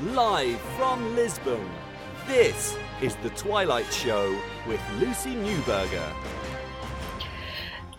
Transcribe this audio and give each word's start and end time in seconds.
Live 0.00 0.60
from 0.76 1.16
Lisbon, 1.16 1.68
this 2.28 2.76
is 3.02 3.16
The 3.16 3.30
Twilight 3.30 3.92
Show 3.92 4.40
with 4.68 4.80
Lucy 5.00 5.34
Newberger. 5.34 6.12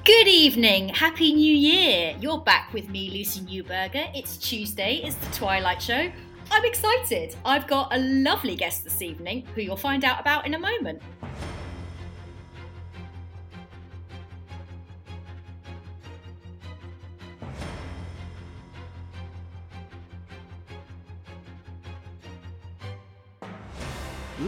Good 0.06 0.30
evening, 0.30 0.88
Happy 0.88 1.34
New 1.34 1.54
Year! 1.54 2.16
You're 2.18 2.40
back 2.40 2.72
with 2.72 2.88
me, 2.88 3.10
Lucy 3.10 3.42
Newberger. 3.42 4.10
It's 4.16 4.38
Tuesday, 4.38 5.02
it's 5.04 5.18
The 5.18 5.36
Twilight 5.36 5.82
Show. 5.82 6.10
I'm 6.50 6.64
excited. 6.64 7.36
I've 7.44 7.68
got 7.68 7.94
a 7.94 8.00
lovely 8.00 8.56
guest 8.56 8.86
this 8.86 9.02
evening 9.02 9.46
who 9.54 9.60
you'll 9.60 9.76
find 9.76 10.06
out 10.06 10.22
about 10.22 10.46
in 10.46 10.54
a 10.54 10.60
moment. 10.60 11.02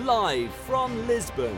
Live 0.05 0.51
from 0.51 1.05
Lisbon, 1.05 1.55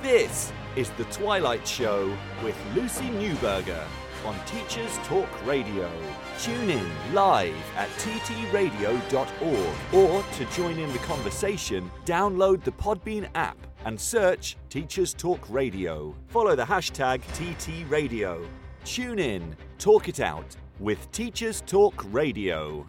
this 0.00 0.50
is 0.74 0.88
The 0.92 1.04
Twilight 1.04 1.68
Show 1.68 2.16
with 2.42 2.56
Lucy 2.74 3.04
Newberger 3.10 3.84
on 4.24 4.34
Teachers 4.46 4.96
Talk 5.04 5.28
Radio. 5.46 5.90
Tune 6.38 6.70
in 6.70 6.90
live 7.12 7.54
at 7.76 7.90
ttradio.org 7.98 9.74
or 9.92 10.22
to 10.22 10.44
join 10.56 10.78
in 10.78 10.90
the 10.94 10.98
conversation, 11.00 11.90
download 12.06 12.64
the 12.64 12.72
Podbean 12.72 13.28
app 13.34 13.58
and 13.84 14.00
search 14.00 14.56
Teachers 14.70 15.12
Talk 15.12 15.44
Radio. 15.50 16.14
Follow 16.28 16.56
the 16.56 16.64
hashtag 16.64 17.20
TTRadio. 17.34 18.46
Tune 18.84 19.18
in, 19.18 19.54
talk 19.78 20.08
it 20.08 20.20
out 20.20 20.56
with 20.80 21.10
Teachers 21.12 21.60
Talk 21.66 22.02
Radio. 22.10 22.86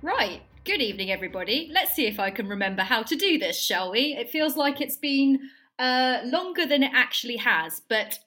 Right. 0.00 0.40
Good 0.66 0.82
evening, 0.82 1.12
everybody. 1.12 1.70
Let's 1.72 1.94
see 1.94 2.06
if 2.06 2.18
I 2.18 2.32
can 2.32 2.48
remember 2.48 2.82
how 2.82 3.04
to 3.04 3.14
do 3.14 3.38
this, 3.38 3.56
shall 3.56 3.92
we? 3.92 4.16
It 4.18 4.30
feels 4.30 4.56
like 4.56 4.80
it's 4.80 4.96
been 4.96 5.38
uh, 5.78 6.22
longer 6.24 6.66
than 6.66 6.82
it 6.82 6.90
actually 6.92 7.36
has, 7.36 7.82
but 7.88 8.18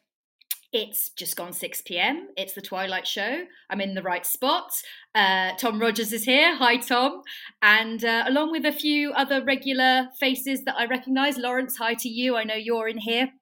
it's 0.72 1.10
just 1.10 1.36
gone 1.36 1.52
6 1.52 1.82
p.m. 1.82 2.30
It's 2.38 2.54
the 2.54 2.62
Twilight 2.62 3.06
Show. 3.06 3.44
I'm 3.70 3.82
in 3.82 3.94
the 3.94 4.02
right 4.02 4.26
spot. 4.26 4.72
Uh, 5.14 5.52
Tom 5.58 5.82
Rogers 5.82 6.14
is 6.14 6.24
here. 6.24 6.56
Hi, 6.56 6.78
Tom. 6.78 7.24
And 7.62 8.06
uh, 8.06 8.24
along 8.26 8.52
with 8.52 8.66
a 8.66 8.72
few 8.72 9.12
other 9.12 9.44
regular 9.44 10.08
faces 10.18 10.64
that 10.64 10.78
I 10.78 10.86
recognise, 10.86 11.38
Lawrence, 11.38 11.76
hi 11.76 11.94
to 11.96 12.08
you. 12.08 12.38
I 12.38 12.46
know 12.46 12.56
you're 12.56 12.88
in 12.88 13.00
here. 13.00 13.34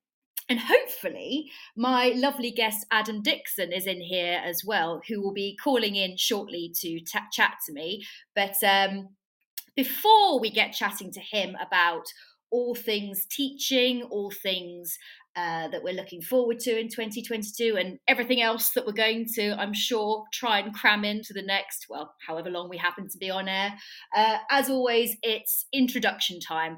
And 0.50 0.60
hopefully, 0.60 1.52
my 1.76 2.14
lovely 2.16 2.52
guest 2.52 2.86
Adam 2.90 3.22
Dixon 3.22 3.74
is 3.74 3.86
in 3.86 4.00
here 4.00 4.42
as 4.44 4.64
well, 4.66 5.02
who 5.08 5.22
will 5.22 5.34
be 5.34 5.58
calling 5.62 5.96
in 5.96 6.16
shortly 6.16 6.72
to 6.80 7.00
t- 7.00 7.20
chat 7.32 7.56
to 7.66 7.74
me. 7.74 8.06
But 8.34 8.56
um, 8.64 9.10
before 9.76 10.40
we 10.40 10.50
get 10.50 10.72
chatting 10.72 11.12
to 11.12 11.20
him 11.20 11.58
about 11.60 12.06
all 12.50 12.76
things 12.76 13.26
teaching, 13.26 14.04
all 14.04 14.32
things 14.32 14.98
uh, 15.36 15.68
that 15.68 15.84
we're 15.84 15.94
looking 15.94 16.22
forward 16.22 16.60
to 16.60 16.80
in 16.80 16.88
2022, 16.88 17.76
and 17.78 18.00
everything 18.08 18.42
else 18.42 18.72
that 18.72 18.86
we're 18.86 18.94
going 18.94 19.26
to, 19.36 19.52
I'm 19.60 19.74
sure, 19.74 20.24
try 20.34 20.60
and 20.60 20.74
cram 20.74 21.04
into 21.04 21.34
the 21.34 21.44
next, 21.44 21.88
well, 21.90 22.16
however 22.26 22.50
long 22.50 22.70
we 22.70 22.78
happen 22.78 23.10
to 23.10 23.18
be 23.18 23.30
on 23.30 23.48
air. 23.48 23.74
Uh, 24.16 24.38
as 24.50 24.70
always, 24.70 25.16
it's 25.22 25.66
introduction 25.74 26.40
time 26.40 26.78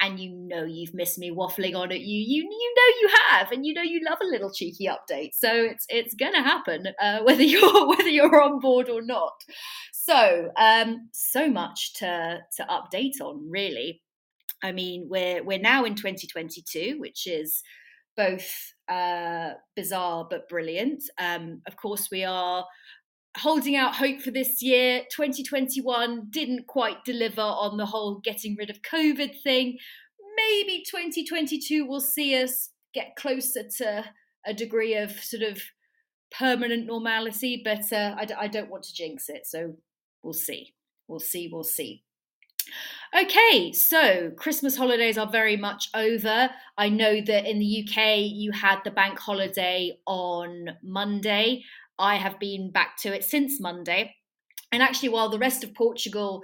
and 0.00 0.20
you 0.20 0.30
know 0.30 0.64
you've 0.64 0.94
missed 0.94 1.18
me 1.18 1.30
waffling 1.30 1.76
on 1.76 1.92
at 1.92 2.00
you. 2.00 2.18
You 2.18 2.42
you 2.42 2.74
know 2.76 2.94
you 3.00 3.10
have, 3.28 3.52
and 3.52 3.66
you 3.66 3.74
know 3.74 3.82
you 3.82 4.00
love 4.08 4.18
a 4.22 4.26
little 4.26 4.52
cheeky 4.52 4.88
update. 4.88 5.30
So 5.34 5.50
it's 5.52 5.86
it's 5.88 6.14
gonna 6.14 6.42
happen 6.42 6.86
uh, 7.00 7.20
whether 7.22 7.42
you're 7.42 7.88
whether 7.88 8.08
you're 8.08 8.42
on 8.42 8.60
board 8.60 8.88
or 8.88 9.02
not. 9.02 9.42
So 9.92 10.50
um, 10.56 11.08
so 11.12 11.48
much 11.48 11.94
to 11.94 12.40
to 12.56 12.64
update 12.64 13.20
on, 13.20 13.50
really. 13.50 14.02
I 14.62 14.72
mean, 14.72 15.06
we're 15.08 15.42
we're 15.42 15.58
now 15.58 15.84
in 15.84 15.94
2022, 15.94 16.96
which 16.98 17.26
is 17.26 17.62
both 18.16 18.74
uh, 18.88 19.50
bizarre 19.76 20.26
but 20.28 20.48
brilliant. 20.48 21.04
Um, 21.18 21.62
of 21.66 21.76
course, 21.76 22.08
we 22.10 22.24
are 22.24 22.64
holding 23.38 23.76
out 23.76 23.94
hope 23.94 24.20
for 24.20 24.30
this 24.30 24.62
year. 24.62 25.02
2021 25.10 26.26
didn't 26.30 26.66
quite 26.66 27.04
deliver 27.04 27.40
on 27.40 27.76
the 27.76 27.86
whole 27.86 28.20
getting 28.20 28.56
rid 28.58 28.70
of 28.70 28.82
COVID 28.82 29.40
thing. 29.42 29.78
Maybe 30.36 30.84
2022 30.88 31.86
will 31.86 32.00
see 32.00 32.40
us 32.40 32.70
get 32.94 33.16
closer 33.16 33.64
to 33.78 34.04
a 34.46 34.54
degree 34.54 34.94
of 34.94 35.12
sort 35.12 35.42
of 35.42 35.60
permanent 36.30 36.86
normality, 36.86 37.62
but 37.64 37.92
uh, 37.92 38.14
I 38.16 38.24
d- 38.24 38.34
I 38.38 38.48
don't 38.48 38.70
want 38.70 38.84
to 38.84 38.94
jinx 38.94 39.28
it. 39.28 39.46
So 39.46 39.74
we'll 40.22 40.32
see. 40.32 40.74
We'll 41.06 41.20
see. 41.20 41.48
We'll 41.50 41.64
see. 41.64 42.04
Okay, 43.16 43.72
so 43.72 44.30
Christmas 44.36 44.76
holidays 44.76 45.16
are 45.16 45.30
very 45.30 45.56
much 45.56 45.88
over. 45.94 46.50
I 46.76 46.90
know 46.90 47.20
that 47.22 47.46
in 47.46 47.58
the 47.58 47.86
UK 47.86 48.18
you 48.18 48.52
had 48.52 48.80
the 48.84 48.90
bank 48.90 49.18
holiday 49.18 49.98
on 50.06 50.76
Monday. 50.82 51.64
I 51.98 52.16
have 52.16 52.38
been 52.38 52.70
back 52.70 52.98
to 52.98 53.14
it 53.14 53.24
since 53.24 53.60
Monday. 53.60 54.14
And 54.72 54.82
actually, 54.82 55.08
while 55.08 55.30
the 55.30 55.38
rest 55.38 55.64
of 55.64 55.74
Portugal, 55.74 56.42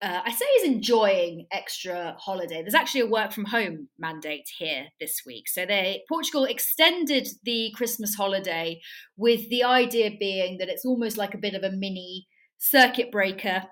uh, 0.00 0.22
I 0.24 0.32
say, 0.32 0.46
is 0.46 0.64
enjoying 0.64 1.46
extra 1.52 2.16
holiday, 2.18 2.62
there's 2.62 2.74
actually 2.74 3.02
a 3.02 3.06
work 3.06 3.32
from 3.32 3.44
home 3.44 3.88
mandate 3.98 4.48
here 4.58 4.86
this 4.98 5.20
week. 5.26 5.48
So 5.48 5.66
they 5.66 6.02
Portugal 6.08 6.44
extended 6.44 7.28
the 7.44 7.72
Christmas 7.76 8.14
holiday 8.14 8.80
with 9.18 9.50
the 9.50 9.64
idea 9.64 10.12
being 10.18 10.56
that 10.58 10.70
it's 10.70 10.86
almost 10.86 11.18
like 11.18 11.34
a 11.34 11.38
bit 11.38 11.54
of 11.54 11.62
a 11.62 11.76
mini 11.76 12.26
circuit 12.56 13.12
breaker 13.12 13.64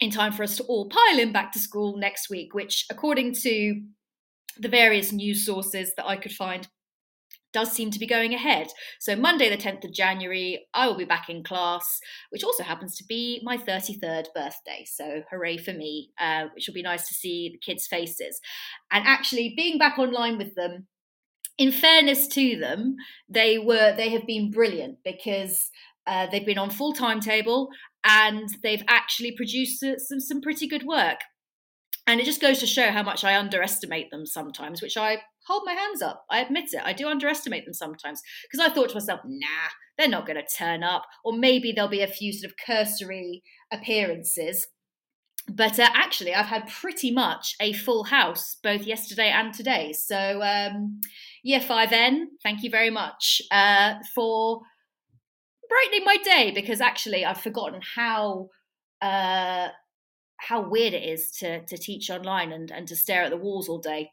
in 0.00 0.10
time 0.10 0.32
for 0.32 0.42
us 0.42 0.56
to 0.56 0.64
all 0.64 0.88
pile 0.88 1.18
in 1.18 1.32
back 1.32 1.52
to 1.52 1.58
school 1.58 1.96
next 1.96 2.28
week, 2.28 2.54
which, 2.54 2.86
according 2.90 3.34
to 3.34 3.82
the 4.58 4.68
various 4.68 5.12
news 5.12 5.44
sources 5.44 5.92
that 5.96 6.06
I 6.06 6.16
could 6.16 6.32
find, 6.32 6.68
does 7.52 7.72
seem 7.72 7.90
to 7.90 7.98
be 7.98 8.06
going 8.06 8.34
ahead. 8.34 8.68
So, 9.00 9.16
Monday, 9.16 9.48
the 9.48 9.56
10th 9.56 9.84
of 9.84 9.92
January, 9.92 10.66
I 10.74 10.86
will 10.86 10.96
be 10.96 11.06
back 11.06 11.30
in 11.30 11.42
class, 11.42 12.00
which 12.28 12.44
also 12.44 12.62
happens 12.62 12.96
to 12.96 13.04
be 13.04 13.40
my 13.42 13.56
33rd 13.56 14.26
birthday. 14.34 14.84
So, 14.86 15.22
hooray 15.30 15.56
for 15.56 15.72
me, 15.72 16.10
uh, 16.20 16.48
which 16.54 16.66
will 16.66 16.74
be 16.74 16.82
nice 16.82 17.08
to 17.08 17.14
see 17.14 17.50
the 17.52 17.58
kids' 17.58 17.86
faces. 17.86 18.40
And 18.90 19.06
actually, 19.06 19.54
being 19.56 19.78
back 19.78 19.98
online 19.98 20.36
with 20.36 20.54
them, 20.54 20.86
in 21.56 21.72
fairness 21.72 22.28
to 22.28 22.58
them, 22.58 22.96
they 23.28 23.56
were 23.56 23.94
they 23.96 24.10
have 24.10 24.26
been 24.26 24.50
brilliant 24.50 24.98
because 25.04 25.70
uh, 26.06 26.26
they've 26.30 26.46
been 26.46 26.58
on 26.58 26.70
full 26.70 26.92
timetable 26.92 27.70
and 28.06 28.48
they've 28.62 28.84
actually 28.88 29.32
produced 29.32 29.84
some 29.98 30.20
some 30.20 30.40
pretty 30.40 30.66
good 30.66 30.84
work. 30.84 31.18
And 32.08 32.20
it 32.20 32.24
just 32.24 32.40
goes 32.40 32.60
to 32.60 32.66
show 32.66 32.90
how 32.92 33.02
much 33.02 33.24
I 33.24 33.36
underestimate 33.36 34.10
them 34.12 34.26
sometimes, 34.26 34.80
which 34.80 34.96
I 34.96 35.18
hold 35.46 35.62
my 35.64 35.72
hands 35.72 36.02
up. 36.02 36.24
I 36.30 36.38
admit 36.38 36.72
it. 36.72 36.82
I 36.84 36.92
do 36.92 37.08
underestimate 37.08 37.64
them 37.64 37.74
sometimes 37.74 38.22
because 38.42 38.64
I 38.64 38.72
thought 38.72 38.90
to 38.90 38.94
myself, 38.94 39.20
nah, 39.24 39.70
they're 39.98 40.08
not 40.08 40.26
going 40.26 40.36
to 40.36 40.56
turn 40.56 40.84
up. 40.84 41.04
Or 41.24 41.36
maybe 41.36 41.72
there'll 41.72 41.90
be 41.90 42.02
a 42.02 42.06
few 42.06 42.32
sort 42.32 42.52
of 42.52 42.56
cursory 42.64 43.42
appearances. 43.72 44.68
But 45.48 45.78
uh, 45.80 45.88
actually, 45.94 46.34
I've 46.34 46.46
had 46.46 46.68
pretty 46.68 47.10
much 47.10 47.54
a 47.60 47.72
full 47.72 48.04
house 48.04 48.56
both 48.62 48.82
yesterday 48.82 49.30
and 49.30 49.52
today. 49.52 49.92
So, 49.92 50.42
um, 50.42 51.00
year 51.42 51.60
5N, 51.60 52.24
thank 52.42 52.62
you 52.62 52.70
very 52.70 52.90
much 52.90 53.40
uh, 53.52 53.94
for 54.14 54.62
brightening 55.68 56.04
my 56.04 56.16
day 56.18 56.52
because 56.54 56.80
actually 56.80 57.24
I've 57.24 57.40
forgotten 57.40 57.80
how. 57.94 58.48
Uh, 59.00 59.68
how 60.38 60.68
weird 60.68 60.92
it 60.92 61.02
is 61.02 61.30
to 61.30 61.64
to 61.64 61.78
teach 61.78 62.10
online 62.10 62.52
and, 62.52 62.70
and 62.70 62.86
to 62.86 62.94
stare 62.94 63.22
at 63.22 63.30
the 63.30 63.36
walls 63.38 63.70
all 63.70 63.78
day 63.78 64.10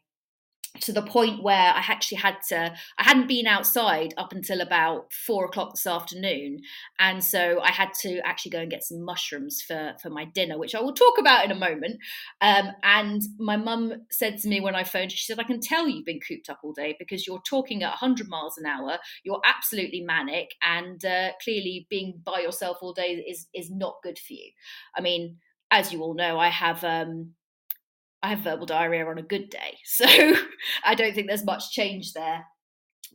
to 0.80 0.92
the 0.92 1.02
point 1.02 1.42
where 1.42 1.72
I 1.72 1.84
actually 1.86 2.18
had 2.18 2.36
to, 2.48 2.74
I 2.98 3.02
hadn't 3.02 3.28
been 3.28 3.46
outside 3.46 4.12
up 4.16 4.32
until 4.32 4.60
about 4.60 5.12
four 5.12 5.44
o'clock 5.44 5.72
this 5.74 5.86
afternoon. 5.86 6.60
And 6.98 7.22
so 7.22 7.60
I 7.60 7.70
had 7.70 7.90
to 8.02 8.18
actually 8.26 8.50
go 8.50 8.60
and 8.60 8.70
get 8.70 8.82
some 8.82 9.04
mushrooms 9.04 9.62
for, 9.62 9.94
for 10.02 10.10
my 10.10 10.24
dinner, 10.24 10.58
which 10.58 10.74
I 10.74 10.80
will 10.80 10.92
talk 10.92 11.18
about 11.18 11.44
in 11.44 11.52
a 11.52 11.54
moment. 11.54 11.98
Um, 12.40 12.70
and 12.82 13.22
my 13.38 13.56
mum 13.56 13.94
said 14.10 14.38
to 14.38 14.48
me 14.48 14.60
when 14.60 14.74
I 14.74 14.82
phoned, 14.82 15.12
she 15.12 15.24
said, 15.24 15.38
I 15.38 15.44
can 15.44 15.60
tell 15.60 15.88
you've 15.88 16.04
been 16.04 16.20
cooped 16.20 16.50
up 16.50 16.60
all 16.64 16.72
day 16.72 16.96
because 16.98 17.26
you're 17.26 17.42
talking 17.46 17.82
at 17.84 17.90
100 17.90 18.28
miles 18.28 18.58
an 18.58 18.66
hour. 18.66 18.98
You're 19.22 19.42
absolutely 19.44 20.00
manic. 20.00 20.54
And 20.60 21.04
uh, 21.04 21.30
clearly 21.42 21.86
being 21.88 22.20
by 22.24 22.40
yourself 22.40 22.78
all 22.80 22.92
day 22.92 23.24
is, 23.28 23.46
is 23.54 23.70
not 23.70 24.02
good 24.02 24.18
for 24.18 24.32
you. 24.32 24.50
I 24.96 25.00
mean, 25.00 25.36
as 25.70 25.92
you 25.92 26.02
all 26.02 26.14
know, 26.14 26.38
I 26.38 26.48
have 26.48 26.82
um, 26.82 27.34
I 28.24 28.28
have 28.28 28.38
verbal 28.40 28.64
diarrhea 28.64 29.06
on 29.06 29.18
a 29.18 29.22
good 29.22 29.50
day. 29.50 29.78
So 29.84 30.06
I 30.84 30.94
don't 30.94 31.14
think 31.14 31.26
there's 31.28 31.44
much 31.44 31.70
change 31.70 32.14
there. 32.14 32.46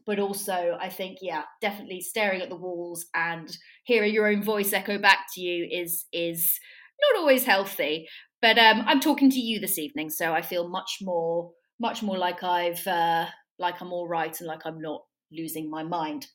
But 0.05 0.19
also, 0.19 0.77
I 0.79 0.89
think, 0.89 1.17
yeah, 1.21 1.43
definitely 1.61 2.01
staring 2.01 2.41
at 2.41 2.49
the 2.49 2.55
walls 2.55 3.07
and 3.15 3.49
hearing 3.83 4.13
your 4.13 4.27
own 4.27 4.43
voice 4.43 4.71
echo 4.71 4.97
back 4.99 5.25
to 5.33 5.41
you 5.41 5.67
is 5.71 6.05
is 6.13 6.59
not 7.01 7.19
always 7.19 7.43
healthy. 7.43 8.07
But 8.41 8.57
um, 8.59 8.83
I'm 8.85 8.99
talking 8.99 9.29
to 9.31 9.39
you 9.39 9.59
this 9.59 9.79
evening, 9.79 10.09
so 10.09 10.31
I 10.33 10.41
feel 10.41 10.69
much 10.69 10.99
more 11.01 11.51
much 11.79 12.03
more 12.03 12.17
like 12.17 12.43
I've 12.43 12.85
uh, 12.87 13.25
like 13.57 13.81
I'm 13.81 13.91
all 13.91 14.07
right 14.07 14.39
and 14.39 14.47
like 14.47 14.65
I'm 14.65 14.79
not 14.79 15.01
losing 15.31 15.69
my 15.69 15.83
mind. 15.83 16.27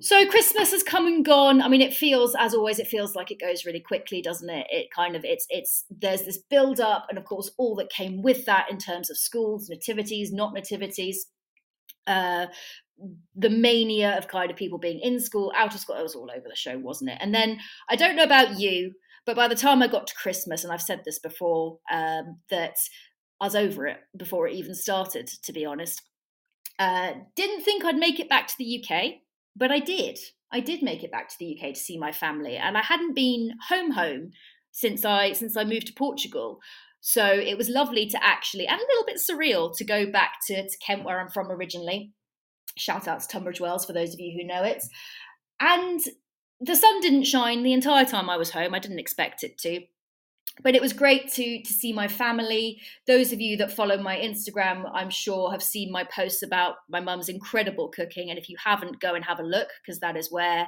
So 0.00 0.26
Christmas 0.26 0.70
has 0.70 0.82
come 0.82 1.06
and 1.06 1.24
gone. 1.24 1.60
I 1.60 1.68
mean, 1.68 1.80
it 1.80 1.94
feels, 1.94 2.36
as 2.38 2.54
always, 2.54 2.78
it 2.78 2.86
feels 2.86 3.14
like 3.14 3.30
it 3.30 3.40
goes 3.40 3.64
really 3.64 3.80
quickly, 3.80 4.22
doesn't 4.22 4.48
it? 4.48 4.66
It 4.70 4.90
kind 4.94 5.16
of, 5.16 5.24
it's, 5.24 5.46
it's, 5.50 5.84
there's 5.90 6.22
this 6.22 6.38
build 6.38 6.80
up, 6.80 7.06
and 7.08 7.18
of 7.18 7.24
course, 7.24 7.50
all 7.58 7.74
that 7.76 7.90
came 7.90 8.22
with 8.22 8.44
that 8.46 8.70
in 8.70 8.78
terms 8.78 9.10
of 9.10 9.16
schools, 9.16 9.68
nativities, 9.68 10.32
not 10.32 10.54
nativities, 10.54 11.26
uh, 12.06 12.46
the 13.34 13.50
mania 13.50 14.16
of 14.16 14.28
kind 14.28 14.50
of 14.50 14.56
people 14.56 14.78
being 14.78 15.00
in 15.00 15.20
school, 15.20 15.52
out 15.56 15.74
of 15.74 15.80
school. 15.80 15.96
It 15.96 16.02
was 16.02 16.14
all 16.14 16.30
over 16.30 16.46
the 16.48 16.56
show, 16.56 16.78
wasn't 16.78 17.10
it? 17.10 17.18
And 17.20 17.34
then 17.34 17.58
I 17.88 17.96
don't 17.96 18.16
know 18.16 18.24
about 18.24 18.58
you, 18.58 18.92
but 19.26 19.36
by 19.36 19.48
the 19.48 19.54
time 19.54 19.82
I 19.82 19.88
got 19.88 20.06
to 20.06 20.14
Christmas, 20.14 20.64
and 20.64 20.72
I've 20.72 20.82
said 20.82 21.02
this 21.04 21.18
before, 21.18 21.78
um, 21.90 22.38
that 22.50 22.76
I 23.40 23.46
was 23.46 23.56
over 23.56 23.86
it 23.86 23.98
before 24.16 24.48
it 24.48 24.54
even 24.54 24.74
started, 24.74 25.28
to 25.44 25.52
be 25.52 25.64
honest. 25.64 26.02
Uh, 26.78 27.14
didn't 27.34 27.62
think 27.62 27.84
I'd 27.84 27.96
make 27.96 28.20
it 28.20 28.28
back 28.28 28.46
to 28.46 28.54
the 28.56 28.84
UK 28.84 29.14
but 29.56 29.70
I 29.70 29.80
did. 29.80 30.18
I 30.52 30.60
did 30.60 30.82
make 30.82 31.04
it 31.04 31.12
back 31.12 31.28
to 31.28 31.34
the 31.38 31.58
UK 31.58 31.74
to 31.74 31.80
see 31.80 31.98
my 31.98 32.12
family, 32.12 32.56
and 32.56 32.76
I 32.76 32.82
hadn't 32.82 33.14
been 33.14 33.52
home 33.68 33.92
home 33.92 34.30
since 34.72 35.04
I 35.04 35.32
since 35.32 35.56
I 35.56 35.64
moved 35.64 35.88
to 35.88 35.92
Portugal. 35.92 36.60
So 37.00 37.24
it 37.26 37.56
was 37.56 37.68
lovely 37.68 38.06
to 38.08 38.24
actually, 38.24 38.66
and 38.66 38.80
a 38.80 38.84
little 38.84 39.06
bit 39.06 39.18
surreal, 39.18 39.76
to 39.76 39.84
go 39.84 40.10
back 40.10 40.32
to, 40.46 40.62
to 40.62 40.78
Kent, 40.84 41.04
where 41.04 41.20
I'm 41.20 41.30
from 41.30 41.50
originally. 41.50 42.12
Shout 42.76 43.06
out 43.06 43.20
to 43.20 43.28
Tunbridge 43.28 43.60
Wells 43.60 43.84
for 43.84 43.92
those 43.92 44.14
of 44.14 44.20
you 44.20 44.36
who 44.36 44.46
know 44.46 44.64
it. 44.64 44.82
And 45.60 46.00
the 46.60 46.76
sun 46.76 47.00
didn't 47.00 47.24
shine 47.24 47.62
the 47.62 47.72
entire 47.72 48.04
time 48.04 48.28
I 48.28 48.36
was 48.36 48.50
home. 48.50 48.74
I 48.74 48.78
didn't 48.78 48.98
expect 48.98 49.44
it 49.44 49.58
to 49.58 49.82
but 50.62 50.74
it 50.74 50.82
was 50.82 50.92
great 50.92 51.30
to 51.32 51.62
to 51.62 51.72
see 51.72 51.92
my 51.92 52.08
family. 52.08 52.80
Those 53.06 53.32
of 53.32 53.40
you 53.40 53.56
that 53.58 53.72
follow 53.72 53.98
my 53.98 54.16
instagram 54.16 54.90
i'm 54.94 55.10
sure 55.10 55.50
have 55.50 55.62
seen 55.62 55.92
my 55.92 56.04
posts 56.04 56.42
about 56.42 56.76
my 56.88 57.00
mum's 57.00 57.28
incredible 57.28 57.88
cooking. 57.88 58.30
And 58.30 58.38
if 58.38 58.48
you 58.48 58.56
haven't 58.62 59.00
go 59.00 59.14
and 59.14 59.24
have 59.24 59.40
a 59.40 59.44
look 59.44 59.68
because 59.82 60.00
that 60.00 60.16
is 60.16 60.30
where 60.30 60.66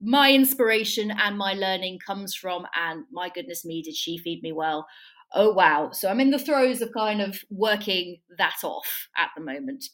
my 0.00 0.32
inspiration 0.32 1.10
and 1.10 1.38
my 1.38 1.54
learning 1.54 1.98
comes 2.04 2.34
from. 2.34 2.66
And 2.76 3.04
my 3.10 3.30
goodness 3.30 3.64
me 3.64 3.82
did 3.82 3.96
she 3.96 4.18
feed 4.18 4.42
me 4.42 4.52
well. 4.52 4.86
Oh 5.32 5.52
wow. 5.52 5.90
So 5.92 6.08
i'm 6.08 6.20
in 6.20 6.30
the 6.30 6.38
throes 6.38 6.80
of 6.80 6.92
kind 6.92 7.20
of 7.20 7.40
working 7.50 8.20
that 8.38 8.58
off 8.62 9.08
at 9.16 9.30
the 9.36 9.42
moment. 9.42 9.86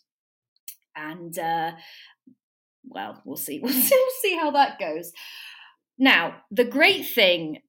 And 0.97 1.39
uh 1.39 1.73
well 2.85 3.23
we'll 3.25 3.37
see. 3.37 3.61
We'll 3.63 3.73
see, 3.73 3.95
we'll 3.95 4.23
see 4.23 4.37
how 4.37 4.51
that 4.53 4.79
goes. 4.79 5.13
Now 5.99 6.37
the 6.51 6.65
great 6.65 7.07
thing 7.07 7.61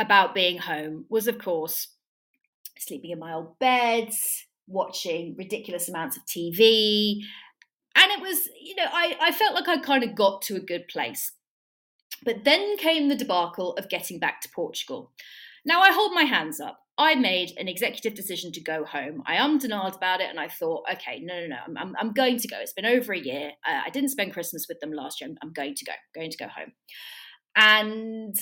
about 0.00 0.34
being 0.34 0.58
home 0.58 1.04
was, 1.08 1.26
of 1.26 1.38
course, 1.38 1.88
sleeping 2.78 3.10
in 3.10 3.18
my 3.18 3.34
old 3.34 3.58
beds, 3.58 4.46
watching 4.66 5.34
ridiculous 5.36 5.88
amounts 5.88 6.16
of 6.16 6.22
TV. 6.24 7.20
And 7.94 8.10
it 8.12 8.20
was, 8.20 8.48
you 8.60 8.74
know, 8.76 8.86
I, 8.90 9.16
I 9.20 9.32
felt 9.32 9.54
like 9.54 9.68
I 9.68 9.78
kind 9.78 10.04
of 10.04 10.14
got 10.14 10.42
to 10.42 10.56
a 10.56 10.60
good 10.60 10.88
place. 10.88 11.32
But 12.24 12.44
then 12.44 12.76
came 12.76 13.08
the 13.08 13.16
debacle 13.16 13.74
of 13.74 13.88
getting 13.88 14.18
back 14.18 14.40
to 14.42 14.48
Portugal. 14.54 15.12
Now 15.64 15.80
I 15.80 15.92
hold 15.92 16.12
my 16.12 16.24
hands 16.24 16.60
up. 16.60 16.78
I 16.98 17.14
made 17.14 17.52
an 17.56 17.66
executive 17.66 18.14
decision 18.14 18.52
to 18.52 18.60
go 18.60 18.84
home. 18.84 19.22
I 19.24 19.36
and 19.36 19.58
ahed 19.60 19.96
about 19.96 20.20
it, 20.20 20.28
and 20.28 20.38
I 20.38 20.48
thought, 20.48 20.84
okay, 20.92 21.18
no, 21.20 21.40
no, 21.40 21.46
no, 21.46 21.56
I'm, 21.66 21.78
I'm, 21.78 21.96
I'm 21.98 22.12
going 22.12 22.38
to 22.38 22.48
go. 22.48 22.58
It's 22.60 22.74
been 22.74 22.84
over 22.84 23.14
a 23.14 23.18
year. 23.18 23.52
Uh, 23.66 23.80
I 23.86 23.88
didn't 23.88 24.10
spend 24.10 24.34
Christmas 24.34 24.66
with 24.68 24.80
them 24.80 24.92
last 24.92 25.18
year. 25.20 25.30
I'm, 25.30 25.36
I'm 25.42 25.52
going 25.54 25.74
to 25.76 25.84
go, 25.86 25.92
going 26.14 26.30
to 26.30 26.36
go 26.36 26.48
home. 26.48 26.72
And 27.56 28.36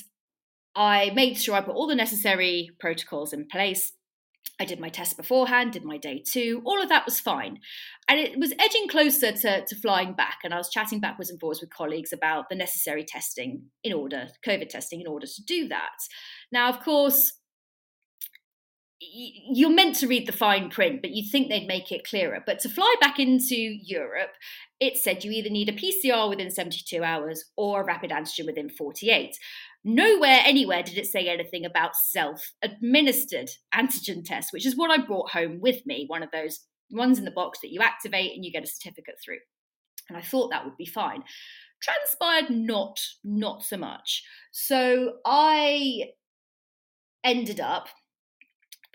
I 0.74 1.10
made 1.14 1.38
sure 1.38 1.54
I 1.54 1.60
put 1.60 1.74
all 1.74 1.86
the 1.86 1.94
necessary 1.94 2.70
protocols 2.78 3.32
in 3.32 3.46
place. 3.48 3.92
I 4.60 4.64
did 4.64 4.80
my 4.80 4.88
test 4.88 5.16
beforehand, 5.16 5.72
did 5.72 5.84
my 5.84 5.98
day 5.98 6.22
two, 6.26 6.62
all 6.64 6.82
of 6.82 6.88
that 6.88 7.04
was 7.04 7.20
fine. 7.20 7.58
And 8.08 8.18
it 8.18 8.38
was 8.38 8.52
edging 8.58 8.88
closer 8.88 9.30
to, 9.30 9.64
to 9.64 9.76
flying 9.76 10.14
back. 10.14 10.38
And 10.42 10.52
I 10.52 10.56
was 10.56 10.70
chatting 10.70 11.00
backwards 11.00 11.30
and 11.30 11.38
forwards 11.38 11.60
with 11.60 11.70
colleagues 11.70 12.12
about 12.12 12.48
the 12.48 12.56
necessary 12.56 13.04
testing 13.04 13.64
in 13.84 13.92
order, 13.92 14.28
COVID 14.44 14.68
testing 14.68 15.00
in 15.00 15.06
order 15.06 15.26
to 15.26 15.44
do 15.44 15.68
that. 15.68 15.96
Now, 16.50 16.68
of 16.70 16.80
course, 16.80 17.34
you're 19.00 19.70
meant 19.70 19.94
to 19.96 20.08
read 20.08 20.26
the 20.26 20.32
fine 20.32 20.70
print, 20.70 21.02
but 21.02 21.12
you 21.12 21.30
think 21.30 21.48
they'd 21.48 21.68
make 21.68 21.92
it 21.92 22.04
clearer. 22.04 22.42
But 22.44 22.58
to 22.60 22.68
fly 22.68 22.92
back 23.00 23.20
into 23.20 23.54
Europe, 23.56 24.30
it 24.80 24.96
said 24.96 25.22
you 25.22 25.30
either 25.30 25.50
need 25.50 25.68
a 25.68 25.72
PCR 25.72 26.28
within 26.28 26.50
72 26.50 27.02
hours 27.04 27.44
or 27.56 27.82
a 27.82 27.84
rapid 27.84 28.10
antigen 28.10 28.46
within 28.46 28.68
48. 28.68 29.36
Nowhere, 29.84 30.40
anywhere 30.44 30.82
did 30.82 30.98
it 30.98 31.06
say 31.06 31.28
anything 31.28 31.64
about 31.64 31.96
self 31.96 32.52
administered 32.62 33.50
antigen 33.74 34.24
tests, 34.24 34.52
which 34.52 34.66
is 34.66 34.76
what 34.76 34.90
I 34.90 35.04
brought 35.04 35.30
home 35.30 35.60
with 35.60 35.86
me, 35.86 36.04
one 36.08 36.22
of 36.22 36.30
those 36.30 36.60
ones 36.90 37.18
in 37.18 37.24
the 37.24 37.30
box 37.30 37.60
that 37.60 37.72
you 37.72 37.80
activate 37.80 38.34
and 38.34 38.44
you 38.44 38.52
get 38.52 38.64
a 38.64 38.66
certificate 38.66 39.16
through. 39.24 39.38
And 40.08 40.16
I 40.16 40.22
thought 40.22 40.50
that 40.50 40.64
would 40.64 40.76
be 40.76 40.86
fine. 40.86 41.22
Transpired 41.80 42.50
not, 42.50 42.98
not 43.22 43.62
so 43.62 43.76
much. 43.76 44.24
So 44.50 45.14
I 45.24 46.10
ended 47.22 47.60
up 47.60 47.88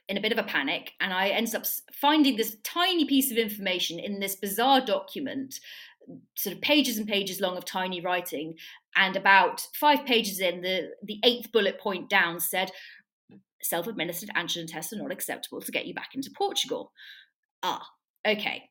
in 0.09 0.17
a 0.17 0.21
bit 0.21 0.31
of 0.31 0.37
a 0.37 0.43
panic 0.43 0.91
and 0.99 1.13
I 1.13 1.29
ended 1.29 1.55
up 1.55 1.65
finding 1.93 2.35
this 2.35 2.57
tiny 2.63 3.05
piece 3.05 3.31
of 3.31 3.37
information 3.37 3.99
in 3.99 4.19
this 4.19 4.35
bizarre 4.35 4.81
document 4.81 5.59
sort 6.35 6.55
of 6.55 6.61
pages 6.61 6.97
and 6.97 7.07
pages 7.07 7.39
long 7.39 7.55
of 7.55 7.63
tiny 7.63 8.01
writing 8.01 8.55
and 8.95 9.15
about 9.15 9.65
five 9.79 10.05
pages 10.05 10.39
in 10.39 10.61
the 10.61 10.89
the 11.03 11.19
eighth 11.23 11.51
bullet 11.51 11.79
point 11.79 12.09
down 12.09 12.39
said 12.39 12.71
self-administered 13.61 14.29
antigen 14.35 14.67
tests 14.67 14.91
are 14.93 14.97
not 14.97 15.11
acceptable 15.11 15.61
to 15.61 15.71
get 15.71 15.85
you 15.85 15.93
back 15.93 16.09
into 16.13 16.31
portugal. 16.35 16.91
Ah 17.61 17.85
okay. 18.27 18.69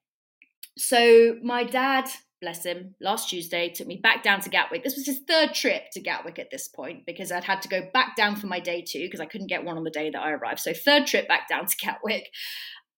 So 0.78 1.36
my 1.42 1.64
dad 1.64 2.08
bless 2.40 2.64
him 2.64 2.94
last 3.00 3.30
tuesday 3.30 3.68
took 3.68 3.86
me 3.86 4.00
back 4.02 4.22
down 4.22 4.40
to 4.40 4.50
gatwick. 4.50 4.82
This 4.82 4.96
was 4.96 5.06
his 5.06 5.20
third 5.28 5.54
trip 5.54 5.84
to 5.92 6.00
gatwick 6.00 6.38
at 6.38 6.50
this 6.50 6.66
point 6.68 7.06
because 7.06 7.30
i'd 7.30 7.44
had 7.44 7.62
to 7.62 7.68
go 7.68 7.82
back 7.94 8.16
down 8.16 8.34
for 8.34 8.48
my 8.48 8.58
day 8.58 8.82
two 8.86 9.04
because 9.04 9.20
i 9.20 9.26
couldn't 9.26 9.46
get 9.46 9.64
one 9.64 9.76
on 9.76 9.84
the 9.84 9.90
day 9.90 10.10
that 10.10 10.20
i 10.20 10.32
arrived. 10.32 10.60
So 10.60 10.72
third 10.72 11.06
trip 11.06 11.28
back 11.28 11.48
down 11.48 11.66
to 11.66 11.76
gatwick 11.76 12.30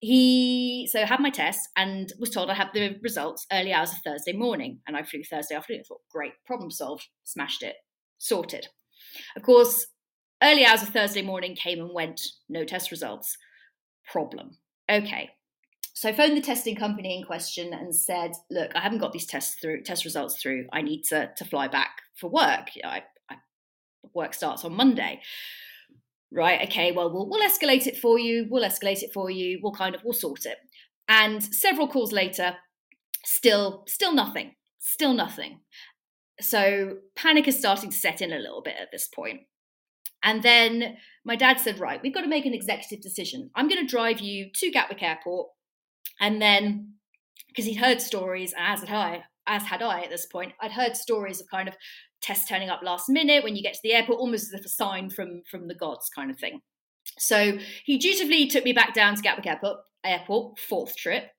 he 0.05 0.87
so 0.91 1.07
had 1.07 1.21
my 1.21 1.31
test 1.31 1.69
and 1.77 2.13
was 2.19 2.29
told 2.29 2.51
I 2.51 2.55
had 2.55 2.69
the 2.75 2.99
results 3.03 3.47
early 3.51 3.73
hours 3.73 3.93
of 3.93 3.99
Thursday 4.05 4.33
morning. 4.33 4.81
And 4.87 4.97
I 4.97 5.03
flew 5.03 5.23
Thursday 5.25 5.55
afternoon. 5.55 5.81
I 5.83 5.89
thought, 5.89 6.03
great, 6.11 6.33
problem 6.45 6.71
solved, 6.71 7.09
smashed 7.25 7.63
it, 7.63 7.77
sorted. 8.19 8.69
Of 9.35 9.43
course, 9.43 9.87
early 10.43 10.67
hours 10.67 10.83
of 10.83 10.91
Thursday 10.91 11.23
morning 11.23 11.57
came 11.57 11.81
and 11.81 11.91
went, 11.95 12.21
no 12.51 12.65
test 12.65 12.91
results. 12.91 13.39
Problem. 14.07 14.59
Okay. 14.91 15.31
So 15.95 16.11
I 16.11 16.13
phoned 16.13 16.37
the 16.37 16.43
testing 16.43 16.77
company 16.77 17.17
in 17.19 17.25
question 17.25 17.73
and 17.73 17.95
said, 17.95 18.33
look, 18.51 18.73
I 18.75 18.81
haven't 18.81 18.99
got 18.99 19.13
these 19.13 19.27
tests 19.27 19.57
through 19.59 19.85
test 19.85 20.05
results 20.05 20.37
through. 20.43 20.67
I 20.73 20.83
need 20.83 21.05
to 21.05 21.31
to 21.35 21.45
fly 21.47 21.69
back 21.69 22.03
for 22.17 22.29
work. 22.29 22.69
I, 22.85 23.05
I, 23.31 23.37
work 24.13 24.35
starts 24.35 24.65
on 24.65 24.75
Monday 24.75 25.23
right 26.35 26.69
okay 26.69 26.93
well, 26.93 27.13
well 27.13 27.29
we'll 27.29 27.49
escalate 27.49 27.87
it 27.87 27.97
for 27.97 28.19
you 28.19 28.47
we'll 28.51 28.69
escalate 28.69 29.03
it 29.03 29.13
for 29.13 29.31
you 29.31 29.59
we'll 29.63 29.73
kind 29.73 29.95
of 29.95 30.03
we'll 30.05 30.13
sort 30.13 30.45
it. 30.47 30.59
And 31.09 31.43
several 31.43 31.89
calls 31.89 32.13
later 32.13 32.57
still 33.25 33.85
still 33.87 34.13
nothing 34.13 34.55
still 34.79 35.15
nothing. 35.15 35.61
So 36.41 36.99
panic 37.17 37.49
is 37.49 37.59
starting 37.59 37.91
to 37.91 37.97
set 37.97 38.21
in 38.21 38.33
a 38.33 38.39
little 38.39 38.61
bit 38.63 38.75
at 38.79 38.89
this 38.93 39.09
point. 39.09 39.41
And 40.23 40.43
then 40.43 40.97
my 41.25 41.37
dad 41.37 41.61
said 41.61 41.81
right 41.81 42.01
we've 42.03 42.15
got 42.15 42.23
to 42.23 42.29
make 42.29 42.47
an 42.47 42.55
executive 42.55 43.01
decision. 43.01 43.51
I'm 43.55 43.69
going 43.69 43.81
to 43.81 43.91
drive 43.91 44.21
you 44.21 44.51
to 44.57 44.71
gatwick 44.71 45.03
airport. 45.03 45.49
And 46.21 46.41
then 46.41 46.95
because 47.55 47.67
he'd 47.67 47.77
heard 47.77 48.01
stories 48.01 48.53
as 48.59 48.81
had 48.83 48.91
i 48.91 49.23
as 49.47 49.63
had 49.65 49.83
i 49.83 50.03
at 50.03 50.11
this 50.11 50.27
point 50.27 50.53
i'd 50.61 50.73
heard 50.73 50.97
stories 50.97 51.41
of 51.41 51.49
kind 51.49 51.69
of 51.69 51.77
tests 52.25 52.49
turning 52.49 52.71
up 52.71 52.83
last 52.83 53.09
minute 53.09 53.45
when 53.45 53.55
you 53.55 53.63
get 53.63 53.75
to 53.75 53.81
the 53.83 53.93
airport, 53.93 54.19
almost 54.19 54.53
as 54.53 54.59
if 54.59 54.65
a 54.65 54.69
sign 54.69 55.11
from 55.11 55.43
from 55.49 55.69
the 55.69 55.75
gods 55.75 56.09
kind 56.09 56.31
of 56.31 56.39
thing. 56.39 56.61
So 57.19 57.59
he 57.85 57.99
dutifully 57.99 58.47
took 58.47 58.65
me 58.65 58.73
back 58.73 58.95
down 58.95 59.15
to 59.15 59.23
Gatwick 59.23 59.47
Airport, 59.47 59.79
airport 60.05 60.59
fourth 60.59 60.97
trip, 60.97 61.31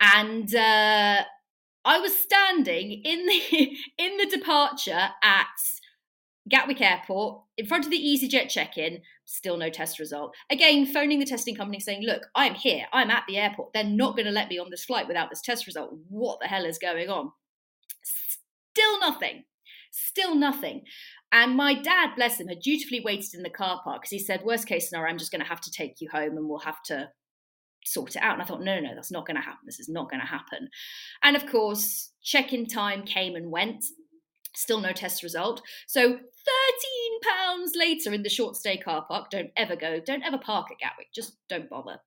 and 0.00 0.54
uh, 0.54 1.22
I 1.84 1.98
was 2.00 2.16
standing 2.16 3.02
in 3.04 3.26
the 3.26 3.76
in 3.98 4.16
the 4.16 4.26
departure 4.26 5.10
at 5.22 5.46
Gatwick 6.48 6.80
Airport 6.80 7.42
in 7.58 7.66
front 7.66 7.84
of 7.84 7.90
the 7.90 7.98
EasyJet 7.98 8.48
check-in. 8.48 9.00
Still 9.26 9.56
no 9.56 9.68
test 9.68 9.98
result. 9.98 10.34
Again, 10.50 10.86
phoning 10.86 11.18
the 11.18 11.26
testing 11.26 11.54
company 11.54 11.80
saying, 11.80 12.02
"Look, 12.02 12.22
I'm 12.34 12.54
here. 12.54 12.86
I'm 12.92 13.10
at 13.10 13.24
the 13.28 13.36
airport. 13.36 13.72
They're 13.74 13.84
not 13.84 14.16
going 14.16 14.26
to 14.26 14.32
let 14.32 14.48
me 14.48 14.58
on 14.58 14.70
this 14.70 14.84
flight 14.84 15.08
without 15.08 15.28
this 15.28 15.42
test 15.42 15.66
result. 15.66 15.94
What 16.08 16.40
the 16.40 16.46
hell 16.46 16.64
is 16.64 16.78
going 16.78 17.10
on?" 17.10 17.32
Still 18.02 19.00
nothing. 19.00 19.44
Still 19.96 20.34
nothing. 20.34 20.82
And 21.32 21.56
my 21.56 21.72
dad, 21.72 22.10
bless 22.16 22.38
him, 22.38 22.48
had 22.48 22.60
dutifully 22.60 23.00
waited 23.00 23.32
in 23.32 23.42
the 23.42 23.50
car 23.50 23.80
park 23.82 24.02
because 24.02 24.10
he 24.10 24.18
said, 24.18 24.44
worst 24.44 24.68
case 24.68 24.88
scenario, 24.88 25.10
I'm 25.10 25.18
just 25.18 25.32
going 25.32 25.40
to 25.40 25.48
have 25.48 25.62
to 25.62 25.70
take 25.70 26.00
you 26.00 26.08
home 26.10 26.36
and 26.36 26.46
we'll 26.46 26.58
have 26.58 26.82
to 26.84 27.08
sort 27.84 28.14
it 28.14 28.22
out. 28.22 28.34
And 28.34 28.42
I 28.42 28.44
thought, 28.44 28.62
no, 28.62 28.74
no, 28.78 28.88
no, 28.88 28.94
that's 28.94 29.10
not 29.10 29.26
going 29.26 29.36
to 29.36 29.42
happen. 29.42 29.64
This 29.64 29.80
is 29.80 29.88
not 29.88 30.10
going 30.10 30.20
to 30.20 30.26
happen. 30.26 30.68
And 31.22 31.34
of 31.34 31.46
course, 31.46 32.12
check 32.22 32.52
in 32.52 32.66
time 32.66 33.04
came 33.04 33.36
and 33.36 33.50
went. 33.50 33.86
Still 34.54 34.80
no 34.80 34.92
test 34.92 35.22
result. 35.22 35.62
So 35.86 36.02
13 36.02 36.18
pounds 37.22 37.72
later 37.74 38.12
in 38.12 38.22
the 38.22 38.28
short 38.28 38.56
stay 38.56 38.76
car 38.76 39.04
park, 39.08 39.30
don't 39.30 39.50
ever 39.56 39.76
go, 39.76 39.98
don't 39.98 40.24
ever 40.24 40.38
park 40.38 40.68
at 40.70 40.78
Gatwick, 40.78 41.08
just 41.14 41.38
don't 41.48 41.70
bother. 41.70 41.98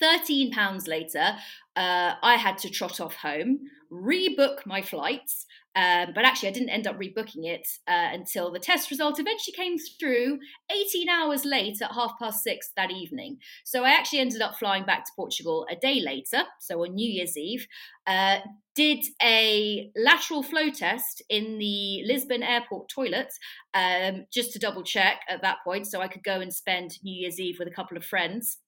13 0.00 0.50
pounds 0.52 0.86
later, 0.86 1.36
uh, 1.76 2.14
I 2.22 2.36
had 2.36 2.58
to 2.58 2.70
trot 2.70 3.00
off 3.00 3.14
home, 3.16 3.60
rebook 3.92 4.64
my 4.66 4.80
flights, 4.82 5.46
Um, 5.76 6.12
but 6.14 6.24
actually, 6.24 6.50
I 6.50 6.52
didn't 6.52 6.70
end 6.70 6.86
up 6.86 6.98
rebooking 6.98 7.44
it 7.44 7.66
uh, 7.88 8.10
until 8.12 8.52
the 8.52 8.58
test 8.58 8.90
result 8.90 9.18
eventually 9.18 9.54
came 9.54 9.76
through 9.78 10.38
18 10.70 11.08
hours 11.08 11.44
late 11.44 11.82
at 11.82 11.92
half 11.92 12.12
past 12.18 12.42
six 12.42 12.70
that 12.76 12.90
evening. 12.90 13.38
So 13.64 13.84
I 13.84 13.90
actually 13.90 14.20
ended 14.20 14.40
up 14.40 14.56
flying 14.56 14.84
back 14.84 15.04
to 15.04 15.12
Portugal 15.16 15.66
a 15.70 15.76
day 15.76 16.00
later, 16.00 16.44
so 16.60 16.82
on 16.84 16.94
New 16.94 17.10
Year's 17.10 17.36
Eve. 17.36 17.66
Uh, 18.06 18.38
did 18.74 19.04
a 19.22 19.90
lateral 19.96 20.42
flow 20.42 20.68
test 20.68 21.22
in 21.28 21.58
the 21.58 22.02
Lisbon 22.06 22.42
airport 22.42 22.88
toilets 22.88 23.38
um, 23.72 24.26
just 24.32 24.52
to 24.52 24.58
double 24.58 24.82
check 24.82 25.20
at 25.28 25.42
that 25.42 25.58
point 25.64 25.86
so 25.86 26.00
I 26.00 26.08
could 26.08 26.24
go 26.24 26.40
and 26.40 26.52
spend 26.52 26.98
New 27.04 27.14
Year's 27.14 27.38
Eve 27.38 27.56
with 27.58 27.68
a 27.68 27.74
couple 27.74 27.96
of 27.96 28.04
friends 28.04 28.58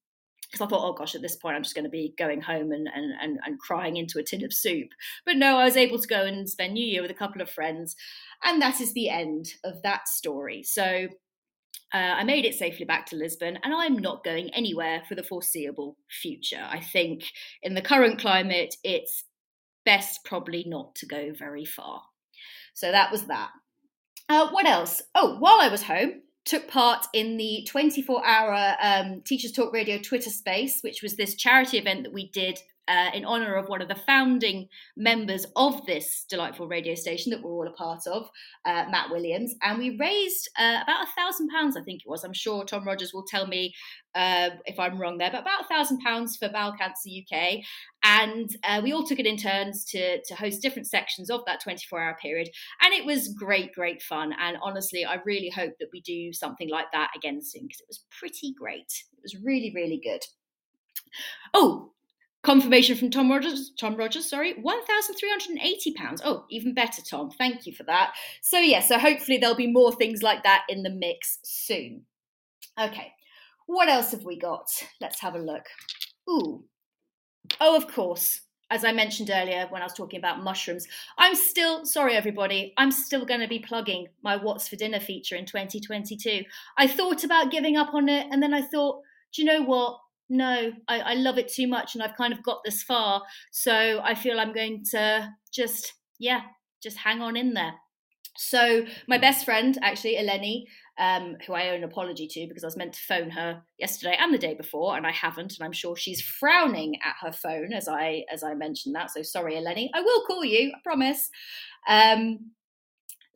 because 0.50 0.64
I 0.64 0.68
thought, 0.68 0.84
oh 0.84 0.92
gosh, 0.92 1.14
at 1.14 1.22
this 1.22 1.36
point 1.36 1.56
I'm 1.56 1.62
just 1.62 1.74
going 1.74 1.84
to 1.84 1.90
be 1.90 2.14
going 2.18 2.40
home 2.40 2.72
and, 2.72 2.88
and, 2.92 3.12
and, 3.20 3.38
and, 3.44 3.58
crying 3.58 3.96
into 3.96 4.18
a 4.18 4.22
tin 4.22 4.44
of 4.44 4.52
soup. 4.52 4.88
But 5.24 5.36
no, 5.36 5.58
I 5.58 5.64
was 5.64 5.76
able 5.76 5.98
to 5.98 6.08
go 6.08 6.24
and 6.24 6.48
spend 6.48 6.74
New 6.74 6.84
Year 6.84 7.02
with 7.02 7.10
a 7.10 7.14
couple 7.14 7.42
of 7.42 7.50
friends. 7.50 7.96
And 8.44 8.60
that 8.62 8.80
is 8.80 8.92
the 8.92 9.08
end 9.08 9.54
of 9.64 9.82
that 9.82 10.08
story. 10.08 10.62
So 10.62 11.08
uh, 11.94 11.96
I 11.96 12.24
made 12.24 12.44
it 12.44 12.54
safely 12.54 12.84
back 12.84 13.06
to 13.06 13.16
Lisbon, 13.16 13.58
and 13.62 13.72
I'm 13.72 13.96
not 13.98 14.24
going 14.24 14.50
anywhere 14.50 15.02
for 15.08 15.14
the 15.14 15.22
foreseeable 15.22 15.96
future. 16.08 16.66
I 16.68 16.80
think 16.80 17.24
in 17.62 17.74
the 17.74 17.82
current 17.82 18.18
climate, 18.18 18.74
it's 18.82 19.24
best 19.84 20.24
probably 20.24 20.64
not 20.66 20.94
to 20.96 21.06
go 21.06 21.32
very 21.32 21.64
far. 21.64 22.02
So 22.74 22.90
that 22.90 23.12
was 23.12 23.26
that. 23.26 23.50
Uh, 24.28 24.48
what 24.50 24.66
else? 24.66 25.00
Oh, 25.14 25.36
while 25.38 25.60
I 25.60 25.68
was 25.68 25.84
home, 25.84 26.22
took 26.46 26.68
part 26.68 27.06
in 27.12 27.36
the 27.36 27.66
24 27.68 28.24
hour 28.24 28.76
um, 28.80 29.20
Teachers 29.22 29.52
Talk 29.52 29.72
Radio 29.72 29.98
Twitter 29.98 30.30
space, 30.30 30.80
which 30.80 31.02
was 31.02 31.16
this 31.16 31.34
charity 31.34 31.76
event 31.76 32.04
that 32.04 32.12
we 32.12 32.28
did 32.30 32.58
uh, 32.88 33.10
in 33.14 33.24
honor 33.24 33.54
of 33.54 33.68
one 33.68 33.82
of 33.82 33.88
the 33.88 33.94
founding 33.94 34.68
members 34.96 35.46
of 35.56 35.84
this 35.86 36.24
delightful 36.28 36.68
radio 36.68 36.94
station 36.94 37.30
that 37.30 37.42
we're 37.42 37.50
all 37.50 37.66
a 37.66 37.72
part 37.72 38.06
of, 38.06 38.28
uh, 38.64 38.84
Matt 38.90 39.10
Williams. 39.10 39.54
And 39.62 39.78
we 39.78 39.96
raised 39.98 40.48
uh, 40.58 40.80
about 40.82 41.06
a 41.06 41.10
thousand 41.16 41.48
pounds, 41.48 41.76
I 41.76 41.82
think 41.82 42.02
it 42.02 42.08
was. 42.08 42.24
I'm 42.24 42.32
sure 42.32 42.64
Tom 42.64 42.86
Rogers 42.86 43.12
will 43.12 43.24
tell 43.24 43.46
me 43.46 43.74
uh, 44.14 44.50
if 44.64 44.78
I'm 44.78 44.98
wrong 44.98 45.18
there, 45.18 45.30
but 45.30 45.42
about 45.42 45.64
a 45.64 45.68
thousand 45.68 46.00
pounds 46.00 46.36
for 46.36 46.48
Bowel 46.48 46.74
Cancer 46.78 47.10
UK. 47.10 47.58
And 48.02 48.48
uh, 48.62 48.80
we 48.82 48.92
all 48.92 49.04
took 49.04 49.18
it 49.18 49.26
in 49.26 49.36
turns 49.36 49.84
to, 49.86 50.22
to 50.22 50.34
host 50.34 50.62
different 50.62 50.86
sections 50.86 51.28
of 51.28 51.40
that 51.46 51.62
24 51.62 52.00
hour 52.00 52.16
period. 52.22 52.48
And 52.82 52.94
it 52.94 53.04
was 53.04 53.28
great, 53.28 53.74
great 53.74 54.00
fun. 54.00 54.32
And 54.40 54.56
honestly, 54.62 55.04
I 55.04 55.18
really 55.24 55.50
hope 55.50 55.72
that 55.80 55.88
we 55.92 56.00
do 56.02 56.32
something 56.32 56.70
like 56.70 56.86
that 56.92 57.10
again 57.16 57.42
soon 57.42 57.64
because 57.64 57.80
it 57.80 57.88
was 57.88 58.04
pretty 58.18 58.54
great. 58.56 58.92
It 59.12 59.22
was 59.22 59.36
really, 59.42 59.72
really 59.74 60.00
good. 60.02 60.22
Oh, 61.52 61.92
Confirmation 62.46 62.96
from 62.96 63.10
Tom 63.10 63.28
Rogers, 63.28 63.72
Tom 63.76 63.96
Rogers, 63.96 64.30
sorry, 64.30 64.54
£1,380. 64.54 66.20
Oh, 66.24 66.44
even 66.48 66.74
better, 66.74 67.02
Tom. 67.02 67.28
Thank 67.28 67.66
you 67.66 67.72
for 67.72 67.82
that. 67.82 68.12
So, 68.40 68.60
yeah, 68.60 68.78
so 68.78 69.00
hopefully 69.00 69.38
there'll 69.38 69.56
be 69.56 69.66
more 69.66 69.92
things 69.92 70.22
like 70.22 70.44
that 70.44 70.62
in 70.68 70.84
the 70.84 70.90
mix 70.90 71.40
soon. 71.42 72.02
Okay, 72.80 73.12
what 73.66 73.88
else 73.88 74.12
have 74.12 74.22
we 74.22 74.38
got? 74.38 74.68
Let's 75.00 75.20
have 75.22 75.34
a 75.34 75.40
look. 75.40 75.64
Ooh. 76.30 76.62
Oh, 77.60 77.76
of 77.76 77.88
course, 77.88 78.42
as 78.70 78.84
I 78.84 78.92
mentioned 78.92 79.28
earlier 79.32 79.66
when 79.70 79.82
I 79.82 79.86
was 79.86 79.94
talking 79.94 80.20
about 80.20 80.44
mushrooms, 80.44 80.86
I'm 81.18 81.34
still, 81.34 81.84
sorry 81.84 82.14
everybody, 82.14 82.74
I'm 82.76 82.92
still 82.92 83.24
going 83.24 83.40
to 83.40 83.48
be 83.48 83.58
plugging 83.58 84.06
my 84.22 84.36
What's 84.36 84.68
for 84.68 84.76
Dinner 84.76 85.00
feature 85.00 85.34
in 85.34 85.46
2022. 85.46 86.44
I 86.78 86.86
thought 86.86 87.24
about 87.24 87.50
giving 87.50 87.76
up 87.76 87.92
on 87.92 88.08
it 88.08 88.28
and 88.30 88.40
then 88.40 88.54
I 88.54 88.62
thought, 88.62 89.02
do 89.34 89.42
you 89.42 89.48
know 89.48 89.62
what? 89.62 89.98
No, 90.28 90.72
I, 90.88 91.00
I 91.00 91.14
love 91.14 91.38
it 91.38 91.48
too 91.48 91.68
much 91.68 91.94
and 91.94 92.02
I've 92.02 92.16
kind 92.16 92.32
of 92.32 92.42
got 92.42 92.62
this 92.64 92.82
far. 92.82 93.22
So 93.52 94.00
I 94.02 94.14
feel 94.14 94.40
I'm 94.40 94.52
going 94.52 94.84
to 94.92 95.28
just, 95.52 95.94
yeah, 96.18 96.42
just 96.82 96.96
hang 96.96 97.22
on 97.22 97.36
in 97.36 97.54
there. 97.54 97.74
So 98.38 98.84
my 99.08 99.18
best 99.18 99.44
friend, 99.44 99.78
actually, 99.82 100.16
Eleni, 100.16 100.64
um, 100.98 101.36
who 101.46 101.54
I 101.54 101.70
owe 101.70 101.74
an 101.74 101.84
apology 101.84 102.26
to 102.28 102.46
because 102.46 102.64
I 102.64 102.66
was 102.66 102.76
meant 102.76 102.92
to 102.94 103.00
phone 103.00 103.30
her 103.30 103.62
yesterday 103.78 104.16
and 104.18 104.32
the 104.32 104.38
day 104.38 104.54
before, 104.54 104.96
and 104.96 105.06
I 105.06 105.12
haven't, 105.12 105.56
and 105.56 105.64
I'm 105.64 105.72
sure 105.72 105.96
she's 105.96 106.20
frowning 106.20 106.96
at 107.04 107.16
her 107.20 107.32
phone 107.32 107.72
as 107.72 107.88
I 107.88 108.24
as 108.30 108.42
I 108.42 108.54
mentioned 108.54 108.94
that. 108.94 109.10
So 109.10 109.22
sorry, 109.22 109.54
Eleni. 109.54 109.88
I 109.94 110.00
will 110.00 110.24
call 110.26 110.44
you, 110.44 110.72
I 110.74 110.78
promise. 110.82 111.30
Um, 111.88 112.50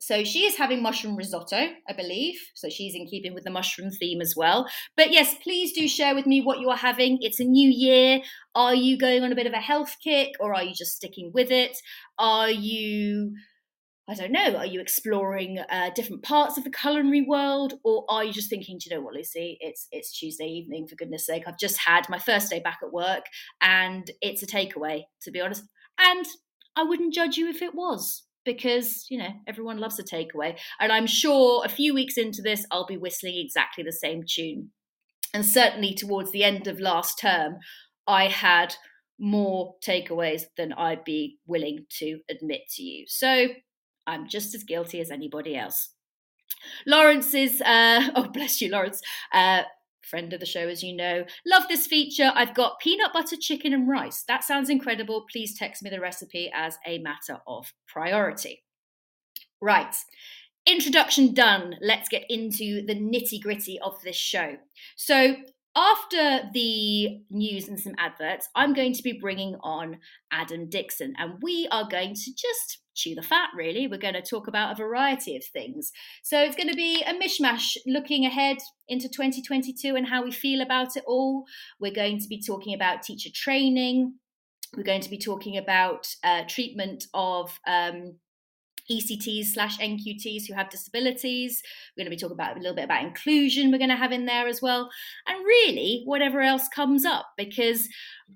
so 0.01 0.23
she 0.23 0.45
is 0.45 0.57
having 0.57 0.81
mushroom 0.81 1.15
risotto, 1.15 1.67
I 1.87 1.93
believe. 1.95 2.33
So 2.55 2.69
she's 2.69 2.95
in 2.95 3.05
keeping 3.05 3.35
with 3.35 3.43
the 3.43 3.51
mushroom 3.51 3.91
theme 3.91 4.19
as 4.19 4.33
well. 4.35 4.67
But 4.97 5.11
yes, 5.11 5.35
please 5.43 5.73
do 5.73 5.87
share 5.87 6.15
with 6.15 6.25
me 6.25 6.41
what 6.41 6.59
you 6.59 6.71
are 6.71 6.75
having. 6.75 7.19
It's 7.21 7.39
a 7.39 7.43
new 7.43 7.69
year. 7.69 8.21
Are 8.55 8.73
you 8.73 8.97
going 8.97 9.23
on 9.23 9.31
a 9.31 9.35
bit 9.35 9.45
of 9.45 9.53
a 9.53 9.57
health 9.57 9.97
kick 10.03 10.31
or 10.39 10.55
are 10.55 10.63
you 10.63 10.73
just 10.73 10.95
sticking 10.95 11.29
with 11.35 11.51
it? 11.51 11.77
Are 12.17 12.49
you 12.49 13.35
I 14.09 14.15
don't 14.15 14.31
know, 14.31 14.55
are 14.55 14.65
you 14.65 14.81
exploring 14.81 15.59
uh, 15.69 15.91
different 15.95 16.23
parts 16.23 16.57
of 16.57 16.65
the 16.65 16.71
culinary 16.71 17.21
world, 17.21 17.75
or 17.85 18.03
are 18.09 18.25
you 18.25 18.33
just 18.33 18.49
thinking, 18.49 18.77
do 18.77 18.89
you 18.89 18.95
know 18.97 19.03
what, 19.03 19.13
Lucy? 19.13 19.57
It's 19.61 19.87
it's 19.91 20.11
Tuesday 20.11 20.47
evening, 20.47 20.87
for 20.87 20.95
goodness 20.95 21.25
sake. 21.27 21.43
I've 21.47 21.59
just 21.59 21.77
had 21.77 22.09
my 22.09 22.17
first 22.17 22.49
day 22.49 22.59
back 22.59 22.79
at 22.83 22.91
work, 22.91 23.25
and 23.61 24.09
it's 24.19 24.43
a 24.43 24.47
takeaway, 24.47 25.03
to 25.21 25.31
be 25.31 25.39
honest. 25.39 25.63
And 25.97 26.25
I 26.75 26.83
wouldn't 26.83 27.13
judge 27.13 27.37
you 27.37 27.47
if 27.47 27.61
it 27.61 27.75
was 27.75 28.23
because 28.45 29.05
you 29.09 29.17
know 29.17 29.29
everyone 29.47 29.77
loves 29.77 29.99
a 29.99 30.03
takeaway. 30.03 30.57
And 30.79 30.91
i'm 30.91 31.07
sure 31.07 31.63
a 31.65 31.69
few 31.69 31.93
weeks 31.93 32.17
into 32.17 32.41
this 32.41 32.65
i'll 32.71 32.85
be 32.85 32.97
whistling 32.97 33.37
exactly 33.37 33.83
the 33.83 33.91
same 33.91 34.23
tune. 34.27 34.69
And 35.33 35.45
certainly 35.45 35.93
towards 35.93 36.31
the 36.31 36.43
end 36.43 36.67
of 36.67 36.79
last 36.79 37.19
term 37.19 37.57
i 38.07 38.27
had 38.27 38.75
more 39.19 39.75
takeaways 39.85 40.43
than 40.57 40.73
i'd 40.73 41.03
be 41.03 41.37
willing 41.45 41.85
to 41.99 42.19
admit 42.29 42.61
to 42.75 42.83
you. 42.83 43.05
So 43.07 43.47
i'm 44.07 44.27
just 44.27 44.55
as 44.55 44.63
guilty 44.63 44.99
as 44.99 45.11
anybody 45.11 45.55
else. 45.55 45.93
Lawrence 46.85 47.33
is 47.33 47.61
uh, 47.61 48.09
oh 48.15 48.29
bless 48.29 48.61
you 48.61 48.69
lawrence. 48.69 49.01
Uh, 49.33 49.63
friend 50.03 50.33
of 50.33 50.39
the 50.39 50.45
show, 50.45 50.67
as 50.67 50.83
you 50.83 50.95
know. 50.95 51.25
Love 51.45 51.63
this 51.67 51.87
feature. 51.87 52.31
I've 52.35 52.53
got 52.53 52.79
peanut 52.79 53.13
butter 53.13 53.37
chicken 53.39 53.73
and 53.73 53.89
rice. 53.89 54.23
That 54.27 54.43
sounds 54.43 54.69
incredible. 54.69 55.25
Please 55.31 55.57
text 55.57 55.83
me 55.83 55.89
the 55.89 55.99
recipe 55.99 56.51
as 56.53 56.77
a 56.85 56.99
matter 56.99 57.39
of 57.47 57.73
priority. 57.87 58.63
Right. 59.61 59.95
Introduction 60.65 61.33
done. 61.33 61.75
Let's 61.81 62.09
get 62.09 62.25
into 62.29 62.85
the 62.85 62.95
nitty 62.95 63.41
gritty 63.41 63.79
of 63.79 64.01
this 64.03 64.15
show. 64.15 64.57
So, 64.95 65.35
after 65.75 66.49
the 66.53 67.21
news 67.29 67.69
and 67.69 67.79
some 67.79 67.95
adverts, 67.97 68.49
I'm 68.55 68.73
going 68.73 68.93
to 68.93 69.03
be 69.03 69.13
bringing 69.13 69.55
on 69.61 69.99
Adam 70.29 70.69
Dixon, 70.69 71.13
and 71.17 71.41
we 71.41 71.67
are 71.71 71.87
going 71.87 72.13
to 72.13 72.31
just 72.35 72.79
chew 73.01 73.15
the 73.15 73.21
fat, 73.21 73.49
really. 73.55 73.87
We're 73.87 73.97
going 73.97 74.13
to 74.13 74.21
talk 74.21 74.47
about 74.47 74.71
a 74.71 74.83
variety 74.83 75.35
of 75.35 75.43
things. 75.45 75.91
So 76.23 76.41
it's 76.41 76.55
going 76.55 76.69
to 76.69 76.75
be 76.75 77.03
a 77.03 77.13
mishmash 77.13 77.77
looking 77.85 78.25
ahead 78.25 78.57
into 78.87 79.07
2022 79.09 79.95
and 79.95 80.07
how 80.07 80.23
we 80.23 80.31
feel 80.31 80.61
about 80.61 80.95
it 80.95 81.03
all. 81.07 81.45
We're 81.79 81.93
going 81.93 82.19
to 82.19 82.27
be 82.27 82.41
talking 82.41 82.73
about 82.73 83.03
teacher 83.03 83.29
training. 83.33 84.15
We're 84.75 84.83
going 84.83 85.01
to 85.01 85.09
be 85.09 85.17
talking 85.17 85.57
about 85.57 86.07
uh, 86.23 86.43
treatment 86.47 87.05
of 87.13 87.59
um, 87.67 88.15
ECTs 88.91 89.53
slash 89.53 89.77
NQTs 89.79 90.47
who 90.47 90.53
have 90.53 90.69
disabilities. 90.69 91.63
We're 91.95 92.03
going 92.03 92.11
to 92.11 92.15
be 92.15 92.19
talking 92.19 92.35
about 92.35 92.57
a 92.57 92.59
little 92.59 92.75
bit 92.75 92.85
about 92.85 93.03
inclusion 93.03 93.71
we're 93.71 93.77
going 93.77 93.89
to 93.89 93.95
have 93.95 94.11
in 94.11 94.25
there 94.25 94.47
as 94.47 94.61
well. 94.61 94.89
And 95.27 95.45
really, 95.45 96.03
whatever 96.05 96.41
else 96.41 96.67
comes 96.67 97.05
up, 97.05 97.27
because 97.37 97.87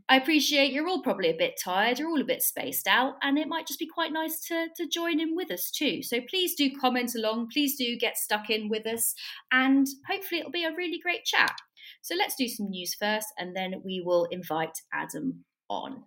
I 0.09 0.17
appreciate 0.17 0.71
you're 0.71 0.87
all 0.87 1.01
probably 1.01 1.29
a 1.29 1.37
bit 1.37 1.59
tired, 1.63 1.99
you're 1.99 2.09
all 2.09 2.21
a 2.21 2.25
bit 2.25 2.41
spaced 2.41 2.87
out, 2.87 3.15
and 3.21 3.37
it 3.37 3.47
might 3.47 3.67
just 3.67 3.79
be 3.79 3.87
quite 3.87 4.11
nice 4.11 4.39
to, 4.47 4.67
to 4.77 4.87
join 4.87 5.19
in 5.19 5.35
with 5.35 5.51
us 5.51 5.71
too. 5.71 6.01
So 6.03 6.19
please 6.29 6.55
do 6.55 6.69
comment 6.79 7.15
along, 7.15 7.49
please 7.51 7.77
do 7.77 7.97
get 7.97 8.17
stuck 8.17 8.49
in 8.49 8.69
with 8.69 8.85
us, 8.87 9.13
and 9.51 9.87
hopefully 10.07 10.39
it'll 10.39 10.51
be 10.51 10.65
a 10.65 10.75
really 10.75 10.99
great 10.99 11.25
chat. 11.25 11.55
So 12.01 12.15
let's 12.15 12.35
do 12.35 12.47
some 12.47 12.69
news 12.69 12.95
first, 12.95 13.27
and 13.37 13.55
then 13.55 13.81
we 13.83 14.01
will 14.05 14.25
invite 14.31 14.77
Adam 14.93 15.43
on. 15.69 16.03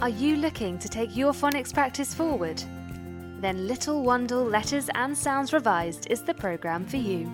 Are 0.00 0.08
you 0.08 0.36
looking 0.36 0.78
to 0.78 0.88
take 0.88 1.16
your 1.16 1.32
phonics 1.32 1.72
practice 1.72 2.14
forward? 2.14 2.62
Then 3.40 3.66
Little 3.66 4.02
Wandle 4.02 4.50
Letters 4.50 4.90
and 4.94 5.16
Sounds 5.16 5.52
Revised 5.52 6.06
is 6.10 6.22
the 6.22 6.34
programme 6.34 6.84
for 6.84 6.98
you. 6.98 7.30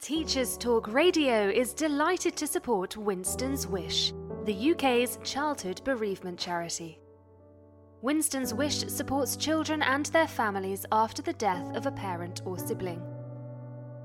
Teachers 0.00 0.56
Talk 0.56 0.92
Radio 0.92 1.48
is 1.48 1.74
delighted 1.74 2.34
to 2.36 2.46
support 2.46 2.96
Winston's 2.96 3.68
Wish, 3.68 4.12
the 4.44 4.72
UK's 4.72 5.18
childhood 5.22 5.80
bereavement 5.84 6.38
charity. 6.38 6.98
Winston's 8.00 8.52
Wish 8.52 8.78
supports 8.88 9.36
children 9.36 9.80
and 9.82 10.06
their 10.06 10.26
families 10.26 10.84
after 10.90 11.22
the 11.22 11.34
death 11.34 11.76
of 11.76 11.86
a 11.86 11.92
parent 11.92 12.42
or 12.44 12.58
sibling. 12.58 13.00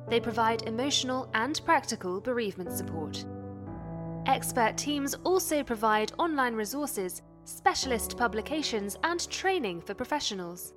They 0.07 0.19
provide 0.19 0.67
emotional 0.67 1.31
and 1.33 1.59
practical 1.65 2.21
bereavement 2.21 2.73
support. 2.73 3.25
Expert 4.27 4.77
teams 4.77 5.15
also 5.23 5.63
provide 5.63 6.11
online 6.19 6.53
resources, 6.53 7.21
specialist 7.45 8.17
publications, 8.17 8.97
and 9.05 9.25
training 9.29 9.79
for 9.79 9.93
professionals. 9.93 10.73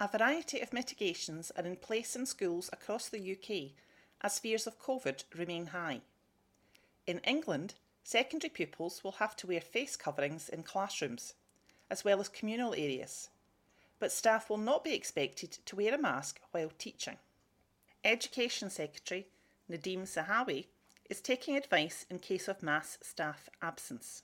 A 0.08 0.18
variety 0.18 0.62
of 0.62 0.72
mitigations 0.72 1.52
are 1.58 1.66
in 1.66 1.76
place 1.76 2.16
in 2.16 2.26
schools 2.26 2.70
across 2.72 3.10
the 3.10 3.32
UK 3.34 3.72
as 4.22 4.40
fears 4.40 4.66
of 4.66 4.80
COVID 4.80 5.26
remain 5.36 5.68
high. 5.68 6.00
In 7.06 7.20
England, 7.20 7.74
secondary 8.04 8.50
pupils 8.50 9.04
will 9.04 9.14
have 9.14 9.36
to 9.36 9.48
wear 9.48 9.60
face 9.60 9.98
coverings 9.98 10.48
in 10.48 10.64
classrooms, 10.64 11.34
as 11.90 12.06
well 12.06 12.22
as 12.22 12.30
communal 12.30 12.74
areas 12.74 13.30
but 14.00 14.12
staff 14.12 14.50
will 14.50 14.58
not 14.58 14.84
be 14.84 14.94
expected 14.94 15.52
to 15.66 15.76
wear 15.76 15.94
a 15.94 15.98
mask 15.98 16.40
while 16.52 16.72
teaching. 16.78 17.18
Education 18.04 18.70
Secretary 18.70 19.28
Nadhim 19.70 20.04
Zahawi 20.04 20.68
is 21.10 21.20
taking 21.20 21.58
advice 21.58 22.06
in 22.10 22.20
case 22.20 22.48
of 22.48 22.64
mass 22.64 22.98
staff 23.02 23.50
absence. 23.62 24.24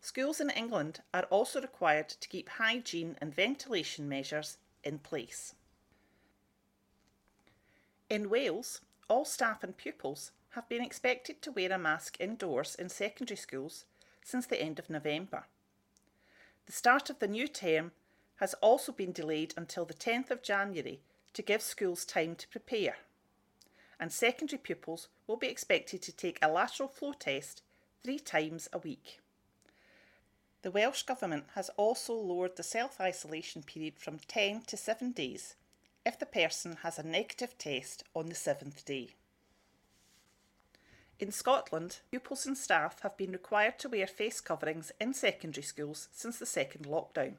Schools 0.00 0.40
in 0.40 0.50
England 0.50 1.00
are 1.14 1.24
also 1.24 1.60
required 1.60 2.08
to 2.08 2.28
keep 2.28 2.48
hygiene 2.50 3.16
and 3.20 3.34
ventilation 3.34 4.08
measures 4.08 4.58
in 4.84 4.98
place. 4.98 5.54
In 8.10 8.30
Wales, 8.30 8.80
all 9.08 9.24
staff 9.24 9.64
and 9.64 9.76
pupils 9.76 10.30
have 10.50 10.68
been 10.68 10.82
expected 10.82 11.42
to 11.42 11.52
wear 11.52 11.72
a 11.72 11.78
mask 11.78 12.16
indoors 12.20 12.74
in 12.74 12.88
secondary 12.88 13.36
schools 13.36 13.86
since 14.22 14.46
the 14.46 14.60
end 14.60 14.78
of 14.78 14.88
November. 14.88 15.46
The 16.66 16.72
start 16.72 17.10
of 17.10 17.18
the 17.18 17.28
new 17.28 17.48
term 17.48 17.92
has 18.36 18.54
also 18.54 18.92
been 18.92 19.12
delayed 19.12 19.54
until 19.56 19.84
the 19.84 19.94
10th 19.94 20.30
of 20.30 20.42
January 20.42 21.00
to 21.34 21.42
give 21.42 21.62
schools 21.62 22.04
time 22.04 22.34
to 22.36 22.48
prepare. 22.48 22.96
And 23.98 24.12
secondary 24.12 24.58
pupils 24.58 25.08
will 25.26 25.36
be 25.36 25.48
expected 25.48 26.02
to 26.02 26.12
take 26.12 26.38
a 26.40 26.50
lateral 26.50 26.88
flow 26.88 27.12
test 27.12 27.62
three 28.02 28.18
times 28.18 28.68
a 28.72 28.78
week. 28.78 29.20
The 30.64 30.70
Welsh 30.70 31.02
Government 31.02 31.44
has 31.56 31.68
also 31.76 32.14
lowered 32.14 32.56
the 32.56 32.62
self 32.62 32.98
isolation 32.98 33.62
period 33.62 33.98
from 33.98 34.18
10 34.18 34.62
to 34.62 34.78
7 34.78 35.12
days 35.12 35.56
if 36.06 36.18
the 36.18 36.24
person 36.24 36.78
has 36.82 36.98
a 36.98 37.02
negative 37.02 37.58
test 37.58 38.02
on 38.14 38.30
the 38.30 38.34
seventh 38.34 38.82
day. 38.86 39.10
In 41.20 41.32
Scotland, 41.32 41.98
pupils 42.10 42.46
and 42.46 42.56
staff 42.56 43.00
have 43.02 43.14
been 43.18 43.32
required 43.32 43.78
to 43.80 43.90
wear 43.90 44.06
face 44.06 44.40
coverings 44.40 44.90
in 44.98 45.12
secondary 45.12 45.62
schools 45.62 46.08
since 46.12 46.38
the 46.38 46.46
second 46.46 46.86
lockdown. 46.86 47.34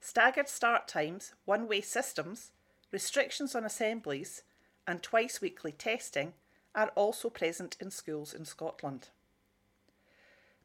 Staggered 0.00 0.48
start 0.48 0.86
times, 0.86 1.32
one 1.46 1.66
way 1.66 1.80
systems, 1.80 2.52
restrictions 2.92 3.56
on 3.56 3.64
assemblies, 3.64 4.44
and 4.86 5.02
twice 5.02 5.40
weekly 5.40 5.72
testing 5.72 6.34
are 6.76 6.92
also 6.94 7.28
present 7.28 7.76
in 7.80 7.90
schools 7.90 8.32
in 8.32 8.44
Scotland. 8.44 9.08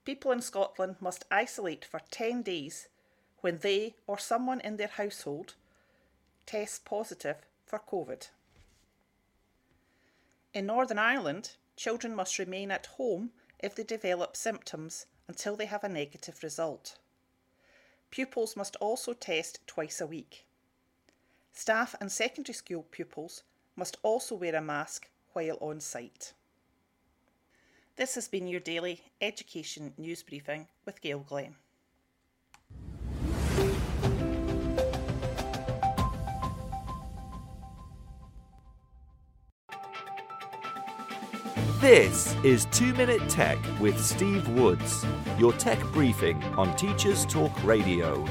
People 0.05 0.31
in 0.31 0.41
Scotland 0.41 0.97
must 0.99 1.25
isolate 1.31 1.85
for 1.85 2.01
10 2.11 2.41
days 2.41 2.87
when 3.41 3.59
they 3.59 3.95
or 4.05 4.17
someone 4.17 4.59
in 4.61 4.77
their 4.77 4.87
household 4.87 5.55
tests 6.45 6.79
positive 6.79 7.37
for 7.65 7.79
COVID. 7.79 8.27
In 10.53 10.65
Northern 10.65 10.99
Ireland, 10.99 11.55
children 11.75 12.15
must 12.15 12.37
remain 12.37 12.69
at 12.69 12.85
home 12.97 13.31
if 13.59 13.75
they 13.75 13.83
develop 13.83 14.35
symptoms 14.35 15.05
until 15.27 15.55
they 15.55 15.65
have 15.65 15.83
a 15.83 15.89
negative 15.89 16.43
result. 16.43 16.97
Pupils 18.11 18.55
must 18.55 18.75
also 18.75 19.13
test 19.13 19.65
twice 19.65 19.99
a 19.99 20.05
week. 20.05 20.45
Staff 21.53 21.95
and 21.99 22.11
secondary 22.11 22.53
school 22.53 22.85
pupils 22.91 23.43
must 23.75 23.97
also 24.03 24.35
wear 24.35 24.55
a 24.55 24.61
mask 24.61 25.09
while 25.31 25.57
on 25.61 25.79
site. 25.79 26.33
This 27.95 28.15
has 28.15 28.27
been 28.27 28.47
your 28.47 28.60
daily 28.60 29.01
education 29.21 29.93
news 29.99 30.23
briefing 30.23 30.65
with 30.84 30.99
Gail 30.99 31.19
Glenn. 31.19 31.53
This 41.79 42.36
is 42.43 42.65
2 42.71 42.95
Minute 42.95 43.29
Tech 43.29 43.60
with 43.79 44.03
Steve 44.03 44.47
Woods, 44.49 45.06
your 45.38 45.53
tech 45.53 45.79
briefing 45.91 46.41
on 46.58 46.75
Teachers 46.75 47.27
Talk 47.27 47.63
Radio. 47.63 48.25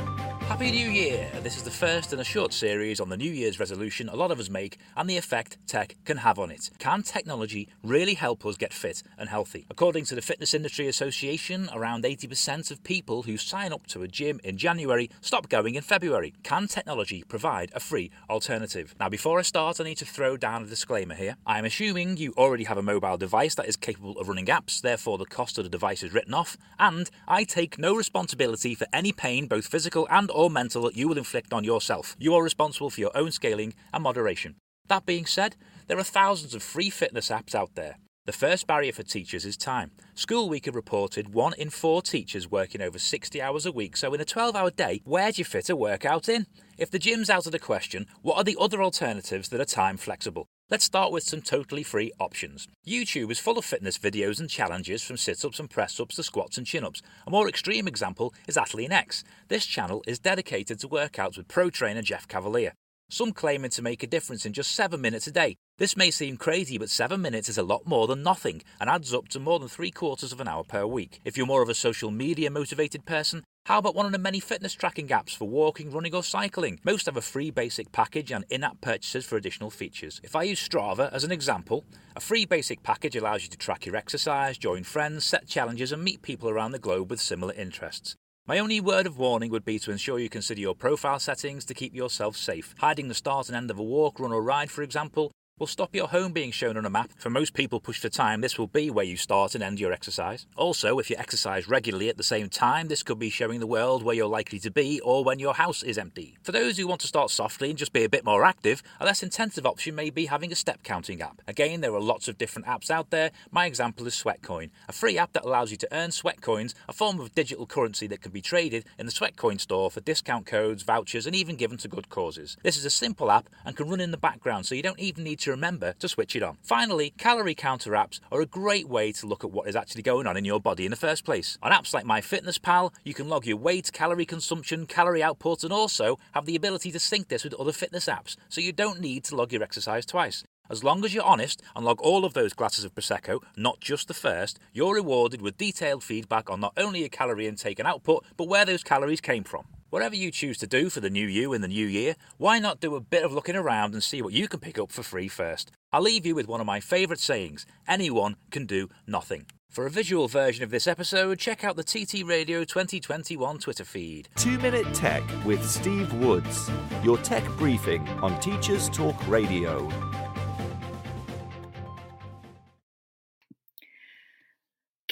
Happy 0.48 0.70
New 0.70 0.90
Year! 0.90 1.30
This 1.42 1.56
is 1.56 1.62
the 1.62 1.70
first 1.70 2.12
in 2.12 2.20
a 2.20 2.24
short 2.24 2.52
series 2.52 3.00
on 3.00 3.08
the 3.08 3.16
New 3.16 3.30
Year's 3.30 3.58
resolution 3.60 4.08
a 4.08 4.16
lot 4.16 4.30
of 4.30 4.40
us 4.40 4.50
make 4.50 4.78
and 4.96 5.08
the 5.08 5.16
effect 5.16 5.56
tech 5.66 5.96
can 6.04 6.18
have 6.18 6.38
on 6.38 6.50
it. 6.50 6.70
Can 6.78 7.02
technology 7.02 7.68
really 7.82 8.14
help 8.14 8.44
us 8.44 8.56
get 8.56 8.72
fit 8.72 9.02
and 9.16 9.28
healthy? 9.28 9.66
According 9.70 10.04
to 10.06 10.14
the 10.14 10.20
Fitness 10.20 10.52
Industry 10.52 10.88
Association, 10.88 11.70
around 11.72 12.04
80% 12.04 12.70
of 12.70 12.82
people 12.82 13.22
who 13.22 13.36
sign 13.36 13.72
up 13.72 13.86
to 13.88 14.02
a 14.02 14.08
gym 14.08 14.40
in 14.42 14.58
January 14.58 15.08
stop 15.20 15.48
going 15.48 15.76
in 15.76 15.82
February. 15.82 16.34
Can 16.42 16.66
technology 16.66 17.22
provide 17.22 17.70
a 17.74 17.80
free 17.80 18.10
alternative? 18.28 18.94
Now, 18.98 19.08
before 19.08 19.38
I 19.38 19.42
start, 19.42 19.80
I 19.80 19.84
need 19.84 19.98
to 19.98 20.04
throw 20.04 20.36
down 20.36 20.64
a 20.64 20.66
disclaimer 20.66 21.14
here. 21.14 21.36
I 21.46 21.58
am 21.58 21.64
assuming 21.64 22.16
you 22.16 22.34
already 22.36 22.64
have 22.64 22.78
a 22.78 22.82
mobile 22.82 23.16
device 23.16 23.54
that 23.54 23.68
is 23.68 23.76
capable 23.76 24.18
of 24.18 24.28
running 24.28 24.46
apps, 24.46 24.80
therefore, 24.80 25.18
the 25.18 25.24
cost 25.24 25.56
of 25.58 25.64
the 25.64 25.70
device 25.70 26.02
is 26.02 26.12
written 26.12 26.34
off, 26.34 26.56
and 26.78 27.08
I 27.28 27.44
take 27.44 27.78
no 27.78 27.94
responsibility 27.94 28.74
for 28.74 28.86
any 28.92 29.12
pain, 29.12 29.46
both 29.46 29.66
physical 29.66 30.08
and 30.10 30.30
or 30.32 30.50
mental 30.50 30.82
that 30.82 30.96
you 30.96 31.08
will 31.08 31.18
inflict 31.18 31.52
on 31.52 31.64
yourself. 31.64 32.16
You 32.18 32.34
are 32.34 32.42
responsible 32.42 32.90
for 32.90 33.00
your 33.00 33.16
own 33.16 33.30
scaling 33.30 33.74
and 33.92 34.02
moderation. 34.02 34.56
That 34.88 35.06
being 35.06 35.26
said, 35.26 35.56
there 35.86 35.98
are 35.98 36.04
thousands 36.04 36.54
of 36.54 36.62
free 36.62 36.90
fitness 36.90 37.28
apps 37.28 37.54
out 37.54 37.74
there. 37.74 37.96
The 38.24 38.32
first 38.32 38.68
barrier 38.68 38.92
for 38.92 39.02
teachers 39.02 39.44
is 39.44 39.56
time. 39.56 39.90
School 40.14 40.48
Week 40.48 40.66
have 40.66 40.76
reported 40.76 41.34
one 41.34 41.54
in 41.54 41.70
four 41.70 42.02
teachers 42.02 42.48
working 42.48 42.80
over 42.80 42.96
60 42.96 43.42
hours 43.42 43.66
a 43.66 43.72
week, 43.72 43.96
so 43.96 44.14
in 44.14 44.20
a 44.20 44.24
12 44.24 44.54
hour 44.54 44.70
day, 44.70 45.00
where 45.04 45.32
do 45.32 45.40
you 45.40 45.44
fit 45.44 45.68
a 45.68 45.74
workout 45.74 46.28
in? 46.28 46.46
If 46.78 46.88
the 46.88 47.00
gym's 47.00 47.30
out 47.30 47.46
of 47.46 47.52
the 47.52 47.58
question, 47.58 48.06
what 48.22 48.36
are 48.36 48.44
the 48.44 48.56
other 48.60 48.80
alternatives 48.80 49.48
that 49.48 49.60
are 49.60 49.64
time 49.64 49.96
flexible? 49.96 50.46
Let's 50.72 50.86
start 50.86 51.12
with 51.12 51.22
some 51.22 51.42
totally 51.42 51.82
free 51.82 52.12
options. 52.18 52.66
YouTube 52.86 53.30
is 53.30 53.38
full 53.38 53.58
of 53.58 53.64
fitness 53.66 53.98
videos 53.98 54.40
and 54.40 54.48
challenges 54.48 55.02
from 55.02 55.18
sit 55.18 55.44
ups 55.44 55.60
and 55.60 55.68
press 55.68 56.00
ups 56.00 56.16
to 56.16 56.22
squats 56.22 56.56
and 56.56 56.66
chin 56.66 56.82
ups. 56.82 57.02
A 57.26 57.30
more 57.30 57.46
extreme 57.46 57.86
example 57.86 58.32
is 58.48 58.56
Athlean 58.56 58.90
X. 58.90 59.22
This 59.48 59.66
channel 59.66 60.02
is 60.06 60.18
dedicated 60.18 60.80
to 60.80 60.88
workouts 60.88 61.36
with 61.36 61.46
pro 61.46 61.68
trainer 61.68 62.00
Jeff 62.00 62.26
Cavaliere. 62.26 62.72
Some 63.10 63.32
claiming 63.32 63.70
to 63.72 63.82
make 63.82 64.02
a 64.02 64.06
difference 64.06 64.46
in 64.46 64.54
just 64.54 64.72
7 64.72 64.98
minutes 64.98 65.26
a 65.26 65.30
day. 65.30 65.56
This 65.76 65.94
may 65.94 66.10
seem 66.10 66.38
crazy, 66.38 66.78
but 66.78 66.88
7 66.88 67.20
minutes 67.20 67.50
is 67.50 67.58
a 67.58 67.62
lot 67.62 67.86
more 67.86 68.06
than 68.06 68.22
nothing 68.22 68.62
and 68.80 68.88
adds 68.88 69.12
up 69.12 69.28
to 69.28 69.40
more 69.40 69.58
than 69.58 69.68
3 69.68 69.90
quarters 69.90 70.32
of 70.32 70.40
an 70.40 70.48
hour 70.48 70.64
per 70.64 70.86
week. 70.86 71.20
If 71.22 71.36
you're 71.36 71.44
more 71.44 71.60
of 71.60 71.68
a 71.68 71.74
social 71.74 72.10
media 72.10 72.50
motivated 72.50 73.04
person, 73.04 73.44
how 73.66 73.78
about 73.78 73.94
one 73.94 74.06
of 74.06 74.12
the 74.12 74.18
many 74.18 74.40
fitness 74.40 74.74
tracking 74.74 75.06
apps 75.08 75.36
for 75.36 75.48
walking, 75.48 75.92
running, 75.92 76.14
or 76.14 76.24
cycling? 76.24 76.80
Most 76.84 77.06
have 77.06 77.16
a 77.16 77.22
free 77.22 77.50
basic 77.50 77.92
package 77.92 78.32
and 78.32 78.44
in 78.50 78.64
app 78.64 78.80
purchases 78.80 79.24
for 79.24 79.36
additional 79.36 79.70
features. 79.70 80.20
If 80.24 80.34
I 80.34 80.42
use 80.42 80.68
Strava 80.68 81.12
as 81.12 81.22
an 81.22 81.30
example, 81.30 81.84
a 82.16 82.20
free 82.20 82.44
basic 82.44 82.82
package 82.82 83.14
allows 83.14 83.44
you 83.44 83.48
to 83.50 83.56
track 83.56 83.86
your 83.86 83.94
exercise, 83.94 84.58
join 84.58 84.82
friends, 84.82 85.24
set 85.24 85.46
challenges, 85.46 85.92
and 85.92 86.02
meet 86.02 86.22
people 86.22 86.50
around 86.50 86.72
the 86.72 86.80
globe 86.80 87.08
with 87.08 87.20
similar 87.20 87.54
interests. 87.54 88.16
My 88.46 88.58
only 88.58 88.80
word 88.80 89.06
of 89.06 89.16
warning 89.16 89.52
would 89.52 89.64
be 89.64 89.78
to 89.78 89.92
ensure 89.92 90.18
you 90.18 90.28
consider 90.28 90.60
your 90.60 90.74
profile 90.74 91.20
settings 91.20 91.64
to 91.66 91.74
keep 91.74 91.94
yourself 91.94 92.36
safe. 92.36 92.74
Hiding 92.78 93.06
the 93.06 93.14
start 93.14 93.48
and 93.48 93.56
end 93.56 93.70
of 93.70 93.78
a 93.78 93.82
walk, 93.82 94.18
run, 94.18 94.32
or 94.32 94.42
ride, 94.42 94.72
for 94.72 94.82
example, 94.82 95.30
will 95.62 95.68
stop 95.68 95.94
your 95.94 96.08
home 96.08 96.32
being 96.32 96.50
shown 96.50 96.76
on 96.76 96.84
a 96.84 96.90
map. 96.90 97.12
For 97.16 97.30
most 97.30 97.54
people 97.54 97.78
pushed 97.78 98.02
for 98.02 98.08
time, 98.08 98.40
this 98.40 98.58
will 98.58 98.66
be 98.66 98.90
where 98.90 99.04
you 99.04 99.16
start 99.16 99.54
and 99.54 99.62
end 99.62 99.78
your 99.78 99.92
exercise. 99.92 100.44
Also, 100.56 100.98
if 100.98 101.08
you 101.08 101.14
exercise 101.16 101.68
regularly 101.68 102.08
at 102.08 102.16
the 102.16 102.24
same 102.24 102.48
time, 102.48 102.88
this 102.88 103.04
could 103.04 103.20
be 103.20 103.30
showing 103.30 103.60
the 103.60 103.66
world 103.68 104.02
where 104.02 104.16
you're 104.16 104.26
likely 104.26 104.58
to 104.58 104.72
be 104.72 104.98
or 105.02 105.22
when 105.22 105.38
your 105.38 105.54
house 105.54 105.84
is 105.84 105.98
empty. 105.98 106.36
For 106.42 106.50
those 106.50 106.76
who 106.76 106.88
want 106.88 107.00
to 107.02 107.06
start 107.06 107.30
softly 107.30 107.70
and 107.70 107.78
just 107.78 107.92
be 107.92 108.02
a 108.02 108.08
bit 108.08 108.24
more 108.24 108.44
active, 108.44 108.82
a 108.98 109.04
less 109.04 109.22
intensive 109.22 109.64
option 109.64 109.94
may 109.94 110.10
be 110.10 110.26
having 110.26 110.50
a 110.50 110.56
step 110.56 110.82
counting 110.82 111.22
app. 111.22 111.40
Again, 111.46 111.80
there 111.80 111.94
are 111.94 112.00
lots 112.00 112.26
of 112.26 112.38
different 112.38 112.66
apps 112.66 112.90
out 112.90 113.10
there. 113.10 113.30
My 113.52 113.66
example 113.66 114.04
is 114.08 114.20
Sweatcoin, 114.20 114.70
a 114.88 114.92
free 114.92 115.16
app 115.16 115.32
that 115.34 115.44
allows 115.44 115.70
you 115.70 115.76
to 115.76 115.88
earn 115.92 116.10
sweat 116.10 116.40
coins, 116.40 116.74
a 116.88 116.92
form 116.92 117.20
of 117.20 117.36
digital 117.36 117.66
currency 117.66 118.08
that 118.08 118.20
can 118.20 118.32
be 118.32 118.42
traded 118.42 118.84
in 118.98 119.06
the 119.06 119.12
Sweatcoin 119.12 119.60
store 119.60 119.92
for 119.92 120.00
discount 120.00 120.44
codes, 120.44 120.82
vouchers, 120.82 121.24
and 121.24 121.36
even 121.36 121.54
given 121.54 121.78
to 121.78 121.86
good 121.86 122.08
causes. 122.08 122.56
This 122.64 122.76
is 122.76 122.84
a 122.84 122.90
simple 122.90 123.30
app 123.30 123.48
and 123.64 123.76
can 123.76 123.88
run 123.88 124.00
in 124.00 124.10
the 124.10 124.16
background 124.16 124.66
so 124.66 124.74
you 124.74 124.82
don't 124.82 124.98
even 124.98 125.22
need 125.22 125.38
to 125.38 125.51
remember 125.52 125.92
to 126.00 126.08
switch 126.08 126.34
it 126.34 126.42
on. 126.42 126.58
Finally, 126.62 127.14
calorie 127.16 127.54
counter 127.54 127.92
apps 127.92 128.18
are 128.32 128.40
a 128.40 128.46
great 128.46 128.88
way 128.88 129.12
to 129.12 129.26
look 129.26 129.44
at 129.44 129.52
what 129.52 129.68
is 129.68 129.76
actually 129.76 130.02
going 130.02 130.26
on 130.26 130.36
in 130.36 130.44
your 130.44 130.60
body 130.60 130.84
in 130.84 130.90
the 130.90 130.96
first 130.96 131.24
place. 131.24 131.56
On 131.62 131.70
apps 131.70 131.94
like 131.94 132.04
MyFitnessPal, 132.04 132.92
you 133.04 133.14
can 133.14 133.28
log 133.28 133.46
your 133.46 133.56
weight, 133.56 133.92
calorie 133.92 134.26
consumption, 134.26 134.86
calorie 134.86 135.22
output, 135.22 135.62
and 135.62 135.72
also 135.72 136.18
have 136.32 136.46
the 136.46 136.56
ability 136.56 136.90
to 136.90 136.98
sync 136.98 137.28
this 137.28 137.44
with 137.44 137.54
other 137.54 137.72
fitness 137.72 138.06
apps 138.06 138.36
so 138.48 138.60
you 138.60 138.72
don't 138.72 139.00
need 139.00 139.22
to 139.24 139.36
log 139.36 139.52
your 139.52 139.62
exercise 139.62 140.04
twice. 140.04 140.42
As 140.70 140.82
long 140.82 141.04
as 141.04 141.12
you're 141.12 141.24
honest 141.24 141.60
and 141.76 141.84
log 141.84 142.00
all 142.00 142.24
of 142.24 142.32
those 142.32 142.54
glasses 142.54 142.84
of 142.84 142.94
Prosecco, 142.94 143.40
not 143.56 143.78
just 143.80 144.08
the 144.08 144.14
first, 144.14 144.58
you're 144.72 144.94
rewarded 144.94 145.42
with 145.42 145.58
detailed 145.58 146.02
feedback 146.02 146.48
on 146.48 146.60
not 146.60 146.72
only 146.76 147.00
your 147.00 147.10
calorie 147.10 147.46
intake 147.46 147.78
and 147.78 147.86
output, 147.86 148.24
but 148.36 148.48
where 148.48 148.64
those 148.64 148.82
calories 148.82 149.20
came 149.20 149.44
from. 149.44 149.66
Whatever 149.92 150.16
you 150.16 150.30
choose 150.30 150.56
to 150.56 150.66
do 150.66 150.88
for 150.88 151.00
the 151.00 151.10
new 151.10 151.26
you 151.26 151.52
in 151.52 151.60
the 151.60 151.68
new 151.68 151.86
year, 151.86 152.16
why 152.38 152.58
not 152.58 152.80
do 152.80 152.94
a 152.94 153.00
bit 153.02 153.24
of 153.24 153.32
looking 153.34 153.56
around 153.56 153.92
and 153.92 154.02
see 154.02 154.22
what 154.22 154.32
you 154.32 154.48
can 154.48 154.58
pick 154.58 154.78
up 154.78 154.90
for 154.90 155.02
free 155.02 155.28
first? 155.28 155.70
I'll 155.92 156.00
leave 156.00 156.24
you 156.24 156.34
with 156.34 156.48
one 156.48 156.62
of 156.62 156.66
my 156.66 156.80
favourite 156.80 157.20
sayings 157.20 157.66
anyone 157.86 158.36
can 158.50 158.64
do 158.64 158.88
nothing. 159.06 159.48
For 159.68 159.84
a 159.84 159.90
visual 159.90 160.28
version 160.28 160.64
of 160.64 160.70
this 160.70 160.86
episode, 160.86 161.38
check 161.38 161.62
out 161.62 161.76
the 161.76 161.84
TT 161.84 162.26
Radio 162.26 162.64
2021 162.64 163.58
Twitter 163.58 163.84
feed. 163.84 164.30
Two 164.34 164.58
Minute 164.60 164.94
Tech 164.94 165.22
with 165.44 165.62
Steve 165.68 166.10
Woods, 166.14 166.70
your 167.04 167.18
tech 167.18 167.46
briefing 167.58 168.08
on 168.22 168.40
Teachers 168.40 168.88
Talk 168.88 169.28
Radio. 169.28 169.90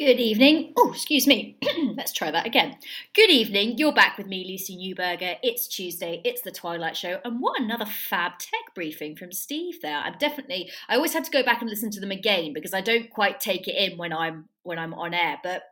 Good 0.00 0.18
evening. 0.18 0.72
Oh, 0.78 0.92
excuse 0.94 1.26
me. 1.26 1.58
Let's 1.94 2.14
try 2.14 2.30
that 2.30 2.46
again. 2.46 2.78
Good 3.14 3.28
evening. 3.28 3.76
You're 3.76 3.92
back 3.92 4.16
with 4.16 4.26
me, 4.26 4.46
Lucy 4.48 4.74
Newberger. 4.74 5.36
It's 5.42 5.68
Tuesday. 5.68 6.22
It's 6.24 6.40
the 6.40 6.50
Twilight 6.50 6.96
Show. 6.96 7.20
And 7.22 7.38
what 7.38 7.60
another 7.60 7.84
fab 7.84 8.38
tech 8.38 8.74
briefing 8.74 9.14
from 9.14 9.30
Steve 9.30 9.82
there. 9.82 9.98
I'm 9.98 10.16
definitely 10.16 10.70
I 10.88 10.94
always 10.94 11.12
have 11.12 11.24
to 11.24 11.30
go 11.30 11.42
back 11.42 11.60
and 11.60 11.68
listen 11.68 11.90
to 11.90 12.00
them 12.00 12.12
again 12.12 12.54
because 12.54 12.72
I 12.72 12.80
don't 12.80 13.10
quite 13.10 13.40
take 13.40 13.68
it 13.68 13.76
in 13.76 13.98
when 13.98 14.10
I'm 14.10 14.48
when 14.62 14.78
I'm 14.78 14.94
on 14.94 15.12
air. 15.12 15.36
But 15.42 15.64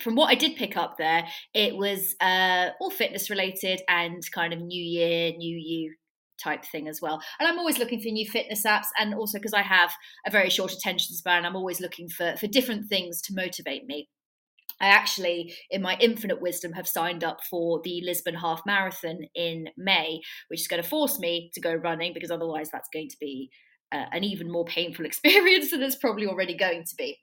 from 0.00 0.14
what 0.14 0.30
I 0.30 0.36
did 0.36 0.56
pick 0.56 0.78
up 0.78 0.96
there, 0.96 1.26
it 1.52 1.76
was 1.76 2.16
uh, 2.22 2.70
all 2.80 2.88
fitness 2.88 3.28
related 3.28 3.82
and 3.90 4.22
kind 4.32 4.54
of 4.54 4.60
new 4.62 4.82
year, 4.82 5.32
new 5.36 5.54
you 5.54 5.96
type 6.42 6.64
thing 6.64 6.88
as 6.88 7.00
well. 7.00 7.20
And 7.38 7.48
I'm 7.48 7.58
always 7.58 7.78
looking 7.78 8.00
for 8.00 8.08
new 8.08 8.28
fitness 8.28 8.64
apps, 8.64 8.86
and 8.98 9.14
also 9.14 9.38
because 9.38 9.54
I 9.54 9.62
have 9.62 9.92
a 10.26 10.30
very 10.30 10.50
short 10.50 10.72
attention 10.72 11.14
span, 11.14 11.44
I'm 11.44 11.56
always 11.56 11.80
looking 11.80 12.08
for 12.08 12.36
for 12.36 12.46
different 12.46 12.88
things 12.88 13.20
to 13.22 13.34
motivate 13.34 13.86
me. 13.86 14.08
I 14.80 14.88
actually, 14.88 15.54
in 15.70 15.80
my 15.80 15.96
infinite 16.00 16.42
wisdom, 16.42 16.72
have 16.72 16.86
signed 16.86 17.24
up 17.24 17.38
for 17.48 17.80
the 17.82 18.02
Lisbon 18.04 18.34
Half 18.34 18.62
Marathon 18.66 19.20
in 19.34 19.68
May, 19.76 20.20
which 20.48 20.60
is 20.60 20.68
going 20.68 20.82
to 20.82 20.88
force 20.88 21.18
me 21.18 21.50
to 21.54 21.60
go 21.60 21.74
running 21.74 22.12
because 22.12 22.30
otherwise 22.30 22.68
that's 22.70 22.90
going 22.92 23.08
to 23.08 23.16
be 23.18 23.50
uh, 23.92 24.04
an 24.12 24.24
even 24.24 24.50
more 24.50 24.64
painful 24.64 25.06
experience 25.06 25.70
than 25.70 25.82
it's 25.82 25.96
probably 25.96 26.26
already 26.26 26.54
going 26.54 26.84
to 26.84 26.94
be. 26.96 27.18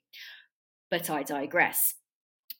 But 0.89 1.09
I 1.09 1.23
digress. 1.23 1.95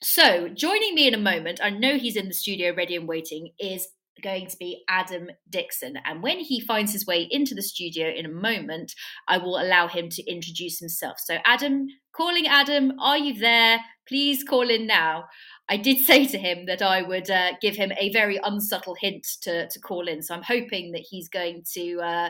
So, 0.02 0.50
joining 0.50 0.96
me 0.96 1.08
in 1.08 1.14
a 1.14 1.18
moment, 1.18 1.62
I 1.64 1.70
know 1.70 1.98
he's 1.98 2.18
in 2.18 2.28
the 2.28 2.34
studio 2.34 2.74
ready 2.76 2.96
and 2.96 3.08
waiting, 3.08 3.52
is 3.58 3.88
going 4.22 4.48
to 4.48 4.58
be 4.58 4.84
Adam 4.90 5.30
Dixon. 5.50 5.96
And 6.06 6.22
when 6.22 6.40
he 6.40 6.60
finds 6.60 6.94
his 6.94 7.06
way 7.06 7.28
into 7.30 7.56
the 7.56 7.62
studio 7.62 8.10
in 8.10 8.26
a 8.26 8.30
moment, 8.30 8.94
I 9.28 9.38
will 9.38 9.60
allow 9.60 9.88
him 9.88 10.10
to 10.10 10.24
introduce 10.30 10.80
himself. 10.80 11.18
So, 11.20 11.38
Adam, 11.46 11.88
calling 12.16 12.48
Adam, 12.48 12.94
are 13.00 13.18
you 13.18 13.40
there? 13.40 13.80
Please 14.08 14.44
call 14.44 14.70
in 14.70 14.86
now. 14.86 15.26
I 15.70 15.78
did 15.78 16.00
say 16.06 16.26
to 16.28 16.38
him 16.38 16.66
that 16.68 16.82
I 16.82 17.02
would 17.02 17.30
uh, 17.30 17.54
give 17.62 17.76
him 17.76 17.92
a 18.00 18.12
very 18.12 18.40
unsubtle 18.44 18.96
hint 19.00 19.26
to, 19.42 19.68
to 19.68 19.80
call 19.80 20.08
in. 20.08 20.22
So, 20.22 20.36
I'm 20.36 20.44
hoping 20.44 20.92
that 20.92 21.06
he's 21.10 21.30
going 21.30 21.64
to 21.74 22.00
uh, 22.00 22.30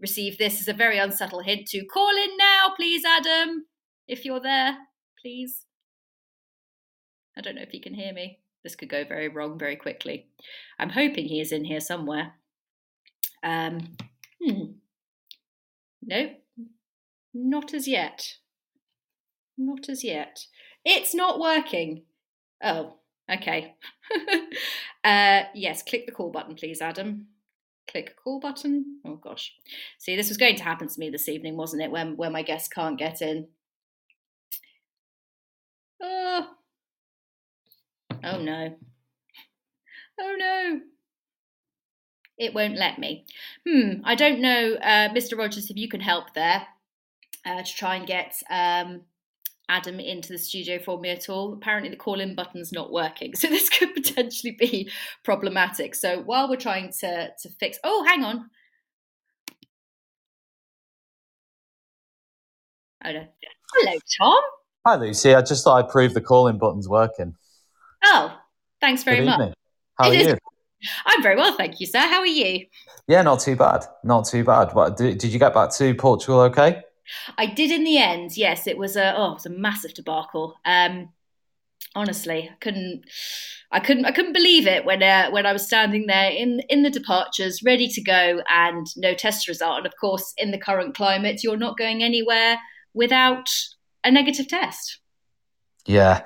receive 0.00 0.38
this 0.38 0.60
as 0.60 0.68
a 0.68 0.74
very 0.74 0.98
unsubtle 0.98 1.40
hint 1.40 1.66
to 1.68 1.84
call 1.86 2.10
in 2.10 2.36
now, 2.36 2.72
please, 2.76 3.04
Adam, 3.04 3.64
if 4.06 4.24
you're 4.24 4.40
there, 4.40 4.76
please. 5.20 5.64
I 7.36 7.40
don't 7.40 7.56
know 7.56 7.62
if 7.62 7.70
he 7.70 7.80
can 7.80 7.94
hear 7.94 8.12
me. 8.12 8.43
This 8.64 8.74
could 8.74 8.88
go 8.88 9.04
very 9.04 9.28
wrong 9.28 9.58
very 9.58 9.76
quickly. 9.76 10.26
I'm 10.78 10.88
hoping 10.88 11.26
he 11.26 11.40
is 11.40 11.52
in 11.52 11.64
here 11.64 11.80
somewhere. 11.80 12.32
Um, 13.42 13.96
hmm. 14.42 14.64
No, 16.02 16.30
not 17.34 17.74
as 17.74 17.86
yet. 17.86 18.36
Not 19.56 19.88
as 19.88 20.02
yet. 20.02 20.46
It's 20.84 21.14
not 21.14 21.38
working. 21.38 22.02
Oh, 22.62 22.94
okay. 23.30 23.74
uh, 25.04 25.42
yes, 25.54 25.82
click 25.82 26.06
the 26.06 26.12
call 26.12 26.30
button, 26.30 26.54
please, 26.54 26.80
Adam. 26.80 27.26
Click 27.90 28.16
call 28.16 28.40
button. 28.40 29.00
Oh 29.04 29.16
gosh. 29.16 29.52
See, 29.98 30.16
this 30.16 30.28
was 30.28 30.38
going 30.38 30.56
to 30.56 30.64
happen 30.64 30.88
to 30.88 31.00
me 31.00 31.10
this 31.10 31.28
evening, 31.28 31.56
wasn't 31.56 31.82
it? 31.82 31.90
When 31.90 32.16
when 32.16 32.32
my 32.32 32.42
guest 32.42 32.72
can't 32.72 32.98
get 32.98 33.20
in. 33.20 33.48
Oh, 36.02 36.53
Oh 38.24 38.38
no. 38.38 38.74
Oh 40.20 40.34
no. 40.38 40.80
It 42.38 42.54
won't 42.54 42.76
let 42.76 42.98
me. 42.98 43.26
Hmm, 43.68 44.00
I 44.04 44.14
don't 44.14 44.40
know, 44.40 44.74
uh, 44.82 45.08
Mr. 45.10 45.38
Rogers, 45.38 45.70
if 45.70 45.76
you 45.76 45.88
can 45.88 46.00
help 46.00 46.34
there 46.34 46.66
uh, 47.46 47.62
to 47.62 47.74
try 47.76 47.94
and 47.94 48.06
get 48.06 48.34
um, 48.50 49.02
Adam 49.68 50.00
into 50.00 50.32
the 50.32 50.38
studio 50.38 50.78
for 50.78 50.98
me 50.98 51.10
at 51.10 51.28
all. 51.28 51.52
Apparently, 51.52 51.90
the 51.90 51.96
call 51.96 52.20
in 52.20 52.34
button's 52.34 52.72
not 52.72 52.92
working, 52.92 53.34
so 53.36 53.48
this 53.48 53.68
could 53.68 53.94
potentially 53.94 54.56
be 54.58 54.90
problematic. 55.22 55.94
So 55.94 56.20
while 56.22 56.48
we're 56.48 56.56
trying 56.56 56.92
to, 57.00 57.30
to 57.40 57.48
fix. 57.60 57.78
Oh, 57.84 58.04
hang 58.04 58.24
on. 58.24 58.50
Oh 63.04 63.12
no. 63.12 63.26
Hello, 63.74 63.98
Tom. 64.18 64.42
Hi, 64.86 64.96
Lucy. 64.96 65.34
I 65.34 65.42
just 65.42 65.62
thought 65.64 65.84
I'd 65.84 65.90
prove 65.90 66.14
the 66.14 66.20
calling 66.20 66.58
button's 66.58 66.88
working. 66.88 67.34
Oh, 68.04 68.38
thanks 68.80 69.02
very 69.02 69.18
Good 69.18 69.26
much. 69.26 69.40
evening. 69.40 69.54
How 69.98 70.08
are 70.08 70.14
is- 70.14 70.26
you? 70.28 70.38
I'm 71.06 71.22
very 71.22 71.36
well, 71.36 71.56
thank 71.56 71.80
you, 71.80 71.86
sir. 71.86 71.98
How 71.98 72.20
are 72.20 72.26
you? 72.26 72.66
Yeah, 73.08 73.22
not 73.22 73.40
too 73.40 73.56
bad. 73.56 73.86
Not 74.02 74.26
too 74.26 74.44
bad. 74.44 74.74
What, 74.74 74.98
did, 74.98 75.16
did 75.16 75.32
you 75.32 75.38
get 75.38 75.54
back 75.54 75.72
to 75.76 75.94
Portugal 75.94 76.40
okay? 76.42 76.82
I 77.38 77.46
did 77.46 77.70
in 77.70 77.84
the 77.84 77.98
end. 77.98 78.36
Yes, 78.36 78.66
it 78.66 78.76
was 78.76 78.96
a 78.96 79.14
oh, 79.16 79.30
it 79.32 79.34
was 79.34 79.46
a 79.46 79.50
massive 79.50 79.94
debacle. 79.94 80.54
Um, 80.64 81.10
honestly, 81.94 82.48
I 82.50 82.56
couldn't, 82.60 83.04
I 83.70 83.80
couldn't, 83.80 84.04
I 84.06 84.12
couldn't 84.12 84.32
believe 84.32 84.66
it 84.66 84.84
when 84.84 85.02
uh, 85.02 85.30
when 85.30 85.46
I 85.46 85.52
was 85.52 85.66
standing 85.66 86.06
there 86.06 86.30
in 86.30 86.60
in 86.68 86.82
the 86.82 86.90
departures, 86.90 87.62
ready 87.64 87.88
to 87.88 88.02
go, 88.02 88.42
and 88.48 88.86
no 88.96 89.14
test 89.14 89.48
result. 89.48 89.78
And 89.78 89.86
of 89.86 89.94
course, 90.00 90.32
in 90.38 90.50
the 90.50 90.58
current 90.58 90.94
climate, 90.94 91.42
you're 91.42 91.56
not 91.56 91.78
going 91.78 92.02
anywhere 92.02 92.58
without 92.94 93.50
a 94.02 94.10
negative 94.10 94.48
test. 94.48 94.98
Yeah. 95.86 96.22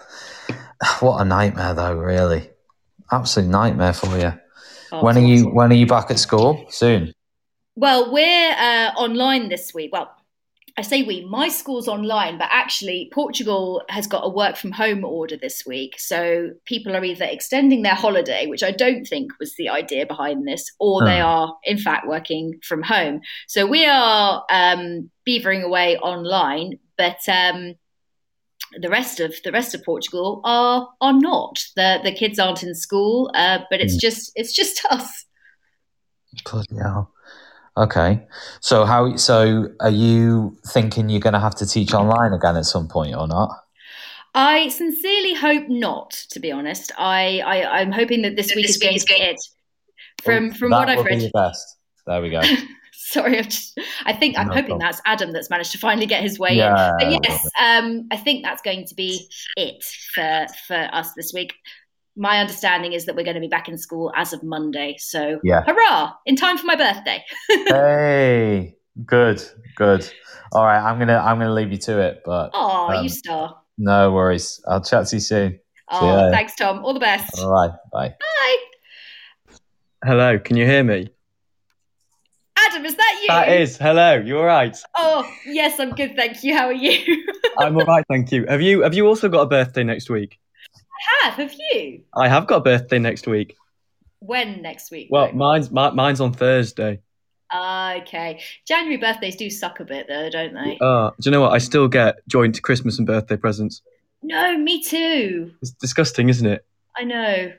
What 1.00 1.20
a 1.20 1.24
nightmare, 1.24 1.74
though. 1.74 1.94
Really, 1.94 2.50
absolute 3.10 3.48
nightmare 3.50 3.92
for 3.92 4.16
you. 4.16 4.32
Oh, 4.92 5.02
when 5.02 5.16
are 5.16 5.20
you? 5.20 5.48
When 5.48 5.72
are 5.72 5.74
you 5.74 5.86
back 5.86 6.08
at 6.12 6.20
school? 6.20 6.64
Soon. 6.68 7.12
Well, 7.74 8.12
we're 8.12 8.52
uh, 8.52 8.92
online 8.96 9.48
this 9.48 9.74
week. 9.74 9.90
Well, 9.92 10.08
I 10.76 10.82
say 10.82 11.02
we, 11.02 11.24
my 11.24 11.48
school's 11.48 11.88
online, 11.88 12.38
but 12.38 12.48
actually, 12.52 13.10
Portugal 13.12 13.82
has 13.88 14.06
got 14.06 14.20
a 14.20 14.28
work 14.28 14.56
from 14.56 14.70
home 14.70 15.04
order 15.04 15.36
this 15.36 15.66
week. 15.66 15.98
So 15.98 16.50
people 16.64 16.94
are 16.94 17.04
either 17.04 17.24
extending 17.24 17.82
their 17.82 17.96
holiday, 17.96 18.46
which 18.46 18.62
I 18.62 18.70
don't 18.70 19.04
think 19.04 19.32
was 19.40 19.56
the 19.56 19.68
idea 19.68 20.06
behind 20.06 20.46
this, 20.46 20.70
or 20.78 21.04
they 21.04 21.18
Hmm. 21.18 21.26
are, 21.26 21.56
in 21.64 21.78
fact, 21.78 22.06
working 22.06 22.60
from 22.62 22.84
home. 22.84 23.20
So 23.48 23.66
we 23.66 23.84
are 23.84 24.44
um, 24.48 25.10
beavering 25.26 25.64
away 25.64 25.96
online, 25.98 26.78
but. 26.96 27.18
Um, 27.28 27.74
the 28.80 28.88
rest 28.88 29.20
of 29.20 29.34
the 29.44 29.52
rest 29.52 29.74
of 29.74 29.84
Portugal 29.84 30.40
are 30.44 30.88
are 31.00 31.12
not. 31.12 31.64
The 31.76 32.00
the 32.02 32.12
kids 32.12 32.38
aren't 32.38 32.62
in 32.62 32.74
school, 32.74 33.30
uh, 33.34 33.60
but 33.70 33.80
it's 33.80 33.94
Hmm. 33.94 34.00
just 34.00 34.32
it's 34.34 34.52
just 34.54 34.84
us. 34.90 35.24
Bloody 36.44 36.76
hell. 36.76 37.12
Okay. 37.76 38.26
So 38.60 38.84
how? 38.84 39.16
So 39.16 39.68
are 39.80 39.90
you 39.90 40.56
thinking 40.68 41.08
you're 41.08 41.20
going 41.20 41.32
to 41.34 41.40
have 41.40 41.54
to 41.56 41.66
teach 41.66 41.94
online 41.94 42.32
again 42.32 42.56
at 42.56 42.64
some 42.64 42.88
point 42.88 43.14
or 43.14 43.28
not? 43.28 43.50
I 44.34 44.68
sincerely 44.68 45.34
hope 45.34 45.68
not. 45.68 46.10
To 46.30 46.40
be 46.40 46.52
honest, 46.52 46.92
I, 46.98 47.40
I 47.40 47.80
I'm 47.80 47.92
hoping 47.92 48.22
that 48.22 48.36
this 48.36 48.54
week 48.54 48.68
is 48.68 48.78
going 48.78 48.98
to 48.98 49.06
be 49.06 49.14
it. 49.14 49.40
From 50.22 50.50
from 50.52 50.70
That 50.70 50.78
what 50.80 50.88
I've 50.88 50.96
will 50.98 51.04
be 51.04 51.10
read, 51.10 51.22
your 51.22 51.30
best. 51.32 51.76
There 52.06 52.20
we 52.20 52.30
go. 52.30 52.40
Sorry, 53.10 53.40
just, 53.42 53.78
i 54.06 54.12
think 54.12 54.36
I'm 54.36 54.48
no 54.48 54.54
hoping 54.54 54.70
problem. 54.70 54.80
that's 54.80 55.00
Adam 55.06 55.30
that's 55.32 55.48
managed 55.50 55.70
to 55.72 55.78
finally 55.78 56.04
get 56.06 56.20
his 56.20 56.36
way 56.38 56.56
Yeah, 56.56 56.90
in. 56.90 56.96
But 56.98 57.22
yes, 57.24 57.46
um, 57.60 58.08
I 58.10 58.16
think 58.16 58.44
that's 58.44 58.60
going 58.60 58.86
to 58.86 58.94
be 58.96 59.30
it 59.56 59.84
for 60.14 60.46
for 60.66 60.88
us 60.92 61.12
this 61.14 61.32
week. 61.32 61.54
My 62.16 62.40
understanding 62.40 62.92
is 62.94 63.06
that 63.06 63.14
we're 63.14 63.22
going 63.24 63.36
to 63.36 63.40
be 63.40 63.46
back 63.48 63.68
in 63.68 63.78
school 63.78 64.12
as 64.16 64.32
of 64.32 64.42
Monday. 64.42 64.96
So 64.98 65.38
Yeah. 65.44 65.62
hurrah! 65.64 66.14
In 66.26 66.34
time 66.34 66.58
for 66.58 66.66
my 66.66 66.74
birthday. 66.74 67.24
hey, 67.68 68.76
good, 69.06 69.42
good. 69.76 70.04
All 70.52 70.64
right, 70.64 70.80
I'm 70.80 70.98
gonna 70.98 71.18
I'm 71.18 71.38
gonna 71.38 71.54
leave 71.54 71.70
you 71.70 71.78
to 71.78 72.00
it, 72.00 72.22
but 72.24 72.50
Oh, 72.52 72.88
Um, 72.88 73.04
you 73.04 73.08
star. 73.08 73.62
no 73.78 74.10
worries. 74.10 74.60
I'll 74.66 74.82
chat 74.82 75.06
to 75.06 75.16
you 75.16 75.20
soon. 75.20 75.60
Oh, 75.88 76.30
thanks, 76.32 76.56
Tom. 76.56 76.84
All 76.84 76.94
the 76.94 77.00
best. 77.00 77.38
All 77.38 77.50
right, 77.52 77.70
bye. 77.92 78.08
Bye. 78.18 78.56
Hello, 80.04 80.38
can 80.40 80.56
you 80.56 80.66
hear 80.66 80.82
me? 80.82 81.10
Adam, 82.68 82.84
is 82.84 82.96
that 82.96 83.18
you? 83.22 83.28
That 83.28 83.48
is. 83.48 83.76
Hello, 83.78 84.16
you 84.16 84.36
all 84.38 84.44
right? 84.44 84.76
Oh, 84.96 85.26
yes, 85.46 85.80
I'm 85.80 85.90
good, 85.90 86.14
thank 86.16 86.44
you. 86.44 86.54
How 86.54 86.66
are 86.66 86.72
you? 86.72 87.24
I'm 87.58 87.76
all 87.76 87.84
right, 87.86 88.04
thank 88.08 88.30
you. 88.30 88.44
Have 88.46 88.60
you 88.60 88.82
have 88.82 88.94
you 88.94 89.06
also 89.06 89.28
got 89.28 89.40
a 89.42 89.46
birthday 89.46 89.84
next 89.84 90.10
week? 90.10 90.38
I 90.74 91.26
have, 91.26 91.34
have 91.34 91.54
you? 91.72 92.02
I 92.14 92.28
have 92.28 92.46
got 92.46 92.56
a 92.56 92.60
birthday 92.60 92.98
next 92.98 93.26
week. 93.26 93.56
When 94.20 94.60
next 94.60 94.90
week? 94.90 95.08
Well, 95.10 95.28
though? 95.28 95.32
mine's 95.32 95.70
mi- 95.70 95.92
mine's 95.92 96.20
on 96.20 96.32
Thursday. 96.32 97.00
Ah, 97.50 97.94
okay. 98.02 98.40
January 98.66 98.98
birthdays 98.98 99.36
do 99.36 99.48
suck 99.48 99.80
a 99.80 99.84
bit, 99.84 100.06
though, 100.06 100.28
don't 100.28 100.52
they? 100.52 100.76
Uh, 100.80 101.10
do 101.10 101.14
you 101.22 101.30
know 101.30 101.40
what? 101.40 101.52
I 101.52 101.58
still 101.58 101.88
get 101.88 102.16
joint 102.28 102.60
Christmas 102.62 102.98
and 102.98 103.06
birthday 103.06 103.36
presents. 103.38 103.80
no, 104.22 104.58
me 104.58 104.82
too. 104.82 105.52
It's 105.62 105.70
disgusting, 105.70 106.28
isn't 106.28 106.46
it? 106.46 106.66
I 106.98 107.04
know. 107.04 107.52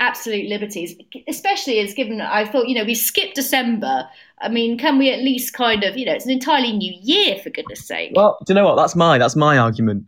Absolute 0.00 0.48
liberties. 0.48 0.94
Especially 1.26 1.78
as 1.78 1.94
given, 1.94 2.20
I 2.20 2.44
thought, 2.46 2.68
you 2.68 2.74
know, 2.74 2.84
we 2.84 2.94
skipped 2.94 3.36
December. 3.36 4.06
I 4.40 4.48
mean, 4.48 4.76
can 4.76 4.98
we 4.98 5.10
at 5.12 5.20
least 5.20 5.54
kind 5.54 5.82
of, 5.84 5.96
you 5.96 6.04
know, 6.04 6.12
it's 6.12 6.26
an 6.26 6.30
entirely 6.30 6.72
new 6.72 6.92
year, 7.00 7.38
for 7.38 7.48
goodness 7.50 7.86
sake. 7.86 8.12
Well, 8.14 8.38
do 8.44 8.52
you 8.52 8.54
know 8.54 8.64
what? 8.64 8.76
That's 8.76 8.94
my 8.94 9.16
that's 9.18 9.36
my 9.36 9.56
argument. 9.58 10.04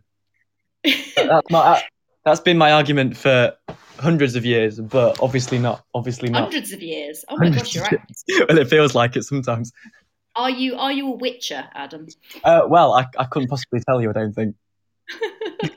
That- 0.83 1.13
that's 1.15 1.49
my 1.49 1.63
that- 1.63 1.83
that's 2.25 2.39
been 2.39 2.57
my 2.57 2.71
argument 2.71 3.15
for 3.15 3.53
hundreds 3.99 4.35
of 4.35 4.45
years, 4.45 4.79
but 4.79 5.21
obviously 5.21 5.59
not. 5.59 5.83
Obviously 5.93 6.29
not. 6.29 6.43
Hundreds 6.43 6.71
of 6.73 6.81
years. 6.81 7.23
Oh 7.29 7.37
my 7.37 7.45
Hundreds 7.45 7.63
gosh, 7.63 7.75
you're 7.75 7.83
right. 7.83 8.47
well, 8.49 8.57
it 8.57 8.67
feels 8.67 8.95
like 8.95 9.15
it 9.15 9.23
sometimes. 9.23 9.71
Are 10.35 10.49
you 10.49 10.75
are 10.75 10.91
you 10.91 11.13
a 11.13 11.15
witcher, 11.15 11.65
Adam? 11.73 12.07
Uh, 12.43 12.63
well, 12.67 12.93
I, 12.93 13.05
I 13.17 13.25
couldn't 13.25 13.47
possibly 13.47 13.79
tell 13.87 14.01
you. 14.01 14.09
I 14.09 14.13
don't 14.13 14.33
think. 14.33 14.55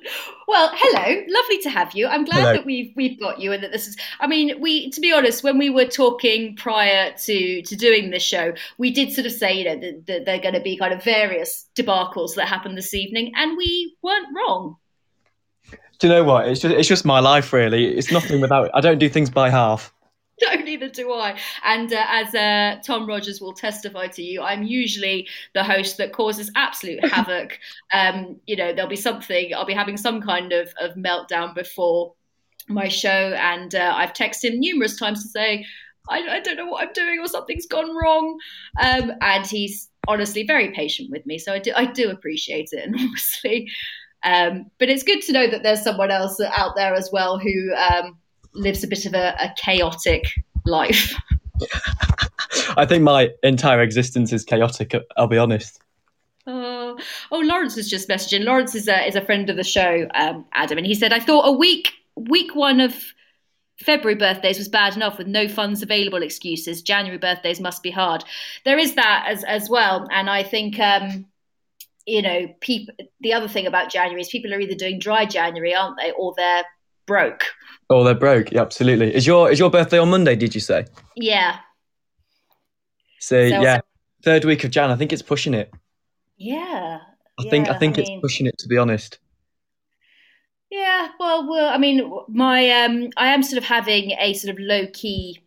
well, 0.48 0.70
hello, 0.72 1.22
lovely 1.28 1.58
to 1.58 1.68
have 1.68 1.92
you. 1.92 2.06
I'm 2.06 2.24
glad 2.24 2.40
Hello. 2.40 2.52
that 2.54 2.64
we've 2.64 2.90
we've 2.96 3.20
got 3.20 3.38
you 3.38 3.52
and 3.52 3.62
that 3.62 3.70
this 3.70 3.86
is. 3.86 3.98
I 4.18 4.26
mean, 4.26 4.58
we 4.58 4.90
to 4.90 5.00
be 5.00 5.12
honest, 5.12 5.44
when 5.44 5.58
we 5.58 5.68
were 5.68 5.84
talking 5.84 6.56
prior 6.56 7.12
to 7.12 7.62
to 7.62 7.76
doing 7.76 8.08
this 8.10 8.22
show, 8.22 8.54
we 8.78 8.90
did 8.90 9.12
sort 9.12 9.26
of 9.26 9.32
say, 9.32 9.52
you 9.52 9.64
know, 9.66 9.78
that, 9.78 10.06
that 10.06 10.24
there 10.24 10.36
are 10.36 10.42
going 10.42 10.54
to 10.54 10.60
be 10.60 10.78
kind 10.78 10.94
of 10.94 11.04
various 11.04 11.68
debacles 11.76 12.34
that 12.36 12.48
happen 12.48 12.76
this 12.76 12.94
evening, 12.94 13.30
and 13.36 13.58
we 13.58 13.94
weren't 14.02 14.28
wrong. 14.34 14.76
Do 15.98 16.06
you 16.06 16.14
know 16.14 16.24
what? 16.24 16.48
It's 16.48 16.62
just 16.62 16.74
it's 16.74 16.88
just 16.88 17.04
my 17.04 17.20
life, 17.20 17.52
really. 17.52 17.94
It's 17.98 18.10
nothing 18.10 18.40
without. 18.40 18.70
I 18.72 18.80
don't 18.80 18.98
do 18.98 19.10
things 19.10 19.28
by 19.28 19.50
half. 19.50 19.92
No, 20.42 20.54
neither 20.54 20.88
do 20.88 21.12
I. 21.12 21.38
And 21.64 21.92
uh, 21.92 22.04
as 22.08 22.34
uh, 22.34 22.80
Tom 22.84 23.06
Rogers 23.06 23.40
will 23.40 23.52
testify 23.52 24.06
to 24.08 24.22
you, 24.22 24.42
I'm 24.42 24.62
usually 24.62 25.28
the 25.54 25.64
host 25.64 25.96
that 25.98 26.12
causes 26.12 26.50
absolute 26.54 27.04
havoc. 27.12 27.58
Um, 27.92 28.36
you 28.46 28.56
know, 28.56 28.72
there'll 28.72 28.88
be 28.88 28.96
something, 28.96 29.54
I'll 29.54 29.66
be 29.66 29.74
having 29.74 29.96
some 29.96 30.20
kind 30.20 30.52
of, 30.52 30.72
of 30.80 30.94
meltdown 30.94 31.54
before 31.54 32.14
my 32.68 32.88
show. 32.88 33.08
And 33.36 33.74
uh, 33.74 33.94
I've 33.96 34.12
texted 34.12 34.52
him 34.52 34.60
numerous 34.60 34.96
times 34.96 35.22
to 35.22 35.28
say, 35.28 35.66
I, 36.08 36.20
I 36.20 36.40
don't 36.40 36.56
know 36.56 36.66
what 36.66 36.86
I'm 36.86 36.92
doing 36.92 37.18
or 37.18 37.26
something's 37.26 37.66
gone 37.66 37.94
wrong. 37.96 38.38
Um, 38.80 39.12
and 39.20 39.46
he's 39.46 39.90
honestly 40.06 40.44
very 40.44 40.70
patient 40.70 41.10
with 41.10 41.26
me. 41.26 41.38
So 41.38 41.52
I 41.52 41.58
do, 41.58 41.72
I 41.74 41.84
do 41.84 42.10
appreciate 42.10 42.70
it 42.72 42.84
enormously. 42.86 43.70
Um, 44.22 44.70
but 44.78 44.88
it's 44.88 45.04
good 45.04 45.22
to 45.22 45.32
know 45.32 45.48
that 45.48 45.62
there's 45.62 45.82
someone 45.82 46.10
else 46.10 46.40
out 46.40 46.74
there 46.76 46.94
as 46.94 47.10
well 47.12 47.38
who 47.38 47.72
um, 47.74 48.18
lives 48.58 48.84
a 48.84 48.88
bit 48.88 49.06
of 49.06 49.14
a, 49.14 49.34
a 49.40 49.54
chaotic 49.56 50.24
life. 50.64 51.14
I 52.76 52.86
think 52.86 53.02
my 53.02 53.30
entire 53.42 53.82
existence 53.82 54.32
is 54.32 54.44
chaotic. 54.44 54.94
I'll 55.16 55.26
be 55.26 55.38
honest. 55.38 55.80
Oh, 56.46 56.98
oh, 57.30 57.40
Lawrence 57.40 57.76
was 57.76 57.90
just 57.90 58.08
messaging. 58.08 58.44
Lawrence 58.44 58.74
is 58.74 58.88
a 58.88 59.06
is 59.06 59.16
a 59.16 59.20
friend 59.20 59.50
of 59.50 59.56
the 59.56 59.64
show, 59.64 60.08
um, 60.14 60.46
Adam, 60.52 60.78
and 60.78 60.86
he 60.86 60.94
said, 60.94 61.12
"I 61.12 61.20
thought 61.20 61.46
a 61.46 61.52
week 61.52 61.90
week 62.16 62.54
one 62.54 62.80
of 62.80 62.94
February 63.78 64.16
birthdays 64.18 64.58
was 64.58 64.68
bad 64.68 64.96
enough 64.96 65.18
with 65.18 65.26
no 65.26 65.46
funds 65.46 65.82
available 65.82 66.22
excuses. 66.22 66.82
January 66.82 67.18
birthdays 67.18 67.60
must 67.60 67.82
be 67.82 67.90
hard. 67.90 68.24
There 68.64 68.78
is 68.78 68.94
that 68.94 69.26
as 69.28 69.44
as 69.44 69.68
well, 69.68 70.06
and 70.10 70.30
I 70.30 70.42
think." 70.42 70.78
Um, 70.78 71.26
you 72.06 72.22
know, 72.22 72.48
people. 72.60 72.94
The 73.20 73.34
other 73.34 73.48
thing 73.48 73.66
about 73.66 73.90
January 73.90 74.22
is 74.22 74.30
people 74.30 74.54
are 74.54 74.60
either 74.60 74.74
doing 74.74 74.98
dry 74.98 75.26
January, 75.26 75.74
aren't 75.74 75.98
they, 75.98 76.10
or 76.12 76.32
they're 76.34 76.64
broke. 77.08 77.42
Oh, 77.90 78.04
they're 78.04 78.14
broke. 78.14 78.52
Yeah, 78.52 78.60
absolutely. 78.62 79.14
Is 79.14 79.26
your 79.26 79.50
is 79.50 79.58
your 79.58 79.70
birthday 79.70 79.98
on 79.98 80.10
Monday? 80.10 80.36
Did 80.36 80.54
you 80.54 80.60
say? 80.60 80.84
Yeah, 81.16 81.56
See, 83.20 83.50
So- 83.50 83.62
yeah, 83.62 83.80
third 84.22 84.44
week 84.44 84.62
of 84.64 84.70
Jan. 84.70 84.90
I 84.90 84.96
think 84.96 85.12
it's 85.12 85.22
pushing 85.22 85.54
it. 85.54 85.72
yeah. 86.36 86.98
I 87.40 87.44
think 87.50 87.68
I 87.68 87.72
yeah, 87.72 87.78
think 87.78 87.98
it's 87.98 88.08
mean- 88.10 88.20
pushing 88.20 88.46
it. 88.46 88.56
To 88.58 88.68
be 88.68 88.76
honest. 88.78 89.18
Yeah, 90.70 91.08
well, 91.18 91.48
well, 91.48 91.72
I 91.74 91.78
mean, 91.78 91.98
my 92.28 92.68
um, 92.84 93.08
I 93.16 93.28
am 93.32 93.42
sort 93.42 93.56
of 93.58 93.64
having 93.64 94.10
a 94.20 94.34
sort 94.34 94.52
of 94.54 94.58
low 94.60 94.86
key 94.92 95.40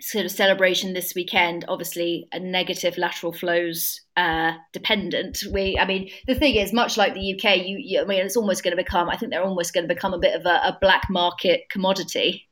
sort 0.00 0.24
of 0.24 0.30
celebration 0.30 0.92
this 0.92 1.14
weekend. 1.14 1.64
Obviously, 1.68 2.28
a 2.32 2.38
negative 2.38 2.96
lateral 2.98 3.32
flows 3.32 4.00
uh, 4.16 4.52
dependent. 4.72 5.42
We, 5.52 5.78
I 5.78 5.86
mean, 5.86 6.10
the 6.26 6.34
thing 6.34 6.54
is, 6.56 6.72
much 6.72 6.96
like 6.96 7.14
the 7.14 7.34
UK, 7.34 7.58
you, 7.58 7.78
you 7.78 8.00
I 8.00 8.04
mean, 8.04 8.24
it's 8.24 8.36
almost 8.36 8.62
going 8.62 8.76
to 8.76 8.82
become. 8.82 9.08
I 9.08 9.16
think 9.16 9.32
they're 9.32 9.44
almost 9.44 9.72
going 9.74 9.86
to 9.86 9.94
become 9.94 10.14
a 10.14 10.18
bit 10.18 10.34
of 10.34 10.46
a, 10.46 10.68
a 10.68 10.78
black 10.80 11.06
market 11.10 11.62
commodity. 11.70 12.48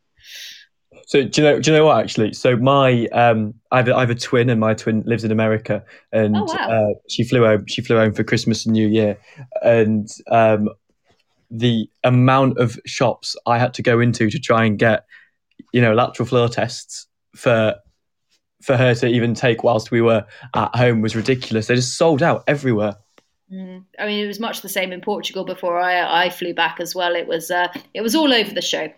So 1.06 1.24
do 1.24 1.40
you 1.40 1.48
know? 1.48 1.61
Do 1.61 1.70
you 1.70 1.76
know 1.76 1.85
what? 1.87 2.02
Actually, 2.02 2.32
so 2.32 2.56
my 2.56 3.06
um, 3.09 3.54
I 3.70 3.78
have, 3.78 3.88
a, 3.88 3.94
I 3.94 4.00
have 4.00 4.11
a 4.11 4.14
twin, 4.14 4.50
and 4.50 4.59
my 4.59 4.74
twin 4.74 5.02
lives 5.06 5.24
in 5.24 5.30
America, 5.30 5.85
and 6.11 6.37
Oh, 6.37 6.44
wow. 6.44 6.68
uh, 6.90 6.94
she 7.09 7.22
flew 7.22 7.44
home. 7.44 7.66
She 7.66 7.82
flew 7.82 7.96
home 7.96 8.12
for 8.14 8.24
Christmas 8.24 8.64
and 8.64 8.72
New 8.72 8.88
Year, 8.88 9.18
and 9.62 10.09
um, 10.30 10.70
the 11.50 11.88
amount 12.02 12.59
of 12.59 12.78
shops 12.87 13.37
I 13.46 13.59
had 13.59 13.74
to 13.74 13.82
go 13.82 14.00
into 14.00 14.30
to 14.30 14.38
try 14.38 14.64
and 14.64 14.78
get, 14.78 15.04
you 15.72 15.80
know, 15.80 15.94
lateral 15.94 16.26
flow 16.26 16.48
tests 16.48 17.06
for 17.37 17.77
for 18.62 18.77
her 18.77 18.94
to 18.94 19.07
even 19.07 19.35
take 19.35 19.62
whilst 19.62 19.90
we 19.90 20.01
were 20.01 20.27
at 20.55 20.75
home 20.75 21.01
was 21.01 21.14
ridiculous. 21.14 21.66
They 21.66 21.75
just 21.75 21.96
sold 21.96 22.22
out 22.22 22.42
everywhere. 22.46 22.96
Mm. 23.53 23.85
I 23.99 24.07
mean, 24.07 24.25
it 24.25 24.27
was 24.27 24.40
much 24.40 24.62
the 24.62 24.68
same 24.68 24.92
in 24.92 25.01
Portugal 25.01 25.44
before 25.44 25.79
I, 25.79 26.25
I 26.25 26.31
flew 26.31 26.53
back 26.53 26.81
as 26.81 26.94
well. 26.94 27.14
It 27.14 27.27
was 27.27 27.51
uh, 27.51 27.68
it 27.94 28.01
was 28.01 28.14
all 28.14 28.33
over 28.33 28.53
the 28.53 28.62
show. 28.62 28.88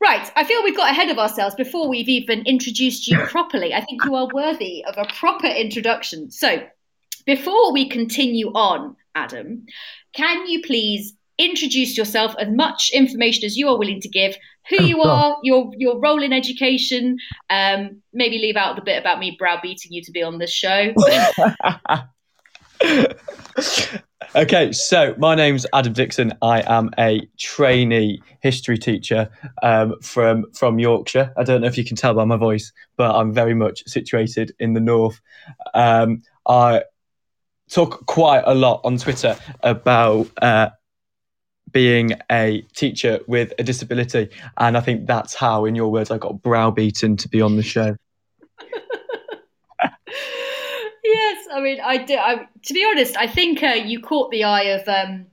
Right, 0.00 0.30
I 0.34 0.44
feel 0.44 0.62
we've 0.64 0.76
got 0.76 0.90
ahead 0.90 1.10
of 1.10 1.18
ourselves 1.18 1.54
before 1.54 1.86
we've 1.86 2.08
even 2.08 2.42
introduced 2.46 3.06
you 3.06 3.18
properly. 3.26 3.74
I 3.74 3.84
think 3.84 4.02
you 4.04 4.14
are 4.14 4.28
worthy 4.32 4.82
of 4.86 4.96
a 4.96 5.12
proper 5.12 5.46
introduction. 5.46 6.30
So, 6.30 6.62
before 7.26 7.72
we 7.72 7.88
continue 7.88 8.48
on, 8.54 8.96
Adam, 9.14 9.66
can 10.14 10.46
you 10.46 10.62
please 10.62 11.14
introduce 11.40 11.96
yourself 11.96 12.34
as 12.38 12.48
much 12.50 12.90
information 12.92 13.44
as 13.44 13.56
you 13.56 13.68
are 13.68 13.78
willing 13.78 14.00
to 14.02 14.08
give, 14.08 14.36
who 14.68 14.82
you 14.84 15.02
are, 15.02 15.38
your 15.42 15.72
your 15.76 15.98
role 15.98 16.22
in 16.22 16.32
education, 16.32 17.16
um, 17.48 18.02
maybe 18.12 18.38
leave 18.38 18.56
out 18.56 18.76
the 18.76 18.82
bit 18.82 19.00
about 19.00 19.18
me 19.18 19.36
browbeating 19.38 19.90
you 19.92 20.02
to 20.02 20.12
be 20.12 20.22
on 20.22 20.38
this 20.38 20.52
show. 20.52 20.92
okay, 24.36 24.70
so 24.70 25.14
my 25.18 25.34
name's 25.34 25.66
Adam 25.72 25.94
Dixon. 25.94 26.34
I 26.42 26.62
am 26.66 26.90
a 26.98 27.26
trainee 27.38 28.22
history 28.40 28.76
teacher 28.76 29.30
um, 29.62 29.98
from 30.02 30.44
from 30.52 30.78
Yorkshire. 30.78 31.32
I 31.38 31.42
don't 31.42 31.62
know 31.62 31.66
if 31.66 31.78
you 31.78 31.84
can 31.84 31.96
tell 31.96 32.12
by 32.12 32.24
my 32.24 32.36
voice, 32.36 32.70
but 32.96 33.14
I'm 33.16 33.32
very 33.32 33.54
much 33.54 33.82
situated 33.86 34.54
in 34.58 34.74
the 34.74 34.80
north. 34.80 35.18
Um, 35.72 36.22
I 36.46 36.82
talk 37.70 38.04
quite 38.06 38.42
a 38.46 38.54
lot 38.54 38.82
on 38.84 38.98
Twitter 38.98 39.36
about 39.62 40.28
uh, 40.42 40.68
being 41.72 42.12
a 42.30 42.62
teacher 42.74 43.20
with 43.26 43.52
a 43.58 43.62
disability, 43.62 44.28
and 44.58 44.76
I 44.76 44.80
think 44.80 45.06
that's 45.06 45.34
how, 45.34 45.64
in 45.64 45.74
your 45.74 45.90
words, 45.90 46.10
I 46.10 46.18
got 46.18 46.42
browbeaten 46.42 47.16
to 47.18 47.28
be 47.28 47.40
on 47.40 47.56
the 47.56 47.62
show. 47.62 47.96
yes, 51.04 51.46
I 51.52 51.60
mean, 51.60 51.80
I 51.80 51.98
do. 51.98 52.14
I, 52.14 52.46
to 52.64 52.74
be 52.74 52.86
honest, 52.88 53.16
I 53.16 53.26
think 53.26 53.62
uh, 53.62 53.68
you 53.68 54.00
caught 54.00 54.30
the 54.30 54.44
eye 54.44 54.62
of 54.62 54.88
um, 54.88 55.26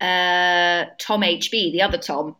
uh, 0.00 0.86
Tom 0.98 1.22
HB, 1.22 1.50
the 1.72 1.82
other 1.82 1.98
Tom, 1.98 2.36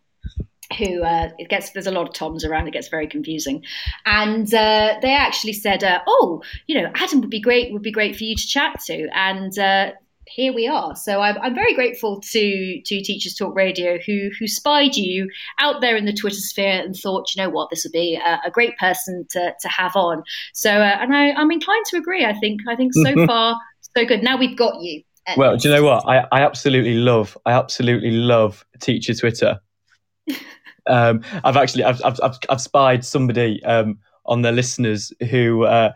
who 0.78 1.02
uh, 1.02 1.30
it 1.38 1.48
gets. 1.48 1.70
There's 1.70 1.86
a 1.86 1.92
lot 1.92 2.08
of 2.08 2.14
Toms 2.14 2.44
around. 2.44 2.68
It 2.68 2.72
gets 2.72 2.88
very 2.88 3.06
confusing, 3.06 3.64
and 4.06 4.52
uh, 4.52 4.98
they 5.02 5.12
actually 5.14 5.52
said, 5.52 5.84
uh, 5.84 6.00
"Oh, 6.06 6.42
you 6.66 6.80
know, 6.80 6.90
Adam 6.94 7.20
would 7.20 7.30
be 7.30 7.40
great. 7.40 7.72
Would 7.72 7.82
be 7.82 7.92
great 7.92 8.16
for 8.16 8.24
you 8.24 8.36
to 8.36 8.46
chat 8.46 8.80
to." 8.86 9.08
And 9.14 9.58
uh, 9.58 9.92
here 10.26 10.52
we 10.52 10.66
are. 10.66 10.96
So 10.96 11.20
I'm, 11.20 11.36
I'm 11.42 11.54
very 11.54 11.74
grateful 11.74 12.20
to 12.20 12.80
to 12.82 13.02
Teachers 13.02 13.34
Talk 13.34 13.54
Radio 13.54 13.98
who 14.04 14.30
who 14.38 14.46
spied 14.46 14.96
you 14.96 15.28
out 15.58 15.80
there 15.80 15.96
in 15.96 16.04
the 16.04 16.12
Twitter 16.12 16.36
sphere 16.36 16.82
and 16.82 16.96
thought, 16.96 17.34
you 17.34 17.42
know 17.42 17.50
what, 17.50 17.70
this 17.70 17.84
would 17.84 17.92
be 17.92 18.16
a, 18.16 18.40
a 18.46 18.50
great 18.50 18.76
person 18.78 19.26
to, 19.30 19.54
to 19.60 19.68
have 19.68 19.96
on. 19.96 20.22
So 20.52 20.70
uh, 20.70 20.98
and 21.00 21.14
I, 21.14 21.32
I'm 21.32 21.50
inclined 21.50 21.84
to 21.86 21.96
agree. 21.96 22.24
I 22.24 22.34
think 22.34 22.60
I 22.68 22.76
think 22.76 22.92
so 22.94 23.26
far 23.26 23.58
so 23.96 24.04
good. 24.04 24.22
Now 24.22 24.38
we've 24.38 24.56
got 24.56 24.80
you. 24.80 25.02
Well, 25.36 25.56
do 25.56 25.68
you 25.68 25.74
know 25.74 25.84
what? 25.84 26.06
I, 26.06 26.26
I 26.32 26.42
absolutely 26.42 26.94
love 26.94 27.36
I 27.46 27.52
absolutely 27.52 28.10
love 28.10 28.64
teacher 28.80 29.14
Twitter. 29.14 29.60
um, 30.86 31.22
I've 31.44 31.56
actually 31.56 31.84
I've, 31.84 32.02
I've, 32.04 32.20
I've, 32.22 32.38
I've 32.50 32.60
spied 32.60 33.04
somebody 33.04 33.62
um, 33.64 33.98
on 34.26 34.42
the 34.42 34.52
listeners 34.52 35.12
who. 35.30 35.64
Uh, 35.64 35.92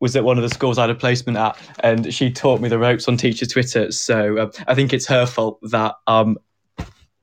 was 0.00 0.14
at 0.16 0.24
one 0.24 0.38
of 0.38 0.42
the 0.42 0.50
schools 0.50 0.78
I 0.78 0.82
had 0.82 0.90
a 0.90 0.94
placement 0.94 1.38
at, 1.38 1.58
and 1.80 2.12
she 2.12 2.30
taught 2.30 2.60
me 2.60 2.68
the 2.68 2.78
ropes 2.78 3.08
on 3.08 3.16
teacher 3.16 3.46
Twitter. 3.46 3.90
So 3.92 4.38
uh, 4.38 4.50
I 4.66 4.74
think 4.74 4.92
it's 4.92 5.06
her 5.06 5.26
fault 5.26 5.58
that 5.70 5.96
I'm 6.06 6.38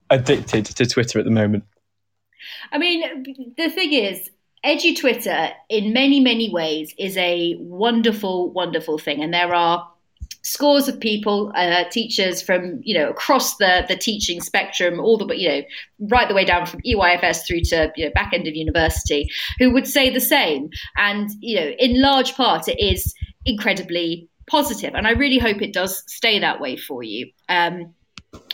addicted 0.10 0.66
to 0.66 0.86
Twitter 0.86 1.20
at 1.20 1.26
the 1.26 1.32
moment. 1.32 1.64
I 2.72 2.78
mean, 2.78 3.54
the 3.58 3.70
thing 3.70 3.94
is, 3.94 4.30
edu 4.66 4.98
Twitter, 4.98 5.50
in 5.70 5.94
many, 5.94 6.20
many 6.20 6.52
ways, 6.52 6.94
is 6.98 7.18
a 7.18 7.56
wonderful, 7.60 8.52
wonderful 8.52 8.98
thing. 8.98 9.24
And 9.24 9.34
there 9.34 9.54
are 9.54 9.90
scores 10.46 10.88
of 10.88 11.00
people, 11.00 11.52
uh, 11.56 11.84
teachers 11.90 12.42
from 12.42 12.80
you 12.84 12.98
know 12.98 13.10
across 13.10 13.58
the 13.58 13.84
the 13.88 13.96
teaching 13.96 14.40
spectrum, 14.40 15.00
all 15.00 15.18
the 15.18 15.36
you 15.36 15.50
know 15.50 15.62
right 16.12 16.30
the 16.30 16.36
way 16.36 16.46
down 16.46 16.66
from 16.66 16.82
EYFS 16.82 17.46
through 17.46 17.62
to 17.62 17.92
you 17.96 18.06
know 18.06 18.12
back 18.14 18.32
end 18.34 18.48
of 18.48 18.56
university, 18.56 19.28
who 19.60 19.72
would 19.72 19.88
say 19.88 20.10
the 20.10 20.22
same. 20.22 20.70
And 20.98 21.30
you 21.40 21.60
know, 21.60 21.68
in 21.80 22.02
large 22.02 22.36
part, 22.36 22.68
it 22.68 22.80
is 22.80 23.14
incredibly 23.46 24.30
positive, 24.48 24.94
and 24.94 25.08
I 25.08 25.12
really 25.12 25.40
hope 25.40 25.62
it 25.62 25.74
does 25.74 26.04
stay 26.08 26.40
that 26.40 26.62
way 26.62 26.78
for 26.78 27.04
you. 27.04 27.30
Um, 27.50 27.94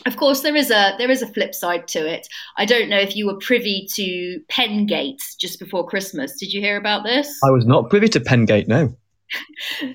of 0.05 0.15
course, 0.15 0.41
there 0.41 0.55
is 0.55 0.71
a 0.71 0.95
there 0.97 1.11
is 1.11 1.21
a 1.21 1.27
flip 1.27 1.53
side 1.53 1.87
to 1.89 1.99
it. 1.99 2.27
I 2.57 2.65
don't 2.65 2.89
know 2.89 2.99
if 2.99 3.15
you 3.15 3.27
were 3.27 3.37
privy 3.37 3.87
to 3.95 4.39
Pengate 4.49 5.37
just 5.39 5.59
before 5.59 5.85
Christmas. 5.85 6.39
Did 6.39 6.53
you 6.53 6.61
hear 6.61 6.77
about 6.77 7.03
this? 7.03 7.27
I 7.43 7.51
was 7.51 7.65
not 7.65 7.89
privy 7.89 8.07
to 8.09 8.19
Pengate. 8.19 8.67
No 8.67 8.95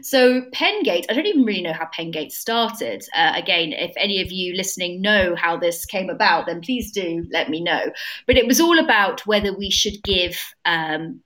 so 0.03 0.43
Pengate, 0.53 1.07
I 1.09 1.15
don't 1.15 1.27
even 1.27 1.45
really 1.45 1.63
know 1.63 1.73
how 1.73 1.89
Pengate 1.97 2.33
started. 2.33 3.05
Uh, 3.15 3.33
again, 3.35 3.73
if 3.73 3.93
any 3.97 4.21
of 4.21 4.33
you 4.33 4.55
listening 4.55 5.01
know 5.01 5.35
how 5.37 5.57
this 5.57 5.85
came 5.85 6.11
about, 6.11 6.47
then 6.47 6.61
please 6.61 6.93
do 6.93 7.27
let 7.31 7.51
me 7.51 7.61
know. 7.61 7.91
But 8.27 8.37
it 8.37 8.47
was 8.47 8.61
all 8.61 8.79
about 8.79 9.27
whether 9.27 9.57
we 9.57 9.71
should 9.71 10.03
give 10.03 10.37
um, 10.65 11.21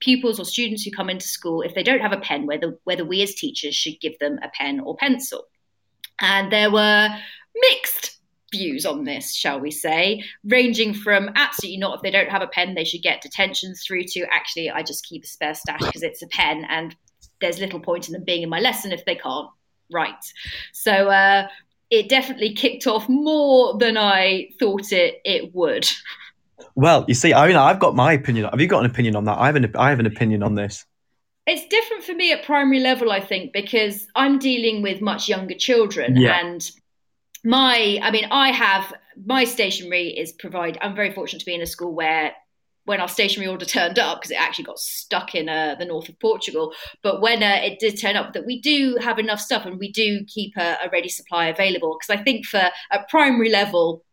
pupils 0.00 0.38
or 0.38 0.44
students 0.44 0.82
who 0.82 0.90
come 0.90 1.10
into 1.10 1.26
school, 1.26 1.62
if 1.62 1.74
they 1.74 1.82
don't 1.82 2.00
have 2.00 2.12
a 2.12 2.20
pen, 2.20 2.46
whether 2.46 2.78
whether 2.84 3.04
we 3.04 3.22
as 3.22 3.34
teachers 3.34 3.74
should 3.74 4.00
give 4.00 4.18
them 4.18 4.38
a 4.42 4.50
pen 4.50 4.80
or 4.80 4.96
pencil. 4.96 5.46
And 6.20 6.52
there 6.52 6.70
were 6.70 7.08
mixed 7.56 8.18
views 8.52 8.86
on 8.86 9.04
this, 9.04 9.34
shall 9.34 9.58
we 9.58 9.70
say, 9.70 10.22
ranging 10.44 10.94
from 10.94 11.30
absolutely 11.34 11.78
not 11.78 11.96
if 11.96 12.02
they 12.02 12.10
don't 12.10 12.30
have 12.30 12.42
a 12.42 12.46
pen, 12.46 12.74
they 12.74 12.84
should 12.84 13.02
get 13.02 13.22
detentions 13.22 13.82
through 13.84 14.04
to 14.04 14.26
actually 14.30 14.70
I 14.70 14.82
just 14.82 15.06
keep 15.06 15.24
a 15.24 15.26
spare 15.26 15.54
stash 15.54 15.80
because 15.80 16.02
it's 16.02 16.22
a 16.22 16.28
pen 16.28 16.64
and 16.68 16.94
there's 17.44 17.60
little 17.60 17.80
point 17.80 18.08
in 18.08 18.14
them 18.14 18.24
being 18.24 18.42
in 18.42 18.48
my 18.48 18.60
lesson 18.60 18.90
if 18.90 19.04
they 19.04 19.14
can't 19.14 19.48
write. 19.92 20.32
So 20.72 21.10
uh, 21.10 21.46
it 21.90 22.08
definitely 22.08 22.54
kicked 22.54 22.86
off 22.86 23.06
more 23.08 23.76
than 23.76 23.96
I 23.98 24.48
thought 24.58 24.92
it 24.92 25.20
it 25.24 25.54
would. 25.54 25.86
Well, 26.74 27.04
you 27.06 27.14
see, 27.14 27.34
I 27.34 27.46
mean, 27.46 27.56
I've 27.56 27.78
got 27.78 27.94
my 27.94 28.12
opinion. 28.12 28.48
Have 28.48 28.60
you 28.60 28.66
got 28.66 28.80
an 28.84 28.90
opinion 28.90 29.14
on 29.14 29.24
that? 29.24 29.38
I 29.38 29.46
have 29.46 29.56
an 29.56 29.70
I 29.76 29.90
have 29.90 30.00
an 30.00 30.06
opinion 30.06 30.42
on 30.42 30.54
this. 30.54 30.86
It's 31.46 31.66
different 31.68 32.04
for 32.04 32.14
me 32.14 32.32
at 32.32 32.42
primary 32.44 32.80
level, 32.80 33.12
I 33.12 33.20
think, 33.20 33.52
because 33.52 34.06
I'm 34.16 34.38
dealing 34.38 34.80
with 34.80 35.02
much 35.02 35.28
younger 35.28 35.54
children, 35.54 36.16
yeah. 36.16 36.40
and 36.40 36.70
my, 37.44 38.00
I 38.02 38.10
mean, 38.10 38.24
I 38.30 38.50
have 38.50 38.94
my 39.26 39.44
stationery 39.44 40.08
is 40.08 40.32
provide. 40.32 40.78
I'm 40.80 40.96
very 40.96 41.12
fortunate 41.12 41.40
to 41.40 41.46
be 41.46 41.54
in 41.54 41.60
a 41.60 41.66
school 41.66 41.94
where 41.94 42.32
when 42.84 43.00
our 43.00 43.08
stationery 43.08 43.48
order 43.48 43.64
turned 43.64 43.98
up 43.98 44.20
because 44.20 44.30
it 44.30 44.40
actually 44.40 44.64
got 44.64 44.78
stuck 44.78 45.34
in 45.34 45.48
uh, 45.48 45.74
the 45.78 45.84
north 45.84 46.08
of 46.08 46.18
Portugal. 46.20 46.72
But 47.02 47.20
when 47.20 47.42
uh, 47.42 47.60
it 47.62 47.78
did 47.78 47.98
turn 48.00 48.16
up, 48.16 48.32
that 48.34 48.46
we 48.46 48.60
do 48.60 48.98
have 49.00 49.18
enough 49.18 49.40
stuff 49.40 49.64
and 49.64 49.78
we 49.78 49.90
do 49.90 50.24
keep 50.26 50.56
a, 50.56 50.76
a 50.84 50.90
ready 50.92 51.08
supply 51.08 51.46
available. 51.46 51.96
Because 51.98 52.18
I 52.18 52.22
think 52.22 52.46
for 52.46 52.70
a 52.90 53.00
primary 53.08 53.50
level, 53.50 54.04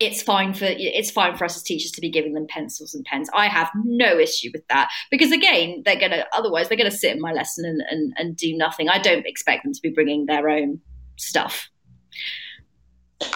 it's 0.00 0.22
fine 0.22 0.54
for 0.54 0.64
it's 0.66 1.10
fine 1.10 1.36
for 1.36 1.44
us 1.44 1.56
as 1.56 1.62
teachers 1.62 1.90
to 1.92 2.00
be 2.00 2.10
giving 2.10 2.32
them 2.32 2.46
pencils 2.48 2.94
and 2.94 3.04
pens. 3.04 3.28
I 3.34 3.48
have 3.48 3.70
no 3.84 4.18
issue 4.18 4.48
with 4.52 4.66
that 4.68 4.90
because 5.10 5.30
again, 5.30 5.82
they're 5.84 6.00
gonna 6.00 6.24
otherwise 6.32 6.68
they're 6.68 6.78
gonna 6.78 6.90
sit 6.90 7.14
in 7.14 7.20
my 7.20 7.32
lesson 7.32 7.66
and, 7.66 7.82
and, 7.90 8.12
and 8.16 8.36
do 8.36 8.56
nothing. 8.56 8.88
I 8.88 8.98
don't 8.98 9.26
expect 9.26 9.62
them 9.62 9.74
to 9.74 9.80
be 9.82 9.90
bringing 9.90 10.24
their 10.24 10.48
own 10.48 10.80
stuff. 11.16 11.68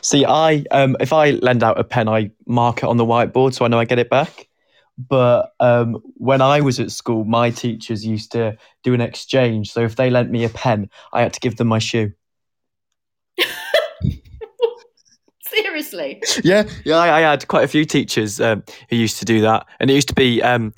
See, 0.00 0.24
I 0.24 0.64
um, 0.70 0.96
if 1.00 1.12
I 1.12 1.32
lend 1.32 1.62
out 1.62 1.78
a 1.78 1.84
pen, 1.84 2.08
I 2.08 2.30
mark 2.46 2.78
it 2.78 2.84
on 2.84 2.96
the 2.96 3.04
whiteboard 3.04 3.52
so 3.52 3.66
I 3.66 3.68
know 3.68 3.78
I 3.78 3.84
get 3.84 3.98
it 3.98 4.08
back. 4.08 4.48
But 4.96 5.52
um, 5.58 6.00
when 6.16 6.40
I 6.40 6.60
was 6.60 6.78
at 6.78 6.92
school, 6.92 7.24
my 7.24 7.50
teachers 7.50 8.06
used 8.06 8.32
to 8.32 8.56
do 8.82 8.94
an 8.94 9.00
exchange. 9.00 9.72
So 9.72 9.80
if 9.80 9.96
they 9.96 10.10
lent 10.10 10.30
me 10.30 10.44
a 10.44 10.48
pen, 10.48 10.88
I 11.12 11.22
had 11.22 11.32
to 11.32 11.40
give 11.40 11.56
them 11.56 11.66
my 11.66 11.80
shoe. 11.80 12.12
Seriously? 15.42 16.22
Yeah, 16.42 16.68
yeah. 16.84 16.96
I, 16.96 17.18
I, 17.18 17.20
had 17.20 17.46
quite 17.48 17.64
a 17.64 17.68
few 17.68 17.84
teachers 17.84 18.40
um, 18.40 18.62
who 18.90 18.96
used 18.96 19.18
to 19.18 19.24
do 19.24 19.40
that, 19.42 19.66
and 19.80 19.90
it 19.90 19.94
used 19.94 20.08
to 20.08 20.14
be. 20.14 20.42
Um, 20.42 20.72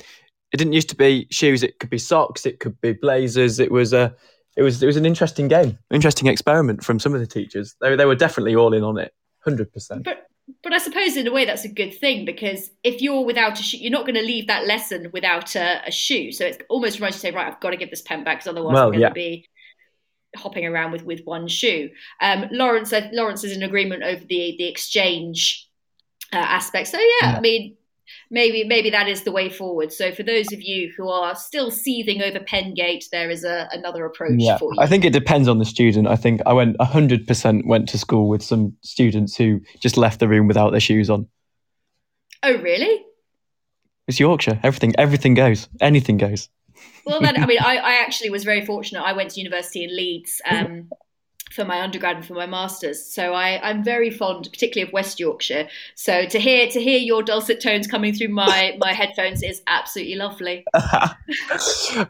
it 0.52 0.58
didn't 0.58 0.74
used 0.74 0.88
to 0.90 0.96
be 0.96 1.26
shoes. 1.30 1.62
It 1.62 1.78
could 1.78 1.90
be 1.90 1.98
socks. 1.98 2.46
It 2.46 2.60
could 2.60 2.80
be 2.80 2.92
blazers. 2.92 3.58
It 3.58 3.70
was 3.70 3.92
a. 3.92 4.14
It 4.56 4.62
was. 4.62 4.82
It 4.82 4.86
was 4.86 4.96
an 4.96 5.06
interesting 5.06 5.48
game, 5.48 5.78
interesting 5.90 6.28
experiment 6.28 6.84
from 6.84 6.98
some 6.98 7.14
of 7.14 7.20
the 7.20 7.26
teachers. 7.26 7.74
They, 7.80 7.96
they 7.96 8.06
were 8.06 8.14
definitely 8.14 8.54
all 8.56 8.72
in 8.74 8.82
on 8.82 8.98
it, 8.98 9.14
hundred 9.44 9.72
percent. 9.72 10.04
But 10.04 10.26
but 10.62 10.72
I 10.72 10.78
suppose 10.78 11.16
in 11.16 11.26
a 11.26 11.32
way 11.32 11.44
that's 11.44 11.64
a 11.64 11.68
good 11.68 11.98
thing 11.98 12.24
because 12.24 12.70
if 12.84 13.02
you're 13.02 13.24
without 13.24 13.58
a 13.58 13.62
shoe, 13.62 13.78
you're 13.78 13.90
not 13.90 14.06
going 14.06 14.14
to 14.14 14.22
leave 14.22 14.46
that 14.46 14.66
lesson 14.66 15.10
without 15.12 15.56
a, 15.56 15.82
a 15.86 15.90
shoe. 15.90 16.30
So 16.30 16.46
it's 16.46 16.58
almost 16.68 17.00
right 17.00 17.12
to 17.12 17.18
say, 17.18 17.32
right, 17.32 17.46
I've 17.46 17.60
got 17.60 17.70
to 17.70 17.76
give 17.76 17.90
this 17.90 18.02
pen 18.02 18.22
back 18.22 18.38
because 18.38 18.50
otherwise 18.50 18.74
well, 18.74 18.84
I'm 18.84 18.92
going 18.92 19.00
yeah. 19.00 19.08
to 19.08 19.14
be 19.14 19.48
hopping 20.36 20.66
around 20.66 20.92
with 20.92 21.04
with 21.04 21.22
one 21.24 21.48
shoe. 21.48 21.90
Um, 22.20 22.46
Lawrence, 22.52 22.92
Lawrence 23.12 23.42
is 23.42 23.56
in 23.56 23.62
agreement 23.62 24.02
over 24.02 24.24
the 24.24 24.54
the 24.58 24.68
exchange 24.68 25.68
uh, 26.32 26.36
aspect. 26.36 26.88
So 26.88 26.98
yeah, 26.98 27.30
yeah, 27.30 27.36
I 27.36 27.40
mean, 27.40 27.76
maybe 28.30 28.64
maybe 28.64 28.90
that 28.90 29.08
is 29.08 29.22
the 29.22 29.32
way 29.32 29.48
forward. 29.48 29.92
So 29.92 30.12
for 30.12 30.22
those 30.22 30.52
of 30.52 30.60
you 30.62 30.92
who 30.96 31.08
are 31.08 31.34
still 31.34 31.70
seething 31.70 32.22
over 32.22 32.40
Pengate, 32.40 33.04
there 33.10 33.30
is 33.30 33.44
a, 33.44 33.68
another 33.72 34.04
approach 34.04 34.38
yeah, 34.38 34.58
for 34.58 34.72
you. 34.74 34.80
I 34.80 34.86
think 34.86 35.04
it 35.04 35.12
depends 35.12 35.48
on 35.48 35.58
the 35.58 35.64
student. 35.64 36.08
I 36.08 36.16
think 36.16 36.40
I 36.46 36.52
went 36.52 36.80
hundred 36.80 37.26
percent 37.26 37.66
went 37.66 37.88
to 37.90 37.98
school 37.98 38.28
with 38.28 38.42
some 38.42 38.76
students 38.82 39.36
who 39.36 39.60
just 39.80 39.96
left 39.96 40.20
the 40.20 40.28
room 40.28 40.46
without 40.46 40.70
their 40.70 40.80
shoes 40.80 41.10
on. 41.10 41.28
Oh 42.42 42.56
really? 42.58 43.04
It's 44.08 44.20
Yorkshire. 44.20 44.60
Everything 44.62 44.94
everything 44.98 45.34
goes. 45.34 45.68
Anything 45.80 46.16
goes. 46.16 46.48
Well 47.04 47.20
then 47.20 47.42
I 47.42 47.46
mean 47.46 47.58
I, 47.60 47.76
I 47.76 47.94
actually 48.02 48.30
was 48.30 48.44
very 48.44 48.64
fortunate. 48.64 49.02
I 49.02 49.12
went 49.12 49.30
to 49.32 49.40
university 49.40 49.84
in 49.84 49.96
Leeds. 49.96 50.40
Um, 50.48 50.90
for 51.50 51.64
my 51.64 51.80
undergrad 51.80 52.16
and 52.16 52.26
for 52.26 52.34
my 52.34 52.46
masters. 52.46 53.04
So 53.04 53.32
I, 53.32 53.60
I'm 53.68 53.84
very 53.84 54.10
fond, 54.10 54.48
particularly 54.50 54.88
of 54.88 54.92
West 54.92 55.20
Yorkshire. 55.20 55.68
So 55.94 56.26
to 56.26 56.38
hear 56.38 56.68
to 56.68 56.80
hear 56.80 56.98
your 56.98 57.22
dulcet 57.22 57.60
tones 57.60 57.86
coming 57.86 58.12
through 58.14 58.28
my 58.28 58.76
my 58.80 58.92
headphones 58.92 59.42
is 59.42 59.62
absolutely 59.66 60.16
lovely. 60.16 60.64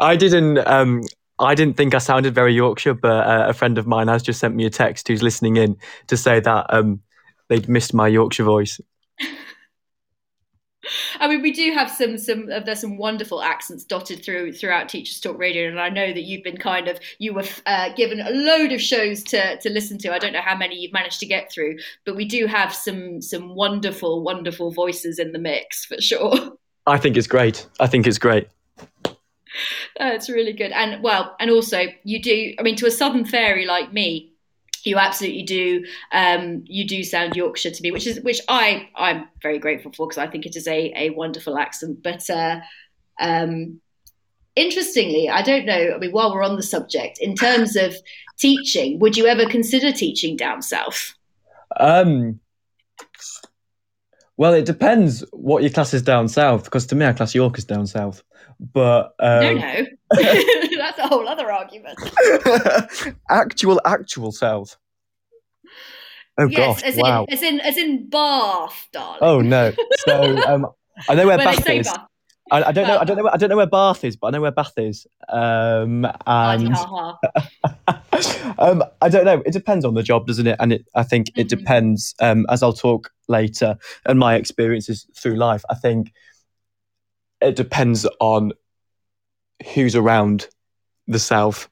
I 0.01 0.17
didn't. 0.17 0.59
Um, 0.67 1.03
I 1.39 1.55
didn't 1.55 1.77
think 1.77 1.95
I 1.95 1.99
sounded 1.99 2.35
very 2.35 2.55
Yorkshire, 2.55 2.95
but 2.95 3.27
uh, 3.27 3.47
a 3.49 3.53
friend 3.53 3.77
of 3.77 3.87
mine 3.87 4.09
has 4.09 4.23
just 4.23 4.41
sent 4.41 4.55
me 4.55 4.65
a 4.65 4.71
text 4.71 5.07
who's 5.07 5.23
listening 5.23 5.59
in 5.59 5.77
to 6.07 6.17
say 6.17 6.41
that 6.41 6.67
um, 6.71 7.03
they'd 7.49 7.69
missed 7.69 7.93
my 7.93 8.09
Yorkshire 8.09 8.45
voice. 8.45 8.81
I 11.21 11.29
mean, 11.29 11.43
we 11.43 11.53
do 11.53 11.73
have 11.73 11.91
some 11.91 12.19
some 12.19 12.49
uh, 12.53 12.61
there's 12.61 12.81
some 12.81 12.97
wonderful 12.97 13.43
accents 13.43 13.85
dotted 13.85 14.25
through 14.25 14.53
throughout 14.53 14.89
Teachers 14.89 15.21
Talk 15.21 15.39
Radio, 15.39 15.69
and 15.69 15.81
I 15.81 15.89
know 15.89 16.13
that 16.13 16.23
you've 16.23 16.45
been 16.45 16.57
kind 16.57 16.89
of 16.89 16.99
you 17.19 17.35
were 17.35 17.45
uh, 17.67 17.93
given 17.95 18.21
a 18.21 18.31
load 18.31 18.73
of 18.73 18.81
shows 18.81 19.23
to 19.25 19.59
to 19.59 19.71
listen 19.71 19.99
to. 19.99 20.13
I 20.13 20.19
don't 20.19 20.33
know 20.33 20.41
how 20.41 20.57
many 20.57 20.77
you've 20.77 20.93
managed 20.93 21.21
to 21.21 21.27
get 21.27 21.51
through, 21.51 21.79
but 22.05 22.17
we 22.17 22.25
do 22.25 22.47
have 22.47 22.75
some 22.75 23.21
some 23.21 23.55
wonderful 23.55 24.23
wonderful 24.23 24.71
voices 24.73 25.19
in 25.19 25.33
the 25.33 25.39
mix 25.39 25.85
for 25.85 26.01
sure. 26.01 26.57
I 26.87 26.99
think 26.99 27.17
it's 27.17 27.27
great. 27.27 27.67
I 27.81 27.89
think 27.89 28.07
it's 28.07 28.19
great. 28.19 28.49
Uh, 29.99 30.13
it's 30.13 30.29
really 30.29 30.53
good, 30.53 30.71
and 30.73 31.03
well, 31.03 31.35
and 31.41 31.51
also 31.51 31.87
you 32.05 32.21
do. 32.21 32.55
I 32.59 32.63
mean, 32.63 32.77
to 32.77 32.87
a 32.87 32.91
Southern 32.91 33.25
fairy 33.25 33.65
like 33.65 33.93
me, 33.93 34.36
you 34.87 34.97
absolutely 34.97 35.43
do 35.43 35.85
um, 36.13 36.63
you 36.67 36.87
do 36.87 37.03
sound 37.03 37.37
yorkshire 37.37 37.71
to 37.71 37.83
me 37.83 37.91
which 37.91 38.07
is 38.07 38.21
which 38.21 38.41
i 38.49 38.89
i'm 38.97 39.29
very 39.43 39.59
grateful 39.59 39.93
for 39.93 40.07
because 40.07 40.19
i 40.19 40.27
think 40.27 40.47
it 40.47 40.57
is 40.57 40.67
a, 40.67 40.93
a 40.97 41.11
wonderful 41.11 41.59
accent. 41.59 42.03
But 42.03 42.29
uh, 42.31 42.61
um, 43.21 43.81
interestingly 44.55 45.29
i 45.29 45.43
don't 45.43 45.67
know 45.67 45.93
i 45.95 45.99
mean 45.99 46.13
while 46.13 46.33
we're 46.33 46.43
on 46.43 46.57
the 46.57 46.63
subject 46.63 47.19
in 47.19 47.35
terms 47.35 47.77
of 47.77 47.95
teaching 48.39 48.99
would 48.99 49.17
you 49.17 49.27
ever 49.27 49.47
consider 49.47 49.93
teaching 49.93 50.37
down 50.37 50.63
south? 50.63 51.15
Um, 51.79 52.41
well 54.37 54.55
it 54.55 54.65
depends 54.65 55.25
what 55.33 55.63
your 55.63 55.71
class 55.71 55.93
is 55.93 56.03
down 56.03 56.29
south 56.29 56.65
because 56.65 56.87
to 56.87 56.95
me 56.95 57.05
our 57.05 57.15
class 57.15 57.35
york 57.35 57.59
is 57.59 57.65
down 57.65 57.87
south 57.87 58.23
but 58.59 59.15
um, 59.21 59.41
no 59.41 59.53
no 59.55 59.85
that's 60.77 60.99
a 60.99 61.07
whole 61.07 61.29
other 61.29 61.51
argument 61.53 61.99
actual 63.31 63.81
actual 63.85 64.33
south 64.33 64.77
Oh 66.39 66.49
yes, 66.49 66.83
gosh! 66.83 66.83
as 66.83 66.97
wow. 66.97 67.25
in 67.25 67.33
as 67.33 67.43
in 67.43 67.61
as 67.61 67.77
in 67.79 68.11
Bath, 68.11 68.89
darling. 68.93 69.19
Oh 69.23 69.41
no. 69.41 69.73
So 70.01 70.39
um, 70.47 70.67
I 71.09 71.15
know 71.15 71.27
where 71.27 71.39
Where 71.39 71.47
Bath 71.47 71.71
is. 71.71 71.87
Bath. 71.87 72.07
I, 72.51 72.63
I 72.65 72.73
don't 72.73 72.87
know. 72.87 72.99
I 72.99 73.05
don't 73.05 73.17
know. 73.17 73.31
I 73.33 73.37
don't 73.39 73.49
know 73.49 73.57
where 73.57 73.67
Bath 73.67 74.05
is, 74.05 74.17
but 74.17 74.27
I 74.27 74.31
know 74.33 74.43
where 74.43 74.53
Bath 74.53 74.75
is. 74.77 75.07
Um, 75.31 76.05
and 76.27 76.77
ha. 76.77 77.19
um, 78.59 78.85
I 79.01 79.09
don't 79.09 79.25
know. 79.25 79.43
It 79.47 79.53
depends 79.53 79.85
on 79.87 79.95
the 79.95 80.03
job, 80.03 80.27
doesn't 80.27 80.47
it? 80.47 80.57
And 80.61 80.75
it, 80.75 80.87
I 80.95 81.03
think 81.05 81.29
it 81.37 81.47
Mhm. 81.47 81.49
depends. 81.49 82.15
Um, 82.21 82.45
as 82.51 82.63
I'll 82.63 82.73
talk 82.75 83.11
later, 83.29 83.79
and 84.05 84.19
my 84.19 84.35
experiences 84.35 85.07
through 85.17 85.37
life, 85.37 85.65
I 85.71 85.75
think 85.75 86.13
it 87.41 87.57
depends 87.57 88.07
on 88.21 88.53
who's 89.75 89.95
around 89.97 90.49
the 91.07 91.19
south. 91.19 91.69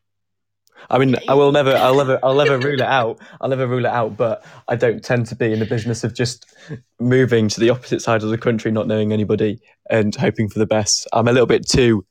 I 0.90 0.98
mean, 0.98 1.16
I 1.28 1.34
will 1.34 1.50
never, 1.52 1.74
I'll 1.74 1.96
never, 1.96 2.18
I'll 2.22 2.34
never 2.34 2.58
rule 2.58 2.74
it 2.80 2.80
out. 2.82 3.18
I'll 3.40 3.48
never 3.48 3.66
rule 3.66 3.86
it 3.86 3.90
out. 3.90 4.16
But 4.18 4.44
I 4.68 4.76
don't 4.76 5.02
tend 5.02 5.26
to 5.26 5.36
be 5.36 5.50
in 5.52 5.58
the 5.60 5.64
business 5.66 6.04
of 6.04 6.14
just 6.14 6.54
moving 7.00 7.48
to 7.48 7.60
the 7.60 7.70
opposite 7.70 8.02
side 8.02 8.22
of 8.22 8.28
the 8.28 8.36
country, 8.36 8.70
not 8.70 8.86
knowing 8.86 9.12
anybody, 9.12 9.60
and 9.90 10.14
hoping 10.14 10.48
for 10.48 10.58
the 10.58 10.66
best. 10.66 11.06
I'm 11.14 11.26
a 11.28 11.32
little 11.32 11.46
bit 11.46 11.66
too 11.66 12.04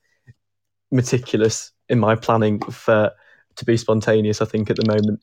meticulous 0.91 1.71
in 1.89 1.99
my 1.99 2.15
planning 2.15 2.59
for 2.71 3.11
to 3.57 3.65
be 3.65 3.77
spontaneous. 3.77 4.41
I 4.41 4.45
think 4.45 4.71
at 4.71 4.77
the 4.77 4.87
moment. 4.87 5.19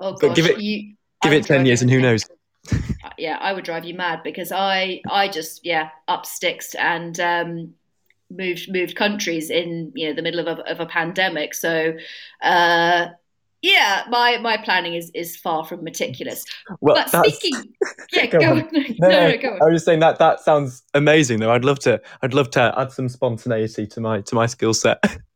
Oh 0.00 0.12
But 0.12 0.28
gosh, 0.28 0.36
give 0.36 0.46
it- 0.46 0.60
you, 0.60 0.94
Give 1.22 1.32
it 1.32 1.44
ten 1.44 1.64
years, 1.66 1.82
and 1.82 1.90
who 1.90 2.00
knows? 2.00 2.26
Yeah, 3.18 3.38
I 3.40 3.52
would 3.52 3.64
drive 3.64 3.84
you 3.84 3.94
mad 3.94 4.22
because 4.22 4.52
I 4.52 5.00
I 5.10 5.28
just 5.28 5.64
yeah 5.64 5.90
up 6.08 6.26
sticks 6.26 6.74
and 6.74 7.18
um, 7.20 7.74
moved 8.30 8.72
moved 8.72 8.96
countries 8.96 9.50
in 9.50 9.92
you 9.94 10.08
know 10.08 10.14
the 10.14 10.22
middle 10.22 10.40
of 10.40 10.58
a, 10.58 10.70
of 10.70 10.80
a 10.80 10.86
pandemic. 10.86 11.54
So 11.54 11.94
uh, 12.42 13.06
yeah, 13.62 14.04
my 14.08 14.38
my 14.38 14.56
planning 14.56 14.94
is 14.94 15.10
is 15.14 15.36
far 15.36 15.64
from 15.64 15.84
meticulous. 15.84 16.44
Well, 16.80 16.96
but 16.96 17.12
that's- 17.12 17.36
speaking, 17.36 17.72
yeah, 18.12 18.26
Go 18.30 18.38
on. 18.38 18.60
on. 18.62 18.70
No, 18.98 19.08
no, 19.08 19.28
no, 19.28 19.38
go 19.38 19.48
on. 19.54 19.62
I 19.62 19.64
was 19.66 19.74
just 19.76 19.84
saying 19.84 20.00
that 20.00 20.18
that 20.18 20.40
sounds 20.40 20.82
amazing. 20.94 21.40
Though 21.40 21.52
I'd 21.52 21.64
love 21.64 21.78
to, 21.80 22.00
I'd 22.22 22.34
love 22.34 22.50
to 22.50 22.74
add 22.76 22.92
some 22.92 23.08
spontaneity 23.08 23.86
to 23.86 24.00
my 24.00 24.20
to 24.22 24.34
my 24.34 24.46
skill 24.46 24.74
set. 24.74 24.98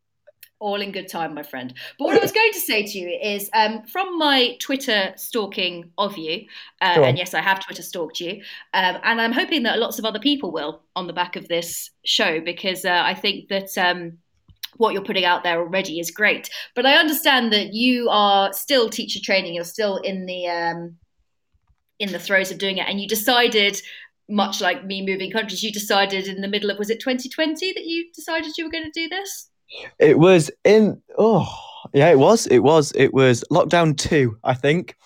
All 0.58 0.80
in 0.80 0.90
good 0.90 1.08
time, 1.08 1.34
my 1.34 1.42
friend. 1.42 1.74
But 1.98 2.06
what 2.06 2.16
I 2.16 2.20
was 2.20 2.32
going 2.32 2.52
to 2.52 2.60
say 2.60 2.82
to 2.82 2.98
you 2.98 3.08
is 3.08 3.50
um, 3.52 3.82
from 3.86 4.18
my 4.18 4.56
Twitter 4.58 5.12
stalking 5.16 5.90
of 5.98 6.16
you, 6.16 6.46
uh, 6.80 7.02
and 7.02 7.18
yes, 7.18 7.34
I 7.34 7.42
have 7.42 7.64
Twitter 7.64 7.82
stalked 7.82 8.20
you, 8.20 8.42
um, 8.72 8.96
and 9.02 9.20
I'm 9.20 9.32
hoping 9.32 9.64
that 9.64 9.78
lots 9.78 9.98
of 9.98 10.06
other 10.06 10.18
people 10.18 10.50
will 10.50 10.82
on 10.94 11.06
the 11.06 11.12
back 11.12 11.36
of 11.36 11.46
this 11.48 11.90
show 12.04 12.40
because 12.40 12.84
uh, 12.84 13.02
I 13.04 13.14
think 13.14 13.48
that. 13.48 13.76
Um, 13.76 14.18
what 14.78 14.92
you're 14.92 15.02
putting 15.02 15.24
out 15.24 15.42
there 15.42 15.58
already 15.58 15.98
is 15.98 16.10
great, 16.10 16.50
but 16.74 16.84
I 16.84 16.96
understand 16.96 17.50
that 17.54 17.72
you 17.72 18.10
are 18.10 18.52
still 18.52 18.90
teacher 18.90 19.20
training. 19.22 19.54
You're 19.54 19.64
still 19.64 19.96
in 19.96 20.26
the 20.26 20.46
um, 20.48 20.96
in 21.98 22.12
the 22.12 22.18
throes 22.18 22.50
of 22.50 22.58
doing 22.58 22.76
it, 22.76 22.86
and 22.86 23.00
you 23.00 23.08
decided, 23.08 23.80
much 24.28 24.60
like 24.60 24.84
me 24.84 25.04
moving 25.04 25.30
countries, 25.30 25.62
you 25.62 25.72
decided 25.72 26.26
in 26.26 26.42
the 26.42 26.48
middle 26.48 26.70
of 26.70 26.78
was 26.78 26.90
it 26.90 27.00
2020 27.00 27.72
that 27.72 27.86
you 27.86 28.12
decided 28.14 28.52
you 28.58 28.64
were 28.64 28.70
going 28.70 28.84
to 28.84 28.90
do 28.90 29.08
this? 29.08 29.48
It 29.98 30.18
was 30.18 30.50
in 30.64 31.00
oh 31.18 31.46
yeah, 31.92 32.10
it 32.10 32.18
was, 32.18 32.46
it 32.48 32.58
was, 32.60 32.92
it 32.96 33.14
was 33.14 33.44
lockdown 33.50 33.96
two. 33.96 34.38
I 34.42 34.54
think 34.54 34.96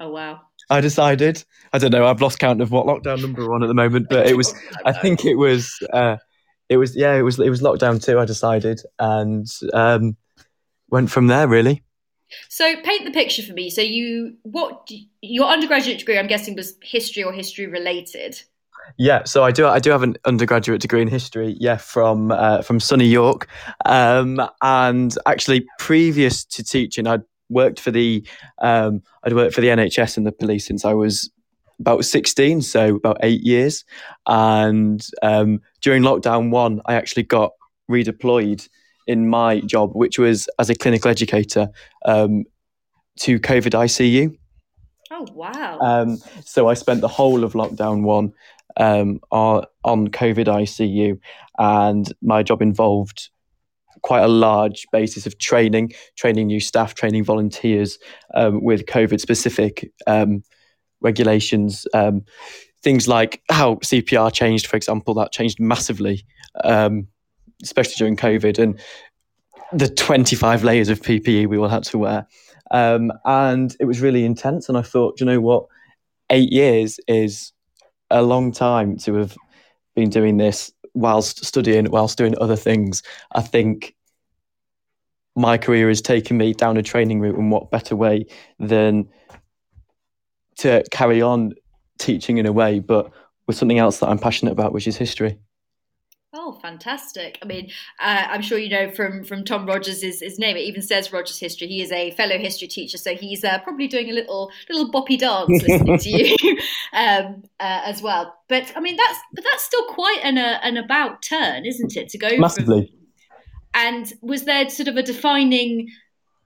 Oh 0.00 0.08
wow! 0.08 0.40
I 0.70 0.80
decided. 0.80 1.44
I 1.74 1.78
don't 1.78 1.90
know. 1.90 2.06
I've 2.06 2.22
lost 2.22 2.38
count 2.38 2.62
of 2.62 2.72
what 2.72 2.86
lockdown 2.86 3.20
number 3.20 3.46
we're 3.46 3.54
on 3.54 3.62
at 3.62 3.66
the 3.66 3.74
moment, 3.74 4.06
but 4.08 4.26
it 4.26 4.36
was. 4.36 4.54
I 4.86 4.92
think 4.92 5.26
it 5.26 5.34
was. 5.34 5.78
Uh, 5.92 6.16
it 6.70 6.78
was 6.78 6.96
yeah. 6.96 7.14
It 7.14 7.22
was. 7.22 7.38
It 7.38 7.50
was 7.50 7.60
lockdown 7.60 8.02
two. 8.02 8.18
I 8.18 8.24
decided 8.24 8.80
and 8.98 9.46
um, 9.74 10.16
went 10.88 11.10
from 11.10 11.26
there. 11.26 11.46
Really. 11.46 11.84
So 12.48 12.76
paint 12.82 13.04
the 13.04 13.10
picture 13.10 13.42
for 13.42 13.52
me. 13.52 13.68
So 13.68 13.82
you, 13.82 14.36
what 14.42 14.90
your 15.20 15.48
undergraduate 15.48 15.98
degree? 15.98 16.18
I'm 16.18 16.28
guessing 16.28 16.56
was 16.56 16.76
history 16.82 17.22
or 17.22 17.32
history 17.32 17.66
related. 17.66 18.40
Yeah, 18.98 19.24
so 19.24 19.44
I 19.44 19.50
do. 19.50 19.66
I 19.66 19.78
do 19.78 19.90
have 19.90 20.02
an 20.02 20.16
undergraduate 20.24 20.80
degree 20.80 21.02
in 21.02 21.08
history. 21.08 21.56
Yeah, 21.58 21.76
from 21.76 22.32
uh, 22.32 22.62
from 22.62 22.80
Sunny 22.80 23.06
York, 23.06 23.48
um, 23.84 24.40
and 24.62 25.16
actually 25.26 25.66
previous 25.78 26.44
to 26.44 26.62
teaching, 26.62 27.06
I'd 27.06 27.22
worked 27.48 27.80
for 27.80 27.90
the 27.90 28.26
um, 28.58 29.02
I'd 29.24 29.34
worked 29.34 29.54
for 29.54 29.60
the 29.60 29.68
NHS 29.68 30.16
and 30.16 30.26
the 30.26 30.32
police 30.32 30.66
since 30.66 30.84
I 30.84 30.92
was 30.92 31.30
about 31.78 32.04
sixteen, 32.04 32.62
so 32.62 32.96
about 32.96 33.18
eight 33.22 33.42
years. 33.42 33.84
And 34.26 35.04
um, 35.22 35.60
during 35.80 36.02
lockdown 36.02 36.50
one, 36.50 36.80
I 36.86 36.94
actually 36.94 37.24
got 37.24 37.52
redeployed 37.90 38.68
in 39.06 39.28
my 39.28 39.60
job, 39.60 39.90
which 39.94 40.18
was 40.18 40.48
as 40.58 40.70
a 40.70 40.74
clinical 40.74 41.10
educator 41.10 41.68
um, 42.04 42.44
to 43.20 43.40
COVID 43.40 43.72
ICU. 43.72 44.36
Oh 45.10 45.26
wow! 45.34 45.78
Um, 45.80 46.18
so 46.44 46.68
I 46.68 46.74
spent 46.74 47.00
the 47.00 47.08
whole 47.08 47.42
of 47.42 47.54
lockdown 47.54 48.02
one 48.02 48.32
um, 48.80 49.20
on, 49.30 49.64
on 49.84 50.08
COVID 50.08 50.46
ICU, 50.46 51.20
and 51.58 52.12
my 52.22 52.42
job 52.42 52.62
involved 52.62 53.28
quite 54.02 54.22
a 54.22 54.28
large 54.28 54.86
basis 54.90 55.26
of 55.26 55.38
training, 55.38 55.92
training 56.16 56.46
new 56.46 56.60
staff, 56.60 56.94
training 56.94 57.22
volunteers 57.22 57.98
um, 58.34 58.64
with 58.64 58.86
COVID 58.86 59.20
specific 59.20 59.92
um, 60.06 60.42
regulations. 61.02 61.86
Um, 61.92 62.24
things 62.82 63.06
like 63.06 63.42
how 63.50 63.74
CPR 63.76 64.32
changed, 64.32 64.66
for 64.66 64.76
example, 64.76 65.12
that 65.14 65.32
changed 65.32 65.60
massively, 65.60 66.24
um, 66.64 67.06
especially 67.62 67.96
during 67.98 68.16
COVID, 68.16 68.58
and 68.58 68.80
the 69.72 69.88
25 69.88 70.64
layers 70.64 70.88
of 70.88 71.02
PPE 71.02 71.46
we 71.46 71.58
all 71.58 71.68
had 71.68 71.84
to 71.84 71.98
wear. 71.98 72.26
Um, 72.70 73.12
and 73.26 73.76
it 73.78 73.84
was 73.84 74.00
really 74.00 74.24
intense. 74.24 74.68
And 74.70 74.78
I 74.78 74.82
thought, 74.82 75.20
you 75.20 75.26
know 75.26 75.40
what? 75.40 75.66
Eight 76.30 76.52
years 76.52 76.98
is 77.08 77.52
a 78.10 78.22
long 78.22 78.52
time 78.52 78.96
to 78.98 79.14
have 79.14 79.36
been 79.94 80.10
doing 80.10 80.36
this 80.36 80.72
whilst 80.94 81.44
studying, 81.44 81.90
whilst 81.90 82.18
doing 82.18 82.34
other 82.40 82.56
things. 82.56 83.02
I 83.32 83.42
think 83.42 83.94
my 85.36 85.58
career 85.58 85.88
has 85.88 86.02
taken 86.02 86.36
me 86.36 86.52
down 86.52 86.76
a 86.76 86.82
training 86.82 87.20
route, 87.20 87.36
and 87.36 87.50
what 87.50 87.70
better 87.70 87.96
way 87.96 88.26
than 88.58 89.08
to 90.58 90.84
carry 90.90 91.22
on 91.22 91.54
teaching 91.98 92.38
in 92.38 92.46
a 92.46 92.52
way, 92.52 92.80
but 92.80 93.10
with 93.46 93.56
something 93.56 93.78
else 93.78 93.98
that 94.00 94.08
I'm 94.08 94.18
passionate 94.18 94.52
about, 94.52 94.72
which 94.72 94.86
is 94.86 94.96
history. 94.96 95.38
Oh, 96.32 96.52
fantastic! 96.62 97.38
I 97.42 97.46
mean, 97.46 97.70
uh, 97.98 98.26
I'm 98.28 98.40
sure 98.40 98.56
you 98.56 98.68
know 98.68 98.88
from 98.92 99.24
from 99.24 99.44
Tom 99.44 99.66
Rogers' 99.66 100.00
his, 100.00 100.20
his 100.20 100.38
name. 100.38 100.56
It 100.56 100.60
even 100.60 100.80
says 100.80 101.12
Rogers 101.12 101.40
History. 101.40 101.66
He 101.66 101.82
is 101.82 101.90
a 101.90 102.12
fellow 102.12 102.38
history 102.38 102.68
teacher, 102.68 102.98
so 102.98 103.16
he's 103.16 103.42
uh, 103.42 103.58
probably 103.60 103.88
doing 103.88 104.10
a 104.10 104.12
little 104.12 104.48
little 104.68 104.92
boppy 104.92 105.18
dance 105.18 105.50
listening 105.66 105.98
to 105.98 106.08
you 106.08 106.36
um, 106.92 107.42
uh, 107.58 107.82
as 107.84 108.00
well. 108.00 108.32
But 108.48 108.72
I 108.76 108.80
mean, 108.80 108.96
that's 108.96 109.18
but 109.32 109.42
that's 109.42 109.64
still 109.64 109.84
quite 109.86 110.20
an 110.22 110.38
uh, 110.38 110.60
an 110.62 110.76
about 110.76 111.20
turn, 111.22 111.66
isn't 111.66 111.96
it? 111.96 112.08
To 112.10 112.18
go 112.18 112.28
from- 112.28 112.40
Massively. 112.40 112.94
and 113.74 114.12
was 114.22 114.44
there 114.44 114.70
sort 114.70 114.86
of 114.86 114.96
a 114.96 115.02
defining 115.02 115.88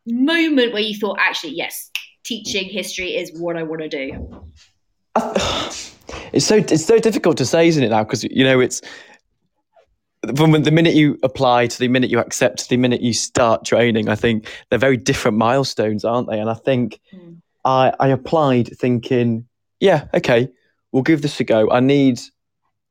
moment 0.07 0.73
where 0.73 0.83
you 0.83 0.99
thought, 0.99 1.19
actually, 1.21 1.53
yes, 1.57 1.91
teaching 2.25 2.71
history 2.71 3.17
is 3.17 3.39
what 3.39 3.59
I 3.59 3.63
want 3.63 3.83
to 3.83 3.89
do? 3.91 4.45
it's 6.33 6.47
so 6.47 6.57
it's 6.57 6.87
so 6.87 6.99
difficult 6.99 7.37
to 7.37 7.45
say, 7.45 7.69
isn't 7.69 7.83
it? 7.83 7.91
Now 7.91 8.03
because 8.03 8.25
you 8.25 8.45
know 8.45 8.61
it's 8.61 8.81
from 10.37 10.53
the 10.53 10.71
minute 10.71 10.95
you 10.95 11.19
apply 11.23 11.67
to 11.67 11.79
the 11.79 11.89
minute 11.89 12.11
you 12.11 12.19
accept 12.19 12.59
to 12.61 12.69
the 12.69 12.77
minute 12.77 13.01
you 13.01 13.13
start 13.13 13.65
training. 13.65 14.09
I 14.09 14.15
think 14.15 14.49
they're 14.69 14.79
very 14.79 14.97
different 14.97 15.37
milestones, 15.37 16.05
aren't 16.05 16.29
they? 16.29 16.39
And 16.39 16.51
I 16.51 16.55
think 16.55 17.01
Mm. 17.13 17.41
I 17.65 17.93
I 18.01 18.09
applied 18.09 18.77
thinking, 18.77 19.47
yeah, 19.81 20.07
okay, 20.15 20.49
we'll 20.93 21.03
give 21.03 21.23
this 21.23 21.41
a 21.41 21.45
go. 21.45 21.71
I 21.71 21.81
need 21.81 22.21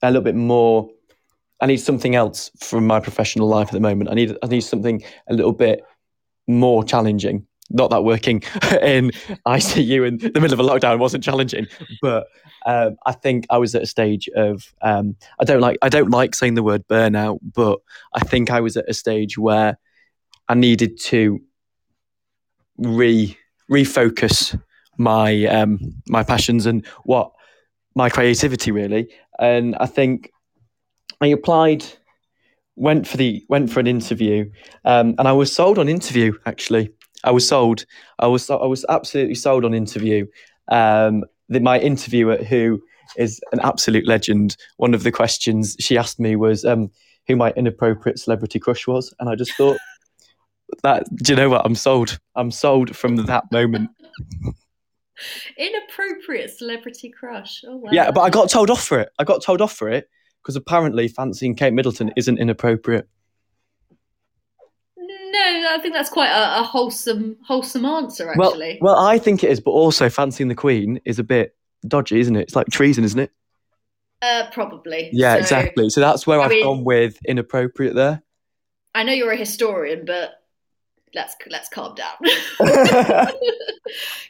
a 0.01 0.07
little 0.07 0.23
bit 0.23 0.35
more. 0.35 0.89
I 1.61 1.65
need 1.65 1.77
something 1.77 2.15
else 2.15 2.51
from 2.59 2.85
my 2.87 2.99
professional 2.99 3.47
life 3.47 3.67
at 3.67 3.73
the 3.73 3.79
moment. 3.79 4.09
I 4.09 4.15
need 4.15 4.37
I 4.43 4.47
need 4.47 4.61
something 4.61 5.03
a 5.27 5.33
little 5.33 5.53
bit 5.53 5.83
more 6.47 6.83
challenging. 6.83 7.47
Not 7.73 7.89
that 7.89 8.03
working 8.03 8.37
in 8.81 9.11
ICU 9.45 10.07
in 10.07 10.17
the 10.19 10.39
middle 10.39 10.53
of 10.53 10.59
a 10.59 10.63
lockdown 10.63 10.99
wasn't 10.99 11.23
challenging, 11.23 11.67
but 12.01 12.27
um, 12.65 12.97
I 13.05 13.11
think 13.11 13.45
I 13.49 13.57
was 13.57 13.75
at 13.75 13.81
a 13.81 13.87
stage 13.87 14.29
of 14.35 14.73
um, 14.81 15.15
I 15.39 15.43
don't 15.43 15.59
like 15.59 15.77
I 15.81 15.89
don't 15.89 16.11
like 16.11 16.35
saying 16.35 16.53
the 16.53 16.63
word 16.63 16.87
burnout, 16.87 17.39
but 17.41 17.79
I 18.13 18.21
think 18.21 18.51
I 18.51 18.61
was 18.61 18.77
at 18.77 18.87
a 18.87 18.93
stage 18.93 19.37
where 19.37 19.77
I 20.47 20.53
needed 20.53 20.99
to 21.01 21.41
re 22.77 23.37
refocus 23.71 24.59
my 24.97 25.45
um, 25.45 25.79
my 26.07 26.23
passions 26.23 26.65
and 26.65 26.85
what 27.03 27.31
my 27.95 28.09
creativity 28.09 28.71
really. 28.71 29.09
And 29.39 29.75
I 29.77 29.85
think 29.85 30.31
I 31.21 31.27
applied, 31.27 31.85
went 32.75 33.07
for 33.07 33.17
the 33.17 33.45
went 33.49 33.71
for 33.71 33.79
an 33.79 33.87
interview, 33.87 34.49
um, 34.85 35.15
and 35.17 35.27
I 35.27 35.31
was 35.31 35.53
sold 35.53 35.79
on 35.79 35.89
interview. 35.89 36.33
Actually, 36.45 36.91
I 37.23 37.31
was 37.31 37.47
sold. 37.47 37.85
I 38.19 38.27
was 38.27 38.49
I 38.49 38.55
was 38.55 38.85
absolutely 38.89 39.35
sold 39.35 39.65
on 39.65 39.73
interview. 39.73 40.25
Um, 40.69 41.23
the, 41.49 41.59
my 41.59 41.79
interviewer, 41.79 42.37
who 42.37 42.81
is 43.17 43.39
an 43.51 43.59
absolute 43.61 44.07
legend, 44.07 44.57
one 44.77 44.93
of 44.93 45.03
the 45.03 45.11
questions 45.11 45.75
she 45.79 45.97
asked 45.97 46.19
me 46.19 46.35
was 46.35 46.65
um, 46.65 46.89
who 47.27 47.35
my 47.35 47.51
inappropriate 47.51 48.19
celebrity 48.19 48.59
crush 48.59 48.87
was, 48.87 49.13
and 49.19 49.29
I 49.29 49.35
just 49.35 49.53
thought 49.53 49.77
that 50.83 51.05
do 51.17 51.33
you 51.33 51.37
know 51.37 51.49
what? 51.49 51.65
I'm 51.65 51.75
sold. 51.75 52.19
I'm 52.35 52.51
sold 52.51 52.95
from 52.95 53.17
that 53.17 53.51
moment. 53.51 53.89
Inappropriate 55.57 56.51
celebrity 56.51 57.09
crush. 57.09 57.63
Oh 57.67 57.77
wow. 57.77 57.89
Yeah, 57.91 58.11
but 58.11 58.21
I 58.21 58.29
got 58.29 58.49
told 58.49 58.69
off 58.69 58.83
for 58.83 58.99
it. 58.99 59.09
I 59.19 59.23
got 59.23 59.43
told 59.43 59.61
off 59.61 59.73
for 59.73 59.89
it 59.89 60.09
because 60.41 60.55
apparently 60.55 61.07
fancying 61.07 61.55
Kate 61.55 61.73
Middleton 61.73 62.11
isn't 62.17 62.37
inappropriate. 62.37 63.07
No, 65.33 65.39
I 65.71 65.79
think 65.81 65.95
that's 65.95 66.09
quite 66.11 66.29
a, 66.29 66.59
a 66.59 66.63
wholesome, 66.63 67.37
wholesome 67.43 67.85
answer. 67.85 68.29
Actually, 68.29 68.77
Well, 68.81 68.95
well, 68.95 69.05
I 69.05 69.17
think 69.17 69.43
it 69.43 69.49
is, 69.49 69.59
but 69.59 69.71
also 69.71 70.07
fancying 70.07 70.47
the 70.47 70.55
Queen 70.55 70.99
is 71.05 71.17
a 71.17 71.23
bit 71.23 71.55
dodgy, 71.87 72.19
isn't 72.19 72.35
it? 72.35 72.41
It's 72.41 72.55
like 72.55 72.67
treason, 72.67 73.03
isn't 73.03 73.19
it? 73.19 73.31
uh, 74.21 74.47
probably. 74.53 75.09
Yeah, 75.11 75.33
So, 75.33 75.39
exactly. 75.39 75.89
So 75.89 75.99
that's 76.01 76.25
where 76.27 76.39
I 76.39 76.43
I've 76.45 76.49
mean- 76.51 76.63
gone 76.63 76.83
with 76.85 77.17
inappropriate 77.25 77.95
there. 77.95 78.21
I 78.95 79.01
know 79.03 79.11
you're 79.11 79.31
a 79.31 79.35
historian, 79.37 80.05
but 80.05 80.42
let's 81.15 81.35
let's 81.49 81.69
calm 81.69 81.95
down. 81.95 82.13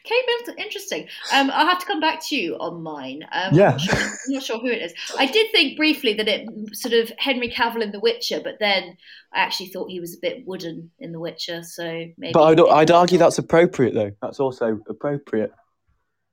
Kate 0.04 0.24
Middleton, 0.28 0.56
interesting. 0.58 1.08
Um, 1.34 1.50
I'll 1.54 1.68
have 1.68 1.80
to 1.80 1.86
come 1.86 2.00
back 2.00 2.22
to 2.28 2.36
you 2.36 2.56
on 2.56 2.84
mine. 2.84 3.24
Um, 3.32 3.54
Yeah. 3.54 3.72
I'm 3.72 3.78
not, 3.78 3.82
sure, 3.82 3.96
I'm 3.96 4.34
not 4.34 4.44
sure 4.44 4.60
who 4.60 4.68
it 4.68 4.82
is. 4.82 4.94
I 5.18 5.26
did 5.26 5.52
think 5.52 5.78
briefly 5.78 6.14
that 6.16 6.28
it 6.28 6.48
sort 6.76 6.94
of 6.94 7.12
Henry 7.18 7.50
Cavill 7.50 7.82
in 7.82 7.92
The 7.92 8.00
Witcher, 8.00 8.42
but 8.44 8.56
then 8.60 8.98
I 9.34 9.40
actually 9.40 9.68
thought 9.68 9.90
he 9.90 10.00
was 10.00 10.16
a 10.16 10.20
bit 10.20 10.46
wooden 10.46 10.92
in 11.00 11.12
The 11.12 11.20
Witcher. 11.20 11.64
So 11.64 11.84
maybe. 12.18 12.34
But 12.34 12.44
I'd, 12.44 12.60
I'd 12.60 12.92
argue 12.92 13.18
that's 13.18 13.38
appropriate, 13.38 13.94
though. 13.94 14.12
That's 14.22 14.40
also 14.40 14.80
appropriate. 14.90 15.52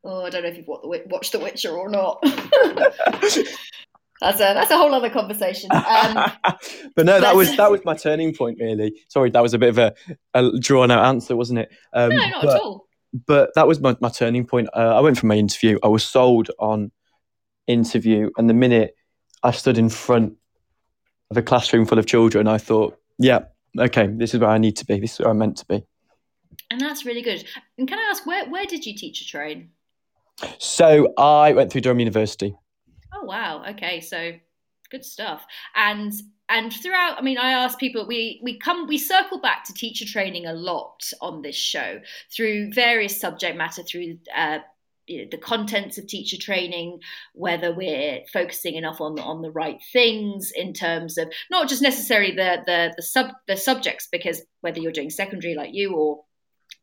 Oh, 0.03 0.25
I 0.25 0.31
don't 0.31 0.43
know 0.43 0.49
if 0.49 0.57
you've 0.57 0.67
watched 0.67 0.83
The, 0.85 1.03
watched 1.07 1.33
the 1.33 1.39
Witcher 1.41 1.71
or 1.77 1.89
not. 1.91 2.23
that's 4.21 4.39
a 4.41 4.55
that's 4.55 4.71
a 4.71 4.77
whole 4.77 4.95
other 4.95 5.11
conversation. 5.11 5.71
Um, 5.73 6.15
but 6.95 7.07
no, 7.07 7.21
that 7.21 7.23
but- 7.23 7.37
was 7.37 7.57
that 7.57 7.71
was 7.71 7.85
my 7.85 7.95
turning 7.95 8.35
point, 8.35 8.59
really. 8.61 9.01
Sorry, 9.09 9.31
that 9.31 9.43
was 9.43 9.55
a 9.55 9.59
bit 9.59 9.71
of 9.71 9.79
a, 9.79 9.95
a 10.35 10.59
drawn 10.59 10.91
out 10.91 11.05
answer, 11.05 11.37
wasn't 11.37 11.61
it? 11.61 11.71
Um, 11.93 12.11
no, 12.11 12.17
not 12.17 12.43
but, 12.43 12.55
at 12.55 12.61
all. 12.61 12.87
but 13.27 13.51
that 13.55 13.67
was 13.67 13.81
my, 13.81 13.97
my 14.01 14.11
turning 14.11 14.47
point. 14.47 14.69
Uh, 14.75 14.97
I 14.97 15.01
went 15.01 15.19
for 15.19 15.27
my 15.27 15.37
interview. 15.37 15.79
I 15.83 15.89
was 15.89 16.05
sold 16.05 16.51
on 16.59 16.91
interview, 17.67 18.31
and 18.37 18.49
the 18.49 18.55
minute 18.55 18.95
I 19.43 19.53
stood 19.53 19.79
in 19.79 19.89
front 19.89 20.35
of 21.31 21.37
a 21.37 21.43
classroom 21.43 21.87
full 21.87 21.99
of 21.99 22.07
children, 22.07 22.47
I 22.49 22.59
thought, 22.59 22.99
yeah, 23.19 23.45
okay, 23.79 24.07
this 24.07 24.35
is 24.35 24.41
where 24.41 24.51
I 24.51 24.59
need 24.59 24.77
to 24.77 24.85
be. 24.85 24.99
This 24.99 25.15
is 25.15 25.21
where 25.21 25.31
I'm 25.31 25.39
meant 25.39 25.57
to 25.59 25.67
be. 25.67 25.85
And 26.71 26.81
that's 26.81 27.07
really 27.07 27.23
good. 27.23 27.45
And 27.79 27.89
can 27.89 27.99
I 27.99 28.11
ask, 28.11 28.27
where 28.27 28.49
where 28.49 28.67
did 28.67 28.85
you 28.85 28.95
teacher 28.95 29.25
train? 29.25 29.71
So 30.59 31.13
I 31.17 31.53
went 31.53 31.73
through 31.73 31.83
Durham 31.83 31.99
University. 32.01 32.55
Oh 33.13 33.25
wow. 33.25 33.65
Okay, 33.71 34.01
so 34.01 34.33
good 34.91 35.05
stuff. 35.05 35.45
And 35.75 36.13
and 36.49 36.73
throughout, 36.73 37.17
I 37.19 37.23
mean, 37.23 37.39
I 37.39 37.51
ask 37.51 37.79
people. 37.79 38.07
We 38.07 38.41
we 38.43 38.59
come 38.59 38.87
we 38.87 38.99
circle 38.99 39.41
back 39.41 39.65
to 39.65 39.73
teacher 39.73 40.05
training 40.05 40.47
a 40.47 40.53
lot 40.53 41.13
on 41.21 41.43
this 41.43 41.57
show 41.57 42.01
through 42.35 42.73
various 42.73 43.21
subject 43.21 43.57
matter 43.57 43.83
through. 43.83 44.19
Uh, 44.35 44.59
the 45.09 45.39
contents 45.39 45.99
of 45.99 46.07
teacher 46.07 46.37
training, 46.37 47.01
whether 47.35 47.75
we're 47.75 48.21
focusing 48.33 48.77
enough 48.77 49.01
on 49.01 49.19
on 49.19 49.43
the 49.43 49.51
right 49.51 49.81
things 49.93 50.53
in 50.55 50.73
terms 50.73 51.19
of 51.19 51.29
not 51.51 51.69
just 51.69 51.83
necessarily 51.83 52.31
the 52.31 52.63
the 52.65 52.93
the 52.97 53.03
sub 53.03 53.33
the 53.49 53.57
subjects, 53.57 54.07
because 54.13 54.43
whether 54.61 54.79
you're 54.79 54.93
doing 54.93 55.11
secondary 55.11 55.57
like 55.57 55.71
you 55.73 55.95
or 55.95 56.23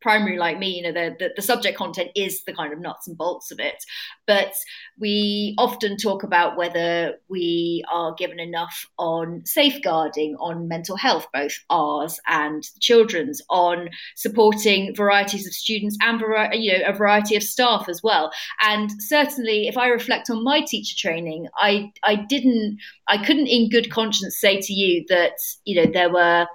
primary 0.01 0.37
like 0.37 0.59
me, 0.59 0.69
you 0.69 0.83
know, 0.83 0.91
the, 0.91 1.15
the, 1.17 1.29
the 1.35 1.41
subject 1.41 1.77
content 1.77 2.09
is 2.15 2.43
the 2.43 2.53
kind 2.53 2.73
of 2.73 2.79
nuts 2.79 3.07
and 3.07 3.17
bolts 3.17 3.51
of 3.51 3.59
it. 3.59 3.83
But 4.25 4.53
we 4.99 5.55
often 5.57 5.97
talk 5.97 6.23
about 6.23 6.57
whether 6.57 7.15
we 7.29 7.83
are 7.91 8.13
given 8.15 8.39
enough 8.39 8.87
on 8.97 9.45
safeguarding, 9.45 10.35
on 10.39 10.67
mental 10.67 10.97
health, 10.97 11.27
both 11.33 11.53
ours 11.69 12.19
and 12.27 12.63
children's, 12.79 13.41
on 13.49 13.89
supporting 14.15 14.95
varieties 14.95 15.47
of 15.47 15.53
students 15.53 15.97
and 16.01 16.21
you 16.53 16.73
know 16.73 16.85
a 16.85 16.93
variety 16.93 17.35
of 17.35 17.43
staff 17.43 17.87
as 17.89 18.01
well. 18.03 18.31
And 18.61 18.91
certainly, 18.99 19.67
if 19.67 19.77
I 19.77 19.87
reflect 19.87 20.29
on 20.29 20.43
my 20.43 20.61
teacher 20.61 20.95
training, 20.97 21.47
I 21.57 21.91
I 22.03 22.15
didn't 22.15 22.79
I 23.07 23.23
couldn't 23.23 23.47
in 23.47 23.69
good 23.69 23.91
conscience 23.91 24.39
say 24.39 24.59
to 24.61 24.73
you 24.73 25.05
that 25.09 25.33
you 25.65 25.81
know 25.81 25.91
there 25.91 26.11
were 26.11 26.47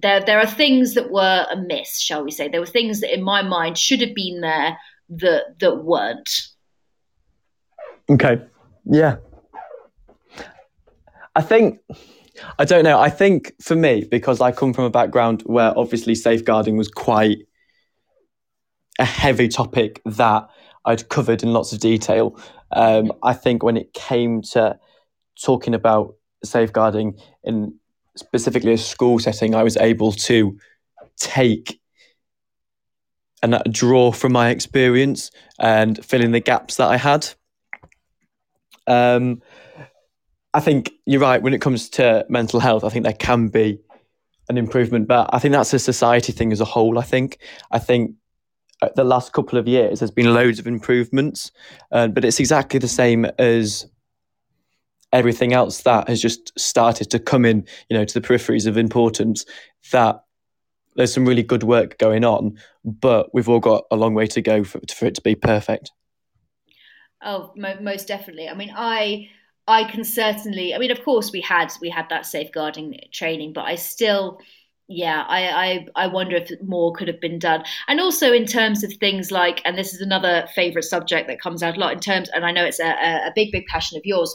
there 0.00 0.20
there 0.20 0.38
are 0.38 0.46
things 0.46 0.94
that 0.94 1.10
were 1.10 1.46
amiss, 1.50 2.00
shall 2.00 2.24
we 2.24 2.30
say? 2.30 2.48
There 2.48 2.60
were 2.60 2.66
things 2.66 3.00
that 3.00 3.12
in 3.12 3.22
my 3.22 3.42
mind 3.42 3.78
should 3.78 4.00
have 4.00 4.14
been 4.14 4.40
there 4.40 4.78
that 5.10 5.58
that 5.60 5.84
weren't. 5.84 6.30
Okay. 8.08 8.40
Yeah. 8.84 9.16
I 11.36 11.42
think 11.42 11.80
I 12.58 12.64
don't 12.64 12.84
know. 12.84 12.98
I 12.98 13.10
think 13.10 13.52
for 13.62 13.76
me, 13.76 14.04
because 14.10 14.40
I 14.40 14.52
come 14.52 14.72
from 14.72 14.84
a 14.84 14.90
background 14.90 15.42
where 15.42 15.76
obviously 15.78 16.14
safeguarding 16.14 16.76
was 16.76 16.88
quite 16.88 17.38
a 18.98 19.04
heavy 19.04 19.48
topic 19.48 20.00
that 20.04 20.48
I'd 20.84 21.08
covered 21.08 21.42
in 21.42 21.52
lots 21.52 21.72
of 21.72 21.80
detail. 21.80 22.38
Um, 22.72 23.12
I 23.22 23.32
think 23.32 23.62
when 23.62 23.76
it 23.76 23.92
came 23.92 24.42
to 24.52 24.78
talking 25.42 25.74
about 25.74 26.14
safeguarding 26.44 27.18
in 27.44 27.74
specifically 28.16 28.72
a 28.72 28.78
school 28.78 29.18
setting, 29.18 29.54
I 29.54 29.62
was 29.62 29.76
able 29.76 30.12
to 30.12 30.58
take 31.16 31.80
and 33.42 33.60
draw 33.70 34.12
from 34.12 34.32
my 34.32 34.50
experience 34.50 35.30
and 35.58 36.04
fill 36.04 36.22
in 36.22 36.32
the 36.32 36.40
gaps 36.40 36.76
that 36.76 36.88
I 36.88 36.96
had. 36.96 37.28
Um, 38.86 39.40
I 40.52 40.60
think 40.60 40.90
you're 41.06 41.20
right 41.20 41.40
when 41.40 41.54
it 41.54 41.60
comes 41.60 41.88
to 41.90 42.26
mental 42.28 42.60
health. 42.60 42.84
I 42.84 42.88
think 42.88 43.04
there 43.04 43.12
can 43.12 43.48
be 43.48 43.78
an 44.48 44.58
improvement, 44.58 45.06
but 45.06 45.30
I 45.32 45.38
think 45.38 45.52
that's 45.52 45.72
a 45.72 45.78
society 45.78 46.32
thing 46.32 46.52
as 46.52 46.60
a 46.60 46.64
whole. 46.64 46.98
I 46.98 47.02
think 47.02 47.38
I 47.70 47.78
think 47.78 48.16
uh, 48.82 48.88
the 48.96 49.04
last 49.04 49.32
couple 49.32 49.58
of 49.58 49.68
years 49.68 50.00
there's 50.00 50.10
been 50.10 50.34
loads 50.34 50.58
of 50.58 50.66
improvements, 50.66 51.52
uh, 51.92 52.08
but 52.08 52.24
it's 52.24 52.40
exactly 52.40 52.80
the 52.80 52.88
same 52.88 53.26
as 53.38 53.86
everything 55.12 55.52
else 55.52 55.82
that 55.82 56.08
has 56.08 56.20
just 56.20 56.58
started 56.58 57.10
to 57.10 57.18
come 57.18 57.44
in, 57.44 57.66
you 57.88 57.96
know, 57.96 58.04
to 58.04 58.20
the 58.20 58.26
peripheries 58.26 58.66
of 58.66 58.76
importance. 58.76 59.44
That 59.92 60.22
there's 60.96 61.12
some 61.12 61.26
really 61.26 61.42
good 61.42 61.62
work 61.62 61.98
going 61.98 62.24
on, 62.24 62.58
but 62.84 63.32
we've 63.32 63.48
all 63.48 63.60
got 63.60 63.84
a 63.90 63.96
long 63.96 64.14
way 64.14 64.26
to 64.26 64.42
go 64.42 64.64
for, 64.64 64.80
for 64.94 65.06
it 65.06 65.14
to 65.16 65.22
be 65.22 65.34
perfect. 65.34 65.92
Oh, 67.22 67.52
mo- 67.56 67.80
most 67.80 68.08
definitely. 68.08 68.48
I 68.48 68.54
mean, 68.54 68.72
I 68.74 69.28
I 69.68 69.84
can 69.84 70.04
certainly. 70.04 70.74
I 70.74 70.78
mean, 70.78 70.90
of 70.90 71.02
course, 71.04 71.32
we 71.32 71.40
had 71.40 71.72
we 71.80 71.90
had 71.90 72.08
that 72.10 72.26
safeguarding 72.26 72.98
training, 73.12 73.52
but 73.52 73.64
I 73.64 73.74
still. 73.76 74.38
Yeah, 74.92 75.24
I, 75.28 75.86
I 75.94 76.04
I 76.04 76.06
wonder 76.08 76.34
if 76.34 76.50
more 76.62 76.92
could 76.92 77.06
have 77.06 77.20
been 77.20 77.38
done, 77.38 77.62
and 77.86 78.00
also 78.00 78.32
in 78.32 78.44
terms 78.44 78.82
of 78.82 78.92
things 78.94 79.30
like, 79.30 79.62
and 79.64 79.78
this 79.78 79.94
is 79.94 80.00
another 80.00 80.48
favourite 80.52 80.84
subject 80.84 81.28
that 81.28 81.40
comes 81.40 81.62
out 81.62 81.76
a 81.76 81.80
lot 81.80 81.92
in 81.92 82.00
terms, 82.00 82.28
and 82.30 82.44
I 82.44 82.50
know 82.50 82.64
it's 82.64 82.80
a 82.80 82.88
a 82.88 83.30
big 83.32 83.52
big 83.52 83.66
passion 83.66 83.96
of 83.98 84.04
yours, 84.04 84.34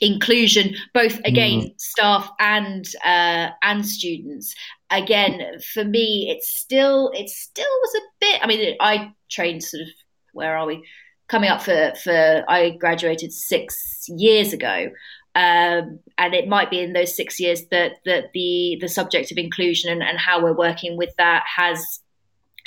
inclusion, 0.00 0.74
both 0.92 1.20
again 1.24 1.72
staff 1.78 2.30
and 2.40 2.86
uh, 3.04 3.50
and 3.62 3.86
students. 3.86 4.54
Again, 4.90 5.58
for 5.72 5.84
me, 5.84 6.28
it's 6.30 6.48
still 6.48 7.10
it 7.14 7.28
still 7.28 7.64
was 7.82 7.94
a 7.94 8.06
bit. 8.20 8.40
I 8.42 8.46
mean, 8.46 8.76
I 8.80 9.12
trained 9.30 9.62
sort 9.62 9.82
of 9.82 9.88
where 10.32 10.56
are 10.56 10.66
we? 10.66 10.84
Coming 11.28 11.50
up 11.50 11.62
for 11.62 11.92
for 12.02 12.44
I 12.48 12.70
graduated 12.78 13.32
six 13.32 14.06
years 14.08 14.52
ago. 14.52 14.90
Um, 15.36 15.98
and 16.16 16.32
it 16.32 16.46
might 16.46 16.70
be 16.70 16.78
in 16.80 16.92
those 16.92 17.16
six 17.16 17.40
years 17.40 17.62
that 17.72 17.94
that 18.04 18.26
the 18.34 18.78
the 18.80 18.88
subject 18.88 19.32
of 19.32 19.38
inclusion 19.38 19.90
and, 19.90 20.02
and 20.02 20.18
how 20.18 20.42
we're 20.42 20.56
working 20.56 20.96
with 20.96 21.10
that 21.18 21.42
has 21.56 22.00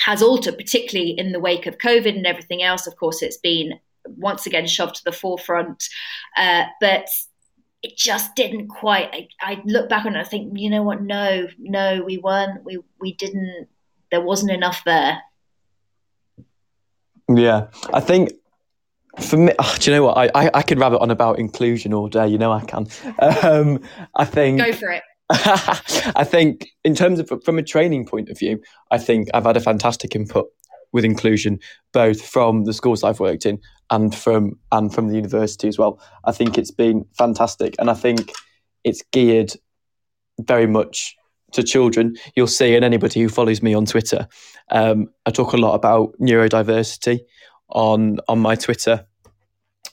has 0.00 0.22
altered, 0.22 0.56
particularly 0.56 1.12
in 1.12 1.32
the 1.32 1.40
wake 1.40 1.66
of 1.66 1.78
COVID 1.78 2.16
and 2.16 2.26
everything 2.26 2.62
else. 2.62 2.86
Of 2.86 2.96
course, 2.96 3.22
it's 3.22 3.38
been 3.38 3.72
once 4.16 4.46
again 4.46 4.66
shoved 4.66 4.96
to 4.96 5.04
the 5.04 5.12
forefront, 5.12 5.84
uh, 6.36 6.64
but 6.80 7.08
it 7.82 7.96
just 7.96 8.34
didn't 8.34 8.68
quite. 8.68 9.10
I, 9.12 9.28
I 9.40 9.62
look 9.64 9.88
back 9.88 10.04
on 10.04 10.14
it, 10.14 10.18
and 10.18 10.26
I 10.26 10.28
think, 10.28 10.58
you 10.58 10.70
know 10.70 10.82
what? 10.82 11.02
No, 11.02 11.46
no, 11.58 12.02
we 12.04 12.18
weren't. 12.18 12.64
We 12.64 12.80
we 13.00 13.14
didn't. 13.14 13.68
There 14.10 14.20
wasn't 14.20 14.52
enough 14.52 14.82
there. 14.84 15.20
Yeah, 17.28 17.68
I 17.92 18.00
think 18.00 18.32
for 19.20 19.36
me, 19.36 19.52
oh, 19.58 19.76
do 19.78 19.90
you 19.90 19.96
know 19.96 20.04
what? 20.04 20.16
I, 20.16 20.30
I, 20.34 20.50
I 20.54 20.62
could 20.62 20.78
rabbit 20.78 21.00
on 21.00 21.10
about 21.10 21.38
inclusion 21.38 21.92
all 21.92 22.08
day. 22.08 22.26
You 22.26 22.38
know 22.38 22.52
I 22.52 22.64
can. 22.64 22.86
Um, 23.42 23.80
I 24.14 24.24
think. 24.24 24.60
Go 24.60 24.72
for 24.72 24.90
it. 24.90 25.02
I 25.30 26.24
think, 26.24 26.70
in 26.84 26.94
terms 26.94 27.18
of 27.18 27.30
from 27.44 27.58
a 27.58 27.62
training 27.62 28.06
point 28.06 28.30
of 28.30 28.38
view, 28.38 28.62
I 28.90 28.96
think 28.96 29.28
I've 29.34 29.44
had 29.44 29.58
a 29.58 29.60
fantastic 29.60 30.16
input 30.16 30.48
with 30.92 31.04
inclusion, 31.04 31.58
both 31.92 32.20
from 32.20 32.64
the 32.64 32.72
schools 32.72 33.04
I've 33.04 33.20
worked 33.20 33.46
in 33.46 33.60
and 33.90 34.14
from 34.14 34.58
and 34.72 34.92
from 34.92 35.08
the 35.08 35.16
university 35.16 35.68
as 35.68 35.78
well. 35.78 36.00
I 36.24 36.32
think 36.32 36.58
it's 36.58 36.70
been 36.70 37.04
fantastic, 37.16 37.74
and 37.78 37.90
I 37.90 37.94
think 37.94 38.32
it's 38.84 39.02
geared 39.12 39.52
very 40.40 40.66
much 40.66 41.16
to 41.52 41.62
children. 41.62 42.16
You'll 42.36 42.46
see, 42.46 42.74
and 42.74 42.84
anybody 42.84 43.20
who 43.20 43.28
follows 43.28 43.62
me 43.62 43.74
on 43.74 43.86
Twitter, 43.86 44.28
um, 44.70 45.08
I 45.26 45.30
talk 45.30 45.52
a 45.52 45.58
lot 45.58 45.74
about 45.74 46.14
neurodiversity 46.20 47.20
on 47.70 48.18
on 48.28 48.38
my 48.38 48.54
Twitter, 48.54 49.06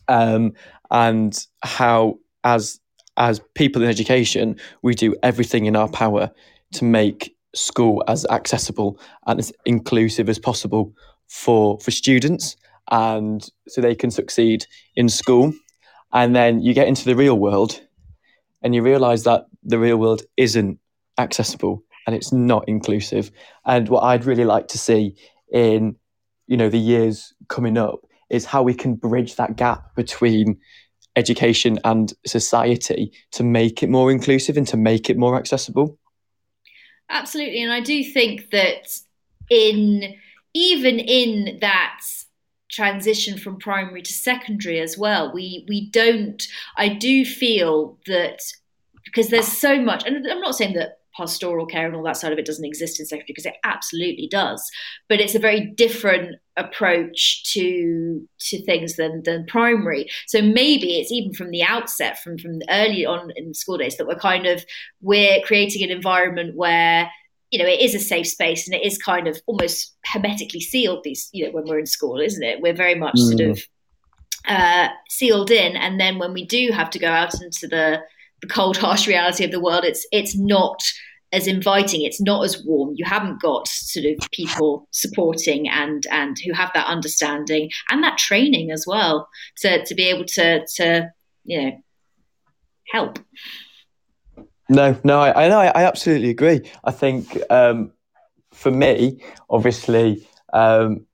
um, 0.07 0.53
and 0.91 1.37
how 1.63 2.19
as 2.43 2.79
as 3.17 3.41
people 3.53 3.81
in 3.81 3.89
education, 3.89 4.57
we 4.81 4.93
do 4.93 5.15
everything 5.23 5.65
in 5.65 5.75
our 5.75 5.89
power 5.89 6.31
to 6.73 6.83
make 6.83 7.34
school 7.55 8.03
as 8.07 8.25
accessible 8.27 8.99
and 9.27 9.39
as 9.39 9.51
inclusive 9.65 10.29
as 10.29 10.39
possible 10.39 10.93
for 11.27 11.79
for 11.79 11.91
students. 11.91 12.55
and 12.91 13.49
so 13.67 13.81
they 13.81 13.95
can 13.95 14.11
succeed 14.11 14.65
in 14.95 15.09
school. 15.09 15.51
And 16.13 16.35
then 16.35 16.61
you 16.61 16.73
get 16.73 16.87
into 16.87 17.05
the 17.05 17.15
real 17.15 17.37
world 17.39 17.81
and 18.61 18.75
you 18.75 18.83
realize 18.83 19.23
that 19.23 19.45
the 19.63 19.79
real 19.79 19.97
world 19.97 20.21
isn't 20.37 20.79
accessible 21.17 21.83
and 22.05 22.15
it's 22.15 22.31
not 22.31 22.63
inclusive. 22.67 23.31
And 23.65 23.89
what 23.89 24.03
I'd 24.03 24.25
really 24.25 24.45
like 24.45 24.67
to 24.69 24.77
see 24.77 25.15
in 25.51 25.95
you 26.47 26.57
know 26.57 26.69
the 26.69 26.77
years 26.77 27.33
coming 27.47 27.77
up 27.77 27.99
is 28.29 28.45
how 28.45 28.61
we 28.63 28.73
can 28.73 28.95
bridge 28.95 29.35
that 29.35 29.55
gap 29.55 29.95
between 29.95 30.57
education 31.15 31.79
and 31.83 32.13
society 32.25 33.11
to 33.31 33.43
make 33.43 33.81
it 33.83 33.89
more 33.89 34.11
inclusive 34.11 34.57
and 34.57 34.67
to 34.67 34.77
make 34.77 35.09
it 35.09 35.17
more 35.17 35.37
accessible. 35.37 35.97
Absolutely, 37.09 37.61
and 37.61 37.71
I 37.71 37.81
do 37.81 38.03
think 38.03 38.49
that 38.51 38.99
in 39.49 40.15
even 40.53 40.99
in 40.99 41.59
that 41.59 42.01
transition 42.69 43.37
from 43.37 43.57
primary 43.59 44.01
to 44.01 44.11
secondary 44.13 44.79
as 44.79 44.97
well, 44.97 45.31
we 45.31 45.65
we 45.67 45.89
don't. 45.89 46.41
I 46.77 46.89
do 46.89 47.25
feel 47.25 47.97
that 48.07 48.41
because 49.03 49.29
there's 49.29 49.47
so 49.47 49.79
much, 49.79 50.05
and 50.05 50.25
I'm 50.27 50.41
not 50.41 50.55
saying 50.55 50.73
that 50.75 50.99
pastoral 51.15 51.65
care 51.65 51.85
and 51.85 51.95
all 51.95 52.03
that 52.03 52.17
side 52.17 52.33
of 52.33 52.39
it 52.39 52.45
doesn't 52.45 52.65
exist 52.65 52.99
in 52.99 53.05
secondary 53.05 53.27
because 53.27 53.45
it 53.45 53.55
absolutely 53.63 54.27
does. 54.29 54.63
But 55.07 55.19
it's 55.19 55.35
a 55.35 55.39
very 55.39 55.65
different 55.65 56.35
approach 56.57 57.43
to 57.53 58.27
to 58.39 58.63
things 58.65 58.95
than 58.95 59.23
than 59.23 59.45
primary. 59.45 60.09
So 60.27 60.41
maybe 60.41 60.99
it's 60.99 61.11
even 61.11 61.33
from 61.33 61.51
the 61.51 61.63
outset 61.63 62.21
from 62.21 62.37
from 62.37 62.61
early 62.69 63.05
on 63.05 63.31
in 63.35 63.53
school 63.53 63.77
days 63.77 63.97
that 63.97 64.07
we're 64.07 64.15
kind 64.15 64.45
of 64.45 64.65
we're 65.01 65.41
creating 65.41 65.83
an 65.83 65.95
environment 65.95 66.55
where 66.55 67.09
you 67.51 67.59
know 67.59 67.65
it 67.65 67.79
is 67.79 67.95
a 67.95 67.99
safe 67.99 68.27
space 68.27 68.67
and 68.67 68.75
it 68.75 68.85
is 68.85 68.97
kind 68.97 69.27
of 69.27 69.39
almost 69.45 69.95
hermetically 70.05 70.61
sealed 70.61 71.03
these 71.03 71.29
you 71.31 71.45
know 71.45 71.51
when 71.51 71.65
we're 71.65 71.79
in 71.79 71.85
school 71.85 72.19
isn't 72.19 72.43
it? 72.43 72.61
We're 72.61 72.73
very 72.73 72.95
much 72.95 73.15
mm. 73.15 73.27
sort 73.27 73.41
of 73.41 73.59
uh, 74.47 74.89
sealed 75.09 75.51
in. 75.51 75.75
And 75.75 75.99
then 75.99 76.19
when 76.19 76.33
we 76.33 76.45
do 76.45 76.71
have 76.71 76.89
to 76.91 76.99
go 76.99 77.09
out 77.09 77.41
into 77.41 77.67
the 77.67 77.67
the 77.67 78.01
cold, 78.47 78.77
harsh 78.77 79.07
reality 79.07 79.43
of 79.43 79.51
the 79.51 79.61
world. 79.61 79.83
It's 79.83 80.05
it's 80.11 80.35
not 80.35 80.81
as 81.31 81.47
inviting. 81.47 82.03
It's 82.03 82.21
not 82.21 82.43
as 82.43 82.63
warm. 82.63 82.93
You 82.95 83.05
haven't 83.05 83.41
got 83.41 83.67
sort 83.67 84.05
of 84.05 84.31
people 84.31 84.87
supporting 84.91 85.67
and 85.67 86.05
and 86.11 86.37
who 86.45 86.53
have 86.53 86.71
that 86.73 86.87
understanding 86.87 87.69
and 87.89 88.03
that 88.03 88.17
training 88.17 88.71
as 88.71 88.85
well 88.87 89.27
to 89.57 89.83
to 89.83 89.95
be 89.95 90.03
able 90.03 90.25
to 90.25 90.65
to 90.75 91.09
you 91.43 91.61
know 91.61 91.71
help. 92.91 93.19
No, 94.67 94.97
no, 95.03 95.21
I, 95.21 95.47
know. 95.47 95.59
I, 95.59 95.67
I 95.67 95.83
absolutely 95.83 96.31
agree. 96.31 96.61
I 96.83 96.91
think 96.91 97.37
um, 97.51 97.91
for 98.51 98.71
me, 98.71 99.21
obviously, 99.49 100.27
um, 100.53 101.05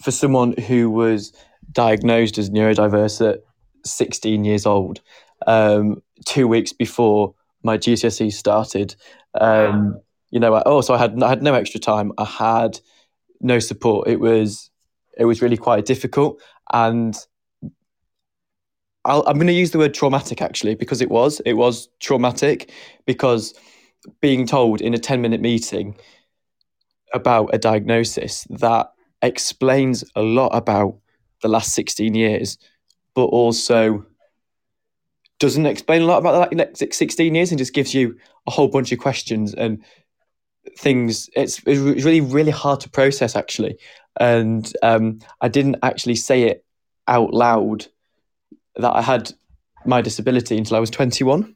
for 0.00 0.10
someone 0.10 0.54
who 0.56 0.90
was 0.90 1.32
diagnosed 1.72 2.38
as 2.38 2.48
neurodiverse 2.48 3.32
at 3.32 3.40
16 3.84 4.44
years 4.44 4.64
old, 4.64 5.02
um, 5.46 6.02
two 6.24 6.48
weeks 6.48 6.72
before 6.72 7.34
my 7.62 7.76
GCSE 7.76 8.32
started. 8.32 8.94
Um, 9.40 10.00
you 10.30 10.40
know, 10.40 10.62
oh, 10.66 10.80
so 10.80 10.94
I 10.94 10.98
had 10.98 11.22
I 11.22 11.28
had 11.28 11.42
no 11.42 11.54
extra 11.54 11.80
time. 11.80 12.12
I 12.18 12.24
had 12.24 12.80
no 13.40 13.58
support. 13.58 14.08
It 14.08 14.20
was 14.20 14.70
it 15.16 15.24
was 15.24 15.42
really 15.42 15.56
quite 15.56 15.84
difficult, 15.84 16.40
and 16.72 17.16
i 19.04 19.14
am 19.30 19.34
going 19.34 19.46
to 19.46 19.52
use 19.52 19.70
the 19.70 19.78
word 19.78 19.94
traumatic 19.94 20.42
actually 20.42 20.74
because 20.74 21.00
it 21.00 21.08
was 21.08 21.40
it 21.46 21.52
was 21.52 21.88
traumatic 22.00 22.72
because 23.06 23.54
being 24.20 24.44
told 24.46 24.80
in 24.80 24.94
a 24.94 24.98
10 24.98 25.20
minute 25.20 25.40
meeting 25.40 25.96
about 27.14 27.50
a 27.52 27.58
diagnosis 27.58 28.46
that 28.50 28.92
explains 29.22 30.04
a 30.14 30.22
lot 30.22 30.48
about 30.48 30.96
the 31.42 31.48
last 31.48 31.72
16 31.74 32.14
years, 32.14 32.58
but 33.14 33.24
also 33.24 34.04
doesn't 35.38 35.66
explain 35.66 36.02
a 36.02 36.06
lot 36.06 36.18
about 36.18 36.50
the 36.50 36.56
next 36.56 36.78
16 36.78 37.34
years 37.34 37.50
and 37.50 37.58
just 37.58 37.74
gives 37.74 37.94
you 37.94 38.16
a 38.46 38.50
whole 38.50 38.68
bunch 38.68 38.92
of 38.92 38.98
questions 38.98 39.54
and 39.54 39.82
things. 40.78 41.28
It's, 41.34 41.60
it's 41.66 41.80
really, 41.80 42.20
really 42.20 42.50
hard 42.50 42.80
to 42.80 42.90
process, 42.90 43.36
actually. 43.36 43.78
And 44.18 44.70
um, 44.82 45.18
I 45.40 45.48
didn't 45.48 45.76
actually 45.82 46.16
say 46.16 46.44
it 46.44 46.64
out 47.06 47.34
loud 47.34 47.86
that 48.76 48.94
I 48.94 49.02
had 49.02 49.32
my 49.84 50.00
disability 50.00 50.56
until 50.56 50.76
I 50.76 50.80
was 50.80 50.90
21. 50.90 51.54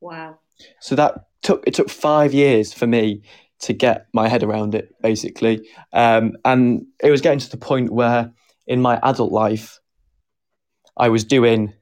Wow. 0.00 0.38
So 0.80 0.94
that 0.96 1.26
took, 1.42 1.64
it 1.66 1.74
took 1.74 1.90
five 1.90 2.32
years 2.32 2.72
for 2.72 2.86
me 2.86 3.22
to 3.60 3.72
get 3.72 4.08
my 4.12 4.28
head 4.28 4.42
around 4.42 4.74
it, 4.74 4.94
basically. 5.02 5.68
Um, 5.92 6.36
and 6.44 6.86
it 7.00 7.10
was 7.10 7.20
getting 7.20 7.38
to 7.38 7.50
the 7.50 7.56
point 7.56 7.92
where 7.92 8.32
in 8.66 8.80
my 8.80 8.98
adult 9.02 9.32
life, 9.32 9.78
I 10.96 11.08
was 11.08 11.24
doing 11.24 11.72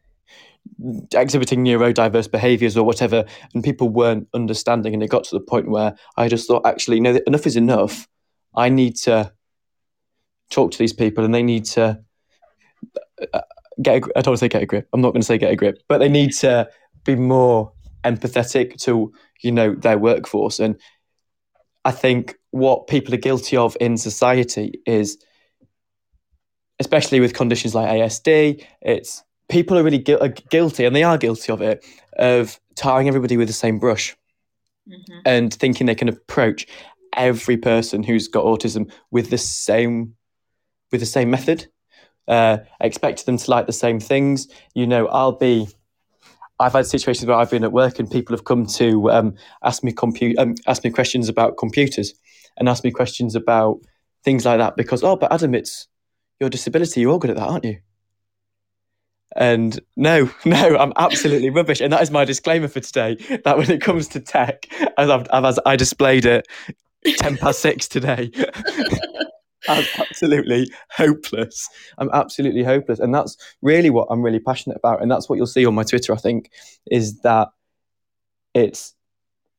exhibiting 1.14 1.64
neurodiverse 1.64 2.30
behaviors 2.30 2.76
or 2.76 2.84
whatever, 2.84 3.24
and 3.54 3.64
people 3.64 3.88
weren't 3.88 4.28
understanding. 4.34 4.94
And 4.94 5.02
it 5.02 5.10
got 5.10 5.24
to 5.24 5.34
the 5.34 5.44
point 5.44 5.70
where 5.70 5.94
I 6.16 6.28
just 6.28 6.46
thought, 6.46 6.66
actually, 6.66 7.00
no, 7.00 7.18
enough 7.26 7.46
is 7.46 7.56
enough. 7.56 8.08
I 8.54 8.68
need 8.68 8.96
to 8.96 9.32
talk 10.50 10.72
to 10.72 10.78
these 10.78 10.92
people, 10.92 11.24
and 11.24 11.34
they 11.34 11.42
need 11.42 11.64
to 11.66 12.00
uh, 13.32 13.40
get. 13.80 14.02
A, 14.02 14.08
I 14.16 14.20
don't 14.22 14.32
want 14.32 14.38
to 14.38 14.44
say 14.44 14.48
get 14.48 14.62
a 14.62 14.66
grip. 14.66 14.88
I'm 14.92 15.00
not 15.00 15.10
going 15.10 15.22
to 15.22 15.26
say 15.26 15.38
get 15.38 15.52
a 15.52 15.56
grip, 15.56 15.82
but 15.88 15.98
they 15.98 16.08
need 16.08 16.32
to 16.38 16.68
be 17.04 17.16
more 17.16 17.72
empathetic 18.04 18.76
to 18.82 19.12
you 19.42 19.52
know 19.52 19.74
their 19.74 19.98
workforce. 19.98 20.58
And 20.58 20.78
I 21.84 21.92
think 21.92 22.36
what 22.50 22.86
people 22.88 23.14
are 23.14 23.18
guilty 23.18 23.56
of 23.56 23.76
in 23.80 23.96
society 23.96 24.80
is, 24.86 25.18
especially 26.78 27.20
with 27.20 27.34
conditions 27.34 27.74
like 27.74 27.88
ASD, 27.88 28.64
it's 28.82 29.22
people 29.50 29.76
are 29.78 29.82
really 29.82 29.98
gu- 29.98 30.18
are 30.18 30.28
guilty, 30.28 30.84
and 30.84 30.96
they 30.96 31.02
are 31.02 31.18
guilty 31.18 31.52
of 31.52 31.60
it, 31.60 31.84
of 32.18 32.58
tarring 32.76 33.08
everybody 33.08 33.36
with 33.36 33.48
the 33.48 33.54
same 33.54 33.78
brush 33.78 34.16
mm-hmm. 34.88 35.18
and 35.26 35.52
thinking 35.52 35.86
they 35.86 35.94
can 35.94 36.08
approach 36.08 36.66
every 37.16 37.56
person 37.56 38.02
who's 38.02 38.28
got 38.28 38.44
autism 38.44 38.90
with 39.10 39.30
the 39.30 39.38
same 39.38 40.14
with 40.90 41.00
the 41.00 41.06
same 41.06 41.30
method. 41.30 41.66
Uh, 42.26 42.58
expect 42.80 43.26
them 43.26 43.36
to 43.36 43.50
like 43.50 43.66
the 43.66 43.72
same 43.72 44.00
things. 44.00 44.48
You 44.74 44.86
know, 44.86 45.06
I'll 45.08 45.32
be. 45.32 45.68
I've 46.58 46.74
had 46.74 46.86
situations 46.86 47.26
where 47.26 47.38
I've 47.38 47.50
been 47.50 47.64
at 47.64 47.72
work 47.72 47.98
and 47.98 48.10
people 48.10 48.36
have 48.36 48.44
come 48.44 48.66
to 48.66 49.10
um, 49.10 49.34
ask 49.64 49.82
me 49.82 49.92
compu- 49.92 50.38
um, 50.38 50.56
ask 50.66 50.84
me 50.84 50.90
questions 50.90 51.30
about 51.30 51.56
computers 51.56 52.12
and 52.58 52.68
ask 52.68 52.84
me 52.84 52.90
questions 52.90 53.34
about 53.34 53.80
things 54.24 54.44
like 54.44 54.58
that 54.58 54.76
because 54.76 55.02
oh, 55.02 55.16
but 55.16 55.32
Adam, 55.32 55.54
it's 55.54 55.88
your 56.38 56.50
disability. 56.50 57.00
You're 57.00 57.12
all 57.12 57.18
good 57.18 57.30
at 57.30 57.36
that, 57.36 57.48
aren't 57.48 57.64
you? 57.64 57.78
And 59.36 59.78
no, 59.96 60.30
no, 60.44 60.76
I'm 60.76 60.92
absolutely 60.96 61.50
rubbish. 61.50 61.80
And 61.80 61.92
that 61.92 62.02
is 62.02 62.10
my 62.10 62.24
disclaimer 62.24 62.68
for 62.68 62.80
today. 62.80 63.16
That 63.44 63.58
when 63.58 63.70
it 63.70 63.80
comes 63.80 64.08
to 64.08 64.20
tech, 64.20 64.66
as 64.96 65.10
I've, 65.10 65.26
as 65.32 65.58
I 65.64 65.76
displayed 65.76 66.24
it, 66.24 66.46
ten 67.18 67.36
past 67.36 67.60
six 67.60 67.88
today, 67.88 68.30
I'm 69.68 69.84
absolutely 69.98 70.70
hopeless. 70.90 71.68
I'm 71.98 72.10
absolutely 72.12 72.64
hopeless, 72.64 72.98
and 72.98 73.14
that's 73.14 73.36
really 73.62 73.90
what 73.90 74.08
I'm 74.10 74.22
really 74.22 74.40
passionate 74.40 74.76
about. 74.76 75.02
And 75.02 75.10
that's 75.10 75.28
what 75.28 75.36
you'll 75.36 75.46
see 75.46 75.66
on 75.66 75.74
my 75.74 75.84
Twitter. 75.84 76.12
I 76.12 76.18
think 76.18 76.50
is 76.90 77.20
that 77.20 77.48
it's 78.54 78.94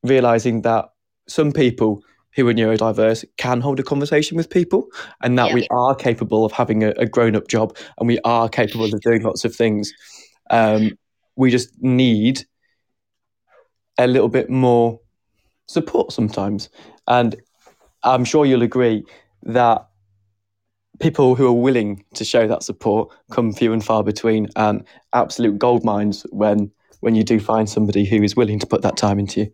realizing 0.03 0.63
that 0.63 0.89
some 1.27 1.51
people 1.51 2.03
who 2.35 2.47
are 2.47 2.53
neurodiverse 2.53 3.25
can 3.37 3.61
hold 3.61 3.79
a 3.79 3.83
conversation 3.83 4.37
with 4.37 4.49
people 4.49 4.87
and 5.21 5.37
that 5.37 5.49
yeah. 5.49 5.55
we 5.55 5.67
are 5.69 5.95
capable 5.95 6.45
of 6.45 6.51
having 6.51 6.83
a, 6.83 6.89
a 6.91 7.05
grown 7.05 7.35
up 7.35 7.47
job 7.47 7.75
and 7.97 8.07
we 8.07 8.19
are 8.23 8.47
capable 8.47 8.85
of 8.85 9.01
doing 9.01 9.21
lots 9.21 9.45
of 9.45 9.55
things. 9.55 9.93
Um, 10.49 10.97
we 11.35 11.51
just 11.51 11.71
need 11.81 12.45
a 13.97 14.07
little 14.07 14.29
bit 14.29 14.49
more 14.49 14.99
support 15.67 16.11
sometimes. 16.11 16.69
And 17.07 17.35
I'm 18.03 18.25
sure 18.25 18.45
you'll 18.45 18.61
agree 18.61 19.03
that 19.43 19.87
people 20.99 21.35
who 21.35 21.47
are 21.47 21.51
willing 21.51 22.05
to 22.13 22.23
show 22.23 22.47
that 22.47 22.63
support 22.63 23.09
come 23.31 23.51
few 23.51 23.73
and 23.73 23.83
far 23.83 24.03
between 24.03 24.47
and 24.55 24.85
absolute 25.13 25.57
gold 25.57 25.83
mines 25.83 26.25
when 26.29 26.71
when 26.99 27.15
you 27.15 27.23
do 27.23 27.39
find 27.39 27.67
somebody 27.67 28.05
who 28.05 28.21
is 28.21 28.35
willing 28.35 28.59
to 28.59 28.67
put 28.67 28.83
that 28.83 28.95
time 28.95 29.17
into 29.17 29.41
you. 29.41 29.53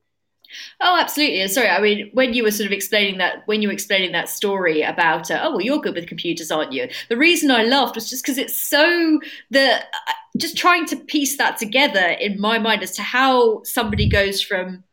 Oh, 0.81 0.97
absolutely. 0.99 1.47
Sorry, 1.47 1.69
I 1.69 1.81
mean, 1.81 2.09
when 2.13 2.33
you 2.33 2.43
were 2.43 2.51
sort 2.51 2.67
of 2.67 2.71
explaining 2.71 3.17
that, 3.17 3.43
when 3.45 3.61
you 3.61 3.67
were 3.67 3.73
explaining 3.73 4.11
that 4.13 4.29
story 4.29 4.81
about, 4.81 5.29
uh, 5.31 5.39
oh, 5.43 5.51
well, 5.51 5.61
you're 5.61 5.79
good 5.79 5.95
with 5.95 6.07
computers, 6.07 6.51
aren't 6.51 6.73
you? 6.73 6.87
The 7.09 7.17
reason 7.17 7.51
I 7.51 7.63
laughed 7.63 7.95
was 7.95 8.09
just 8.09 8.23
because 8.23 8.37
it's 8.37 8.55
so 8.55 9.19
the 9.49 9.75
uh, 9.75 10.13
just 10.37 10.57
trying 10.57 10.85
to 10.87 10.95
piece 10.95 11.37
that 11.37 11.57
together 11.57 12.15
in 12.19 12.39
my 12.39 12.59
mind 12.59 12.83
as 12.83 12.91
to 12.91 13.01
how 13.01 13.63
somebody 13.63 14.07
goes 14.07 14.41
from, 14.41 14.83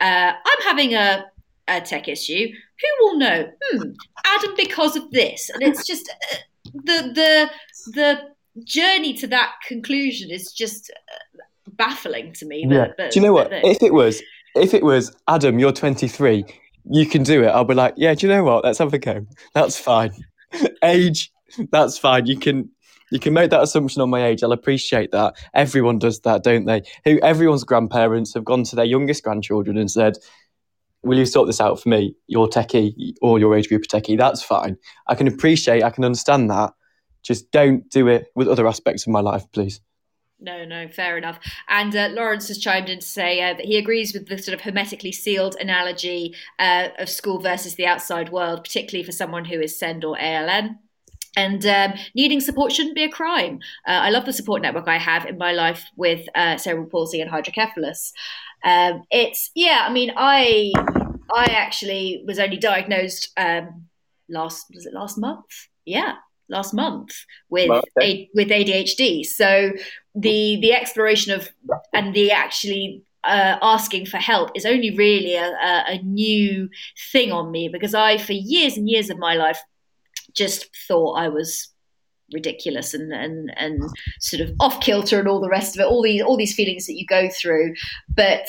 uh, 0.00 0.32
I'm 0.44 0.62
having 0.62 0.94
a, 0.94 1.26
a 1.68 1.80
tech 1.80 2.08
issue. 2.08 2.48
Who 2.48 3.04
will 3.04 3.18
know? 3.18 3.50
Hmm, 3.70 3.90
Adam, 4.24 4.54
because 4.56 4.96
of 4.96 5.10
this, 5.10 5.50
and 5.50 5.62
it's 5.62 5.86
just 5.86 6.10
uh, 6.32 6.36
the 6.84 7.12
the 7.14 7.50
the 7.92 8.20
journey 8.64 9.14
to 9.14 9.26
that 9.28 9.54
conclusion 9.66 10.30
is 10.30 10.52
just 10.52 10.90
uh, 11.10 11.42
baffling 11.72 12.32
to 12.34 12.46
me. 12.46 12.66
Yeah. 12.68 12.88
Do 12.98 13.08
you 13.14 13.20
know 13.22 13.32
what? 13.32 13.50
if 13.52 13.82
it 13.82 13.94
was 13.94 14.22
if 14.56 14.74
it 14.74 14.82
was 14.82 15.14
Adam, 15.28 15.58
you're 15.58 15.72
23, 15.72 16.44
you 16.90 17.06
can 17.06 17.22
do 17.22 17.42
it. 17.42 17.48
I'll 17.48 17.64
be 17.64 17.74
like, 17.74 17.94
yeah, 17.96 18.14
do 18.14 18.26
you 18.26 18.32
know 18.32 18.44
what? 18.44 18.64
Let's 18.64 18.78
have 18.78 18.92
a 18.92 18.98
go. 18.98 19.26
That's 19.54 19.78
fine. 19.78 20.12
Age 20.82 21.30
that's 21.70 21.98
fine. 21.98 22.26
You 22.26 22.38
can 22.38 22.70
you 23.12 23.20
can 23.20 23.32
make 23.32 23.50
that 23.50 23.62
assumption 23.62 24.02
on 24.02 24.10
my 24.10 24.24
age. 24.24 24.42
I'll 24.42 24.52
appreciate 24.52 25.12
that. 25.12 25.34
Everyone 25.54 25.98
does 25.98 26.20
that, 26.20 26.42
don't 26.42 26.64
they? 26.64 26.82
Who 27.04 27.20
everyone's 27.20 27.62
grandparents 27.62 28.34
have 28.34 28.44
gone 28.44 28.64
to 28.64 28.76
their 28.76 28.84
youngest 28.84 29.22
grandchildren 29.22 29.78
and 29.78 29.90
said, 29.90 30.16
"Will 31.02 31.18
you 31.18 31.26
sort 31.26 31.46
this 31.46 31.60
out 31.60 31.80
for 31.80 31.88
me? 31.88 32.16
Your 32.26 32.48
techie 32.48 33.14
or 33.22 33.38
your 33.38 33.56
age 33.56 33.68
group 33.68 33.82
of 33.82 33.88
techie." 33.88 34.18
That's 34.18 34.42
fine. 34.42 34.76
I 35.06 35.14
can 35.14 35.28
appreciate. 35.28 35.84
I 35.84 35.90
can 35.90 36.04
understand 36.04 36.50
that. 36.50 36.72
Just 37.22 37.50
don't 37.50 37.88
do 37.90 38.08
it 38.08 38.26
with 38.34 38.48
other 38.48 38.66
aspects 38.66 39.06
of 39.06 39.12
my 39.12 39.20
life, 39.20 39.44
please. 39.52 39.80
No, 40.38 40.66
no, 40.66 40.86
fair 40.88 41.16
enough. 41.16 41.38
And 41.68 41.96
uh, 41.96 42.08
Lawrence 42.12 42.48
has 42.48 42.58
chimed 42.58 42.90
in 42.90 43.00
to 43.00 43.06
say 43.06 43.40
uh, 43.40 43.54
that 43.54 43.64
he 43.64 43.78
agrees 43.78 44.12
with 44.12 44.28
the 44.28 44.36
sort 44.36 44.54
of 44.54 44.60
hermetically 44.60 45.12
sealed 45.12 45.56
analogy 45.58 46.34
uh, 46.58 46.88
of 46.98 47.08
school 47.08 47.40
versus 47.40 47.76
the 47.76 47.86
outside 47.86 48.30
world, 48.30 48.62
particularly 48.62 49.04
for 49.04 49.12
someone 49.12 49.46
who 49.46 49.60
is 49.60 49.78
SEND 49.78 50.04
or 50.04 50.16
ALN. 50.16 50.78
And 51.36 51.64
um, 51.66 51.94
needing 52.14 52.40
support 52.40 52.72
shouldn't 52.72 52.94
be 52.94 53.04
a 53.04 53.10
crime. 53.10 53.60
Uh, 53.86 53.92
I 53.92 54.10
love 54.10 54.24
the 54.26 54.32
support 54.32 54.62
network 54.62 54.88
I 54.88 54.98
have 54.98 55.26
in 55.26 55.38
my 55.38 55.52
life 55.52 55.84
with 55.96 56.26
uh, 56.34 56.56
cerebral 56.58 56.88
palsy 56.88 57.20
and 57.20 57.30
hydrocephalus. 57.30 58.12
Um, 58.64 59.04
it's 59.10 59.50
yeah, 59.54 59.84
I 59.86 59.92
mean, 59.92 60.12
I 60.16 60.72
I 61.34 61.44
actually 61.44 62.24
was 62.26 62.38
only 62.38 62.56
diagnosed 62.56 63.30
um, 63.36 63.86
last 64.28 64.66
was 64.74 64.86
it 64.86 64.94
last 64.94 65.18
month? 65.18 65.44
Yeah, 65.84 66.14
last 66.48 66.74
month 66.74 67.12
with 67.48 67.70
a, 68.00 68.28
with 68.34 68.48
ADHD. 68.48 69.24
So 69.24 69.72
the 70.14 70.58
the 70.60 70.72
exploration 70.72 71.32
of 71.32 71.48
and 71.92 72.14
the 72.14 72.30
actually 72.30 73.02
uh, 73.24 73.58
asking 73.60 74.06
for 74.06 74.18
help 74.18 74.50
is 74.54 74.64
only 74.64 74.94
really 74.96 75.34
a, 75.34 75.48
a, 75.48 75.84
a, 75.88 76.02
new 76.02 76.68
thing 77.10 77.32
on 77.32 77.50
me 77.50 77.68
because 77.68 77.92
I, 77.92 78.18
for 78.18 78.32
years 78.32 78.76
and 78.76 78.88
years 78.88 79.10
of 79.10 79.18
my 79.18 79.34
life, 79.34 79.58
just 80.32 80.68
thought 80.86 81.14
I 81.14 81.28
was 81.28 81.68
ridiculous 82.32 82.94
and 82.94 83.12
and 83.12 83.52
and 83.56 83.82
sort 84.20 84.40
of 84.40 84.54
off 84.60 84.80
kilter 84.80 85.18
and 85.18 85.28
all 85.28 85.40
the 85.40 85.48
rest 85.48 85.76
of 85.76 85.80
it. 85.80 85.86
All 85.86 86.02
these 86.02 86.22
all 86.22 86.36
these 86.36 86.54
feelings 86.54 86.86
that 86.86 86.96
you 86.96 87.06
go 87.06 87.28
through, 87.28 87.74
but 88.14 88.46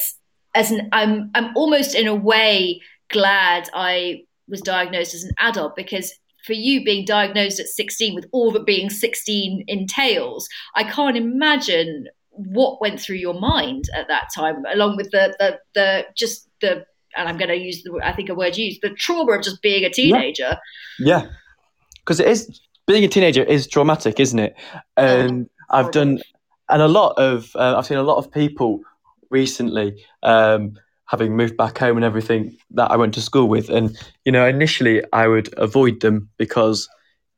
as 0.54 0.72
an 0.72 0.90
I'm 0.92 1.32
I'm 1.34 1.56
almost 1.56 1.96
in 1.96 2.08
a 2.08 2.16
way 2.16 2.82
glad 3.10 3.70
I 3.74 4.24
was 4.48 4.62
diagnosed 4.62 5.14
as 5.14 5.24
an 5.24 5.32
adult 5.40 5.76
because 5.76 6.14
for 6.48 6.54
you 6.54 6.84
being 6.84 7.06
diagnosed 7.06 7.60
at 7.60 7.68
16 7.68 8.16
with 8.16 8.26
all 8.32 8.52
that 8.52 8.66
being 8.66 8.90
16 8.90 9.66
entails, 9.68 10.48
I 10.76 10.84
can't 10.84 11.18
imagine 11.18 12.08
what 12.32 12.82
went 12.82 13.00
through 13.00 13.18
your 13.18 13.40
mind 13.40 13.86
at 13.96 14.08
that 14.08 14.30
time, 14.36 14.64
along 14.74 14.98
with 14.98 15.12
the 15.12 15.36
the, 15.40 15.60
the 15.76 16.06
just 16.16 16.50
the 16.62 16.86
and 17.16 17.28
I'm 17.28 17.38
going 17.38 17.50
to 17.50 17.58
use 17.58 17.84
the 17.84 18.00
I 18.04 18.14
think 18.14 18.30
a 18.30 18.36
word 18.36 18.58
used 18.58 18.82
the 18.82 18.92
trauma 18.92 19.34
of 19.34 19.44
just 19.44 19.62
being 19.62 19.84
a 19.84 19.90
teenager. 19.90 20.58
Yeah, 21.00 21.28
because 22.00 22.20
yeah. 22.20 22.28
it 22.28 22.32
is 22.32 22.62
being 22.88 23.04
a 23.04 23.08
teenager 23.08 23.44
is 23.44 23.68
traumatic, 23.68 24.20
isn't 24.20 24.40
it? 24.40 24.56
And 24.96 25.50
oh, 25.70 25.78
I've 25.78 25.92
done 25.92 26.20
and 26.70 26.82
a 26.82 26.88
lot 26.88 27.14
of 27.18 27.56
uh, 27.56 27.76
I've 27.78 27.86
seen 27.86 27.98
a 27.98 28.04
lot 28.04 28.18
of 28.18 28.32
people 28.32 28.82
recently 29.30 30.04
um, 30.24 30.78
having 31.08 31.36
moved 31.36 31.58
back 31.58 31.78
home 31.78 31.98
and 31.98 32.06
everything 32.06 32.58
that 32.72 32.92
I 32.92 32.98
went 32.98 33.14
to 33.16 33.22
school 33.22 33.48
with. 33.48 33.70
And, 33.70 33.98
you 34.26 34.32
know, 34.32 34.46
initially 34.46 35.04
I 35.12 35.28
would 35.28 35.50
avoid 35.58 36.02
them 36.02 36.30
because 36.38 36.88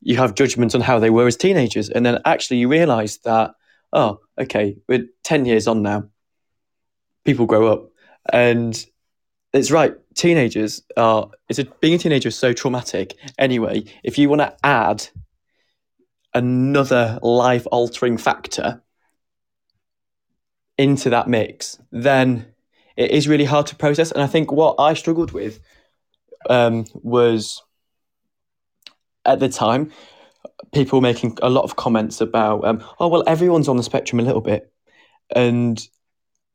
you 0.02 0.18
have 0.18 0.36
judgments 0.36 0.76
on 0.76 0.82
how 0.82 1.00
they 1.00 1.10
were 1.10 1.28
as 1.28 1.38
teenagers. 1.38 1.90
And 1.90 2.06
then 2.06 2.20
actually 2.26 2.58
you 2.58 2.68
realize 2.68 3.18
that, 3.20 3.52
oh, 3.94 4.20
okay, 4.40 4.78
we're 4.88 5.06
10 5.24 5.46
years 5.46 5.68
on 5.68 5.84
now. 5.84 6.06
People 7.26 7.46
grow 7.46 7.68
up. 7.68 7.90
And 8.34 8.84
it's 9.54 9.72
right, 9.72 9.94
teenagers 10.16 10.82
are, 10.98 11.30
it's 11.48 11.60
a, 11.60 11.66
being 11.66 11.94
a 11.94 11.98
teenager 11.98 12.30
is 12.30 12.38
so 12.38 12.54
traumatic. 12.54 13.16
Anyway, 13.38 13.84
if 14.04 14.18
you 14.18 14.30
want 14.30 14.42
to 14.42 14.56
add 14.64 15.08
another 16.34 17.20
life 17.22 17.68
altering 17.72 18.18
factor 18.18 18.82
into 20.78 21.10
that 21.12 21.28
mix, 21.28 21.78
then 21.92 22.48
it 23.00 23.12
is 23.12 23.30
really 23.30 23.46
hard 23.46 23.66
to 23.68 23.78
process. 23.78 24.12
And 24.12 24.22
I 24.22 24.28
think 24.28 24.52
what 24.52 24.76
I 24.78 24.94
struggled 24.94 25.32
with 25.32 25.62
um, 26.50 26.86
was 26.94 27.64
at 29.24 29.40
the 29.40 29.48
time 29.48 29.92
people 30.74 31.00
making 31.00 31.38
a 31.42 31.50
lot 31.50 31.64
of 31.64 31.78
comments 31.78 32.20
about, 32.20 32.66
um, 32.66 32.84
oh 33.00 33.08
well, 33.08 33.24
everyone's 33.26 33.70
on 33.70 33.78
the 33.78 33.84
spectrum 33.84 34.20
a 34.20 34.24
little 34.24 34.42
bit, 34.42 34.70
and 35.34 35.88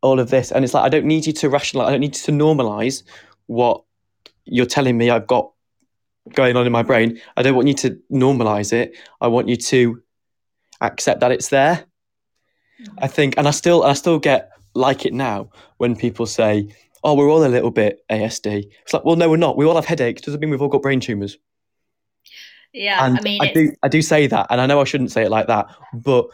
all 0.03 0.20
of 0.20 0.28
this. 0.28 0.53
And 0.53 0.64
it's 0.64 0.74
like 0.74 0.84
I 0.84 0.90
don't 0.90 1.07
need 1.07 1.26
you 1.26 1.32
to 1.32 1.49
rationalize. 1.49 1.88
I 1.88 1.92
don't 1.92 2.01
need 2.03 2.14
you 2.14 2.22
to 2.24 2.32
normalize 2.32 3.05
what 3.47 3.82
you're 4.45 4.66
telling 4.66 4.99
me 4.99 5.09
I've 5.09 5.26
got 5.26 5.51
going 6.34 6.57
on 6.57 6.66
in 6.66 6.72
my 6.72 6.82
brain. 6.82 7.22
I 7.38 7.42
don't 7.42 7.57
want 7.57 7.68
you 7.68 7.74
to 7.74 7.99
normalize 8.12 8.74
it. 8.74 8.99
I 9.18 9.28
want 9.28 9.49
you 9.49 9.57
to 9.57 10.03
accept 10.82 11.20
that 11.20 11.32
it's 11.32 11.49
there. 11.49 11.86
I 12.99 13.07
think, 13.07 13.38
and 13.38 13.49
I 13.49 13.51
still, 13.51 13.82
I 13.82 13.95
still 13.95 14.18
get 14.18 14.51
like 14.74 15.06
it 15.06 15.12
now 15.12 15.50
when 15.78 15.96
people 15.96 16.26
say, 16.26 16.68
"Oh, 17.02 17.14
we're 17.14 17.30
all 17.30 17.44
a 17.44 17.48
little 17.48 17.70
bit 17.70 18.04
ASD." 18.10 18.70
It's 18.82 18.92
like, 18.92 19.04
well, 19.04 19.16
no, 19.16 19.30
we're 19.30 19.36
not. 19.36 19.56
We 19.56 19.64
all 19.64 19.74
have 19.74 19.84
headaches. 19.84 20.22
Doesn't 20.22 20.40
mean 20.40 20.50
we've 20.50 20.62
all 20.62 20.68
got 20.68 20.82
brain 20.82 21.00
tumors. 21.00 21.38
Yeah, 22.72 23.06
and 23.06 23.18
I 23.18 23.22
mean, 23.22 23.40
I 23.40 23.52
do, 23.52 23.72
I 23.82 23.88
do 23.88 24.02
say 24.02 24.26
that, 24.26 24.48
and 24.50 24.60
I 24.60 24.66
know 24.66 24.80
I 24.80 24.84
shouldn't 24.84 25.12
say 25.12 25.22
it 25.22 25.30
like 25.30 25.46
that, 25.46 25.68
but 25.92 26.26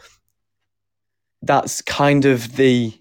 that's 1.41 1.81
kind 1.81 2.25
of 2.25 2.55
the. 2.55 2.93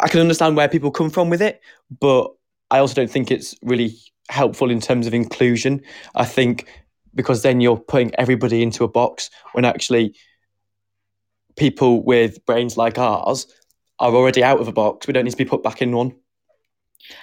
I 0.00 0.08
can 0.08 0.20
understand 0.20 0.56
where 0.56 0.68
people 0.68 0.92
come 0.92 1.10
from 1.10 1.30
with 1.30 1.42
it, 1.42 1.60
but 1.98 2.30
I 2.70 2.78
also 2.78 2.94
don't 2.94 3.10
think 3.10 3.32
it's 3.32 3.56
really 3.62 3.96
helpful 4.28 4.70
in 4.70 4.80
terms 4.80 5.08
of 5.08 5.14
inclusion. 5.14 5.82
I 6.14 6.24
think 6.24 6.68
because 7.14 7.42
then 7.42 7.60
you're 7.60 7.76
putting 7.76 8.14
everybody 8.14 8.62
into 8.62 8.84
a 8.84 8.88
box 8.88 9.30
when 9.52 9.64
actually 9.64 10.14
people 11.56 12.04
with 12.04 12.44
brains 12.46 12.76
like 12.76 12.98
ours 12.98 13.46
are 14.00 14.14
already 14.14 14.42
out 14.42 14.60
of 14.60 14.68
a 14.68 14.72
box. 14.72 15.06
We 15.06 15.12
don't 15.12 15.24
need 15.24 15.30
to 15.30 15.36
be 15.36 15.44
put 15.44 15.62
back 15.62 15.82
in 15.82 15.94
one. 15.94 16.14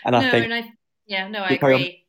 And 0.05 0.15
I 0.15 0.29
think, 0.29 0.45
and 0.45 0.53
I, 0.53 0.71
yeah, 1.05 1.27
no, 1.27 1.39
I 1.39 1.49
agree. 1.49 2.05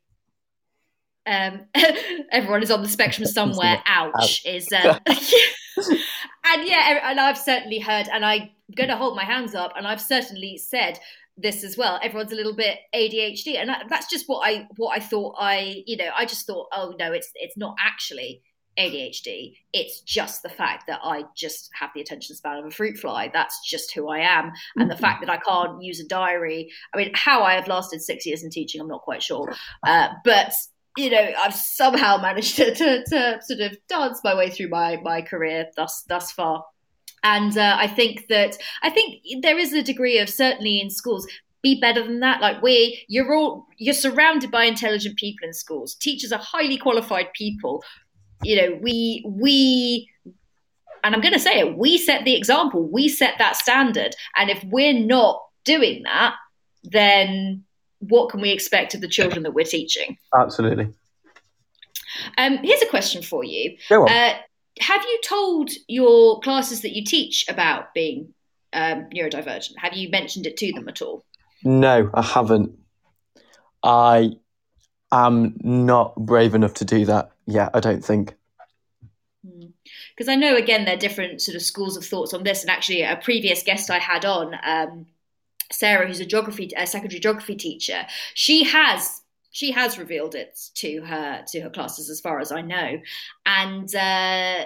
Um, 1.26 1.66
everyone 2.32 2.62
is 2.62 2.70
on 2.70 2.82
the 2.82 2.88
spectrum 2.88 3.26
somewhere. 3.26 3.82
Ouch, 3.86 4.12
Ouch. 4.16 4.42
is 4.44 4.68
uh, 4.72 4.98
and 5.06 6.68
yeah, 6.68 7.10
and 7.10 7.20
I've 7.20 7.38
certainly 7.38 7.78
heard, 7.78 8.08
and 8.12 8.24
I'm 8.24 8.50
going 8.76 8.88
to 8.88 8.96
hold 8.96 9.16
my 9.16 9.24
hands 9.24 9.54
up, 9.54 9.72
and 9.76 9.86
I've 9.86 10.00
certainly 10.00 10.58
said 10.58 10.98
this 11.36 11.62
as 11.62 11.76
well. 11.76 12.00
Everyone's 12.02 12.32
a 12.32 12.36
little 12.36 12.54
bit 12.54 12.78
ADHD, 12.94 13.56
and 13.56 13.70
that's 13.88 14.10
just 14.10 14.28
what 14.28 14.46
I 14.48 14.66
what 14.76 14.96
I 14.96 15.00
thought. 15.00 15.36
I 15.38 15.82
you 15.86 15.96
know 15.96 16.10
I 16.16 16.24
just 16.24 16.46
thought, 16.46 16.68
oh 16.72 16.94
no, 16.98 17.12
it's 17.12 17.30
it's 17.34 17.56
not 17.56 17.76
actually. 17.78 18.42
ADHD. 18.78 19.54
It's 19.72 20.00
just 20.02 20.42
the 20.42 20.48
fact 20.48 20.86
that 20.86 21.00
I 21.02 21.24
just 21.36 21.70
have 21.78 21.90
the 21.94 22.00
attention 22.00 22.36
span 22.36 22.58
of 22.58 22.66
a 22.66 22.70
fruit 22.70 22.96
fly. 22.96 23.30
That's 23.32 23.60
just 23.66 23.92
who 23.94 24.08
I 24.08 24.20
am. 24.20 24.52
And 24.76 24.90
the 24.90 24.94
mm-hmm. 24.94 25.02
fact 25.02 25.20
that 25.20 25.30
I 25.30 25.38
can't 25.38 25.82
use 25.82 26.00
a 26.00 26.06
diary. 26.06 26.70
I 26.94 26.98
mean, 26.98 27.10
how 27.14 27.42
I 27.42 27.54
have 27.54 27.68
lasted 27.68 28.00
six 28.00 28.24
years 28.24 28.42
in 28.42 28.50
teaching, 28.50 28.80
I'm 28.80 28.88
not 28.88 29.02
quite 29.02 29.22
sure. 29.22 29.54
Uh, 29.86 30.08
but 30.24 30.52
you 30.96 31.10
know, 31.10 31.30
I've 31.38 31.54
somehow 31.54 32.16
managed 32.18 32.56
to, 32.56 32.74
to, 32.74 33.04
to, 33.04 33.38
sort 33.42 33.60
of 33.60 33.78
dance 33.88 34.20
my 34.24 34.34
way 34.34 34.50
through 34.50 34.68
my 34.68 34.98
my 35.02 35.22
career 35.22 35.66
thus 35.76 36.04
thus 36.08 36.32
far. 36.32 36.64
And 37.22 37.56
uh, 37.56 37.76
I 37.78 37.88
think 37.88 38.26
that 38.28 38.56
I 38.82 38.90
think 38.90 39.22
there 39.42 39.58
is 39.58 39.72
a 39.72 39.82
degree 39.82 40.18
of 40.18 40.28
certainly 40.28 40.80
in 40.80 40.90
schools 40.90 41.26
be 41.62 41.80
better 41.80 42.04
than 42.04 42.20
that 42.20 42.40
like 42.40 42.62
we 42.62 43.04
you're 43.08 43.34
all 43.34 43.66
you're 43.78 43.94
surrounded 43.94 44.50
by 44.50 44.64
intelligent 44.64 45.16
people 45.16 45.46
in 45.46 45.52
schools 45.52 45.96
teachers 45.96 46.30
are 46.30 46.38
highly 46.38 46.76
qualified 46.76 47.26
people 47.34 47.82
you 48.42 48.56
know, 48.56 48.78
we 48.80 49.24
we 49.26 50.10
and 51.04 51.14
I'm 51.14 51.20
going 51.20 51.34
to 51.34 51.40
say 51.40 51.60
it, 51.60 51.76
we 51.76 51.96
set 51.96 52.24
the 52.24 52.36
example, 52.36 52.86
we 52.86 53.08
set 53.08 53.34
that 53.38 53.56
standard, 53.56 54.14
and 54.36 54.50
if 54.50 54.62
we're 54.64 54.98
not 54.98 55.42
doing 55.64 56.02
that, 56.04 56.34
then 56.84 57.64
what 58.00 58.30
can 58.30 58.40
we 58.40 58.50
expect 58.50 58.94
of 58.94 59.00
the 59.00 59.08
children 59.08 59.42
that 59.42 59.52
we're 59.52 59.64
teaching? 59.64 60.16
Absolutely. 60.36 60.92
Um, 62.36 62.58
here's 62.58 62.82
a 62.82 62.86
question 62.86 63.22
for 63.22 63.44
you. 63.44 63.76
Go 63.88 64.06
Uh, 64.06 64.34
have 64.80 65.02
you 65.02 65.20
told 65.24 65.70
your 65.88 66.40
classes 66.40 66.82
that 66.82 66.94
you 66.94 67.04
teach 67.04 67.44
about 67.48 67.92
being 67.94 68.34
um, 68.72 69.08
neurodivergent? 69.10 69.72
Have 69.78 69.94
you 69.94 70.08
mentioned 70.08 70.46
it 70.46 70.56
to 70.58 70.72
them 70.72 70.88
at 70.88 71.02
all? 71.02 71.24
No, 71.64 72.10
I 72.14 72.22
haven't. 72.22 72.78
I 73.82 74.32
am 75.10 75.56
not 75.62 76.14
brave 76.16 76.54
enough 76.54 76.74
to 76.74 76.84
do 76.84 77.04
that 77.06 77.32
yet, 77.48 77.70
I 77.74 77.80
don't 77.80 78.04
think. 78.04 78.36
Because 79.42 80.26
hmm. 80.26 80.30
I 80.30 80.34
know, 80.36 80.56
again, 80.56 80.84
there 80.84 80.94
are 80.94 80.98
different 80.98 81.40
sort 81.40 81.56
of 81.56 81.62
schools 81.62 81.96
of 81.96 82.04
thoughts 82.04 82.34
on 82.34 82.44
this. 82.44 82.62
And 82.62 82.70
actually, 82.70 83.02
a 83.02 83.16
previous 83.16 83.62
guest 83.62 83.90
I 83.90 83.98
had 83.98 84.24
on, 84.24 84.54
um, 84.64 85.06
Sarah, 85.72 86.06
who's 86.06 86.20
a 86.20 86.26
geography, 86.26 86.70
a 86.76 86.86
secondary 86.86 87.20
geography 87.20 87.56
teacher, 87.56 88.06
she 88.34 88.64
has 88.64 89.22
she 89.50 89.72
has 89.72 89.98
revealed 89.98 90.34
it 90.34 90.58
to 90.74 91.00
her 91.02 91.44
to 91.48 91.60
her 91.60 91.70
classes, 91.70 92.10
as 92.10 92.20
far 92.20 92.38
as 92.38 92.52
I 92.52 92.62
know, 92.62 93.00
and 93.44 93.94
uh, 93.94 94.64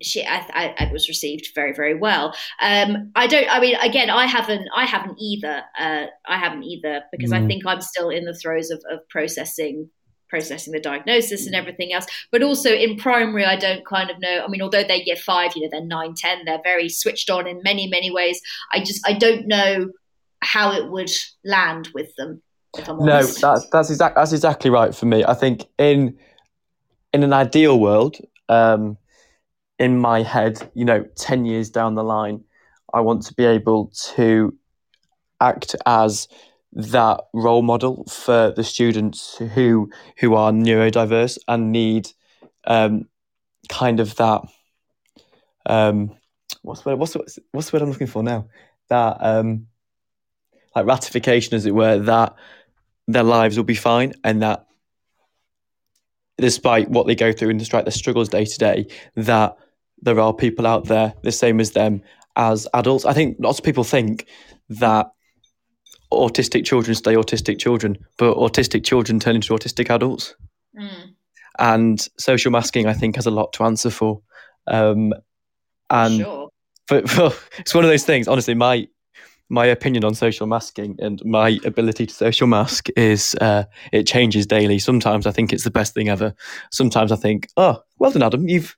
she 0.00 0.24
I, 0.24 0.74
I, 0.78 0.84
it 0.84 0.92
was 0.92 1.08
received 1.08 1.50
very 1.54 1.72
very 1.72 1.94
well. 1.94 2.34
Um, 2.60 3.12
I 3.14 3.26
don't. 3.26 3.48
I 3.50 3.60
mean, 3.60 3.76
again, 3.76 4.10
I 4.10 4.26
haven't. 4.26 4.68
I 4.74 4.86
haven't 4.86 5.18
either. 5.18 5.62
Uh, 5.78 6.06
I 6.26 6.38
haven't 6.38 6.64
either 6.64 7.02
because 7.10 7.30
mm. 7.30 7.42
I 7.42 7.46
think 7.46 7.64
I'm 7.66 7.80
still 7.80 8.10
in 8.10 8.24
the 8.24 8.34
throes 8.34 8.70
of, 8.70 8.82
of 8.90 9.08
processing 9.08 9.88
processing 10.32 10.72
the 10.72 10.80
diagnosis 10.80 11.44
and 11.46 11.54
everything 11.54 11.92
else. 11.92 12.06
But 12.30 12.42
also 12.42 12.72
in 12.72 12.96
primary, 12.96 13.44
I 13.44 13.56
don't 13.56 13.84
kind 13.84 14.10
of 14.10 14.18
know. 14.18 14.42
I 14.42 14.48
mean, 14.48 14.62
although 14.62 14.82
they're 14.82 14.96
year 14.96 15.16
five, 15.16 15.52
you 15.54 15.62
know, 15.62 15.68
they're 15.70 15.84
nine, 15.84 16.14
ten, 16.16 16.46
they're 16.46 16.62
very 16.64 16.88
switched 16.88 17.28
on 17.28 17.46
in 17.46 17.60
many, 17.62 17.86
many 17.86 18.10
ways. 18.10 18.40
I 18.72 18.80
just 18.80 19.06
I 19.06 19.12
don't 19.12 19.46
know 19.46 19.90
how 20.40 20.72
it 20.72 20.90
would 20.90 21.10
land 21.44 21.90
with 21.92 22.16
them. 22.16 22.40
no, 22.88 23.22
that's 23.22 23.68
that's 23.68 23.90
exactly 23.90 24.20
that's 24.20 24.32
exactly 24.32 24.70
right 24.70 24.94
for 24.94 25.04
me. 25.04 25.22
I 25.22 25.34
think 25.34 25.66
in 25.78 26.16
in 27.12 27.22
an 27.22 27.34
ideal 27.34 27.78
world, 27.78 28.16
um, 28.48 28.96
in 29.78 29.98
my 29.98 30.22
head, 30.22 30.70
you 30.72 30.86
know, 30.86 31.04
ten 31.14 31.44
years 31.44 31.68
down 31.68 31.94
the 31.94 32.04
line, 32.04 32.42
I 32.94 33.00
want 33.00 33.22
to 33.24 33.34
be 33.34 33.44
able 33.44 33.92
to 34.14 34.56
act 35.42 35.76
as 35.84 36.26
that 36.72 37.20
role 37.34 37.62
model 37.62 38.04
for 38.04 38.50
the 38.50 38.64
students 38.64 39.36
who 39.36 39.90
who 40.18 40.34
are 40.34 40.52
neurodiverse 40.52 41.38
and 41.48 41.70
need 41.72 42.08
um, 42.64 43.08
kind 43.68 44.00
of 44.00 44.16
that 44.16 44.42
um, 45.66 46.16
what's 46.62 46.82
the 46.82 46.96
what's 46.96 47.12
the, 47.12 47.42
what's 47.52 47.70
the 47.70 47.76
word 47.76 47.82
I'm 47.82 47.90
looking 47.90 48.06
for 48.06 48.22
now? 48.22 48.48
That 48.88 49.18
um, 49.20 49.66
like 50.74 50.86
ratification 50.86 51.54
as 51.54 51.66
it 51.66 51.74
were 51.74 51.98
that 51.98 52.34
their 53.08 53.22
lives 53.22 53.56
will 53.56 53.64
be 53.64 53.74
fine 53.74 54.12
and 54.24 54.42
that 54.42 54.66
despite 56.38 56.88
what 56.88 57.06
they 57.06 57.14
go 57.14 57.32
through 57.32 57.50
and 57.50 57.58
despite 57.58 57.84
their 57.84 57.92
struggles 57.92 58.28
day 58.28 58.44
to 58.44 58.58
day 58.58 58.86
that 59.16 59.56
there 60.00 60.18
are 60.18 60.32
people 60.32 60.66
out 60.66 60.86
there 60.86 61.14
the 61.22 61.32
same 61.32 61.60
as 61.60 61.72
them 61.72 62.02
as 62.36 62.66
adults. 62.74 63.04
I 63.04 63.12
think 63.12 63.36
lots 63.38 63.58
of 63.58 63.64
people 63.64 63.84
think 63.84 64.26
that 64.70 65.12
autistic 66.14 66.64
children 66.64 66.94
stay 66.94 67.14
autistic 67.14 67.58
children, 67.58 67.98
but 68.18 68.36
autistic 68.36 68.84
children 68.84 69.20
turn 69.20 69.36
into 69.36 69.52
autistic 69.52 69.90
adults. 69.90 70.34
Mm. 70.78 71.14
And 71.58 72.08
social 72.18 72.50
masking, 72.50 72.86
I 72.86 72.94
think, 72.94 73.16
has 73.16 73.26
a 73.26 73.30
lot 73.30 73.52
to 73.54 73.64
answer 73.64 73.90
for. 73.90 74.22
Um, 74.66 75.12
and 75.90 76.20
sure. 76.20 76.48
for, 76.86 76.98
it's 77.58 77.74
one 77.74 77.84
of 77.84 77.90
those 77.90 78.04
things. 78.04 78.28
Honestly, 78.28 78.54
my 78.54 78.88
my 79.48 79.66
opinion 79.66 80.02
on 80.02 80.14
social 80.14 80.46
masking 80.46 80.96
and 80.98 81.22
my 81.26 81.58
ability 81.66 82.06
to 82.06 82.14
social 82.14 82.46
mask 82.46 82.88
is 82.96 83.34
uh, 83.42 83.64
it 83.92 84.06
changes 84.06 84.46
daily. 84.46 84.78
Sometimes 84.78 85.26
I 85.26 85.30
think 85.30 85.52
it's 85.52 85.64
the 85.64 85.70
best 85.70 85.92
thing 85.92 86.08
ever. 86.08 86.34
Sometimes 86.70 87.12
I 87.12 87.16
think, 87.16 87.48
oh, 87.58 87.82
well 87.98 88.10
done, 88.10 88.22
Adam. 88.22 88.48
You've 88.48 88.74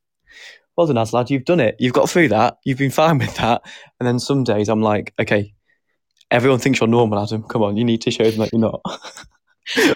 well 0.76 0.88
done, 0.88 0.96
Aslad. 0.96 1.30
You've 1.30 1.44
done 1.44 1.60
it. 1.60 1.76
You've 1.78 1.92
got 1.92 2.10
through 2.10 2.28
that. 2.28 2.58
You've 2.64 2.78
been 2.78 2.90
fine 2.90 3.18
with 3.18 3.36
that. 3.36 3.62
And 4.00 4.06
then 4.06 4.18
some 4.18 4.42
days 4.42 4.68
I'm 4.68 4.82
like, 4.82 5.14
okay, 5.20 5.53
Everyone 6.34 6.58
thinks 6.58 6.80
you're 6.80 6.88
normal, 6.88 7.22
Adam. 7.22 7.44
Come 7.44 7.62
on, 7.62 7.76
you 7.76 7.84
need 7.84 8.00
to 8.02 8.10
show 8.10 8.24
them 8.24 8.40
that 8.40 8.52
you're 8.52 8.60
not. 8.60 8.80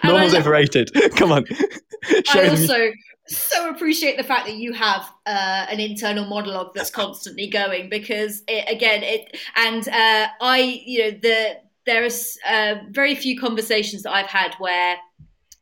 Normal's 0.04 0.34
overrated. 0.34 0.92
Come 1.16 1.32
on. 1.32 1.44
Show 1.46 2.40
I 2.40 2.48
also 2.48 2.92
so 3.26 3.70
appreciate 3.70 4.16
the 4.16 4.22
fact 4.22 4.46
that 4.46 4.54
you 4.54 4.72
have 4.72 5.02
uh, 5.26 5.66
an 5.68 5.80
internal 5.80 6.26
monologue 6.26 6.74
that's 6.74 6.90
constantly 6.90 7.48
going 7.48 7.90
because 7.90 8.44
it, 8.46 8.72
again 8.72 9.02
it 9.02 9.36
and 9.56 9.86
uh, 9.88 10.28
I 10.40 10.82
you 10.86 11.02
know 11.02 11.18
the 11.20 11.56
there 11.86 12.04
is 12.04 12.38
uh, 12.48 12.76
very 12.90 13.16
few 13.16 13.38
conversations 13.38 14.04
that 14.04 14.12
I've 14.12 14.26
had 14.26 14.54
where 14.60 14.96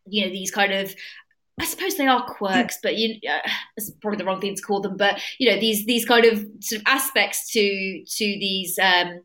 you 0.05 0.27
know 0.27 0.31
these 0.31 0.51
kind 0.51 0.73
of 0.73 0.95
I 1.59 1.65
suppose 1.65 1.97
they 1.97 2.07
are 2.07 2.23
quirks, 2.23 2.79
but 2.83 2.99
you 2.99 3.19
uh, 3.29 3.49
it's 3.79 3.91
probably 4.03 4.19
the 4.19 4.27
wrong 4.27 4.43
thing 4.43 4.55
to 4.55 4.63
call 4.63 4.81
them. 4.81 4.99
But 4.99 5.23
you 5.39 5.51
know 5.51 5.59
these 5.59 5.87
these 5.87 6.05
kind 6.05 6.27
of 6.27 6.47
sort 6.61 6.83
of 6.83 6.87
aspects 6.87 7.51
to 7.53 8.05
to 8.05 8.25
these 8.25 8.79
um, 8.79 9.23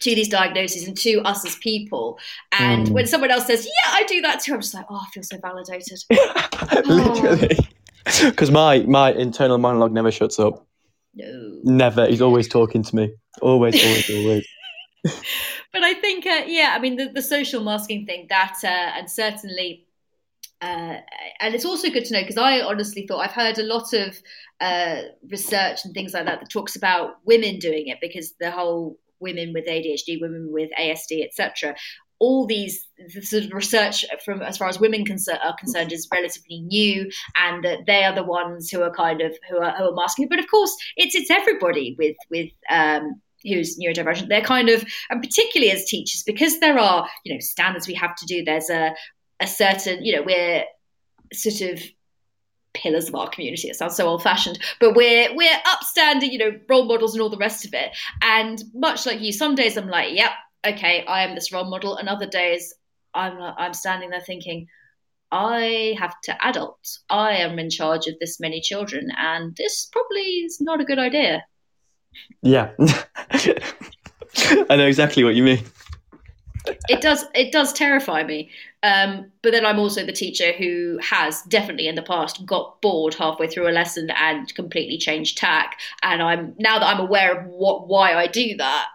to 0.00 0.14
these 0.14 0.28
diagnoses 0.28 0.86
and 0.86 0.96
to 0.98 1.20
us 1.20 1.44
as 1.46 1.56
people. 1.56 2.18
And 2.52 2.88
mm. 2.88 2.90
when 2.90 3.06
someone 3.06 3.30
else 3.30 3.46
says, 3.46 3.64
"Yeah, 3.64 3.92
I 3.92 4.04
do 4.04 4.20
that 4.22 4.40
too," 4.40 4.54
I'm 4.54 4.60
just 4.60 4.74
like, 4.74 4.86
"Oh, 4.90 4.96
I 4.96 5.10
feel 5.12 5.22
so 5.22 5.38
validated." 5.38 5.98
Literally, 6.86 7.58
because 8.22 8.50
my 8.50 8.80
my 8.80 9.12
internal 9.12 9.58
monologue 9.58 9.92
never 9.92 10.10
shuts 10.10 10.38
up. 10.38 10.66
No, 11.14 11.60
never. 11.62 12.06
He's 12.06 12.22
always 12.22 12.48
talking 12.48 12.82
to 12.82 12.96
me. 12.96 13.14
Always, 13.40 13.82
always, 13.84 14.10
always. 14.10 14.46
but 15.72 15.82
I 15.82 15.94
think, 15.94 16.26
uh, 16.26 16.44
yeah, 16.46 16.72
I 16.74 16.78
mean, 16.78 16.96
the, 16.96 17.08
the 17.08 17.22
social 17.22 17.62
masking 17.62 18.06
thing 18.06 18.26
that, 18.30 18.58
uh, 18.64 18.98
and 18.98 19.10
certainly. 19.10 19.86
Uh, 20.60 20.96
and 21.40 21.54
it's 21.54 21.66
also 21.66 21.90
good 21.90 22.06
to 22.06 22.14
know 22.14 22.22
because 22.22 22.38
I 22.38 22.60
honestly 22.60 23.06
thought 23.06 23.18
I've 23.18 23.32
heard 23.32 23.58
a 23.58 23.64
lot 23.64 23.92
of 23.92 24.16
uh, 24.60 25.02
research 25.28 25.84
and 25.84 25.92
things 25.92 26.14
like 26.14 26.24
that 26.24 26.40
that 26.40 26.48
talks 26.48 26.74
about 26.74 27.16
women 27.26 27.58
doing 27.58 27.88
it 27.88 27.98
because 28.00 28.32
the 28.40 28.50
whole 28.50 28.96
women 29.20 29.52
with 29.52 29.66
ADHD, 29.66 30.20
women 30.20 30.50
with 30.52 30.70
ASD, 30.78 31.24
etc. 31.24 31.74
All 32.18 32.46
these 32.46 32.86
sort 33.20 33.44
of 33.44 33.52
research 33.52 34.04
from 34.24 34.40
as 34.42 34.56
far 34.56 34.68
as 34.68 34.78
women 34.78 35.04
concern, 35.04 35.38
are 35.44 35.56
concerned 35.56 35.92
is 35.92 36.08
relatively 36.12 36.60
new, 36.60 37.10
and 37.36 37.64
that 37.64 37.80
they 37.86 38.04
are 38.04 38.14
the 38.14 38.22
ones 38.22 38.70
who 38.70 38.82
are 38.82 38.94
kind 38.94 39.20
of 39.20 39.36
who 39.48 39.58
are, 39.58 39.76
who 39.76 39.90
are 39.90 39.94
masking. 39.94 40.28
But 40.28 40.38
of 40.38 40.46
course, 40.50 40.74
it's 40.96 41.14
it's 41.14 41.30
everybody 41.30 41.96
with 41.98 42.16
with 42.30 42.50
um, 42.70 43.20
who's 43.42 43.78
neurodivergent. 43.78 44.28
They're 44.28 44.40
kind 44.40 44.68
of, 44.68 44.84
and 45.10 45.22
particularly 45.22 45.72
as 45.72 45.84
teachers, 45.84 46.22
because 46.24 46.60
there 46.60 46.78
are 46.78 47.08
you 47.24 47.34
know 47.34 47.40
standards 47.40 47.86
we 47.86 47.94
have 47.94 48.14
to 48.16 48.26
do. 48.26 48.44
There's 48.44 48.70
a 48.70 48.94
a 49.40 49.46
certain 49.46 50.04
you 50.04 50.14
know 50.14 50.22
we're 50.22 50.64
sort 51.32 51.72
of 51.72 51.82
pillars 52.74 53.08
of 53.08 53.14
our 53.14 53.28
community. 53.30 53.68
It 53.68 53.76
sounds 53.76 53.96
so 53.96 54.06
old 54.06 54.22
fashioned, 54.22 54.58
but 54.80 54.94
we're 54.94 55.34
we're 55.34 55.58
upstanding, 55.66 56.30
you 56.30 56.38
know, 56.38 56.58
role 56.68 56.84
models 56.84 57.14
and 57.14 57.22
all 57.22 57.30
the 57.30 57.36
rest 57.36 57.64
of 57.64 57.72
it. 57.72 57.96
And 58.22 58.62
much 58.74 59.06
like 59.06 59.20
you, 59.20 59.32
some 59.32 59.54
days 59.54 59.76
I'm 59.76 59.88
like, 59.88 60.14
yep, 60.14 60.32
okay, 60.66 61.04
I 61.06 61.24
am 61.24 61.34
this 61.34 61.52
role 61.52 61.70
model, 61.70 61.96
and 61.96 62.08
other 62.08 62.26
days 62.26 62.74
I'm 63.14 63.40
I'm 63.40 63.74
standing 63.74 64.10
there 64.10 64.20
thinking, 64.20 64.66
I 65.30 65.96
have 65.98 66.20
to 66.24 66.46
adult. 66.46 66.98
I 67.08 67.36
am 67.36 67.58
in 67.58 67.70
charge 67.70 68.06
of 68.06 68.14
this 68.20 68.38
many 68.38 68.60
children, 68.60 69.10
and 69.16 69.56
this 69.56 69.88
probably 69.92 70.20
is 70.20 70.60
not 70.60 70.80
a 70.80 70.84
good 70.84 70.98
idea. 70.98 71.44
Yeah, 72.42 72.70
I 73.30 74.76
know 74.76 74.86
exactly 74.86 75.24
what 75.24 75.34
you 75.34 75.42
mean 75.42 75.64
it 76.88 77.00
does 77.00 77.24
it 77.34 77.52
does 77.52 77.72
terrify 77.72 78.22
me 78.22 78.50
um, 78.84 79.32
but 79.42 79.52
then 79.52 79.64
i'm 79.64 79.78
also 79.78 80.04
the 80.04 80.12
teacher 80.12 80.52
who 80.52 80.98
has 81.02 81.42
definitely 81.42 81.88
in 81.88 81.94
the 81.94 82.02
past 82.02 82.44
got 82.44 82.80
bored 82.82 83.14
halfway 83.14 83.48
through 83.48 83.68
a 83.68 83.72
lesson 83.72 84.10
and 84.10 84.54
completely 84.54 84.98
changed 84.98 85.38
tack. 85.38 85.80
And 86.02 86.22
i'm 86.22 86.54
now 86.58 86.78
that 86.78 86.86
i'm 86.86 87.00
aware 87.00 87.40
of 87.40 87.46
what 87.46 87.88
why 87.88 88.14
i 88.14 88.26
do 88.26 88.56
that 88.58 88.86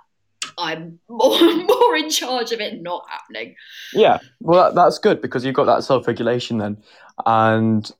i'm 0.57 0.99
more, 1.09 1.39
more 1.53 1.95
in 1.95 2.09
charge 2.09 2.51
of 2.51 2.61
it 2.61 2.81
not 2.81 3.05
happening. 3.09 3.55
Yeah 3.93 4.19
well 4.39 4.73
that's 4.73 4.99
good 4.99 5.21
because 5.21 5.43
you've 5.43 5.55
got 5.55 5.65
that 5.65 5.83
self-regulation 5.83 6.59
then. 6.59 6.77
And 7.25 7.91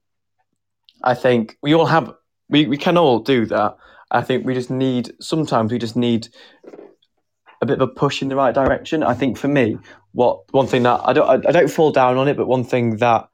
i 1.03 1.15
think 1.15 1.57
we 1.61 1.73
all 1.73 1.87
have 1.87 2.13
we, 2.49 2.65
we 2.65 2.77
can 2.77 2.97
all 2.97 3.19
do 3.19 3.45
that. 3.45 3.77
I 4.11 4.21
think 4.21 4.45
we 4.45 4.53
just 4.53 4.71
need 4.71 5.13
sometimes 5.21 5.71
we 5.71 5.77
just 5.77 5.95
need 5.95 6.27
a 7.61 7.65
bit 7.65 7.79
of 7.79 7.81
a 7.81 7.91
push 7.91 8.21
in 8.21 8.29
the 8.29 8.35
right 8.35 8.53
direction. 8.53 9.03
I 9.03 9.13
think 9.13 9.37
for 9.37 9.47
me, 9.47 9.77
what 10.11 10.51
one 10.53 10.67
thing 10.67 10.83
that 10.83 11.01
I 11.03 11.13
don't 11.13 11.47
I 11.47 11.51
don't 11.51 11.69
fall 11.69 11.91
down 11.91 12.17
on 12.17 12.27
it, 12.27 12.37
but 12.37 12.47
one 12.47 12.63
thing 12.63 12.97
that 12.97 13.29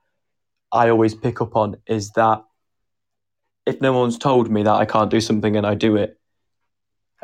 I 0.71 0.89
always 0.89 1.15
pick 1.15 1.41
up 1.41 1.55
on 1.55 1.77
is 1.87 2.11
that 2.11 2.43
if 3.65 3.81
no 3.81 3.93
one's 3.93 4.17
told 4.17 4.51
me 4.51 4.63
that 4.63 4.73
I 4.73 4.85
can't 4.85 5.09
do 5.09 5.21
something 5.21 5.55
and 5.55 5.65
I 5.65 5.75
do 5.75 5.95
it, 5.95 6.19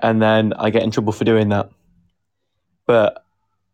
and 0.01 0.21
then 0.21 0.53
I 0.53 0.69
get 0.69 0.83
in 0.83 0.91
trouble 0.91 1.13
for 1.13 1.25
doing 1.25 1.49
that. 1.49 1.69
But 2.87 3.23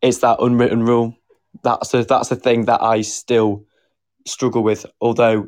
it's 0.02 0.20
that 0.20 0.42
unwritten 0.42 0.84
rule. 0.84 1.16
That's 1.64 1.94
a 1.94 2.04
that's 2.04 2.32
a 2.32 2.36
thing 2.36 2.66
that 2.66 2.82
I 2.82 3.02
still 3.02 3.66
struggle 4.26 4.64
with. 4.64 4.86
Although 5.00 5.48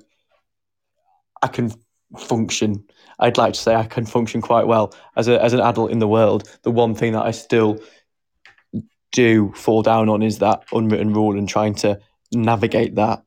I 1.42 1.48
can 1.48 1.74
function 2.18 2.84
I'd 3.20 3.38
like 3.38 3.54
to 3.54 3.60
say 3.60 3.76
I 3.76 3.86
can 3.86 4.06
function 4.06 4.42
quite 4.42 4.66
well 4.66 4.94
as 5.16 5.28
a 5.28 5.42
as 5.44 5.54
an 5.54 5.60
adult 5.60 5.92
in 5.92 6.00
the 6.00 6.08
world. 6.08 6.50
The 6.64 6.72
one 6.72 6.96
thing 6.96 7.14
that 7.14 7.26
I 7.26 7.32
still 7.32 7.80
do 9.12 9.52
fall 9.54 9.82
down 9.82 10.10
on 10.10 10.22
is 10.22 10.40
that 10.40 10.64
unwritten 10.72 11.14
rule 11.14 11.38
and 11.38 11.48
trying 11.48 11.76
to 11.76 12.00
navigate 12.32 12.96
that. 12.96 13.24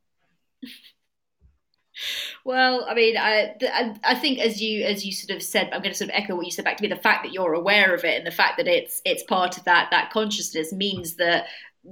Well, 2.45 2.87
I 2.89 2.95
mean, 2.95 3.17
I, 3.17 3.55
I 4.03 4.15
think 4.15 4.41
as 4.41 4.61
you 4.61 4.85
as 4.85 5.05
you 5.05 5.13
sort 5.13 5.37
of 5.37 5.43
said, 5.43 5.67
I'm 5.73 5.83
going 5.83 5.93
to 5.93 5.99
sort 5.99 6.11
of 6.11 6.17
echo 6.17 6.35
what 6.35 6.45
you 6.45 6.51
said 6.51 6.65
back 6.65 6.77
to 6.79 6.83
me. 6.83 6.89
The 6.89 6.97
fact 6.97 7.23
that 7.25 7.33
you're 7.33 7.53
aware 7.53 7.95
of 7.95 8.05
it 8.05 8.17
and 8.17 8.27
the 8.27 8.33
fact 8.33 8.57
that 8.57 8.67
it's 8.67 9.01
it's 9.05 9.23
part 9.25 9.57
of 9.59 9.65
that 9.65 9.89
that 9.91 10.11
consciousness 10.11 10.73
means 10.73 11.17
that 11.17 11.47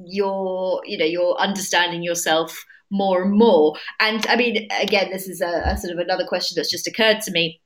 you're 0.06 0.82
you 0.84 0.98
know 0.98 1.04
you're 1.04 1.36
understanding 1.36 2.02
yourself 2.02 2.64
more 2.90 3.22
and 3.22 3.32
more. 3.32 3.76
And 4.00 4.26
I 4.26 4.36
mean, 4.36 4.68
again, 4.80 5.10
this 5.10 5.28
is 5.28 5.40
a, 5.40 5.62
a 5.66 5.76
sort 5.76 5.92
of 5.92 5.98
another 5.98 6.26
question 6.26 6.56
that's 6.56 6.70
just 6.70 6.88
occurred 6.88 7.20
to 7.22 7.30
me 7.30 7.60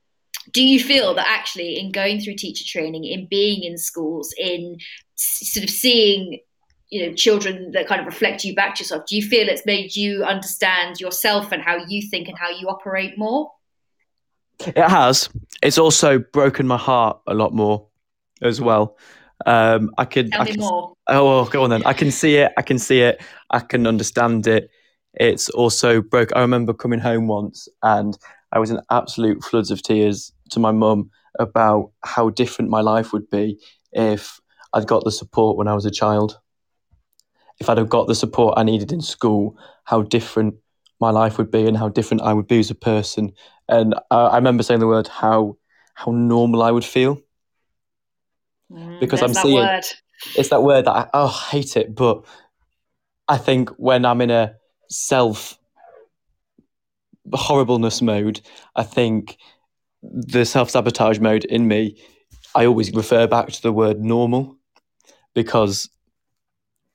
do 0.51 0.63
you 0.63 0.79
feel 0.79 1.13
that 1.15 1.27
actually 1.27 1.79
in 1.79 1.91
going 1.91 2.19
through 2.19 2.35
teacher 2.35 2.63
training 2.67 3.03
in 3.03 3.27
being 3.27 3.63
in 3.63 3.77
schools 3.77 4.33
in 4.37 4.77
sort 5.15 5.63
of 5.63 5.69
seeing 5.69 6.39
you 6.89 7.05
know 7.05 7.13
children 7.13 7.71
that 7.71 7.87
kind 7.87 7.99
of 7.99 8.07
reflect 8.07 8.43
you 8.43 8.55
back 8.55 8.75
to 8.75 8.83
yourself. 8.83 9.05
Do 9.07 9.15
you 9.15 9.21
feel 9.21 9.49
it's 9.49 9.65
made 9.65 9.95
you 9.95 10.23
understand 10.23 10.99
yourself 10.99 11.51
and 11.51 11.61
how 11.61 11.77
you 11.87 12.01
think 12.07 12.27
and 12.27 12.37
how 12.37 12.49
you 12.49 12.67
operate 12.67 13.17
more? 13.17 13.51
It 14.59 14.77
has. 14.77 15.29
It's 15.61 15.77
also 15.77 16.19
broken 16.19 16.67
my 16.67 16.77
heart 16.77 17.19
a 17.27 17.33
lot 17.33 17.53
more 17.53 17.87
as 18.41 18.61
well. 18.61 18.97
Um 19.45 19.91
i 19.97 20.05
could 20.05 20.31
Tell 20.31 20.43
I 20.43 20.45
can, 20.45 20.59
more. 20.59 20.93
oh 21.07 21.45
go 21.45 21.63
on 21.63 21.69
then. 21.69 21.83
I 21.85 21.93
can 21.93 22.11
see 22.11 22.37
it. 22.37 22.53
I 22.57 22.61
can 22.61 22.79
see 22.79 23.01
it. 23.01 23.21
I 23.49 23.59
can 23.59 23.85
understand 23.85 24.47
it. 24.47 24.69
It's 25.15 25.49
also 25.49 26.01
broke. 26.01 26.35
I 26.35 26.41
remember 26.41 26.73
coming 26.73 26.99
home 26.99 27.27
once 27.27 27.67
and 27.83 28.17
I 28.51 28.59
was 28.59 28.71
in 28.71 28.79
absolute 28.91 29.43
floods 29.43 29.71
of 29.71 29.81
tears 29.81 30.31
to 30.51 30.59
my 30.59 30.71
mum 30.71 31.09
about 31.39 31.91
how 32.03 32.29
different 32.29 32.69
my 32.71 32.79
life 32.81 33.11
would 33.11 33.29
be 33.29 33.59
if 33.91 34.39
I'd 34.75 34.87
got 34.87 35.03
the 35.05 35.11
support 35.11 35.57
when 35.57 35.67
I 35.67 35.73
was 35.73 35.85
a 35.85 35.91
child. 35.91 36.39
If 37.59 37.69
I'd 37.69 37.77
have 37.77 37.89
got 37.89 38.07
the 38.07 38.15
support 38.15 38.55
I 38.57 38.63
needed 38.63 38.91
in 38.91 39.01
school, 39.01 39.57
how 39.85 40.01
different 40.01 40.55
my 40.99 41.09
life 41.09 41.37
would 41.37 41.49
be 41.49 41.65
and 41.65 41.77
how 41.77 41.89
different 41.89 42.21
I 42.21 42.33
would 42.33 42.47
be 42.47 42.59
as 42.59 42.69
a 42.69 42.75
person. 42.75 43.31
And 43.69 43.95
I, 44.11 44.17
I 44.17 44.35
remember 44.35 44.63
saying 44.63 44.81
the 44.81 44.87
word 44.87 45.07
how 45.07 45.57
how 45.93 46.11
normal 46.11 46.61
I 46.61 46.71
would 46.71 46.85
feel 46.85 47.21
Mm, 48.71 48.99
because 48.99 49.21
I'm 49.21 49.33
that 49.33 49.43
seeing 49.43 49.55
word. 49.55 49.85
it's 50.35 50.49
that 50.49 50.63
word 50.63 50.85
that 50.85 50.91
I 50.91 51.09
oh 51.13 51.27
I 51.27 51.51
hate 51.51 51.77
it, 51.77 51.95
but 51.95 52.25
I 53.27 53.37
think 53.37 53.69
when 53.77 54.05
I'm 54.05 54.21
in 54.21 54.31
a 54.31 54.55
self 54.89 55.57
horribleness 57.33 58.01
mode, 58.01 58.41
I 58.75 58.83
think 58.83 59.37
the 60.03 60.45
self 60.45 60.69
sabotage 60.69 61.19
mode 61.19 61.45
in 61.45 61.67
me, 61.67 61.97
I 62.55 62.65
always 62.65 62.91
refer 62.91 63.27
back 63.27 63.49
to 63.51 63.61
the 63.61 63.71
word 63.71 63.99
normal 63.99 64.57
because 65.35 65.87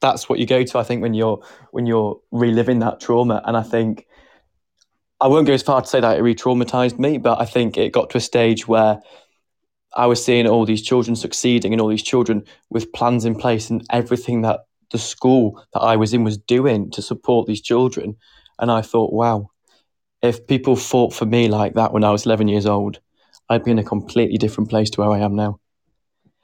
that's 0.01 0.29
what 0.29 0.41
you 0.41 0.47
go 0.47 0.65
to. 0.65 0.79
I 0.79 0.83
think 0.83 1.03
when 1.03 1.15
you're 1.15 1.41
when 1.71 1.87
you're 1.87 2.21
reliving 2.33 2.81
that 2.81 3.01
trauma, 3.01 3.41
and 3.45 3.57
I 3.57 3.63
think 3.63 4.07
I 5.21 5.29
won't 5.29 5.47
go 5.47 5.53
as 5.53 5.63
far 5.63 5.81
to 5.81 5.87
say 5.87 6.01
that 6.01 6.19
it 6.19 6.23
re-traumatized 6.23 6.99
me, 6.99 7.19
but 7.19 7.41
I 7.41 7.45
think 7.45 7.77
it 7.77 7.93
got 7.93 8.11
to 8.11 8.19
a 8.19 8.23
stage 8.23 8.67
where 8.67 9.01
I 9.95 10.07
was 10.07 10.25
seeing 10.25 10.47
all 10.47 10.65
these 10.65 10.83
children 10.83 11.15
succeeding 11.15 11.73
and 11.73 11.81
all 11.81 11.89
these 11.89 12.03
children 12.03 12.45
with 12.71 12.93
plans 12.93 13.25
in 13.25 13.35
place 13.35 13.71
and 13.71 13.85
everything 13.91 14.43
that 14.43 14.61
the 14.91 14.99
school 14.99 15.63
that 15.75 15.81
I 15.81 15.97
was 15.97 16.15
in 16.15 16.25
was 16.25 16.39
doing 16.39 16.91
to 16.93 17.03
support 17.03 17.47
these 17.47 17.61
children. 17.61 18.17
And 18.59 18.71
I 18.71 18.83
thought, 18.83 19.13
wow, 19.13 19.51
if 20.23 20.47
people 20.47 20.77
fought 20.77 21.13
for 21.13 21.27
me 21.27 21.49
like 21.49 21.75
that 21.75 21.93
when 21.93 22.05
I 22.05 22.11
was 22.11 22.25
11 22.25 22.49
years 22.49 22.67
old, 22.67 23.01
I'd 23.49 23.65
be 23.65 23.73
in 23.73 23.79
a 23.79 23.85
completely 23.85 24.39
different 24.39 24.71
place 24.71 24.91
to 24.91 25.01
where 25.01 25.11
I 25.11 25.19
am 25.19 25.35
now. 25.35 25.59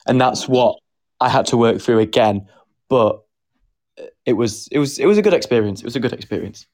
And 0.06 0.20
that's 0.20 0.48
what 0.48 0.78
I 1.20 1.28
had 1.28 1.46
to 1.46 1.56
work 1.56 1.80
through 1.80 2.00
again. 2.00 2.46
But 2.88 3.22
it 4.24 4.34
was 4.34 4.68
it 4.70 4.78
was 4.78 4.98
it 4.98 5.06
was 5.06 5.18
a 5.18 5.22
good 5.22 5.34
experience. 5.34 5.80
It 5.80 5.84
was 5.84 5.96
a 5.96 6.00
good 6.00 6.12
experience. 6.12 6.66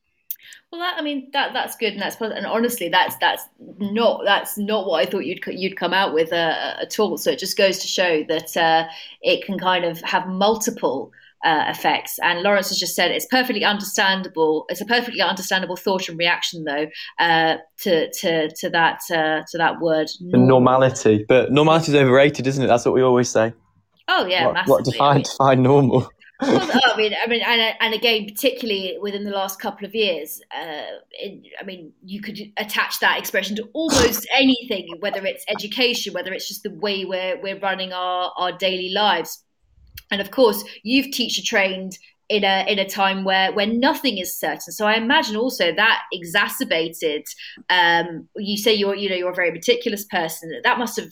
Well, 0.71 0.81
that, 0.81 0.97
I 0.99 1.03
mean 1.03 1.29
that 1.33 1.53
that's 1.53 1.77
good, 1.77 1.93
and 1.93 2.01
that's 2.01 2.17
positive. 2.17 2.39
and 2.39 2.47
honestly, 2.47 2.89
that's 2.89 3.17
that's 3.17 3.45
not 3.59 4.23
that's 4.25 4.57
not 4.57 4.87
what 4.87 5.07
I 5.07 5.11
thought 5.11 5.27
you'd 5.27 5.45
you'd 5.47 5.77
come 5.77 5.93
out 5.93 6.15
with 6.15 6.33
uh, 6.33 6.77
at 6.81 6.99
all. 6.99 7.19
So 7.19 7.31
it 7.31 7.39
just 7.39 7.57
goes 7.57 7.79
to 7.81 7.89
show 7.89 8.25
that 8.25 8.57
uh, 8.57 8.89
it 9.21 9.45
can 9.45 9.59
kind 9.59 9.85
of 9.85 10.01
have 10.01 10.27
multiple 10.27 11.13
uh, 11.45 11.65
effects. 11.69 12.19
And 12.23 12.43
Lawrence 12.43 12.71
has 12.71 12.79
just 12.79 12.95
said 12.95 13.11
it's 13.11 13.27
perfectly 13.27 13.65
understandable. 13.65 14.65
It's 14.69 14.81
a 14.81 14.87
perfectly 14.87 15.21
understandable 15.21 15.77
thought 15.77 16.09
and 16.09 16.19
reaction, 16.19 16.65
though, 16.65 16.87
uh, 17.19 17.57
to 17.81 18.11
to 18.11 18.51
to 18.55 18.71
that 18.71 19.01
uh, 19.11 19.43
to 19.51 19.59
that 19.59 19.81
word. 19.81 20.09
The 20.31 20.39
normality, 20.39 21.27
but 21.29 21.53
normality 21.53 21.93
is 21.93 21.97
overrated, 21.97 22.47
isn't 22.47 22.65
it? 22.65 22.69
That's 22.69 22.87
what 22.87 22.95
we 22.95 23.03
always 23.03 23.29
say. 23.29 23.53
Oh 24.09 24.27
yeah, 24.27 24.47
what, 24.47 24.55
massively. 24.55 24.73
what 24.73 24.85
define 24.85 25.11
I 25.11 25.15
mean, 25.15 25.23
define 25.23 25.63
normal? 25.63 26.11
well, 26.43 26.81
I 26.93 26.97
mean, 26.97 27.15
I 27.23 27.29
mean, 27.29 27.41
and, 27.47 27.77
and 27.81 27.95
again, 27.95 28.27
particularly 28.27 28.99
within 29.01 29.23
the 29.23 29.31
last 29.31 29.61
couple 29.61 29.87
of 29.87 29.95
years, 29.95 30.41
uh, 30.53 30.99
it, 31.13 31.47
I 31.61 31.63
mean, 31.63 31.93
you 32.05 32.21
could 32.21 32.41
attach 32.57 32.99
that 32.99 33.19
expression 33.19 33.55
to 33.57 33.69
almost 33.75 34.27
anything, 34.35 34.89
whether 34.99 35.25
it's 35.25 35.45
education, 35.49 36.15
whether 36.15 36.33
it's 36.33 36.49
just 36.49 36.65
the 36.65 36.75
way 36.75 37.05
we're 37.05 37.41
we're 37.41 37.61
running 37.61 37.93
our 37.93 38.33
our 38.37 38.51
daily 38.51 38.91
lives. 38.91 39.45
And 40.11 40.21
of 40.21 40.31
course, 40.31 40.65
you've 40.83 41.13
teacher 41.13 41.43
trained 41.45 41.97
in 42.29 42.45
a 42.45 42.67
in 42.67 42.79
a 42.79 42.89
time 42.89 43.25
where 43.25 43.53
where 43.53 43.67
nothing 43.67 44.19
is 44.19 44.37
certain. 44.37 44.73
So 44.73 44.87
I 44.87 44.95
imagine 44.95 45.37
also 45.37 45.73
that 45.73 46.01
exacerbated. 46.13 47.25
Um, 47.71 48.29
you 48.37 48.57
say 48.57 48.75
you're 48.75 48.97
you 48.97 49.09
know 49.09 49.17
you're 49.17 49.31
a 49.31 49.35
very 49.35 49.53
meticulous 49.53 50.05
person. 50.07 50.61
That 50.65 50.79
must 50.79 50.99
have 50.99 51.11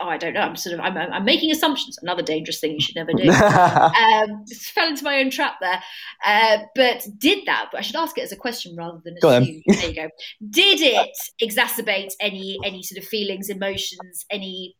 oh, 0.00 0.08
I 0.08 0.16
don't 0.16 0.34
know. 0.34 0.40
I'm 0.40 0.56
sort 0.56 0.74
of 0.74 0.80
I'm, 0.80 0.96
I'm 0.96 1.24
making 1.24 1.50
assumptions. 1.50 1.98
Another 2.00 2.22
dangerous 2.22 2.60
thing 2.60 2.72
you 2.72 2.80
should 2.80 2.96
never 2.96 3.12
do. 3.12 3.30
um, 3.30 4.44
just 4.48 4.70
fell 4.70 4.88
into 4.88 5.04
my 5.04 5.18
own 5.18 5.30
trap 5.30 5.56
there. 5.60 5.82
Uh, 6.24 6.58
but 6.74 7.06
did 7.18 7.46
that? 7.46 7.68
But 7.72 7.78
I 7.78 7.80
should 7.82 7.96
ask 7.96 8.16
it 8.18 8.22
as 8.22 8.32
a 8.32 8.36
question 8.36 8.76
rather 8.76 9.00
than 9.04 9.16
assume. 9.16 9.62
there 9.66 9.88
you 9.88 9.94
go. 9.94 10.08
Did 10.50 10.80
it 10.80 11.16
exacerbate 11.42 12.12
any 12.20 12.58
any 12.64 12.82
sort 12.82 13.02
of 13.02 13.08
feelings, 13.08 13.48
emotions, 13.48 14.24
any 14.30 14.76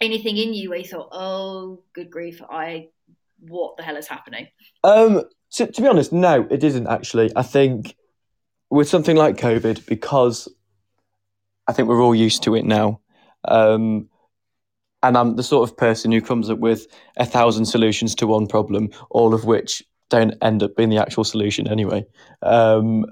anything 0.00 0.36
in 0.36 0.54
you 0.54 0.70
where 0.70 0.78
you 0.78 0.84
thought, 0.84 1.08
oh, 1.12 1.82
good 1.94 2.10
grief, 2.10 2.42
I 2.48 2.88
what 3.40 3.76
the 3.76 3.82
hell 3.82 3.96
is 3.96 4.08
happening? 4.08 4.48
Um, 4.84 5.22
to, 5.52 5.66
to 5.66 5.82
be 5.82 5.88
honest, 5.88 6.12
no, 6.12 6.46
it 6.50 6.64
isn't 6.64 6.86
actually. 6.86 7.30
I 7.36 7.42
think 7.42 7.96
with 8.70 8.88
something 8.88 9.16
like 9.16 9.36
COVID, 9.36 9.86
because 9.86 10.48
I 11.66 11.72
think 11.72 11.88
we're 11.88 12.02
all 12.02 12.14
used 12.14 12.42
to 12.44 12.54
it 12.54 12.64
now, 12.64 13.00
um, 13.46 14.08
and 15.02 15.16
I'm 15.16 15.36
the 15.36 15.42
sort 15.42 15.68
of 15.68 15.76
person 15.76 16.12
who 16.12 16.20
comes 16.20 16.50
up 16.50 16.58
with 16.58 16.86
a 17.16 17.26
thousand 17.26 17.66
solutions 17.66 18.14
to 18.16 18.26
one 18.26 18.46
problem, 18.46 18.90
all 19.10 19.34
of 19.34 19.44
which 19.44 19.82
don't 20.10 20.34
end 20.42 20.62
up 20.62 20.76
being 20.76 20.88
the 20.88 20.98
actual 20.98 21.24
solution 21.24 21.68
anyway. 21.68 22.06
Um, 22.42 23.06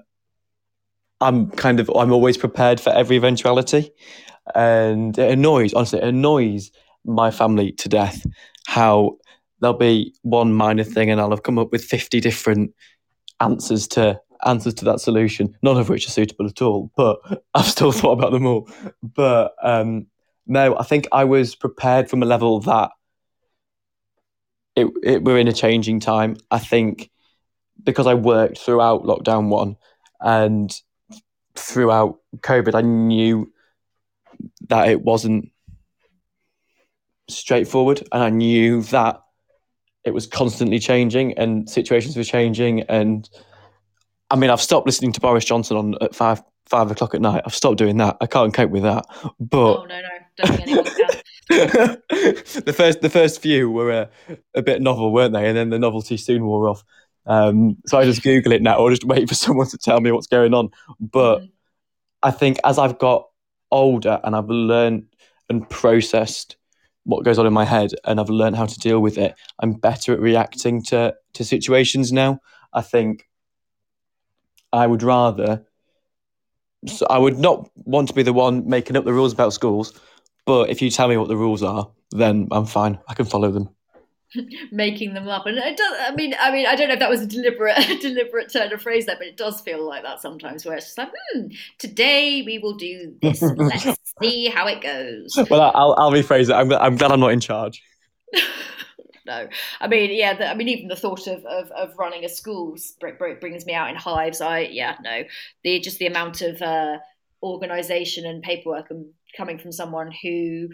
I'm 1.21 1.51
kind 1.53 1.81
of 1.81 1.91
I'm 1.95 2.13
always 2.13 2.37
prepared 2.37 2.81
for 2.81 2.91
every 2.91 3.17
eventuality, 3.17 3.91
and 4.55 5.17
it 5.19 5.31
annoys 5.31 5.73
honestly 5.75 6.01
it 6.01 6.09
annoys 6.09 6.71
my 7.05 7.31
family 7.31 7.73
to 7.73 7.89
death 7.89 8.27
how 8.67 9.17
there'll 9.61 9.77
be 9.77 10.15
one 10.23 10.53
minor 10.53 10.85
thing 10.85 11.11
and 11.11 11.21
I'll 11.21 11.31
have 11.31 11.43
come 11.43 11.59
up 11.59 11.71
with 11.71 11.85
50 11.85 12.21
different 12.21 12.75
answers 13.41 13.87
to 13.89 14.21
answers 14.45 14.75
to 14.75 14.85
that 14.85 15.01
solution, 15.01 15.57
none 15.63 15.77
of 15.79 15.89
which 15.89 16.07
are 16.07 16.11
suitable 16.11 16.47
at 16.47 16.61
all, 16.61 16.91
but 16.97 17.19
I've 17.55 17.67
still 17.67 17.93
thought 17.93 18.13
about 18.13 18.33
them 18.33 18.47
all. 18.47 18.69
But 19.03 19.55
um, 19.63 20.07
no, 20.47 20.77
I 20.77 20.83
think 20.83 21.07
I 21.13 21.25
was 21.25 21.55
prepared 21.55 22.11
from 22.11 22.23
a 22.23 22.27
level 22.27 22.61
that 22.61 22.91
it, 24.77 24.89
it, 25.03 25.25
we're 25.25 25.39
in 25.39 25.49
a 25.49 25.53
changing 25.53 26.01
time. 26.01 26.37
I 26.51 26.59
think 26.59 27.11
because 27.83 28.07
I 28.07 28.15
worked 28.15 28.59
throughout 28.59 29.05
lockdown 29.05 29.49
one 29.49 29.77
and 30.21 30.75
throughout 31.55 32.19
COVID, 32.39 32.75
I 32.75 32.83
knew 32.83 33.53
that 34.69 34.89
it 34.89 35.03
wasn't 35.03 35.51
straightforward 37.29 38.07
and 38.13 38.23
I 38.23 38.31
knew 38.31 38.83
that 38.85 39.23
it 40.05 40.13
was 40.13 40.27
constantly 40.27 40.79
changing 40.79 41.39
and 41.39 41.69
situations 41.69 42.17
were 42.17 42.25
changing 42.25 42.83
and 42.83 43.29
I 44.31 44.37
mean 44.37 44.51
I've 44.51 44.61
stopped 44.61 44.87
listening 44.87 45.13
to 45.13 45.21
Boris 45.21 45.45
Johnson 45.45 45.77
on 45.79 45.95
at 46.03 46.15
five 46.15 46.43
five 46.67 46.91
o'clock 46.91 47.15
at 47.15 47.21
night. 47.21 47.43
I've 47.47 47.55
stopped 47.55 47.79
doing 47.79 47.97
that. 47.99 48.17
I 48.21 48.27
can't 48.27 48.53
cope 48.53 48.71
with 48.71 48.83
that. 48.83 49.07
But 49.41 49.77
Oh 49.77 49.85
no, 49.85 50.01
no, 50.01 50.09
don't 50.37 50.61
anyone 50.61 50.85
can. 50.85 51.11
the 51.49 52.75
first 52.77 53.01
the 53.03 53.11
first 53.11 53.41
few 53.41 53.71
were 53.71 53.91
a, 53.91 54.09
a 54.55 54.63
bit 54.63 54.81
novel, 54.81 55.13
weren't 55.13 55.35
they? 55.35 55.47
And 55.47 55.57
then 55.57 55.71
the 55.71 55.79
novelty 55.79 56.17
soon 56.17 56.45
wore 56.45 56.69
off. 56.69 56.83
Um, 57.27 57.77
so 57.87 57.99
I 57.99 58.05
just 58.05 58.23
Google 58.23 58.53
it 58.53 58.63
now 58.63 58.79
or 58.79 58.91
just 58.91 59.05
wait 59.05 59.29
for 59.29 59.35
someone 59.47 59.69
to 59.69 59.79
tell 59.79 60.01
me 60.01 60.11
what's 60.13 60.27
going 60.27 60.55
on. 60.55 60.71
But 61.01 61.41
Mm. 61.41 61.51
I 62.23 62.31
think 62.31 62.59
as 62.65 62.79
I've 62.79 62.99
got 62.99 63.29
older 63.71 64.21
and 64.25 64.35
I've 64.35 64.49
learned 64.49 65.07
and 65.51 65.69
processed 65.69 66.57
what 67.05 67.25
goes 67.25 67.39
on 67.39 67.47
in 67.47 67.53
my 67.53 67.67
head 67.67 67.91
and 68.05 68.19
I've 68.19 68.31
learned 68.31 68.57
how 68.57 68.65
to 68.65 68.79
deal 68.79 69.01
with 69.01 69.19
it, 69.19 69.35
I'm 69.59 69.75
better 69.75 70.15
at 70.15 70.21
reacting 70.21 70.83
to 70.85 71.15
to 71.35 71.45
situations 71.45 72.13
now. 72.13 72.41
I 72.73 72.81
think 72.81 73.29
I 74.73 74.87
would 74.87 75.03
rather 75.03 75.65
so 76.87 77.07
I 77.09 77.19
would 77.19 77.39
not 77.39 77.71
want 77.77 78.09
to 78.09 78.15
be 78.15 78.23
the 78.23 78.33
one 78.33 78.69
making 78.69 78.97
up 78.97 79.05
the 79.05 79.13
rules 79.13 79.33
about 79.33 79.53
schools, 79.53 79.99
but 80.47 80.71
if 80.71 80.83
you 80.83 80.91
tell 80.91 81.09
me 81.09 81.17
what 81.17 81.29
the 81.29 81.37
rules 81.37 81.63
are, 81.63 81.91
then 82.11 82.49
I'm 82.51 82.67
fine. 82.67 82.99
I 83.09 83.15
can 83.15 83.25
follow 83.25 83.51
them. 83.51 83.69
making 84.73 85.15
them 85.15 85.29
up. 85.29 85.47
And 85.47 85.59
it 85.59 85.77
does. 85.77 85.97
I 86.01 86.15
mean, 86.15 86.35
I 86.39 86.51
mean, 86.51 86.67
I 86.67 86.75
don't 86.75 86.89
know 86.89 86.95
if 86.95 87.01
that 87.01 87.11
was 87.11 87.23
a 87.23 87.27
deliberate, 87.27 87.77
deliberate 88.01 88.53
turn 88.53 88.73
of 88.73 88.83
phrase 88.83 89.07
there, 89.07 89.17
but 89.17 89.27
it 89.27 89.37
does 89.37 89.61
feel 89.61 89.87
like 89.87 90.03
that 90.03 90.21
sometimes. 90.21 90.65
Where 90.65 90.77
it's 90.77 90.87
just 90.87 90.99
like, 90.99 91.11
hmm, 91.33 91.47
today 91.79 92.43
we 92.43 92.59
will 92.59 92.77
do 92.77 93.15
this. 93.23 93.43
Let's 93.57 93.87
see 94.21 94.49
how 94.49 94.67
it 94.67 94.81
goes. 94.81 95.37
Well, 95.51 95.73
I'll, 95.75 95.95
I'll 95.99 96.13
rephrase 96.13 96.51
it. 96.51 96.53
I'm, 96.53 96.73
I'm 96.73 96.97
glad 96.97 97.13
I'm 97.13 97.21
not 97.21 97.33
in 97.33 97.41
charge. 97.41 97.83
no, 99.27 99.49
I 99.81 99.89
mean, 99.89 100.11
yeah. 100.13 100.35
The, 100.35 100.51
I 100.51 100.55
mean, 100.55 100.69
even 100.69 100.89
the 100.89 100.97
thought 100.97 101.27
of, 101.27 101.45
of, 101.45 101.71
of 101.71 101.95
running 101.99 102.25
a 102.25 102.29
school 102.29 102.77
br- 103.01 103.11
br- 103.19 103.35
brings 103.41 103.67
me 103.67 103.75
out 103.75 103.91
in 103.91 103.97
hives. 103.97 104.41
I, 104.41 104.61
yeah, 104.61 104.97
no. 105.03 105.23
The 105.63 105.81
just 105.81 105.99
the 105.99 106.07
amount 106.07 106.43
of 106.43 106.61
uh, 106.61 106.99
organisation 107.43 108.27
and 108.27 108.43
paperwork 108.43 108.91
and 108.91 109.07
coming 109.37 109.59
from 109.59 109.73
someone 109.73 110.13
who 110.23 110.69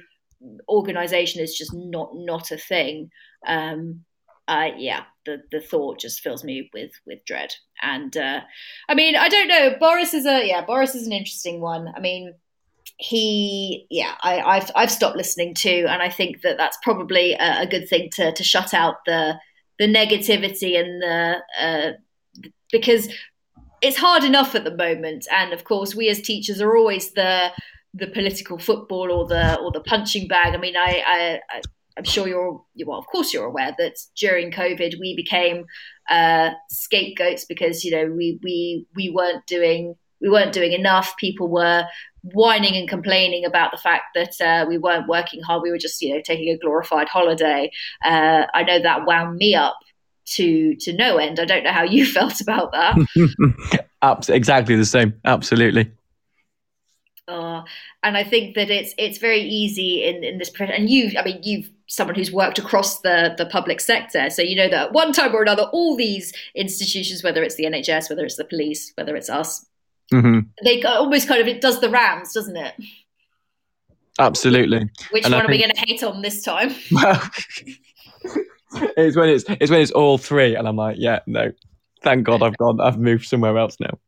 organisation 0.68 1.42
is 1.42 1.56
just 1.56 1.72
not 1.74 2.10
not 2.14 2.50
a 2.50 2.56
thing. 2.56 3.10
Um, 3.46 4.04
uh, 4.48 4.70
yeah, 4.76 5.04
the 5.26 5.42
the 5.52 5.60
thought 5.60 6.00
just 6.00 6.22
fills 6.22 6.42
me 6.42 6.70
with 6.72 6.90
with 7.06 7.24
dread. 7.24 7.54
And 7.82 8.16
uh, 8.16 8.40
I 8.88 8.94
mean, 8.94 9.16
I 9.16 9.28
don't 9.28 9.48
know. 9.48 9.76
Boris 9.78 10.14
is 10.14 10.26
a 10.26 10.46
yeah. 10.46 10.64
Boris 10.64 10.94
is 10.94 11.06
an 11.06 11.12
interesting 11.12 11.60
one. 11.60 11.92
I 11.94 12.00
mean, 12.00 12.34
he 12.96 13.86
yeah. 13.90 14.14
I, 14.22 14.40
I've 14.40 14.70
I've 14.74 14.90
stopped 14.90 15.16
listening 15.16 15.54
to, 15.56 15.84
and 15.86 16.02
I 16.02 16.10
think 16.10 16.42
that 16.42 16.56
that's 16.56 16.78
probably 16.82 17.34
a, 17.34 17.62
a 17.62 17.66
good 17.66 17.88
thing 17.88 18.10
to 18.14 18.32
to 18.32 18.44
shut 18.44 18.74
out 18.74 18.96
the 19.06 19.38
the 19.78 19.86
negativity 19.86 20.78
and 20.78 21.00
the 21.00 21.36
uh, 21.60 22.50
because 22.72 23.08
it's 23.82 23.96
hard 23.96 24.24
enough 24.24 24.54
at 24.54 24.64
the 24.64 24.76
moment, 24.76 25.26
and 25.30 25.52
of 25.52 25.64
course, 25.64 25.94
we 25.94 26.08
as 26.08 26.20
teachers 26.20 26.60
are 26.60 26.76
always 26.76 27.12
the 27.12 27.50
the 27.94 28.06
political 28.06 28.58
football 28.58 29.10
or 29.10 29.26
the 29.26 29.58
or 29.60 29.70
the 29.72 29.80
punching 29.80 30.28
bag. 30.28 30.54
I 30.54 30.58
mean, 30.58 30.76
I, 30.76 31.02
I, 31.06 31.60
I'm 31.96 32.04
sure 32.04 32.28
you're 32.28 32.62
well, 32.86 32.98
of 32.98 33.06
course 33.06 33.32
you're 33.32 33.46
aware 33.46 33.74
that 33.78 33.96
during 34.16 34.50
COVID 34.50 34.98
we 35.00 35.14
became 35.16 35.66
uh, 36.08 36.50
scapegoats 36.70 37.44
because 37.44 37.84
you 37.84 37.90
know 37.90 38.12
we 38.14 38.38
we 38.42 38.86
we 38.94 39.10
weren't 39.10 39.46
doing 39.46 39.96
we 40.20 40.28
weren't 40.28 40.52
doing 40.52 40.72
enough. 40.72 41.16
People 41.16 41.48
were 41.48 41.84
whining 42.22 42.76
and 42.76 42.88
complaining 42.88 43.44
about 43.44 43.70
the 43.70 43.78
fact 43.78 44.04
that 44.14 44.40
uh, 44.40 44.66
we 44.68 44.78
weren't 44.78 45.08
working 45.08 45.42
hard. 45.42 45.62
We 45.62 45.70
were 45.70 45.78
just 45.78 46.00
you 46.00 46.14
know 46.14 46.22
taking 46.24 46.48
a 46.48 46.58
glorified 46.58 47.08
holiday. 47.08 47.70
Uh, 48.04 48.46
I 48.54 48.62
know 48.62 48.80
that 48.80 49.06
wound 49.06 49.36
me 49.36 49.54
up 49.54 49.78
to 50.36 50.76
to 50.76 50.92
no 50.92 51.16
end. 51.18 51.40
I 51.40 51.44
don't 51.44 51.64
know 51.64 51.72
how 51.72 51.84
you 51.84 52.06
felt 52.18 52.40
about 52.40 52.72
that. 52.72 52.96
exactly 54.30 54.76
the 54.76 54.86
same. 54.86 55.14
Absolutely. 55.24 55.90
Uh, 57.30 57.62
and 58.02 58.16
I 58.16 58.24
think 58.24 58.56
that 58.56 58.70
it's 58.70 58.92
it's 58.98 59.18
very 59.18 59.40
easy 59.40 60.04
in, 60.04 60.24
in 60.24 60.38
this 60.38 60.50
profession. 60.50 60.82
and 60.82 60.90
you 60.90 61.12
I 61.16 61.22
mean 61.22 61.40
you've 61.42 61.70
someone 61.86 62.16
who's 62.16 62.32
worked 62.32 62.58
across 62.58 63.00
the 63.00 63.34
the 63.38 63.46
public 63.46 63.80
sector 63.80 64.30
so 64.30 64.42
you 64.42 64.56
know 64.56 64.68
that 64.68 64.92
one 64.92 65.12
time 65.12 65.34
or 65.34 65.42
another 65.42 65.64
all 65.72 65.96
these 65.96 66.32
institutions 66.54 67.22
whether 67.22 67.42
it's 67.42 67.54
the 67.54 67.64
NHS 67.64 68.10
whether 68.10 68.24
it's 68.24 68.36
the 68.36 68.44
police 68.44 68.92
whether 68.96 69.14
it's 69.14 69.30
us 69.30 69.64
mm-hmm. 70.12 70.40
they 70.64 70.82
almost 70.82 71.28
kind 71.28 71.40
of 71.40 71.46
it 71.46 71.60
does 71.60 71.80
the 71.80 71.90
rounds 71.90 72.32
doesn't 72.32 72.56
it? 72.56 72.74
Absolutely. 74.18 74.90
Which 75.12 75.24
and 75.24 75.32
one 75.32 75.42
think, 75.42 75.50
are 75.50 75.52
we 75.52 75.58
going 75.58 75.70
to 75.70 75.80
hate 75.86 76.02
on 76.02 76.22
this 76.22 76.42
time? 76.42 76.74
Well 76.90 77.30
it's 78.96 79.16
when 79.16 79.28
it's 79.28 79.44
it's 79.48 79.70
when 79.70 79.80
it's 79.80 79.90
all 79.90 80.16
three 80.16 80.54
and 80.54 80.68
I'm 80.68 80.76
like 80.76 80.96
yeah 80.98 81.20
no. 81.26 81.52
Thank 82.02 82.24
God 82.24 82.42
I've 82.42 82.56
gone 82.56 82.80
I've 82.80 82.98
moved 82.98 83.26
somewhere 83.26 83.58
else 83.58 83.76
now 83.80 83.98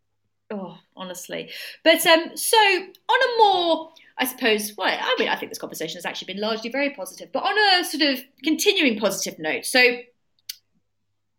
honestly. 0.97 1.51
But 1.85 2.05
um, 2.07 2.37
so 2.37 2.57
on 2.57 2.89
a 3.23 3.39
more, 3.39 3.91
I 4.19 4.27
suppose, 4.27 4.73
well, 4.77 4.97
I 5.01 5.17
mean, 5.19 5.29
I 5.29 5.37
think 5.37 5.51
this 5.51 5.59
conversation 5.59 5.97
has 5.97 6.07
actually 6.07 6.33
been 6.33 6.41
largely 6.41 6.71
very 6.71 6.91
positive, 6.91 7.31
but 7.33 7.43
on 7.43 7.81
a 7.81 7.85
sort 7.85 8.03
of 8.03 8.21
continuing 8.43 8.99
positive 8.99 9.39
note. 9.39 9.65
So 9.65 9.99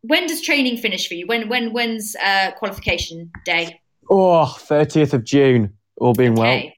when 0.02 0.28
does 0.28 0.42
training 0.42 0.78
finish 0.78 1.08
for 1.08 1.14
you? 1.14 1.26
When 1.28 1.50
when 1.50 1.74
when's 1.74 2.16
uh, 2.18 2.52
qualification 2.58 3.32
day? 3.46 3.80
Oh, 4.10 4.54
30th 4.60 5.14
of 5.14 5.24
June, 5.24 5.74
all 5.98 6.14
being 6.14 6.34
okay. 6.34 6.42
well. 6.42 6.72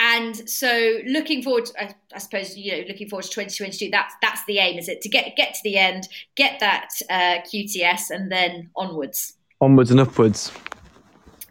And 0.00 0.48
so, 0.48 1.00
looking 1.06 1.42
forward, 1.42 1.66
to, 1.66 1.82
I, 1.82 1.94
I, 2.14 2.18
suppose 2.18 2.56
you 2.56 2.70
know, 2.70 2.84
looking 2.86 3.08
forward 3.08 3.24
to 3.24 3.30
2022. 3.30 3.90
That's 3.90 4.14
that's 4.22 4.44
the 4.44 4.58
aim, 4.58 4.78
is 4.78 4.88
it? 4.88 5.00
To 5.02 5.08
get 5.08 5.34
get 5.36 5.54
to 5.54 5.60
the 5.64 5.76
end, 5.76 6.08
get 6.36 6.60
that 6.60 6.90
uh, 7.10 7.42
QTS, 7.42 8.10
and 8.10 8.30
then 8.30 8.70
onwards. 8.76 9.34
Onwards 9.60 9.90
and 9.90 9.98
upwards 9.98 10.52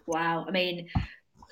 wow. 0.08 0.46
I 0.48 0.52
mean, 0.52 0.90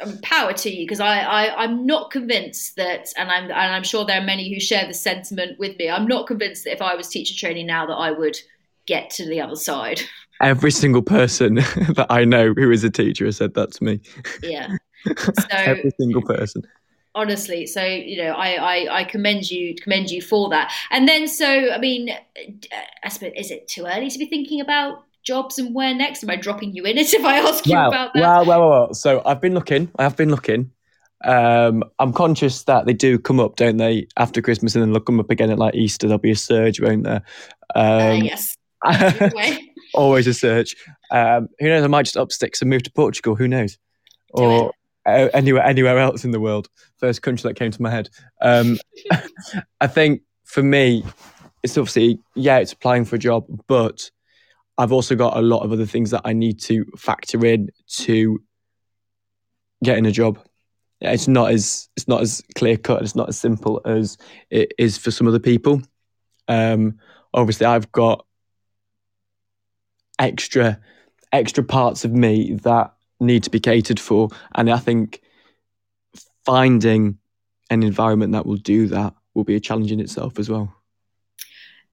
um, 0.01 0.17
power 0.21 0.51
to 0.51 0.69
you 0.69 0.85
because 0.85 0.99
I, 0.99 1.19
I 1.19 1.63
I'm 1.63 1.85
not 1.85 2.11
convinced 2.11 2.75
that, 2.75 3.13
and 3.17 3.29
I'm 3.31 3.45
and 3.45 3.53
I'm 3.53 3.83
sure 3.83 4.05
there 4.05 4.21
are 4.21 4.25
many 4.25 4.53
who 4.53 4.59
share 4.59 4.87
the 4.87 4.93
sentiment 4.93 5.59
with 5.59 5.77
me. 5.77 5.89
I'm 5.89 6.07
not 6.07 6.27
convinced 6.27 6.65
that 6.65 6.73
if 6.73 6.81
I 6.81 6.95
was 6.95 7.07
teacher 7.07 7.35
training 7.35 7.67
now 7.67 7.85
that 7.85 7.93
I 7.93 8.11
would 8.11 8.37
get 8.85 9.09
to 9.11 9.25
the 9.25 9.41
other 9.41 9.55
side. 9.55 10.01
Every 10.41 10.71
single 10.71 11.01
person 11.01 11.55
that 11.95 12.07
I 12.09 12.25
know 12.25 12.53
who 12.53 12.69
is 12.69 12.83
a 12.83 12.89
teacher 12.89 13.25
has 13.25 13.37
said 13.37 13.53
that 13.53 13.71
to 13.73 13.83
me. 13.83 14.01
Yeah. 14.41 14.69
So 15.07 15.45
every 15.51 15.91
single 15.99 16.23
person. 16.23 16.63
Honestly, 17.13 17.67
so 17.67 17.85
you 17.85 18.17
know, 18.17 18.31
I, 18.31 18.53
I 18.55 19.01
I 19.01 19.03
commend 19.03 19.51
you 19.51 19.75
commend 19.75 20.09
you 20.09 20.19
for 20.19 20.49
that. 20.49 20.73
And 20.89 21.07
then, 21.07 21.27
so 21.27 21.69
I 21.71 21.77
mean, 21.77 22.09
I 23.03 23.09
suppose 23.09 23.33
is 23.35 23.51
it 23.51 23.67
too 23.67 23.85
early 23.85 24.09
to 24.09 24.17
be 24.17 24.25
thinking 24.25 24.61
about 24.61 25.04
jobs 25.25 25.59
and 25.59 25.73
where 25.75 25.93
next? 25.93 26.23
Am 26.23 26.29
I 26.29 26.35
dropping 26.35 26.73
you 26.73 26.83
in 26.85 26.97
it 26.97 27.13
if 27.13 27.25
I 27.25 27.39
ask 27.39 27.65
you 27.65 27.73
about 27.73 28.13
that? 28.13 28.21
Well, 28.21 28.45
well, 28.45 28.69
well. 28.69 28.93
So 28.93 29.21
I've 29.25 29.41
been 29.41 29.53
looking. 29.53 29.91
I 29.97 30.03
have 30.03 30.15
been 30.15 30.29
looking. 30.29 30.71
Um, 31.23 31.83
I'm 31.99 32.13
conscious 32.13 32.63
that 32.63 32.85
they 32.85 32.93
do 32.93 33.17
come 33.17 33.39
up, 33.39 33.55
don't 33.55 33.77
they, 33.77 34.07
after 34.17 34.41
Christmas, 34.41 34.75
and 34.75 34.83
then 34.83 34.91
they'll 34.91 35.01
come 35.01 35.19
up 35.19 35.31
again 35.31 35.49
at 35.49 35.57
like 35.57 35.73
Easter. 35.75 36.07
There'll 36.07 36.19
be 36.19 36.31
a 36.31 36.35
surge, 36.35 36.79
won't 36.79 37.03
there? 37.03 37.23
Um, 37.73 38.01
uh, 38.01 38.13
yes. 38.13 38.55
always 39.93 40.27
a 40.27 40.33
surge. 40.33 40.75
Um, 41.09 41.49
who 41.59 41.67
knows? 41.67 41.83
I 41.83 41.87
might 41.87 42.03
just 42.03 42.17
up 42.17 42.31
sticks 42.31 42.61
and 42.61 42.69
move 42.69 42.83
to 42.83 42.91
Portugal. 42.91 43.35
Who 43.35 43.47
knows? 43.47 43.77
Do 44.35 44.43
or 44.43 44.73
uh, 45.05 45.29
anywhere, 45.33 45.63
anywhere 45.63 45.97
else 45.97 46.25
in 46.25 46.31
the 46.31 46.39
world. 46.39 46.69
First 46.97 47.21
country 47.21 47.47
that 47.49 47.55
came 47.55 47.71
to 47.71 47.81
my 47.81 47.89
head. 47.89 48.09
Um, 48.41 48.77
I 49.81 49.87
think 49.87 50.21
for 50.43 50.61
me, 50.61 51.03
it's 51.63 51.77
obviously 51.77 52.19
yeah, 52.35 52.57
it's 52.57 52.73
applying 52.73 53.05
for 53.05 53.15
a 53.15 53.19
job, 53.19 53.45
but 53.67 54.11
I've 54.77 54.91
also 54.91 55.15
got 55.15 55.37
a 55.37 55.41
lot 55.41 55.63
of 55.63 55.71
other 55.71 55.85
things 55.85 56.11
that 56.11 56.21
I 56.25 56.33
need 56.33 56.59
to 56.61 56.85
factor 56.97 57.45
in 57.45 57.69
to 57.97 58.41
getting 59.83 60.05
a 60.05 60.11
job. 60.11 60.39
It's 61.01 61.27
not 61.27 61.51
as 61.51 61.89
it's 61.95 62.07
not 62.07 62.21
as 62.21 62.41
clear 62.55 62.77
cut. 62.77 63.01
It's 63.01 63.15
not 63.15 63.29
as 63.29 63.37
simple 63.37 63.81
as 63.85 64.17
it 64.49 64.73
is 64.77 64.97
for 64.97 65.11
some 65.11 65.27
other 65.27 65.39
people. 65.39 65.81
Um, 66.47 66.99
obviously, 67.33 67.65
I've 67.65 67.91
got 67.91 68.25
extra 70.19 70.79
extra 71.31 71.63
parts 71.63 72.05
of 72.05 72.11
me 72.11 72.53
that 72.63 72.93
need 73.19 73.43
to 73.43 73.49
be 73.49 73.59
catered 73.59 73.99
for, 73.99 74.29
and 74.55 74.69
I 74.69 74.77
think 74.77 75.21
finding 76.45 77.17
an 77.69 77.83
environment 77.83 78.33
that 78.33 78.45
will 78.45 78.57
do 78.57 78.87
that 78.87 79.13
will 79.33 79.43
be 79.43 79.55
a 79.55 79.59
challenge 79.59 79.91
in 79.91 79.99
itself 79.99 80.39
as 80.39 80.49
well. 80.49 80.74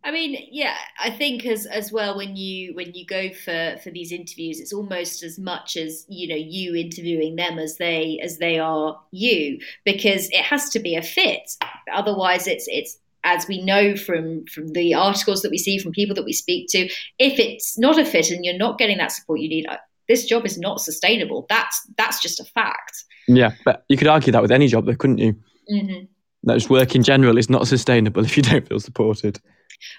I 0.04 0.10
mean, 0.10 0.48
yeah, 0.50 0.76
I 1.00 1.10
think 1.10 1.46
as 1.46 1.64
as 1.66 1.92
well 1.92 2.16
when 2.16 2.34
you 2.34 2.74
when 2.74 2.92
you 2.92 3.06
go 3.06 3.30
for 3.32 3.76
for 3.82 3.90
these 3.90 4.10
interviews, 4.10 4.58
it's 4.58 4.72
almost 4.72 5.22
as 5.22 5.38
much 5.38 5.76
as 5.76 6.04
you 6.08 6.26
know 6.26 6.36
you 6.36 6.74
interviewing 6.74 7.36
them 7.36 7.58
as 7.58 7.76
they 7.76 8.18
as 8.22 8.38
they 8.38 8.58
are 8.58 9.00
you, 9.12 9.60
because 9.84 10.28
it 10.30 10.44
has 10.44 10.70
to 10.70 10.80
be 10.80 10.96
a 10.96 11.02
fit. 11.02 11.56
Otherwise, 11.92 12.48
it's 12.48 12.66
it's 12.68 12.98
as 13.24 13.46
we 13.46 13.62
know 13.62 13.96
from 13.96 14.44
from 14.46 14.68
the 14.68 14.92
articles 14.92 15.42
that 15.42 15.50
we 15.50 15.58
see 15.58 15.78
from 15.78 15.92
people 15.92 16.16
that 16.16 16.24
we 16.24 16.32
speak 16.32 16.66
to, 16.70 16.88
if 17.18 17.38
it's 17.38 17.78
not 17.78 17.98
a 17.98 18.04
fit 18.04 18.30
and 18.30 18.44
you're 18.44 18.58
not 18.58 18.78
getting 18.78 18.98
that 18.98 19.12
support 19.12 19.38
you 19.38 19.48
need, 19.48 19.66
uh, 19.66 19.76
this 20.08 20.26
job 20.26 20.44
is 20.44 20.58
not 20.58 20.80
sustainable. 20.80 21.46
That's 21.48 21.80
that's 21.96 22.20
just 22.20 22.40
a 22.40 22.44
fact. 22.44 23.04
Yeah, 23.28 23.52
but 23.64 23.84
you 23.88 23.96
could 23.96 24.08
argue 24.08 24.32
that 24.32 24.42
with 24.42 24.52
any 24.52 24.66
job, 24.66 24.86
though, 24.86 24.96
couldn't 24.96 25.18
you? 25.18 25.36
Mm-hmm. 25.70 26.04
That 26.44 26.54
just 26.54 26.70
work 26.70 26.96
in 26.96 27.04
general 27.04 27.38
is 27.38 27.48
not 27.48 27.68
sustainable 27.68 28.24
if 28.24 28.36
you 28.36 28.42
don't 28.42 28.66
feel 28.66 28.80
supported. 28.80 29.40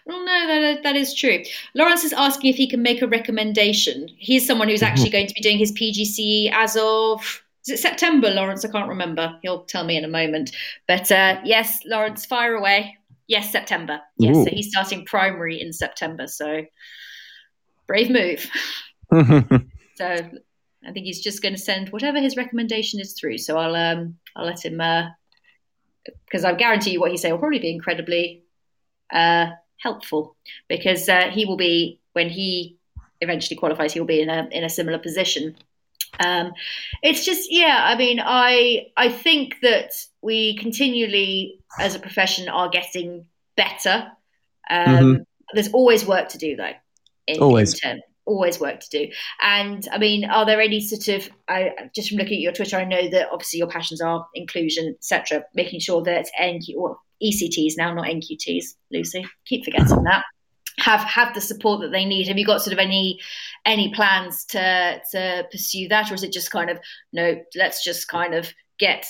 Well, 0.05 0.25
no, 0.25 0.47
that, 0.47 0.83
that 0.83 0.95
is 0.95 1.13
true. 1.13 1.43
Lawrence 1.75 2.03
is 2.03 2.13
asking 2.13 2.49
if 2.49 2.55
he 2.55 2.67
can 2.67 2.81
make 2.81 3.01
a 3.01 3.07
recommendation. 3.07 4.07
He's 4.17 4.45
someone 4.45 4.69
who's 4.69 4.83
actually 4.83 5.09
going 5.11 5.27
to 5.27 5.33
be 5.33 5.41
doing 5.41 5.57
his 5.57 5.71
PGCE 5.71 6.51
as 6.53 6.77
of 6.79 7.43
is 7.65 7.79
it 7.79 7.79
September, 7.79 8.29
Lawrence? 8.29 8.65
I 8.65 8.71
can't 8.71 8.89
remember. 8.89 9.39
He'll 9.41 9.63
tell 9.63 9.85
me 9.85 9.95
in 9.95 10.03
a 10.03 10.09
moment. 10.09 10.51
But 10.85 11.09
uh, 11.11 11.39
yes, 11.45 11.79
Lawrence, 11.85 12.25
fire 12.25 12.55
away. 12.55 12.97
Yes, 13.27 13.53
September. 13.53 14.01
Yes, 14.17 14.35
Ooh. 14.35 14.43
so 14.43 14.49
he's 14.51 14.67
starting 14.67 15.05
primary 15.05 15.61
in 15.61 15.71
September. 15.71 16.27
So 16.27 16.65
brave 17.87 18.09
move. 18.09 18.49
so 19.95 20.05
I 20.05 20.91
think 20.91 21.05
he's 21.05 21.21
just 21.21 21.41
going 21.41 21.53
to 21.53 21.61
send 21.61 21.89
whatever 21.89 22.19
his 22.19 22.35
recommendation 22.35 22.99
is 22.99 23.13
through. 23.13 23.37
So 23.37 23.57
I'll 23.57 23.75
um 23.75 24.17
I'll 24.35 24.45
let 24.45 24.65
him 24.65 24.81
because 26.25 26.43
uh, 26.43 26.49
I 26.49 26.53
guarantee 26.53 26.91
you 26.91 26.99
what 26.99 27.11
he 27.11 27.17
say 27.17 27.31
will 27.31 27.39
probably 27.39 27.59
be 27.59 27.71
incredibly 27.71 28.43
uh, 29.11 29.51
helpful 29.77 30.35
because 30.67 31.07
uh, 31.09 31.29
he 31.29 31.45
will 31.45 31.57
be 31.57 31.99
when 32.13 32.29
he 32.29 32.77
eventually 33.21 33.57
qualifies, 33.57 33.93
he'll 33.93 34.05
be 34.05 34.21
in 34.21 34.29
a 34.29 34.47
in 34.51 34.63
a 34.63 34.69
similar 34.69 34.99
position. 34.99 35.55
Um, 36.19 36.53
it's 37.01 37.25
just 37.25 37.51
yeah, 37.51 37.79
I 37.83 37.97
mean, 37.97 38.19
I 38.23 38.87
I 38.97 39.09
think 39.09 39.55
that 39.61 39.91
we 40.21 40.57
continually 40.57 41.59
as 41.79 41.95
a 41.95 41.99
profession 41.99 42.49
are 42.49 42.69
getting 42.69 43.25
better. 43.55 44.11
Um, 44.69 44.87
mm-hmm. 44.87 45.21
There's 45.53 45.71
always 45.71 46.05
work 46.05 46.29
to 46.29 46.37
do 46.37 46.55
though. 46.55 46.73
In, 47.27 47.39
always. 47.39 47.73
In 47.73 47.79
term, 47.79 47.99
always 48.25 48.59
work 48.59 48.79
to 48.79 48.89
do. 48.89 49.11
And 49.41 49.87
I 49.91 49.97
mean, 49.97 50.25
are 50.25 50.45
there 50.45 50.61
any 50.61 50.81
sort 50.81 51.07
of 51.07 51.29
I, 51.47 51.71
just 51.95 52.09
from 52.09 52.17
looking 52.17 52.35
at 52.35 52.41
your 52.41 52.53
Twitter, 52.53 52.77
I 52.77 52.85
know 52.85 53.09
that 53.09 53.29
obviously 53.31 53.59
your 53.59 53.67
passions 53.67 54.01
are 54.01 54.25
inclusion, 54.35 54.95
etc. 54.97 55.43
Making 55.55 55.79
sure 55.79 56.03
that 56.03 56.27
NQ 56.39 56.75
or 56.77 56.97
ECTs 57.23 57.73
now, 57.77 57.93
not 57.93 58.07
NQTs, 58.07 58.75
Lucy. 58.91 59.25
Keep 59.45 59.65
forgetting 59.65 60.03
that. 60.03 60.23
Have 60.79 61.01
have 61.01 61.33
the 61.35 61.41
support 61.41 61.81
that 61.81 61.91
they 61.91 62.03
need. 62.03 62.27
Have 62.27 62.37
you 62.37 62.45
got 62.45 62.61
sort 62.61 62.73
of 62.73 62.79
any 62.79 63.19
any 63.65 63.93
plans 63.93 64.43
to 64.45 64.99
to 65.11 65.45
pursue 65.51 65.87
that, 65.89 66.11
or 66.11 66.15
is 66.15 66.23
it 66.23 66.33
just 66.33 66.51
kind 66.51 66.69
of 66.69 66.79
no? 67.11 67.35
Let's 67.55 67.83
just 67.83 68.07
kind 68.07 68.33
of 68.33 68.51
get 68.79 69.05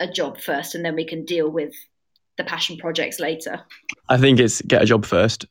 a 0.00 0.08
job 0.08 0.40
first, 0.40 0.74
and 0.74 0.84
then 0.84 0.96
we 0.96 1.04
can 1.04 1.24
deal 1.24 1.48
with 1.48 1.74
the 2.36 2.44
passion 2.44 2.76
projects 2.76 3.20
later. 3.20 3.60
I 4.08 4.18
think 4.18 4.40
it's 4.40 4.60
get 4.62 4.82
a 4.82 4.86
job 4.86 5.06
first. 5.06 5.46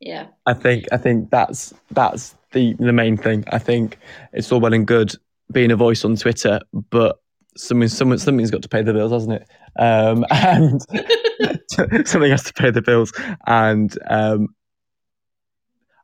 Yeah. 0.00 0.26
I 0.46 0.54
think 0.54 0.86
I 0.92 0.96
think 0.96 1.30
that's 1.30 1.74
that's 1.90 2.34
the 2.52 2.74
the 2.74 2.92
main 2.92 3.16
thing. 3.16 3.44
I 3.48 3.58
think 3.58 3.98
it's 4.32 4.50
all 4.52 4.60
well 4.60 4.74
and 4.74 4.86
good 4.86 5.14
being 5.52 5.70
a 5.70 5.76
voice 5.76 6.04
on 6.04 6.16
Twitter, 6.16 6.60
but 6.90 7.20
something, 7.56 7.88
something 7.88 8.18
something's 8.18 8.50
got 8.50 8.62
to 8.62 8.68
pay 8.68 8.82
the 8.82 8.92
bills, 8.92 9.12
hasn't 9.12 9.34
it? 9.34 9.48
Um, 9.78 10.24
and 10.30 10.80
something 12.08 12.30
has 12.30 12.44
to 12.44 12.52
pay 12.54 12.70
the 12.70 12.82
bills. 12.82 13.12
And 13.46 13.96
um, 14.08 14.54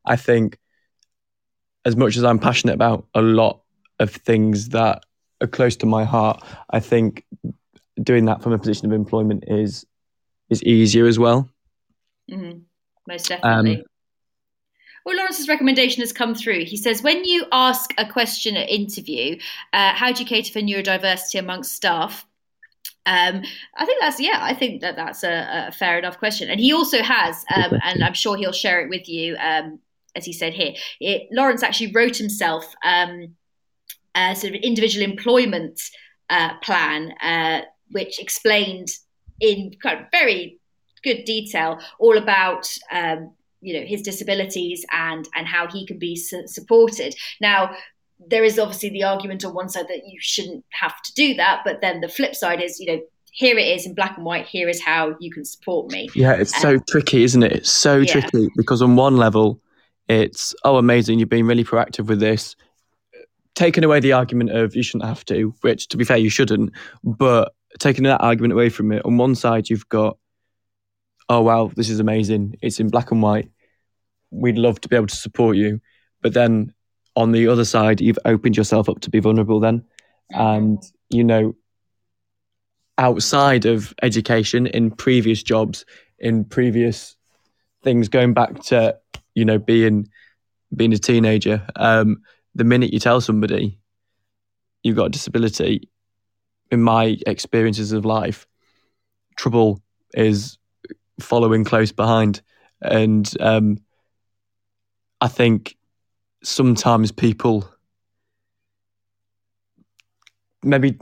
I 0.05 0.16
think, 0.16 0.59
as 1.85 1.97
much 1.97 2.16
as 2.16 2.24
I'm 2.24 2.39
passionate 2.39 2.74
about 2.74 3.07
a 3.15 3.23
lot 3.23 3.62
of 3.99 4.11
things 4.11 4.70
that 4.70 5.05
are 5.41 5.47
close 5.47 5.77
to 5.77 5.87
my 5.87 6.05
heart, 6.05 6.43
I 6.70 6.81
think 6.81 7.24
doing 8.03 8.24
that 8.27 8.43
from 8.43 8.53
a 8.53 8.59
position 8.59 8.87
of 8.87 8.93
employment 8.93 9.45
is 9.47 9.85
is 10.49 10.62
easier 10.62 11.07
as 11.07 11.19
well. 11.19 11.49
Mm-hmm. 12.31 12.59
Most 13.09 13.29
definitely. 13.29 13.79
Um, 13.79 13.83
well, 15.05 15.16
Lawrence's 15.16 15.49
recommendation 15.49 16.01
has 16.01 16.12
come 16.12 16.35
through. 16.35 16.65
He 16.65 16.77
says, 16.77 17.03
when 17.03 17.24
you 17.24 17.47
ask 17.53 17.93
a 17.99 18.07
question 18.07 18.57
at 18.57 18.69
interview, 18.69 19.39
uh, 19.73 19.93
how 19.95 20.12
do 20.12 20.23
you 20.23 20.29
cater 20.29 20.53
for 20.53 20.61
neurodiversity 20.61 21.39
amongst 21.39 21.73
staff? 21.73 22.27
Um, 23.05 23.43
I 23.77 23.85
think 23.85 24.01
that's 24.01 24.20
yeah. 24.20 24.39
I 24.41 24.55
think 24.55 24.81
that 24.83 24.95
that's 24.95 25.24
a, 25.24 25.66
a 25.69 25.73
fair 25.73 25.99
enough 25.99 26.19
question. 26.19 26.49
And 26.49 26.61
he 26.61 26.73
also 26.73 27.03
has, 27.03 27.45
um, 27.55 27.79
and 27.83 28.05
I'm 28.05 28.15
sure 28.15 28.37
he'll 28.37 28.53
share 28.53 28.81
it 28.81 28.89
with 28.89 29.09
you, 29.09 29.37
um, 29.37 29.81
as 30.15 30.24
he 30.24 30.33
said 30.33 30.53
here. 30.53 30.74
It, 31.01 31.29
Lawrence 31.33 31.65
actually 31.65 31.93
wrote 31.93 32.16
himself 32.16 32.73
um, 32.85 33.35
a 34.15 34.37
sort 34.37 34.55
of 34.55 34.61
individual 34.62 35.05
employment 35.05 35.81
uh, 36.31 36.57
plan, 36.59 37.12
uh, 37.20 37.62
which 37.91 38.20
explained 38.20 38.89
in 39.41 39.73
kind 39.83 40.01
of 40.01 40.07
very 40.12 40.61
good 41.03 41.24
detail 41.24 41.81
all 41.99 42.16
about 42.16 42.69
um, 42.93 43.33
you 43.62 43.78
know 43.78 43.86
his 43.86 44.02
disabilities 44.02 44.84
and 44.93 45.28
and 45.34 45.47
how 45.47 45.66
he 45.66 45.86
can 45.86 45.98
be 45.98 46.16
su- 46.16 46.47
supported. 46.47 47.14
Now 47.40 47.74
there 48.28 48.44
is 48.44 48.59
obviously 48.59 48.90
the 48.90 49.05
argument 49.05 49.44
on 49.44 49.55
one 49.55 49.68
side 49.68 49.89
that 49.89 50.06
you 50.06 50.18
shouldn't 50.20 50.64
have 50.70 51.01
to 51.02 51.12
do 51.14 51.34
that 51.34 51.62
but 51.64 51.80
then 51.80 52.01
the 52.01 52.09
flip 52.09 52.34
side 52.34 52.62
is 52.62 52.78
you 52.78 52.86
know 52.86 53.01
here 53.32 53.56
it 53.56 53.66
is 53.66 53.86
in 53.86 53.94
black 53.94 54.16
and 54.16 54.26
white 54.26 54.47
here 54.47 54.68
is 54.68 54.80
how 54.80 55.16
you 55.18 55.30
can 55.30 55.44
support 55.44 55.90
me. 55.90 56.09
Yeah 56.14 56.34
it's 56.34 56.55
um, 56.56 56.60
so 56.60 56.78
tricky 56.89 57.24
isn't 57.24 57.43
it? 57.43 57.52
It's 57.52 57.70
so 57.70 57.98
yeah. 57.98 58.12
tricky 58.12 58.48
because 58.56 58.82
on 58.82 58.97
one 58.97 59.16
level 59.16 59.60
it's 60.09 60.55
oh 60.64 60.76
amazing 60.76 61.18
you've 61.18 61.28
been 61.28 61.47
really 61.47 61.64
proactive 61.64 62.06
with 62.06 62.20
this. 62.20 62.56
Taking 63.55 63.84
away 63.84 64.01
the 64.01 64.12
argument 64.12 64.51
of 64.51 64.74
you 64.74 64.82
shouldn't 64.82 65.09
have 65.09 65.24
to 65.26 65.55
which 65.62 65.89
to 65.89 65.97
be 65.97 66.05
fair 66.05 66.18
you 66.18 66.30
shouldn't 66.30 66.72
but 67.02 67.55
taking 67.78 68.05
that 68.05 68.20
argument 68.20 68.52
away 68.52 68.68
from 68.68 68.93
it 68.93 69.05
on 69.05 69.16
one 69.16 69.34
side 69.34 69.70
you've 69.70 69.89
got 69.89 70.18
oh 71.32 71.40
wow 71.40 71.70
this 71.76 71.88
is 71.88 72.00
amazing 72.00 72.54
it's 72.62 72.80
in 72.80 72.88
black 72.88 73.10
and 73.10 73.22
white 73.22 73.48
we'd 74.32 74.59
love 74.59 74.80
to 74.80 74.88
be 74.88 74.96
able 74.96 75.06
to 75.06 75.16
support 75.16 75.56
you. 75.56 75.80
But 76.22 76.34
then 76.34 76.72
on 77.14 77.32
the 77.32 77.46
other 77.48 77.64
side, 77.64 78.00
you've 78.00 78.18
opened 78.24 78.56
yourself 78.56 78.88
up 78.88 79.00
to 79.00 79.10
be 79.10 79.20
vulnerable 79.20 79.60
then. 79.60 79.84
And, 80.30 80.82
you 81.10 81.22
know, 81.22 81.54
outside 82.98 83.66
of 83.66 83.94
education, 84.02 84.66
in 84.66 84.90
previous 84.90 85.42
jobs, 85.42 85.84
in 86.18 86.44
previous 86.44 87.16
things, 87.82 88.09
going 88.09 88.32
back 88.32 88.60
to, 88.64 88.98
you 89.34 89.44
know, 89.44 89.59
being 89.59 90.09
being 90.74 90.92
a 90.94 90.98
teenager, 90.98 91.66
um, 91.76 92.22
the 92.54 92.64
minute 92.64 92.94
you 92.94 92.98
tell 92.98 93.20
somebody 93.20 93.78
you've 94.82 94.96
got 94.96 95.06
a 95.06 95.10
disability, 95.10 95.90
in 96.70 96.82
my 96.82 97.18
experiences 97.26 97.92
of 97.92 98.06
life, 98.06 98.46
trouble 99.36 99.82
is 100.14 100.56
following 101.20 101.64
close 101.64 101.93
behind. 101.93 102.43
And 102.80 103.30
um, 103.40 103.78
I 105.20 105.28
think 105.28 105.76
sometimes 106.43 107.12
people 107.12 107.68
maybe 110.64 110.98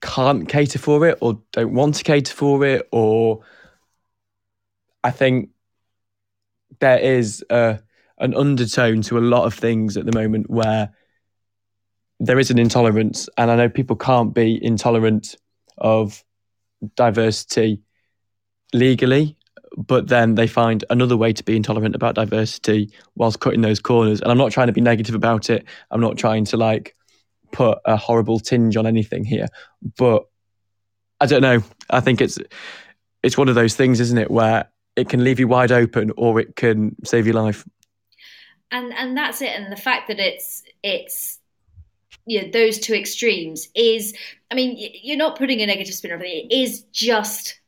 can't 0.00 0.48
cater 0.48 0.78
for 0.78 1.06
it 1.06 1.18
or 1.20 1.40
don't 1.52 1.74
want 1.74 1.96
to 1.96 2.04
cater 2.04 2.34
for 2.34 2.64
it 2.64 2.88
or 2.90 3.40
I 5.04 5.10
think 5.10 5.50
there 6.80 6.98
is 6.98 7.44
a, 7.50 7.80
an 8.18 8.34
undertone 8.34 9.02
to 9.02 9.18
a 9.18 9.20
lot 9.20 9.44
of 9.44 9.54
things 9.54 9.96
at 9.96 10.06
the 10.06 10.18
moment 10.18 10.48
where 10.48 10.92
there 12.18 12.38
is 12.38 12.50
an 12.50 12.58
intolerance 12.58 13.28
and 13.36 13.50
I 13.50 13.56
know 13.56 13.68
people 13.68 13.96
can't 13.96 14.34
be 14.34 14.62
intolerant 14.62 15.36
of 15.78 16.22
diversity 16.96 17.82
legally 18.72 19.36
but 19.76 20.08
then 20.08 20.34
they 20.34 20.46
find 20.46 20.84
another 20.90 21.16
way 21.16 21.32
to 21.32 21.44
be 21.44 21.56
intolerant 21.56 21.94
about 21.94 22.14
diversity 22.14 22.90
whilst 23.14 23.40
cutting 23.40 23.60
those 23.60 23.80
corners. 23.80 24.20
And 24.20 24.30
I'm 24.30 24.38
not 24.38 24.52
trying 24.52 24.66
to 24.66 24.72
be 24.72 24.80
negative 24.80 25.14
about 25.14 25.50
it. 25.50 25.64
I'm 25.90 26.00
not 26.00 26.18
trying 26.18 26.44
to 26.46 26.56
like 26.56 26.96
put 27.52 27.78
a 27.84 27.96
horrible 27.96 28.40
tinge 28.40 28.76
on 28.76 28.86
anything 28.86 29.24
here. 29.24 29.46
But 29.96 30.26
I 31.20 31.26
don't 31.26 31.42
know. 31.42 31.62
I 31.90 32.00
think 32.00 32.20
it's 32.20 32.38
it's 33.22 33.36
one 33.36 33.48
of 33.48 33.54
those 33.54 33.74
things, 33.74 34.00
isn't 34.00 34.18
it, 34.18 34.30
where 34.30 34.68
it 34.96 35.08
can 35.08 35.22
leave 35.22 35.38
you 35.38 35.48
wide 35.48 35.72
open 35.72 36.10
or 36.16 36.40
it 36.40 36.56
can 36.56 36.96
save 37.04 37.26
your 37.26 37.34
life. 37.34 37.66
And 38.70 38.92
and 38.92 39.16
that's 39.16 39.42
it. 39.42 39.50
And 39.50 39.70
the 39.70 39.76
fact 39.76 40.08
that 40.08 40.18
it's 40.18 40.62
it's 40.82 41.38
you 42.26 42.42
know, 42.42 42.50
those 42.50 42.78
two 42.78 42.94
extremes 42.94 43.68
is 43.74 44.14
I 44.50 44.54
mean, 44.54 44.76
you're 45.02 45.16
not 45.16 45.38
putting 45.38 45.60
a 45.60 45.66
negative 45.66 45.94
spin 45.94 46.12
on 46.12 46.22
it. 46.22 46.26
It 46.26 46.52
is 46.52 46.82
just 46.92 47.60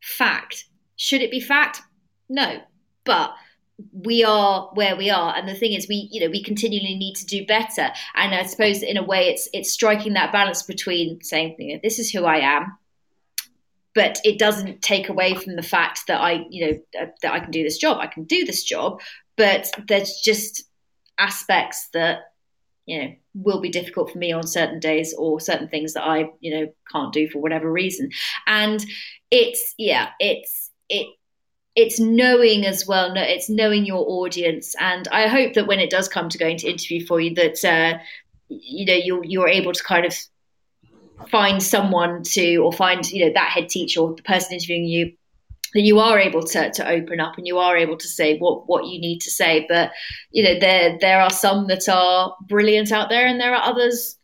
fact 0.00 0.64
should 1.00 1.22
it 1.22 1.30
be 1.30 1.40
fact? 1.40 1.80
No. 2.28 2.60
But 3.04 3.34
we 3.94 4.22
are 4.22 4.68
where 4.74 4.94
we 4.94 5.08
are 5.08 5.34
and 5.34 5.48
the 5.48 5.54
thing 5.54 5.72
is 5.72 5.88
we 5.88 6.06
you 6.12 6.20
know 6.20 6.30
we 6.30 6.42
continually 6.42 6.94
need 6.96 7.14
to 7.14 7.24
do 7.24 7.46
better 7.46 7.88
and 8.14 8.34
i 8.34 8.42
suppose 8.42 8.82
in 8.82 8.98
a 8.98 9.02
way 9.02 9.30
it's 9.30 9.48
it's 9.54 9.72
striking 9.72 10.12
that 10.12 10.30
balance 10.30 10.62
between 10.62 11.18
saying 11.22 11.56
you 11.58 11.72
know, 11.72 11.80
this 11.82 11.98
is 11.98 12.10
who 12.10 12.26
i 12.26 12.36
am 12.36 12.76
but 13.94 14.18
it 14.22 14.38
doesn't 14.38 14.82
take 14.82 15.08
away 15.08 15.34
from 15.34 15.56
the 15.56 15.62
fact 15.62 16.02
that 16.08 16.20
i 16.20 16.44
you 16.50 16.66
know 16.66 17.08
that 17.22 17.32
i 17.32 17.40
can 17.40 17.50
do 17.50 17.62
this 17.62 17.78
job 17.78 17.96
i 17.98 18.06
can 18.06 18.24
do 18.24 18.44
this 18.44 18.62
job 18.62 19.00
but 19.34 19.70
there's 19.88 20.20
just 20.22 20.64
aspects 21.18 21.88
that 21.94 22.34
you 22.84 23.00
know 23.00 23.14
will 23.32 23.62
be 23.62 23.70
difficult 23.70 24.10
for 24.10 24.18
me 24.18 24.30
on 24.30 24.46
certain 24.46 24.78
days 24.78 25.14
or 25.16 25.40
certain 25.40 25.68
things 25.68 25.94
that 25.94 26.04
i 26.04 26.28
you 26.40 26.54
know 26.54 26.70
can't 26.92 27.14
do 27.14 27.30
for 27.30 27.38
whatever 27.38 27.72
reason 27.72 28.10
and 28.46 28.84
it's 29.30 29.74
yeah 29.78 30.10
it's 30.18 30.59
it 30.90 31.06
it's 31.76 32.00
knowing 32.00 32.66
as 32.66 32.86
well 32.86 33.12
it's 33.16 33.48
knowing 33.48 33.86
your 33.86 34.04
audience. 34.06 34.74
And 34.80 35.08
i 35.08 35.28
hope 35.28 35.54
that 35.54 35.66
when 35.66 35.80
it 35.80 35.90
does 35.90 36.08
come 36.08 36.28
to 36.28 36.38
going 36.38 36.58
to 36.58 36.68
interview 36.68 37.06
for 37.06 37.20
you 37.20 37.34
that 37.36 37.64
uh, 37.64 37.98
you 38.48 38.84
know 38.84 38.94
you're, 38.94 39.24
you're 39.24 39.48
able 39.48 39.72
to 39.72 39.82
kind 39.82 40.04
of 40.04 40.14
find 41.30 41.62
someone 41.62 42.22
to 42.24 42.56
or 42.56 42.72
find 42.72 43.10
you 43.10 43.24
know 43.24 43.32
that 43.32 43.50
head 43.50 43.68
teacher 43.68 44.00
or 44.00 44.14
the 44.14 44.22
person 44.22 44.54
interviewing 44.54 44.84
you 44.84 45.12
that 45.74 45.82
you 45.82 46.00
are 46.00 46.18
able 46.18 46.42
to, 46.42 46.70
to 46.72 46.88
open 46.88 47.20
up 47.20 47.38
and 47.38 47.46
you 47.46 47.58
are 47.58 47.76
able 47.76 47.96
to 47.96 48.08
say 48.08 48.38
what, 48.38 48.68
what 48.68 48.86
you 48.86 49.00
need 49.00 49.20
to 49.20 49.30
say. 49.30 49.66
But 49.68 49.92
you 50.32 50.42
know 50.42 50.58
there 50.58 50.98
there 51.00 51.20
are 51.20 51.30
some 51.30 51.66
that 51.68 51.88
are 51.88 52.34
brilliant 52.48 52.92
out 52.92 53.08
there 53.08 53.26
and 53.26 53.40
there 53.40 53.54
are 53.54 53.62
others 53.62 54.16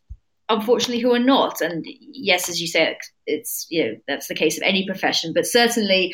unfortunately 0.49 0.99
who 1.01 1.13
are 1.13 1.19
not 1.19 1.59
and 1.61 1.85
yes 1.99 2.49
as 2.49 2.61
you 2.61 2.67
say 2.67 2.97
it's 3.25 3.67
you 3.69 3.83
know 3.83 3.95
that's 4.07 4.27
the 4.27 4.35
case 4.35 4.57
of 4.57 4.63
any 4.63 4.85
profession 4.85 5.33
but 5.33 5.45
certainly 5.45 6.13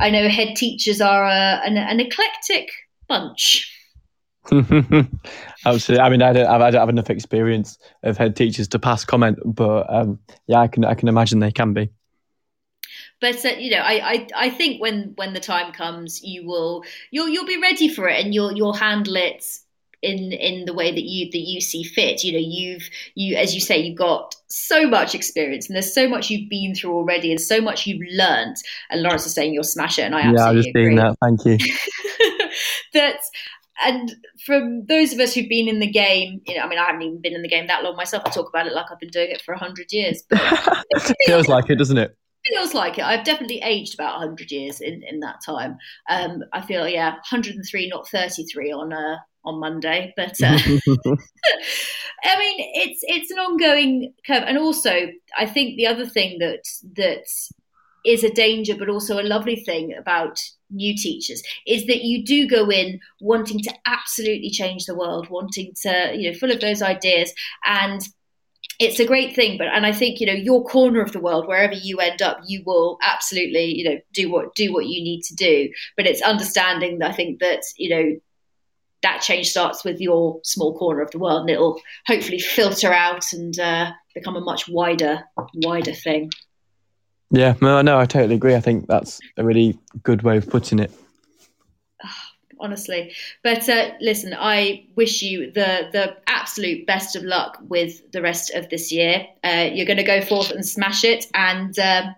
i 0.00 0.08
know 0.08 0.28
head 0.28 0.56
teachers 0.56 1.00
are 1.00 1.24
a, 1.24 1.60
an, 1.64 1.76
an 1.76 2.00
eclectic 2.00 2.70
bunch 3.08 3.70
Absolutely. 5.64 6.00
I 6.00 6.10
mean, 6.10 6.20
I 6.20 6.34
don't, 6.34 6.46
I 6.46 6.70
don't 6.70 6.80
have 6.80 6.90
enough 6.90 7.08
experience 7.08 7.78
of 8.02 8.18
head 8.18 8.36
teachers 8.36 8.68
to 8.68 8.78
pass 8.78 9.02
comment, 9.02 9.38
but 9.42 9.86
um, 9.88 10.18
yeah, 10.46 10.60
I 10.60 10.68
can, 10.68 10.84
I 10.84 10.92
can 10.92 11.08
imagine 11.08 11.38
they 11.38 11.50
can 11.50 11.72
be. 11.72 11.88
But 13.22 13.42
uh, 13.42 13.56
you 13.58 13.70
know, 13.70 13.78
I, 13.78 14.12
I, 14.12 14.28
I 14.36 14.50
think 14.50 14.82
when, 14.82 15.14
when 15.16 15.32
the 15.32 15.40
time 15.40 15.72
comes, 15.72 16.22
you 16.22 16.46
will, 16.46 16.84
you'll, 17.10 17.28
you'll 17.28 17.46
be 17.46 17.60
ready 17.60 17.88
for 17.88 18.06
it, 18.06 18.22
and 18.22 18.34
you'll, 18.34 18.52
you'll 18.52 18.74
handle 18.74 19.16
it 19.16 19.46
in 20.04 20.32
in 20.32 20.64
the 20.66 20.74
way 20.74 20.90
that 20.90 21.04
you 21.04 21.30
that 21.30 21.38
you 21.38 21.60
see 21.60 21.82
fit 21.82 22.22
you 22.22 22.32
know 22.32 22.38
you've 22.38 22.88
you 23.14 23.36
as 23.36 23.54
you 23.54 23.60
say 23.60 23.78
you've 23.78 23.98
got 23.98 24.34
so 24.48 24.88
much 24.88 25.14
experience 25.14 25.68
and 25.68 25.74
there's 25.74 25.92
so 25.94 26.08
much 26.08 26.30
you've 26.30 26.48
been 26.50 26.74
through 26.74 26.92
already 26.92 27.30
and 27.30 27.40
so 27.40 27.60
much 27.60 27.86
you've 27.86 28.06
learned 28.12 28.56
and 28.90 29.02
Lawrence 29.02 29.26
is 29.26 29.34
saying 29.34 29.52
you'll 29.52 29.64
smash 29.64 29.98
it 29.98 30.02
and 30.02 30.14
I 30.14 30.20
absolutely 30.20 30.36
yeah 30.38 30.48
I 30.48 30.52
was 30.52 30.66
agree. 30.66 30.96
that 30.96 31.16
thank 31.20 31.44
you 31.44 32.48
that 32.92 33.16
and 33.84 34.14
from 34.44 34.86
those 34.86 35.12
of 35.12 35.18
us 35.18 35.34
who've 35.34 35.48
been 35.48 35.68
in 35.68 35.80
the 35.80 35.90
game, 35.90 36.40
you 36.46 36.56
know, 36.56 36.62
I 36.62 36.68
mean, 36.68 36.78
I 36.78 36.84
haven't 36.84 37.02
even 37.02 37.20
been 37.20 37.34
in 37.34 37.42
the 37.42 37.48
game 37.48 37.66
that 37.66 37.82
long 37.82 37.96
myself. 37.96 38.22
I 38.24 38.30
talk 38.30 38.48
about 38.48 38.68
it 38.68 38.72
like 38.72 38.86
I've 38.90 39.00
been 39.00 39.10
doing 39.10 39.30
it 39.30 39.42
for 39.42 39.52
hundred 39.54 39.92
years, 39.92 40.22
but 40.30 40.38
feels 41.26 41.48
like 41.48 41.68
it, 41.70 41.74
doesn't 41.74 41.98
it? 41.98 42.16
Feels 42.46 42.74
like 42.74 42.98
it. 42.98 43.04
I've 43.04 43.24
definitely 43.24 43.60
aged 43.62 43.94
about 43.94 44.18
hundred 44.18 44.50
years 44.50 44.80
in 44.80 45.02
in 45.02 45.20
that 45.20 45.40
time. 45.44 45.78
Um, 46.10 46.44
I 46.52 46.60
feel, 46.60 46.86
yeah, 46.86 47.12
103, 47.12 47.88
not 47.88 48.08
33 48.08 48.72
on 48.72 48.92
uh, 48.92 49.16
on 49.44 49.60
Monday. 49.60 50.12
But 50.16 50.36
uh, 50.42 50.58
I 52.24 52.38
mean, 52.38 52.56
it's 52.74 53.00
it's 53.02 53.30
an 53.30 53.38
ongoing 53.38 54.14
curve, 54.26 54.44
and 54.46 54.58
also 54.58 55.08
I 55.38 55.46
think 55.46 55.76
the 55.76 55.86
other 55.86 56.06
thing 56.06 56.38
that 56.40 56.64
that 56.96 57.26
is 58.04 58.22
a 58.22 58.30
danger, 58.30 58.76
but 58.76 58.88
also 58.88 59.18
a 59.18 59.22
lovely 59.22 59.56
thing 59.56 59.94
about 59.94 60.38
new 60.70 60.96
teachers 60.96 61.42
is 61.66 61.86
that 61.86 62.02
you 62.02 62.24
do 62.24 62.48
go 62.48 62.70
in 62.70 63.00
wanting 63.20 63.60
to 63.60 63.72
absolutely 63.86 64.50
change 64.50 64.84
the 64.84 64.94
world, 64.94 65.28
wanting 65.30 65.72
to 65.82 66.12
you 66.14 66.30
know 66.30 66.38
full 66.38 66.50
of 66.50 66.60
those 66.60 66.82
ideas 66.82 67.32
and 67.66 68.02
it's 68.80 69.00
a 69.00 69.06
great 69.06 69.34
thing 69.34 69.56
but 69.56 69.68
and 69.68 69.86
i 69.86 69.92
think 69.92 70.20
you 70.20 70.26
know 70.26 70.32
your 70.32 70.64
corner 70.64 71.00
of 71.00 71.12
the 71.12 71.20
world 71.20 71.46
wherever 71.46 71.74
you 71.74 71.98
end 71.98 72.20
up 72.22 72.40
you 72.46 72.62
will 72.64 72.98
absolutely 73.02 73.66
you 73.66 73.84
know 73.84 73.98
do 74.12 74.30
what 74.30 74.54
do 74.54 74.72
what 74.72 74.86
you 74.86 75.02
need 75.02 75.22
to 75.22 75.34
do 75.34 75.68
but 75.96 76.06
it's 76.06 76.22
understanding 76.22 77.02
i 77.02 77.12
think 77.12 77.40
that 77.40 77.62
you 77.76 77.88
know 77.88 78.20
that 79.04 79.20
change 79.20 79.50
starts 79.50 79.84
with 79.84 80.00
your 80.00 80.40
small 80.42 80.76
corner 80.76 81.02
of 81.02 81.10
the 81.10 81.18
world, 81.18 81.42
and 81.42 81.50
it'll 81.50 81.80
hopefully 82.06 82.38
filter 82.38 82.92
out 82.92 83.32
and 83.32 83.60
uh, 83.60 83.92
become 84.14 84.34
a 84.34 84.40
much 84.40 84.66
wider, 84.66 85.22
wider 85.56 85.92
thing. 85.92 86.32
Yeah, 87.30 87.54
no, 87.60 87.78
I 87.78 87.82
no, 87.82 87.98
I 87.98 88.06
totally 88.06 88.34
agree. 88.34 88.54
I 88.54 88.60
think 88.60 88.86
that's 88.88 89.20
a 89.36 89.44
really 89.44 89.78
good 90.02 90.22
way 90.22 90.38
of 90.38 90.48
putting 90.48 90.78
it. 90.78 90.90
Honestly, 92.60 93.12
but 93.42 93.68
uh, 93.68 93.90
listen, 94.00 94.34
I 94.38 94.86
wish 94.96 95.22
you 95.22 95.50
the 95.50 95.88
the 95.92 96.16
absolute 96.26 96.86
best 96.86 97.16
of 97.16 97.22
luck 97.22 97.58
with 97.68 98.10
the 98.12 98.22
rest 98.22 98.50
of 98.54 98.68
this 98.70 98.92
year. 98.92 99.26
Uh, 99.42 99.70
you're 99.72 99.86
going 99.86 99.98
to 99.98 100.02
go 100.02 100.20
forth 100.20 100.50
and 100.50 100.64
smash 100.64 101.04
it, 101.04 101.26
and 101.34 101.78
um, 101.78 102.14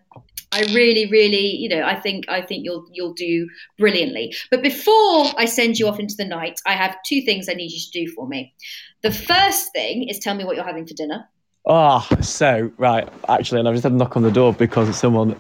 I 0.53 0.61
really, 0.73 1.07
really, 1.07 1.57
you 1.57 1.69
know, 1.69 1.83
I 1.83 1.95
think 1.99 2.29
I 2.29 2.41
think 2.41 2.65
you'll 2.65 2.87
you'll 2.93 3.15
do 3.15 3.49
brilliantly. 3.79 4.35
But 4.51 4.63
before 4.63 5.27
I 5.37 5.45
send 5.45 5.79
you 5.79 5.89
off 5.89 5.99
into 5.99 6.15
the 6.17 6.25
night, 6.25 6.61
I 6.67 6.73
have 6.73 6.97
two 7.05 7.21
things 7.23 7.49
I 7.49 7.55
need 7.55 7.73
you 7.73 7.81
to 7.81 7.91
do 7.91 8.11
for 8.13 8.27
me. 8.27 8.55
The 9.03 9.11
first 9.13 9.73
thing 9.73 10.09
is 10.09 10.19
tell 10.19 10.35
me 10.35 10.45
what 10.45 10.57
you're 10.57 10.65
having 10.65 10.87
for 10.87 10.95
dinner. 10.95 11.29
Oh, 11.67 12.07
so 12.21 12.71
right, 12.79 13.09
actually, 13.29 13.59
and 13.61 13.69
I've 13.69 13.75
just 13.75 13.83
had 13.83 13.93
a 13.93 13.97
knock 13.97 14.17
on 14.17 14.23
the 14.23 14.31
door 14.31 14.53
because 14.55 14.97
someone 14.97 15.37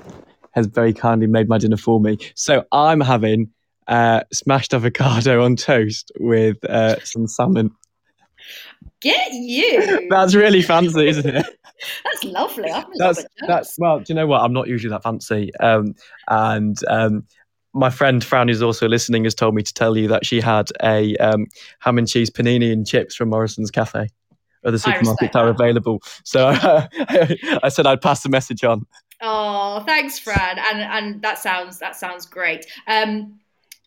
has 0.52 0.66
very 0.66 0.92
kindly 0.92 1.28
made 1.28 1.48
my 1.48 1.58
dinner 1.58 1.76
for 1.76 2.00
me. 2.00 2.18
So 2.34 2.64
I'm 2.72 3.00
having 3.00 3.50
uh, 3.88 4.22
smashed 4.32 4.74
avocado 4.74 5.44
on 5.44 5.56
toast 5.56 6.12
with 6.18 6.64
uh, 6.64 6.98
some 7.04 7.26
salmon. 7.26 7.70
Get 9.00 9.32
you. 9.32 10.06
That's 10.10 10.34
really 10.34 10.62
fancy, 10.62 11.08
isn't 11.08 11.26
it? 11.26 11.46
That's 12.04 12.24
lovely. 12.24 12.70
That's 12.96 13.26
that's 13.46 13.78
well. 13.78 13.98
Do 13.98 14.06
you 14.08 14.14
know 14.14 14.26
what? 14.26 14.40
I'm 14.40 14.54
not 14.54 14.66
usually 14.66 14.90
that 14.90 15.02
fancy. 15.02 15.54
Um, 15.56 15.94
and 16.28 16.78
um, 16.88 17.26
my 17.74 17.90
friend 17.90 18.24
Fran, 18.24 18.48
who's 18.48 18.62
also 18.62 18.88
listening, 18.88 19.24
has 19.24 19.34
told 19.34 19.54
me 19.54 19.62
to 19.62 19.74
tell 19.74 19.94
you 19.94 20.08
that 20.08 20.24
she 20.24 20.40
had 20.40 20.70
a 20.82 21.14
um, 21.18 21.46
ham 21.80 21.98
and 21.98 22.08
cheese 22.08 22.30
panini 22.30 22.72
and 22.72 22.86
chips 22.86 23.14
from 23.14 23.28
Morrison's 23.28 23.70
Cafe. 23.70 24.08
Other 24.64 24.78
supermarkets 24.78 25.36
are 25.36 25.48
available. 25.48 26.02
So 26.24 26.48
I 27.62 27.68
said 27.68 27.86
I'd 27.86 28.00
pass 28.00 28.22
the 28.22 28.30
message 28.30 28.64
on. 28.64 28.86
Oh, 29.20 29.82
thanks, 29.86 30.18
Fran. 30.18 30.58
And 30.58 30.80
and 30.80 31.22
that 31.22 31.38
sounds 31.38 31.78
that 31.78 31.94
sounds 31.94 32.24
great. 32.26 32.66
Um, 32.86 33.38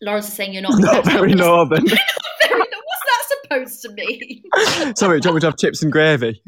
Lawrence 0.02 0.28
is 0.28 0.34
saying 0.34 0.52
you're 0.52 0.62
not, 0.62 0.72
not 0.78 1.04
very 1.04 1.34
northern. 1.34 1.84
What's 1.84 1.94
that 1.94 3.36
supposed 3.42 3.82
to 3.82 3.92
mean? 3.92 4.42
Sorry, 4.96 5.20
do 5.20 5.28
you 5.28 5.32
want 5.32 5.36
me 5.36 5.40
to 5.40 5.46
have 5.46 5.56
chips 5.56 5.82
and 5.82 5.92
gravy? 5.92 6.42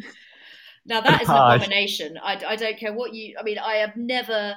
Now 0.86 1.00
that 1.00 1.22
is 1.22 1.28
an 1.28 1.36
abomination. 1.36 2.18
I, 2.22 2.42
I 2.46 2.56
don't 2.56 2.78
care 2.78 2.92
what 2.92 3.14
you. 3.14 3.36
I 3.38 3.42
mean, 3.42 3.58
I 3.58 3.76
have 3.76 3.96
never. 3.96 4.54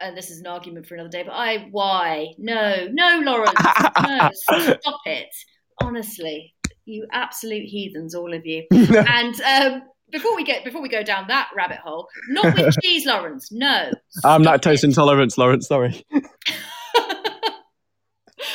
And 0.00 0.16
this 0.16 0.30
is 0.30 0.38
an 0.38 0.46
argument 0.46 0.86
for 0.86 0.94
another 0.94 1.10
day. 1.10 1.24
But 1.24 1.32
I, 1.32 1.66
why? 1.72 2.28
No, 2.38 2.86
no, 2.88 3.20
Lawrence, 3.24 3.52
no, 4.00 4.30
stop 4.32 5.00
it. 5.06 5.34
Honestly, 5.82 6.54
you 6.84 7.04
absolute 7.10 7.64
heathens, 7.64 8.14
all 8.14 8.32
of 8.32 8.46
you. 8.46 8.64
and 8.70 9.40
um, 9.40 9.82
before 10.12 10.36
we 10.36 10.44
get 10.44 10.64
before 10.64 10.80
we 10.80 10.88
go 10.88 11.02
down 11.02 11.26
that 11.26 11.48
rabbit 11.56 11.78
hole, 11.78 12.06
not 12.28 12.56
with 12.56 12.76
cheese, 12.80 13.06
Lawrence. 13.06 13.50
No, 13.50 13.90
I'm 14.24 14.44
lactose 14.44 14.84
intolerant, 14.84 15.36
Lawrence. 15.36 15.66
Sorry. 15.66 16.04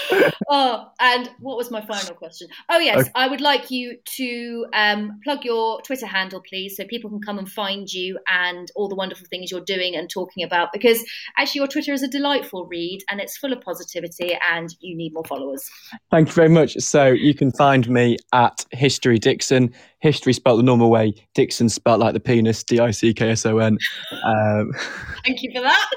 oh, 0.49 0.87
and 0.99 1.29
what 1.39 1.57
was 1.57 1.71
my 1.71 1.81
final 1.81 2.15
question? 2.15 2.47
Oh, 2.69 2.79
yes, 2.79 3.01
okay. 3.01 3.11
I 3.15 3.27
would 3.27 3.41
like 3.41 3.71
you 3.71 3.97
to 4.17 4.65
um, 4.73 5.19
plug 5.23 5.43
your 5.43 5.81
Twitter 5.81 6.05
handle, 6.05 6.41
please, 6.47 6.75
so 6.77 6.85
people 6.85 7.09
can 7.09 7.21
come 7.21 7.39
and 7.39 7.49
find 7.49 7.91
you 7.91 8.19
and 8.29 8.71
all 8.75 8.87
the 8.87 8.95
wonderful 8.95 9.27
things 9.29 9.51
you're 9.51 9.61
doing 9.61 9.95
and 9.95 10.09
talking 10.09 10.43
about. 10.43 10.69
Because 10.73 11.03
actually, 11.37 11.59
your 11.59 11.67
Twitter 11.67 11.93
is 11.93 12.03
a 12.03 12.07
delightful 12.07 12.65
read 12.65 13.03
and 13.09 13.19
it's 13.19 13.37
full 13.37 13.53
of 13.53 13.61
positivity, 13.61 14.37
and 14.51 14.75
you 14.79 14.95
need 14.95 15.13
more 15.13 15.25
followers. 15.25 15.69
Thank 16.11 16.29
you 16.29 16.33
very 16.33 16.49
much. 16.49 16.75
So 16.79 17.07
you 17.07 17.33
can 17.33 17.51
find 17.51 17.89
me 17.89 18.17
at 18.33 18.65
History 18.71 19.19
Dickson. 19.19 19.73
History 19.99 20.33
spelled 20.33 20.59
the 20.59 20.63
normal 20.63 20.89
way. 20.89 21.13
Dickson 21.33 21.69
spelled 21.69 22.01
like 22.01 22.13
the 22.13 22.19
penis. 22.19 22.63
D 22.63 22.79
I 22.79 22.91
C 22.91 23.13
K 23.13 23.31
S 23.31 23.45
O 23.45 23.57
N. 23.57 23.77
Um, 24.23 24.71
Thank 25.25 25.41
you 25.41 25.51
for 25.53 25.61
that. 25.61 25.89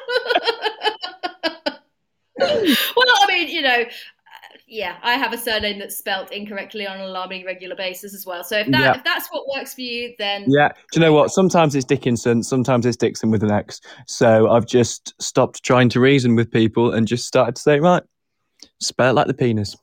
well, 2.38 3.14
I 3.22 3.26
mean, 3.28 3.48
you 3.48 3.62
know, 3.62 3.84
yeah, 4.68 4.96
I 5.02 5.14
have 5.14 5.32
a 5.32 5.38
surname 5.38 5.78
that's 5.78 5.96
spelt 5.96 6.32
incorrectly 6.32 6.86
on 6.86 6.96
an 6.96 7.02
alarming 7.02 7.44
regular 7.44 7.76
basis 7.76 8.14
as 8.14 8.26
well. 8.26 8.42
So 8.42 8.58
if 8.58 8.66
that 8.68 8.80
yeah. 8.80 8.96
if 8.96 9.04
that's 9.04 9.28
what 9.28 9.44
works 9.54 9.74
for 9.74 9.82
you, 9.82 10.14
then 10.18 10.44
yeah. 10.48 10.72
Do 10.92 10.98
you 10.98 11.00
know 11.00 11.12
what? 11.12 11.30
Sometimes 11.30 11.74
it's 11.74 11.84
Dickinson, 11.84 12.42
sometimes 12.42 12.84
it's 12.84 12.96
Dixon 12.96 13.30
with 13.30 13.44
an 13.44 13.50
X. 13.50 13.80
So 14.06 14.50
I've 14.50 14.66
just 14.66 15.14
stopped 15.22 15.62
trying 15.62 15.88
to 15.90 16.00
reason 16.00 16.34
with 16.34 16.50
people 16.50 16.92
and 16.92 17.06
just 17.06 17.26
started 17.26 17.56
to 17.56 17.62
say, 17.62 17.78
right, 17.78 18.02
spell 18.80 19.10
it 19.10 19.14
like 19.14 19.28
the 19.28 19.34
penis. 19.34 19.76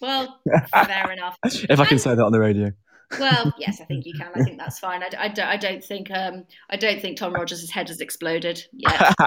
Well, 0.00 0.38
fair 0.72 1.10
enough. 1.12 1.36
if 1.44 1.80
I 1.80 1.86
can 1.86 1.98
say 1.98 2.14
that 2.14 2.22
on 2.22 2.32
the 2.32 2.40
radio. 2.40 2.72
Well, 3.18 3.52
yes, 3.58 3.80
I 3.80 3.84
think 3.84 4.06
you 4.06 4.14
can. 4.14 4.30
I 4.34 4.42
think 4.42 4.58
that's 4.58 4.78
fine. 4.78 5.02
I, 5.02 5.10
I, 5.18 5.28
don't, 5.28 5.48
I 5.48 5.56
don't 5.56 5.82
think 5.82 6.10
um, 6.12 6.44
I 6.68 6.76
don't 6.76 7.00
think 7.00 7.16
Tom 7.16 7.32
Rogers' 7.34 7.68
head 7.70 7.88
has 7.88 8.00
exploded 8.00 8.64
yet. 8.72 9.00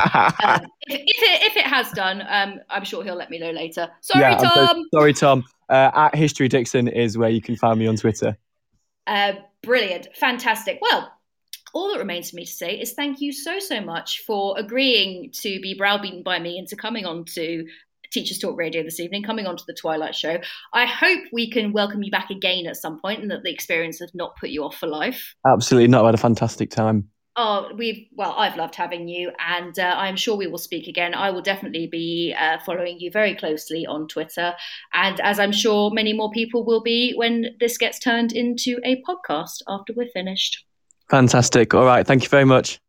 um, 0.43 0.61
if, 0.87 1.01
if, 1.01 1.21
it, 1.21 1.51
if 1.51 1.57
it 1.57 1.65
has 1.65 1.91
done, 1.91 2.23
um, 2.29 2.59
I'm 2.69 2.85
sure 2.85 3.03
he'll 3.03 3.15
let 3.15 3.29
me 3.29 3.39
know 3.39 3.51
later. 3.51 3.89
Sorry, 4.01 4.21
yeah, 4.21 4.37
Tom. 4.37 4.83
So, 4.93 4.99
sorry, 4.99 5.13
Tom. 5.13 5.43
Uh, 5.69 5.91
at 5.93 6.15
History 6.15 6.47
Dickson 6.47 6.87
is 6.87 7.17
where 7.17 7.29
you 7.29 7.41
can 7.41 7.55
find 7.55 7.79
me 7.79 7.87
on 7.87 7.95
Twitter. 7.95 8.37
Uh, 9.07 9.33
brilliant, 9.61 10.07
fantastic. 10.15 10.79
Well, 10.81 11.11
all 11.73 11.91
that 11.91 11.99
remains 11.99 12.29
for 12.29 12.35
me 12.35 12.45
to 12.45 12.51
say 12.51 12.79
is 12.79 12.93
thank 12.93 13.19
you 13.19 13.33
so 13.33 13.59
so 13.59 13.81
much 13.81 14.23
for 14.25 14.57
agreeing 14.57 15.31
to 15.31 15.59
be 15.59 15.73
browbeaten 15.73 16.23
by 16.23 16.39
me 16.39 16.57
into 16.57 16.75
coming 16.75 17.05
on 17.05 17.25
to 17.25 17.65
Teachers 18.13 18.37
Talk 18.37 18.57
Radio 18.57 18.83
this 18.83 18.99
evening, 18.99 19.23
coming 19.23 19.47
onto 19.47 19.63
the 19.65 19.73
Twilight 19.73 20.15
Show. 20.15 20.37
I 20.71 20.85
hope 20.85 21.19
we 21.31 21.49
can 21.49 21.73
welcome 21.73 22.03
you 22.03 22.11
back 22.11 22.29
again 22.29 22.67
at 22.67 22.77
some 22.77 22.99
point 22.99 23.21
and 23.21 23.31
that 23.31 23.43
the 23.43 23.51
experience 23.51 23.99
has 23.99 24.11
not 24.13 24.35
put 24.37 24.49
you 24.49 24.63
off 24.63 24.75
for 24.75 24.87
life. 24.87 25.33
Absolutely 25.47 25.87
not. 25.87 26.03
I 26.03 26.09
had 26.09 26.15
a 26.15 26.19
fantastic 26.19 26.69
time. 26.69 27.09
Oh, 27.35 27.71
we've 27.75 28.05
well, 28.15 28.35
I've 28.37 28.55
loved 28.57 28.75
having 28.75 29.07
you, 29.07 29.31
and 29.39 29.77
uh, 29.79 29.95
I'm 29.97 30.15
sure 30.15 30.37
we 30.37 30.45
will 30.45 30.59
speak 30.59 30.87
again. 30.87 31.15
I 31.15 31.31
will 31.31 31.41
definitely 31.41 31.87
be 31.91 32.35
uh, 32.39 32.59
following 32.63 32.99
you 32.99 33.09
very 33.09 33.33
closely 33.33 33.87
on 33.87 34.07
Twitter, 34.07 34.53
and 34.93 35.19
as 35.21 35.39
I'm 35.39 35.51
sure 35.51 35.89
many 35.91 36.13
more 36.13 36.29
people 36.29 36.63
will 36.63 36.83
be 36.83 37.13
when 37.15 37.47
this 37.59 37.79
gets 37.79 37.97
turned 37.97 38.33
into 38.33 38.79
a 38.85 39.01
podcast 39.01 39.63
after 39.67 39.93
we're 39.95 40.09
finished. 40.13 40.63
Fantastic. 41.09 41.73
All 41.73 41.85
right. 41.85 42.05
Thank 42.05 42.21
you 42.21 42.29
very 42.29 42.45
much. 42.45 42.79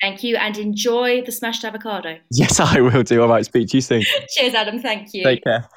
Thank 0.00 0.22
you 0.22 0.36
and 0.36 0.56
enjoy 0.56 1.22
the 1.22 1.32
smashed 1.32 1.64
avocado. 1.64 2.18
Yes, 2.30 2.58
I 2.58 2.80
will 2.80 3.02
do. 3.02 3.22
All 3.22 3.28
right, 3.28 3.44
speak 3.44 3.68
to 3.70 3.76
you 3.76 3.80
soon. 3.80 4.02
Cheers, 4.36 4.54
Adam. 4.54 4.80
Thank 4.80 5.12
you. 5.12 5.24
Take 5.24 5.44
care. 5.44 5.68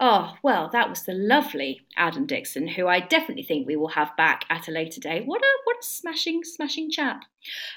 Oh, 0.00 0.34
well, 0.44 0.70
that 0.72 0.88
was 0.88 1.02
the 1.02 1.12
lovely 1.12 1.80
Adam 1.96 2.24
Dickson, 2.24 2.68
who 2.68 2.86
I 2.86 3.00
definitely 3.00 3.42
think 3.42 3.66
we 3.66 3.74
will 3.74 3.88
have 3.88 4.16
back 4.16 4.44
at 4.48 4.68
a 4.68 4.70
later 4.70 5.00
date. 5.00 5.26
What 5.26 5.42
a 5.42 5.50
what 5.64 5.76
a 5.80 5.84
smashing, 5.84 6.42
smashing 6.44 6.90
chap. 6.90 7.22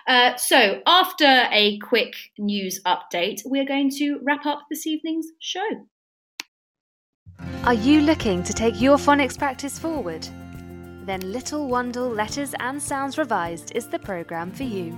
Uh, 0.07 0.35
so, 0.35 0.81
after 0.85 1.47
a 1.51 1.79
quick 1.79 2.13
news 2.37 2.79
update, 2.85 3.41
we're 3.45 3.65
going 3.65 3.89
to 3.97 4.19
wrap 4.21 4.45
up 4.45 4.67
this 4.69 4.85
evening's 4.85 5.27
show. 5.39 5.87
Are 7.63 7.73
you 7.73 8.01
looking 8.01 8.43
to 8.43 8.53
take 8.53 8.79
your 8.79 8.97
phonics 8.97 9.37
practice 9.37 9.79
forward? 9.79 10.27
Then 11.05 11.31
Little 11.31 11.67
Wandle 11.67 12.15
Letters 12.15 12.53
and 12.59 12.81
Sounds 12.81 13.17
Revised 13.17 13.71
is 13.75 13.87
the 13.87 13.99
programme 13.99 14.51
for 14.51 14.63
you. 14.63 14.95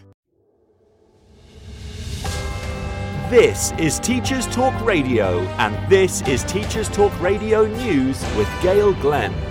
This 3.29 3.73
is 3.73 3.99
Teachers 3.99 4.47
Talk 4.47 4.73
Radio, 4.85 5.39
and 5.57 5.91
this 5.91 6.21
is 6.21 6.45
Teachers 6.45 6.88
Talk 6.88 7.11
Radio 7.19 7.67
News 7.67 8.21
with 8.38 8.49
Gail 8.61 8.93
Glenn. 8.93 9.46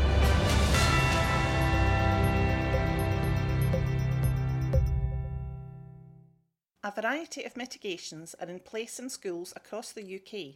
A 6.87 6.93
variety 6.93 7.43
of 7.43 7.57
mitigations 7.57 8.37
are 8.41 8.47
in 8.47 8.61
place 8.61 9.01
in 9.01 9.11
schools 9.11 9.53
across 9.57 9.91
the 9.91 10.05
UK 10.15 10.55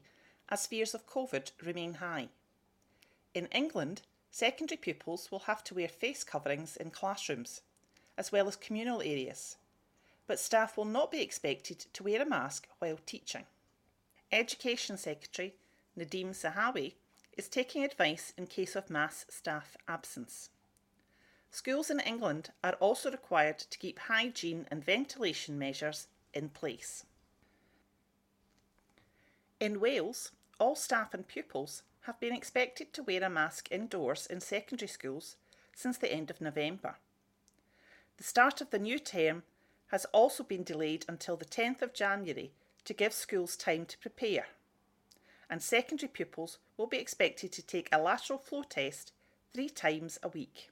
as 0.49 0.65
fears 0.65 0.95
of 0.95 1.05
COVID 1.05 1.51
remain 1.61 1.95
high. 1.95 2.29
In 3.35 3.47
England, 3.47 4.03
secondary 4.31 4.77
pupils 4.77 5.33
will 5.33 5.41
have 5.41 5.65
to 5.65 5.75
wear 5.75 5.89
face 5.89 6.23
coverings 6.23 6.77
in 6.77 6.93
classrooms, 6.93 7.63
as 8.17 8.31
well 8.31 8.47
as 8.47 8.55
communal 8.55 9.03
areas, 9.03 9.57
but 10.29 10.39
staff 10.39 10.77
will 10.77 10.85
not 10.85 11.11
be 11.11 11.21
expected 11.21 11.81
to 11.93 12.05
wear 12.05 12.23
a 12.23 12.25
mask 12.25 12.69
while 12.79 13.01
teaching. 13.07 13.47
Education 14.31 14.97
Secretary 14.97 15.57
Nadhim 15.99 16.31
Zahawi 16.31 16.95
is 17.37 17.49
taking 17.49 17.83
advice 17.83 18.33
in 18.39 18.47
case 18.47 18.77
of 18.77 18.89
mass 18.89 19.27
staff 19.29 19.77
absence. 19.89 20.51
Schools 21.51 21.91
in 21.91 21.99
England 21.99 22.53
are 22.63 22.75
also 22.75 23.11
required 23.11 23.59
to 23.59 23.79
keep 23.79 23.99
hygiene 23.99 24.69
and 24.71 24.85
ventilation 24.85 25.59
measures 25.59 26.07
in 26.35 26.49
place. 26.49 27.05
In 29.59 29.81
Wales, 29.81 30.33
all 30.59 30.75
staff 30.75 31.13
and 31.13 31.27
pupils 31.27 31.83
have 32.03 32.19
been 32.19 32.35
expected 32.35 32.93
to 32.93 33.03
wear 33.03 33.23
a 33.23 33.31
mask 33.31 33.69
indoors 33.71 34.27
in 34.27 34.41
secondary 34.41 34.89
schools 34.89 35.37
since 35.75 35.99
the 35.99 36.13
end 36.13 36.31
of 36.31 36.41
November. 36.41 36.97
The 38.17 38.25
start 38.25 38.61
of 38.61 38.71
the 38.71 38.79
new 38.79 38.99
term 38.99 39.43
has 39.89 40.05
also 40.07 40.45
been 40.45 40.63
delayed 40.63 41.05
until 41.09 41.37
the 41.37 41.45
10th 41.45 41.83
of 41.83 41.95
January 41.95 42.53
to 42.85 42.95
give 42.95 43.13
schools 43.13 43.57
time 43.57 43.87
to 43.87 43.99
prepare. 43.99 44.47
And 45.49 45.63
secondary 45.63 46.09
pupils 46.09 46.59
will 46.77 46.87
be 46.87 46.99
expected 46.99 47.53
to 47.53 47.63
take 47.63 47.89
a 47.91 48.01
lateral 48.01 48.39
flow 48.39 48.63
test 48.63 49.13
three 49.53 49.69
times 49.69 50.19
a 50.23 50.29
week. 50.29 50.71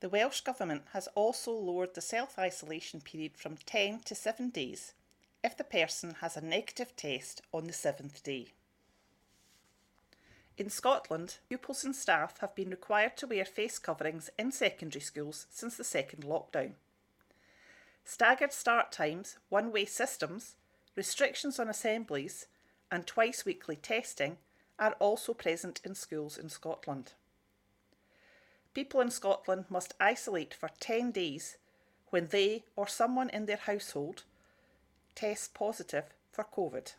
The 0.00 0.08
Welsh 0.08 0.42
Government 0.42 0.82
has 0.92 1.08
also 1.14 1.50
lowered 1.52 1.94
the 1.94 2.00
self 2.00 2.38
isolation 2.38 3.00
period 3.00 3.36
from 3.36 3.56
10 3.56 4.00
to 4.00 4.14
7 4.14 4.50
days 4.50 4.94
if 5.42 5.56
the 5.56 5.64
person 5.64 6.16
has 6.20 6.36
a 6.36 6.40
negative 6.40 6.94
test 6.94 7.42
on 7.52 7.66
the 7.66 7.72
seventh 7.72 8.22
day. 8.22 8.52
In 10.56 10.70
Scotland, 10.70 11.38
pupils 11.48 11.84
and 11.84 11.94
staff 11.94 12.38
have 12.38 12.54
been 12.54 12.70
required 12.70 13.16
to 13.18 13.26
wear 13.26 13.44
face 13.44 13.78
coverings 13.78 14.30
in 14.38 14.50
secondary 14.52 15.00
schools 15.00 15.46
since 15.50 15.76
the 15.76 15.84
second 15.84 16.24
lockdown. 16.24 16.72
Staggered 18.04 18.52
start 18.52 18.90
times, 18.90 19.36
one 19.48 19.70
way 19.72 19.84
systems, 19.84 20.56
restrictions 20.96 21.58
on 21.58 21.68
assemblies, 21.68 22.46
and 22.90 23.06
twice 23.06 23.44
weekly 23.44 23.76
testing 23.76 24.38
are 24.78 24.96
also 24.98 25.34
present 25.34 25.80
in 25.84 25.94
schools 25.94 26.38
in 26.38 26.48
Scotland. 26.48 27.12
People 28.78 29.00
in 29.00 29.10
Scotland 29.10 29.64
must 29.68 29.94
isolate 29.98 30.54
for 30.54 30.70
10 30.78 31.10
days 31.10 31.56
when 32.10 32.28
they 32.28 32.62
or 32.76 32.86
someone 32.86 33.28
in 33.28 33.46
their 33.46 33.56
household 33.56 34.22
tests 35.16 35.48
positive 35.48 36.04
for 36.30 36.44
COVID. 36.44 36.92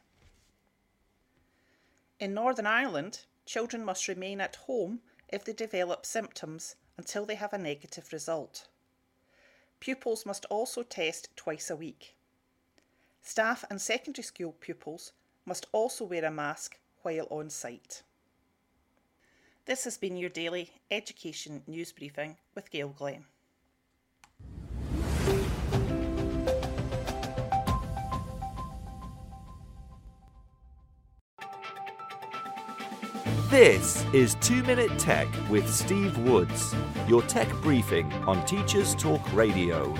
In 2.19 2.33
Northern 2.33 2.65
Ireland, 2.65 3.21
children 3.45 3.85
must 3.85 4.09
remain 4.09 4.41
at 4.41 4.57
home 4.67 4.99
if 5.29 5.45
they 5.45 5.53
develop 5.53 6.05
symptoms 6.05 6.75
until 6.97 7.25
they 7.25 7.35
have 7.35 7.53
a 7.53 7.57
negative 7.57 8.11
result. 8.11 8.67
Pupils 9.79 10.25
must 10.25 10.43
also 10.47 10.83
test 10.83 11.29
twice 11.37 11.69
a 11.69 11.77
week. 11.77 12.13
Staff 13.21 13.63
and 13.69 13.79
secondary 13.79 14.23
school 14.23 14.53
pupils 14.59 15.13
must 15.45 15.65
also 15.71 16.03
wear 16.03 16.25
a 16.25 16.29
mask 16.29 16.77
while 17.03 17.27
on 17.29 17.49
site. 17.49 18.03
This 19.69 19.83
has 19.83 19.99
been 19.99 20.17
your 20.17 20.31
daily 20.31 20.71
education 20.89 21.61
news 21.67 21.91
briefing 21.91 22.37
with 22.55 22.71
Gail 22.71 22.87
Glenn. 22.87 23.25
This 33.51 34.03
is 34.11 34.33
2 34.41 34.63
Minute 34.63 34.97
Tech 34.97 35.27
with 35.51 35.71
Steve 35.71 36.17
Woods, 36.17 36.73
your 37.07 37.21
tech 37.21 37.47
briefing 37.61 38.11
on 38.25 38.43
Teachers 38.47 38.95
Talk 38.95 39.21
Radio. 39.33 39.93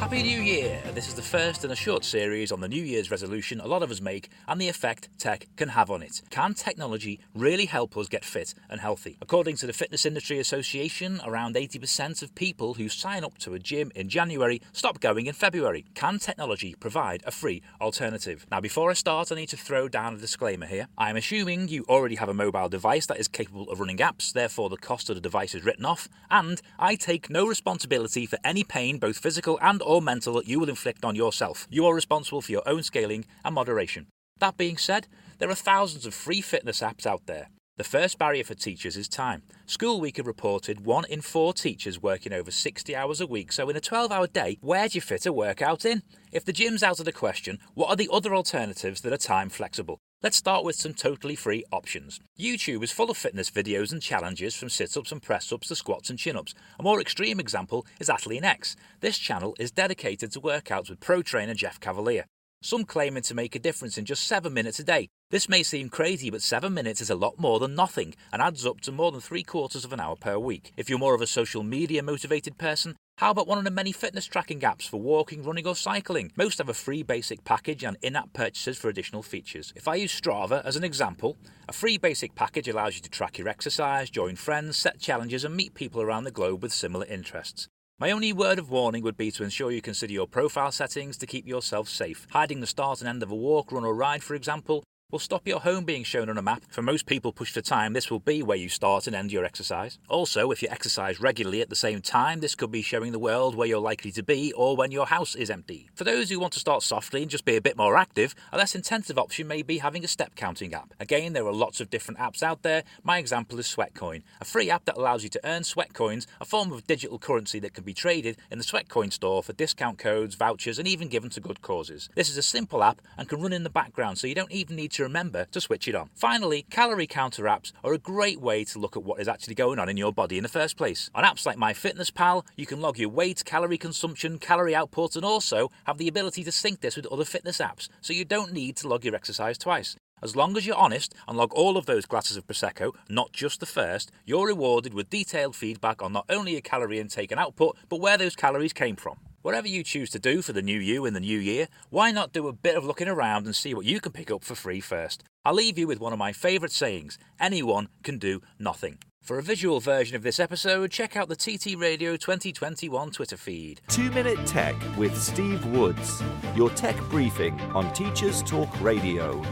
Happy 0.00 0.22
New 0.22 0.40
Year! 0.40 0.80
This 0.94 1.08
is 1.08 1.14
the 1.14 1.20
first 1.20 1.62
in 1.62 1.70
a 1.70 1.76
short 1.76 2.06
series 2.06 2.50
on 2.50 2.60
the 2.60 2.68
New 2.68 2.82
Year's 2.82 3.10
resolution 3.10 3.60
a 3.60 3.66
lot 3.66 3.82
of 3.82 3.90
us 3.90 4.00
make 4.00 4.30
and 4.48 4.58
the 4.58 4.66
effect 4.66 5.10
tech 5.18 5.46
can 5.56 5.68
have 5.68 5.90
on 5.90 6.02
it. 6.02 6.22
Can 6.30 6.54
technology 6.54 7.20
really 7.34 7.66
help 7.66 7.98
us 7.98 8.08
get 8.08 8.24
fit 8.24 8.54
and 8.70 8.80
healthy? 8.80 9.18
According 9.20 9.56
to 9.56 9.66
the 9.66 9.74
Fitness 9.74 10.06
Industry 10.06 10.38
Association, 10.38 11.20
around 11.26 11.54
80% 11.54 12.22
of 12.22 12.34
people 12.34 12.74
who 12.74 12.88
sign 12.88 13.24
up 13.24 13.36
to 13.38 13.52
a 13.52 13.58
gym 13.58 13.92
in 13.94 14.08
January 14.08 14.62
stop 14.72 15.00
going 15.00 15.26
in 15.26 15.34
February. 15.34 15.84
Can 15.94 16.18
technology 16.18 16.74
provide 16.80 17.22
a 17.26 17.30
free 17.30 17.60
alternative? 17.78 18.46
Now, 18.50 18.62
before 18.62 18.90
I 18.90 18.94
start, 18.94 19.30
I 19.30 19.34
need 19.34 19.50
to 19.50 19.58
throw 19.58 19.86
down 19.86 20.14
a 20.14 20.18
disclaimer 20.18 20.66
here. 20.66 20.88
I 20.96 21.10
am 21.10 21.16
assuming 21.16 21.68
you 21.68 21.84
already 21.90 22.14
have 22.14 22.30
a 22.30 22.34
mobile 22.34 22.70
device 22.70 23.04
that 23.06 23.20
is 23.20 23.28
capable 23.28 23.70
of 23.70 23.80
running 23.80 23.98
apps, 23.98 24.32
therefore, 24.32 24.70
the 24.70 24.78
cost 24.78 25.10
of 25.10 25.16
the 25.16 25.20
device 25.20 25.54
is 25.54 25.62
written 25.62 25.84
off, 25.84 26.08
and 26.30 26.62
I 26.78 26.94
take 26.94 27.28
no 27.28 27.46
responsibility 27.46 28.24
for 28.24 28.38
any 28.42 28.64
pain, 28.64 28.96
both 28.98 29.18
physical 29.18 29.58
and 29.60 29.82
or 29.90 30.00
mental 30.00 30.34
that 30.34 30.46
you 30.46 30.60
will 30.60 30.68
inflict 30.68 31.04
on 31.04 31.16
yourself. 31.16 31.66
You 31.68 31.84
are 31.86 31.94
responsible 31.94 32.40
for 32.40 32.52
your 32.52 32.62
own 32.64 32.84
scaling 32.84 33.24
and 33.44 33.56
moderation. 33.56 34.06
That 34.38 34.56
being 34.56 34.76
said, 34.76 35.08
there 35.38 35.50
are 35.50 35.54
thousands 35.56 36.06
of 36.06 36.14
free 36.14 36.40
fitness 36.40 36.80
apps 36.80 37.06
out 37.06 37.26
there. 37.26 37.48
The 37.76 37.82
first 37.82 38.16
barrier 38.16 38.44
for 38.44 38.54
teachers 38.54 38.96
is 38.96 39.08
time. 39.08 39.42
School 39.66 40.00
Week 40.00 40.18
have 40.18 40.28
reported 40.28 40.86
one 40.86 41.06
in 41.06 41.20
four 41.20 41.52
teachers 41.52 42.00
working 42.00 42.32
over 42.32 42.52
60 42.52 42.94
hours 42.94 43.20
a 43.20 43.26
week, 43.26 43.50
so 43.50 43.68
in 43.68 43.76
a 43.76 43.80
12 43.80 44.12
hour 44.12 44.28
day, 44.28 44.58
where 44.60 44.86
do 44.86 44.94
you 44.94 45.00
fit 45.00 45.26
a 45.26 45.32
workout 45.32 45.84
in? 45.84 46.04
If 46.30 46.44
the 46.44 46.52
gym's 46.52 46.84
out 46.84 47.00
of 47.00 47.04
the 47.04 47.12
question, 47.12 47.58
what 47.74 47.88
are 47.88 47.96
the 47.96 48.10
other 48.12 48.32
alternatives 48.32 49.00
that 49.00 49.12
are 49.12 49.16
time 49.16 49.48
flexible? 49.48 49.98
Let's 50.22 50.36
start 50.36 50.64
with 50.64 50.76
some 50.76 50.92
totally 50.92 51.34
free 51.34 51.64
options. 51.72 52.20
YouTube 52.38 52.84
is 52.84 52.92
full 52.92 53.10
of 53.10 53.16
fitness 53.16 53.50
videos 53.50 53.90
and 53.90 54.02
challenges 54.02 54.54
from 54.54 54.68
sit 54.68 54.94
ups 54.94 55.12
and 55.12 55.22
press 55.22 55.50
ups 55.50 55.68
to 55.68 55.74
squats 55.74 56.10
and 56.10 56.18
chin 56.18 56.36
ups. 56.36 56.52
A 56.78 56.82
more 56.82 57.00
extreme 57.00 57.40
example 57.40 57.86
is 57.98 58.10
Athlean 58.10 58.44
X. 58.44 58.76
This 59.00 59.16
channel 59.16 59.56
is 59.58 59.70
dedicated 59.70 60.30
to 60.32 60.40
workouts 60.42 60.90
with 60.90 61.00
pro 61.00 61.22
trainer 61.22 61.54
Jeff 61.54 61.80
Cavaliere. 61.80 62.24
Some 62.62 62.84
claiming 62.84 63.22
to 63.22 63.34
make 63.34 63.54
a 63.54 63.58
difference 63.58 63.96
in 63.96 64.04
just 64.04 64.24
7 64.24 64.52
minutes 64.52 64.78
a 64.78 64.84
day. 64.84 65.08
This 65.30 65.48
may 65.48 65.62
seem 65.62 65.88
crazy, 65.88 66.28
but 66.28 66.42
7 66.42 66.74
minutes 66.74 67.00
is 67.00 67.08
a 67.08 67.14
lot 67.14 67.38
more 67.38 67.58
than 67.58 67.74
nothing 67.74 68.12
and 68.30 68.42
adds 68.42 68.66
up 68.66 68.82
to 68.82 68.92
more 68.92 69.10
than 69.10 69.22
3 69.22 69.42
quarters 69.42 69.86
of 69.86 69.92
an 69.94 70.00
hour 70.00 70.16
per 70.16 70.38
week. 70.38 70.72
If 70.76 70.90
you're 70.90 70.98
more 70.98 71.14
of 71.14 71.22
a 71.22 71.26
social 71.26 71.62
media 71.62 72.02
motivated 72.02 72.58
person, 72.58 72.96
how 73.20 73.30
about 73.30 73.46
one 73.46 73.58
of 73.58 73.64
the 73.64 73.70
many 73.70 73.92
fitness 73.92 74.24
tracking 74.24 74.60
apps 74.60 74.88
for 74.88 74.98
walking, 74.98 75.42
running, 75.42 75.66
or 75.66 75.76
cycling? 75.76 76.32
Most 76.36 76.56
have 76.56 76.70
a 76.70 76.74
free 76.74 77.02
basic 77.02 77.44
package 77.44 77.84
and 77.84 77.98
in 78.00 78.16
app 78.16 78.32
purchases 78.32 78.78
for 78.78 78.88
additional 78.88 79.22
features. 79.22 79.74
If 79.76 79.86
I 79.86 79.96
use 79.96 80.18
Strava 80.18 80.64
as 80.64 80.74
an 80.74 80.84
example, 80.84 81.36
a 81.68 81.74
free 81.74 81.98
basic 81.98 82.34
package 82.34 82.66
allows 82.66 82.94
you 82.94 83.02
to 83.02 83.10
track 83.10 83.36
your 83.36 83.46
exercise, 83.46 84.08
join 84.08 84.36
friends, 84.36 84.78
set 84.78 85.00
challenges, 85.00 85.44
and 85.44 85.54
meet 85.54 85.74
people 85.74 86.00
around 86.00 86.24
the 86.24 86.30
globe 86.30 86.62
with 86.62 86.72
similar 86.72 87.04
interests. 87.04 87.68
My 87.98 88.10
only 88.10 88.32
word 88.32 88.58
of 88.58 88.70
warning 88.70 89.02
would 89.02 89.18
be 89.18 89.30
to 89.32 89.44
ensure 89.44 89.70
you 89.70 89.82
consider 89.82 90.14
your 90.14 90.26
profile 90.26 90.72
settings 90.72 91.18
to 91.18 91.26
keep 91.26 91.46
yourself 91.46 91.90
safe. 91.90 92.26
Hiding 92.30 92.60
the 92.60 92.66
start 92.66 93.00
and 93.00 93.08
end 93.10 93.22
of 93.22 93.30
a 93.30 93.36
walk, 93.36 93.70
run, 93.70 93.84
or 93.84 93.94
ride, 93.94 94.22
for 94.22 94.34
example, 94.34 94.82
will 95.10 95.18
stop 95.18 95.46
your 95.46 95.60
home 95.60 95.84
being 95.84 96.04
shown 96.04 96.28
on 96.28 96.38
a 96.38 96.42
map. 96.42 96.62
For 96.68 96.82
most 96.82 97.06
people 97.06 97.32
pushed 97.32 97.54
for 97.54 97.60
time, 97.60 97.92
this 97.92 98.10
will 98.10 98.20
be 98.20 98.42
where 98.42 98.56
you 98.56 98.68
start 98.68 99.06
and 99.06 99.16
end 99.16 99.32
your 99.32 99.44
exercise. 99.44 99.98
Also, 100.08 100.50
if 100.50 100.62
you 100.62 100.68
exercise 100.70 101.20
regularly 101.20 101.60
at 101.60 101.68
the 101.68 101.76
same 101.76 102.00
time, 102.00 102.40
this 102.40 102.54
could 102.54 102.70
be 102.70 102.82
showing 102.82 103.12
the 103.12 103.18
world 103.18 103.54
where 103.54 103.66
you're 103.66 103.78
likely 103.78 104.12
to 104.12 104.22
be 104.22 104.52
or 104.52 104.76
when 104.76 104.92
your 104.92 105.06
house 105.06 105.34
is 105.34 105.50
empty. 105.50 105.88
For 105.94 106.04
those 106.04 106.30
who 106.30 106.38
want 106.38 106.52
to 106.54 106.60
start 106.60 106.82
softly 106.82 107.22
and 107.22 107.30
just 107.30 107.44
be 107.44 107.56
a 107.56 107.60
bit 107.60 107.76
more 107.76 107.96
active, 107.96 108.34
a 108.52 108.58
less 108.58 108.74
intensive 108.74 109.18
option 109.18 109.46
may 109.46 109.62
be 109.62 109.78
having 109.78 110.04
a 110.04 110.08
step 110.08 110.34
counting 110.36 110.74
app. 110.74 110.94
Again, 111.00 111.32
there 111.32 111.46
are 111.46 111.52
lots 111.52 111.80
of 111.80 111.90
different 111.90 112.20
apps 112.20 112.42
out 112.42 112.62
there. 112.62 112.84
My 113.02 113.18
example 113.18 113.58
is 113.58 113.66
Sweatcoin, 113.66 114.22
a 114.40 114.44
free 114.44 114.70
app 114.70 114.84
that 114.84 114.96
allows 114.96 115.24
you 115.24 115.28
to 115.30 115.40
earn 115.44 115.64
sweat 115.64 115.92
coins, 115.92 116.26
a 116.40 116.44
form 116.44 116.72
of 116.72 116.86
digital 116.86 117.18
currency 117.18 117.58
that 117.60 117.74
can 117.74 117.84
be 117.84 117.94
traded 117.94 118.36
in 118.50 118.58
the 118.58 118.64
Sweatcoin 118.64 119.12
store 119.12 119.42
for 119.42 119.52
discount 119.52 119.98
codes, 119.98 120.34
vouchers, 120.34 120.78
and 120.78 120.86
even 120.86 121.08
given 121.08 121.30
to 121.30 121.40
good 121.40 121.62
causes. 121.62 122.08
This 122.14 122.28
is 122.28 122.36
a 122.36 122.42
simple 122.42 122.82
app 122.82 123.00
and 123.18 123.28
can 123.28 123.40
run 123.40 123.52
in 123.52 123.64
the 123.64 123.70
background, 123.70 124.18
so 124.18 124.26
you 124.26 124.34
don't 124.34 124.52
even 124.52 124.76
need 124.76 124.92
to 125.00 125.04
remember 125.04 125.46
to 125.46 125.60
switch 125.60 125.88
it 125.88 125.94
on. 125.94 126.10
Finally, 126.14 126.66
calorie 126.70 127.06
counter 127.06 127.44
apps 127.44 127.72
are 127.82 127.92
a 127.92 127.98
great 127.98 128.40
way 128.40 128.64
to 128.64 128.78
look 128.78 128.96
at 128.96 129.02
what 129.02 129.20
is 129.20 129.28
actually 129.28 129.54
going 129.54 129.78
on 129.78 129.88
in 129.88 129.96
your 129.96 130.12
body 130.12 130.36
in 130.36 130.42
the 130.42 130.48
first 130.48 130.76
place. 130.76 131.10
On 131.14 131.24
apps 131.24 131.46
like 131.46 131.56
MyFitnessPal, 131.56 132.44
you 132.56 132.66
can 132.66 132.80
log 132.80 132.98
your 132.98 133.08
weight, 133.08 133.44
calorie 133.44 133.78
consumption, 133.78 134.38
calorie 134.38 134.74
output, 134.74 135.16
and 135.16 135.24
also 135.24 135.70
have 135.84 135.98
the 135.98 136.08
ability 136.08 136.44
to 136.44 136.52
sync 136.52 136.80
this 136.80 136.96
with 136.96 137.06
other 137.06 137.24
fitness 137.24 137.58
apps, 137.58 137.88
so 138.00 138.12
you 138.12 138.24
don't 138.24 138.52
need 138.52 138.76
to 138.76 138.88
log 138.88 139.04
your 139.04 139.14
exercise 139.14 139.58
twice. 139.58 139.96
As 140.22 140.36
long 140.36 140.54
as 140.56 140.66
you're 140.66 140.76
honest 140.76 141.14
and 141.26 141.38
log 141.38 141.52
all 141.54 141.78
of 141.78 141.86
those 141.86 142.04
glasses 142.04 142.36
of 142.36 142.46
Prosecco, 142.46 142.94
not 143.08 143.32
just 143.32 143.60
the 143.60 143.66
first, 143.66 144.10
you're 144.26 144.46
rewarded 144.46 144.92
with 144.92 145.08
detailed 145.08 145.56
feedback 145.56 146.02
on 146.02 146.12
not 146.12 146.26
only 146.28 146.52
your 146.52 146.60
calorie 146.60 146.98
intake 146.98 147.30
and 147.30 147.40
output, 147.40 147.76
but 147.88 148.00
where 148.00 148.18
those 148.18 148.36
calories 148.36 148.74
came 148.74 148.96
from. 148.96 149.16
Whatever 149.42 149.68
you 149.68 149.82
choose 149.82 150.10
to 150.10 150.18
do 150.18 150.42
for 150.42 150.52
the 150.52 150.60
new 150.60 150.78
you 150.78 151.06
in 151.06 151.14
the 151.14 151.20
new 151.20 151.38
year, 151.38 151.68
why 151.88 152.10
not 152.10 152.30
do 152.30 152.46
a 152.46 152.52
bit 152.52 152.76
of 152.76 152.84
looking 152.84 153.08
around 153.08 153.46
and 153.46 153.56
see 153.56 153.72
what 153.72 153.86
you 153.86 153.98
can 153.98 154.12
pick 154.12 154.30
up 154.30 154.44
for 154.44 154.54
free 154.54 154.80
first? 154.80 155.24
I'll 155.46 155.54
leave 155.54 155.78
you 155.78 155.86
with 155.86 155.98
one 155.98 156.12
of 156.12 156.18
my 156.18 156.34
favourite 156.34 156.72
sayings 156.72 157.16
anyone 157.40 157.88
can 158.02 158.18
do 158.18 158.42
nothing. 158.58 158.98
For 159.22 159.38
a 159.38 159.42
visual 159.42 159.80
version 159.80 160.14
of 160.14 160.22
this 160.22 160.38
episode, 160.38 160.90
check 160.90 161.16
out 161.16 161.30
the 161.30 161.36
TT 161.36 161.78
Radio 161.78 162.18
2021 162.18 163.12
Twitter 163.12 163.38
feed. 163.38 163.80
Two 163.88 164.10
Minute 164.10 164.46
Tech 164.46 164.76
with 164.98 165.16
Steve 165.18 165.64
Woods, 165.64 166.22
your 166.54 166.68
tech 166.70 166.98
briefing 167.08 167.58
on 167.74 167.90
Teachers 167.94 168.42
Talk 168.42 168.68
Radio. 168.82 169.42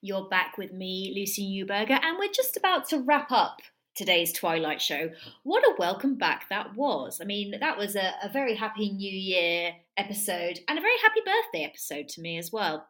You're 0.00 0.28
back 0.28 0.56
with 0.56 0.72
me, 0.72 1.12
Lucy 1.16 1.50
Newberger, 1.50 1.98
and 2.00 2.16
we're 2.16 2.30
just 2.32 2.56
about 2.56 2.88
to 2.90 2.98
wrap 2.98 3.32
up 3.32 3.56
today's 3.96 4.32
Twilight 4.32 4.80
Show. 4.80 5.10
What 5.42 5.64
a 5.64 5.74
welcome 5.78 6.16
back 6.16 6.48
that 6.50 6.76
was. 6.76 7.18
I 7.20 7.24
mean, 7.24 7.54
that 7.58 7.78
was 7.78 7.96
a, 7.96 8.12
a 8.22 8.28
very 8.28 8.54
happy 8.54 8.90
New 8.90 9.10
Year 9.10 9.72
episode 9.96 10.60
and 10.68 10.78
a 10.78 10.82
very 10.82 10.98
happy 11.02 11.20
birthday 11.24 11.64
episode 11.64 12.08
to 12.10 12.20
me 12.20 12.38
as 12.38 12.52
well. 12.52 12.86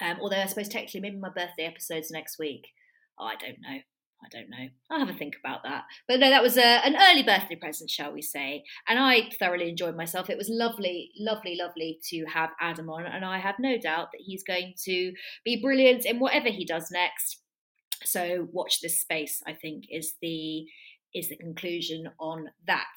Um, 0.00 0.18
although 0.20 0.36
I 0.36 0.46
suppose 0.46 0.68
technically 0.68 1.00
maybe 1.00 1.16
my 1.18 1.28
birthday 1.28 1.64
episode's 1.64 2.10
next 2.10 2.38
week. 2.38 2.68
Oh, 3.18 3.26
I 3.26 3.36
don't 3.36 3.60
know. 3.60 3.78
I 4.22 4.28
don't 4.30 4.50
know. 4.50 4.68
I'll 4.90 4.98
have 4.98 5.08
a 5.08 5.18
think 5.18 5.36
about 5.42 5.62
that. 5.62 5.84
But 6.06 6.20
no, 6.20 6.28
that 6.28 6.42
was 6.42 6.58
a, 6.58 6.84
an 6.84 6.96
early 7.00 7.22
birthday 7.22 7.56
present, 7.56 7.88
shall 7.88 8.12
we 8.12 8.20
say. 8.20 8.64
And 8.86 8.98
I 8.98 9.30
thoroughly 9.38 9.70
enjoyed 9.70 9.96
myself. 9.96 10.28
It 10.28 10.36
was 10.36 10.50
lovely, 10.50 11.10
lovely, 11.18 11.56
lovely 11.58 11.98
to 12.10 12.24
have 12.26 12.50
Adam 12.60 12.90
on. 12.90 13.06
And 13.06 13.24
I 13.24 13.38
have 13.38 13.54
no 13.58 13.78
doubt 13.78 14.08
that 14.12 14.20
he's 14.20 14.42
going 14.42 14.74
to 14.84 15.12
be 15.44 15.62
brilliant 15.62 16.04
in 16.04 16.18
whatever 16.18 16.48
he 16.48 16.66
does 16.66 16.90
next. 16.90 17.40
So 18.04 18.48
watch 18.52 18.80
this 18.80 19.00
space, 19.00 19.42
I 19.46 19.52
think, 19.52 19.84
is 19.90 20.14
the 20.20 20.66
is 21.14 21.28
the 21.28 21.36
conclusion 21.36 22.08
on 22.18 22.46
that. 22.66 22.94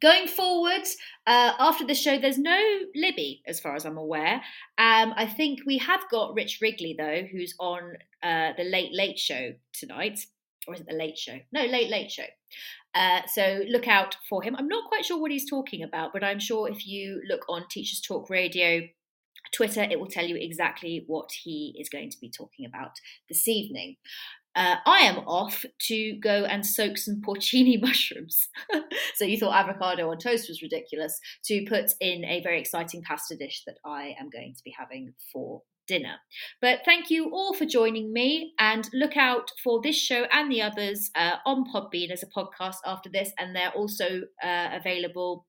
Going 0.00 0.28
forward, 0.28 0.82
uh, 1.26 1.52
after 1.58 1.86
the 1.86 1.94
show, 1.94 2.18
there's 2.18 2.38
no 2.38 2.60
Libby, 2.94 3.42
as 3.46 3.58
far 3.58 3.74
as 3.74 3.84
I'm 3.84 3.98
aware. 3.98 4.36
Um, 4.78 5.12
I 5.16 5.26
think 5.26 5.60
we 5.66 5.78
have 5.78 6.02
got 6.10 6.34
Rich 6.34 6.60
Wrigley, 6.62 6.94
though, 6.96 7.22
who's 7.30 7.54
on 7.58 7.94
uh, 8.22 8.52
the 8.56 8.64
Late 8.64 8.92
Late 8.92 9.18
Show 9.18 9.54
tonight. 9.72 10.20
Or 10.66 10.74
is 10.74 10.80
it 10.80 10.86
the 10.88 10.94
Late 10.94 11.18
Show? 11.18 11.38
No, 11.52 11.64
Late 11.64 11.90
Late 11.90 12.10
Show. 12.10 12.24
Uh, 12.94 13.20
so 13.26 13.62
look 13.68 13.88
out 13.88 14.16
for 14.28 14.42
him. 14.42 14.54
I'm 14.56 14.68
not 14.68 14.88
quite 14.88 15.04
sure 15.04 15.20
what 15.20 15.30
he's 15.30 15.48
talking 15.48 15.82
about, 15.82 16.12
but 16.12 16.24
I'm 16.24 16.40
sure 16.40 16.68
if 16.68 16.86
you 16.86 17.22
look 17.28 17.44
on 17.48 17.64
Teachers 17.68 18.00
Talk 18.00 18.30
Radio 18.30 18.82
Twitter, 19.54 19.82
it 19.82 19.98
will 19.98 20.06
tell 20.06 20.26
you 20.26 20.36
exactly 20.36 21.04
what 21.06 21.30
he 21.42 21.76
is 21.78 21.88
going 21.88 22.10
to 22.10 22.18
be 22.20 22.30
talking 22.30 22.66
about 22.66 22.92
this 23.28 23.48
evening. 23.48 23.96
Uh, 24.56 24.76
I 24.84 24.98
am 25.00 25.18
off 25.28 25.64
to 25.86 26.18
go 26.20 26.44
and 26.44 26.66
soak 26.66 26.98
some 26.98 27.22
porcini 27.26 27.80
mushrooms. 27.80 28.48
so 29.14 29.24
you 29.24 29.38
thought 29.38 29.54
avocado 29.54 30.10
on 30.10 30.18
toast 30.18 30.48
was 30.48 30.62
ridiculous 30.62 31.18
to 31.44 31.64
put 31.68 31.92
in 32.00 32.24
a 32.24 32.42
very 32.42 32.60
exciting 32.60 33.02
pasta 33.02 33.36
dish 33.36 33.62
that 33.66 33.78
I 33.84 34.14
am 34.18 34.28
going 34.30 34.54
to 34.56 34.62
be 34.64 34.74
having 34.76 35.14
for 35.32 35.62
dinner. 35.86 36.16
But 36.60 36.80
thank 36.84 37.10
you 37.10 37.30
all 37.32 37.52
for 37.52 37.64
joining 37.64 38.12
me 38.12 38.52
and 38.58 38.88
look 38.92 39.16
out 39.16 39.50
for 39.62 39.80
this 39.82 39.96
show 39.96 40.24
and 40.32 40.50
the 40.50 40.62
others 40.62 41.10
uh, 41.16 41.36
on 41.44 41.64
Podbean 41.72 42.10
as 42.10 42.22
a 42.22 42.26
podcast 42.26 42.76
after 42.86 43.10
this, 43.10 43.32
and 43.38 43.54
they're 43.54 43.72
also 43.72 44.22
uh, 44.42 44.68
available 44.72 45.46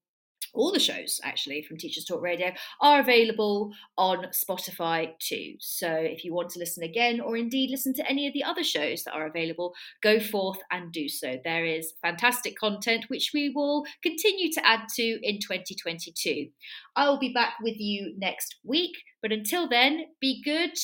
all 0.53 0.71
the 0.71 0.79
shows 0.79 1.19
actually 1.23 1.63
from 1.63 1.77
Teachers 1.77 2.05
Talk 2.05 2.21
Radio 2.21 2.51
are 2.81 2.99
available 2.99 3.71
on 3.97 4.25
Spotify 4.31 5.17
too. 5.19 5.55
So 5.59 5.89
if 5.91 6.23
you 6.23 6.33
want 6.33 6.49
to 6.51 6.59
listen 6.59 6.83
again 6.83 7.21
or 7.21 7.37
indeed 7.37 7.69
listen 7.69 7.93
to 7.95 8.09
any 8.09 8.27
of 8.27 8.33
the 8.33 8.43
other 8.43 8.63
shows 8.63 9.03
that 9.03 9.13
are 9.13 9.27
available, 9.27 9.73
go 10.01 10.19
forth 10.19 10.59
and 10.71 10.91
do 10.91 11.07
so. 11.07 11.37
There 11.43 11.65
is 11.65 11.93
fantastic 12.01 12.57
content 12.57 13.05
which 13.07 13.31
we 13.33 13.49
will 13.49 13.85
continue 14.03 14.51
to 14.53 14.67
add 14.67 14.81
to 14.95 15.03
in 15.03 15.39
2022. 15.39 16.47
I 16.95 17.09
will 17.09 17.19
be 17.19 17.33
back 17.33 17.55
with 17.61 17.79
you 17.79 18.13
next 18.17 18.57
week, 18.63 18.97
but 19.21 19.31
until 19.31 19.69
then, 19.69 20.05
be 20.19 20.41
good, 20.43 20.77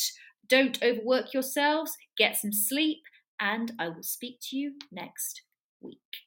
don't 0.47 0.81
overwork 0.81 1.33
yourselves, 1.33 1.91
get 2.17 2.37
some 2.37 2.53
sleep, 2.53 2.99
and 3.39 3.73
I 3.77 3.89
will 3.89 4.03
speak 4.03 4.39
to 4.49 4.57
you 4.57 4.73
next 4.91 5.41
week. 5.81 6.26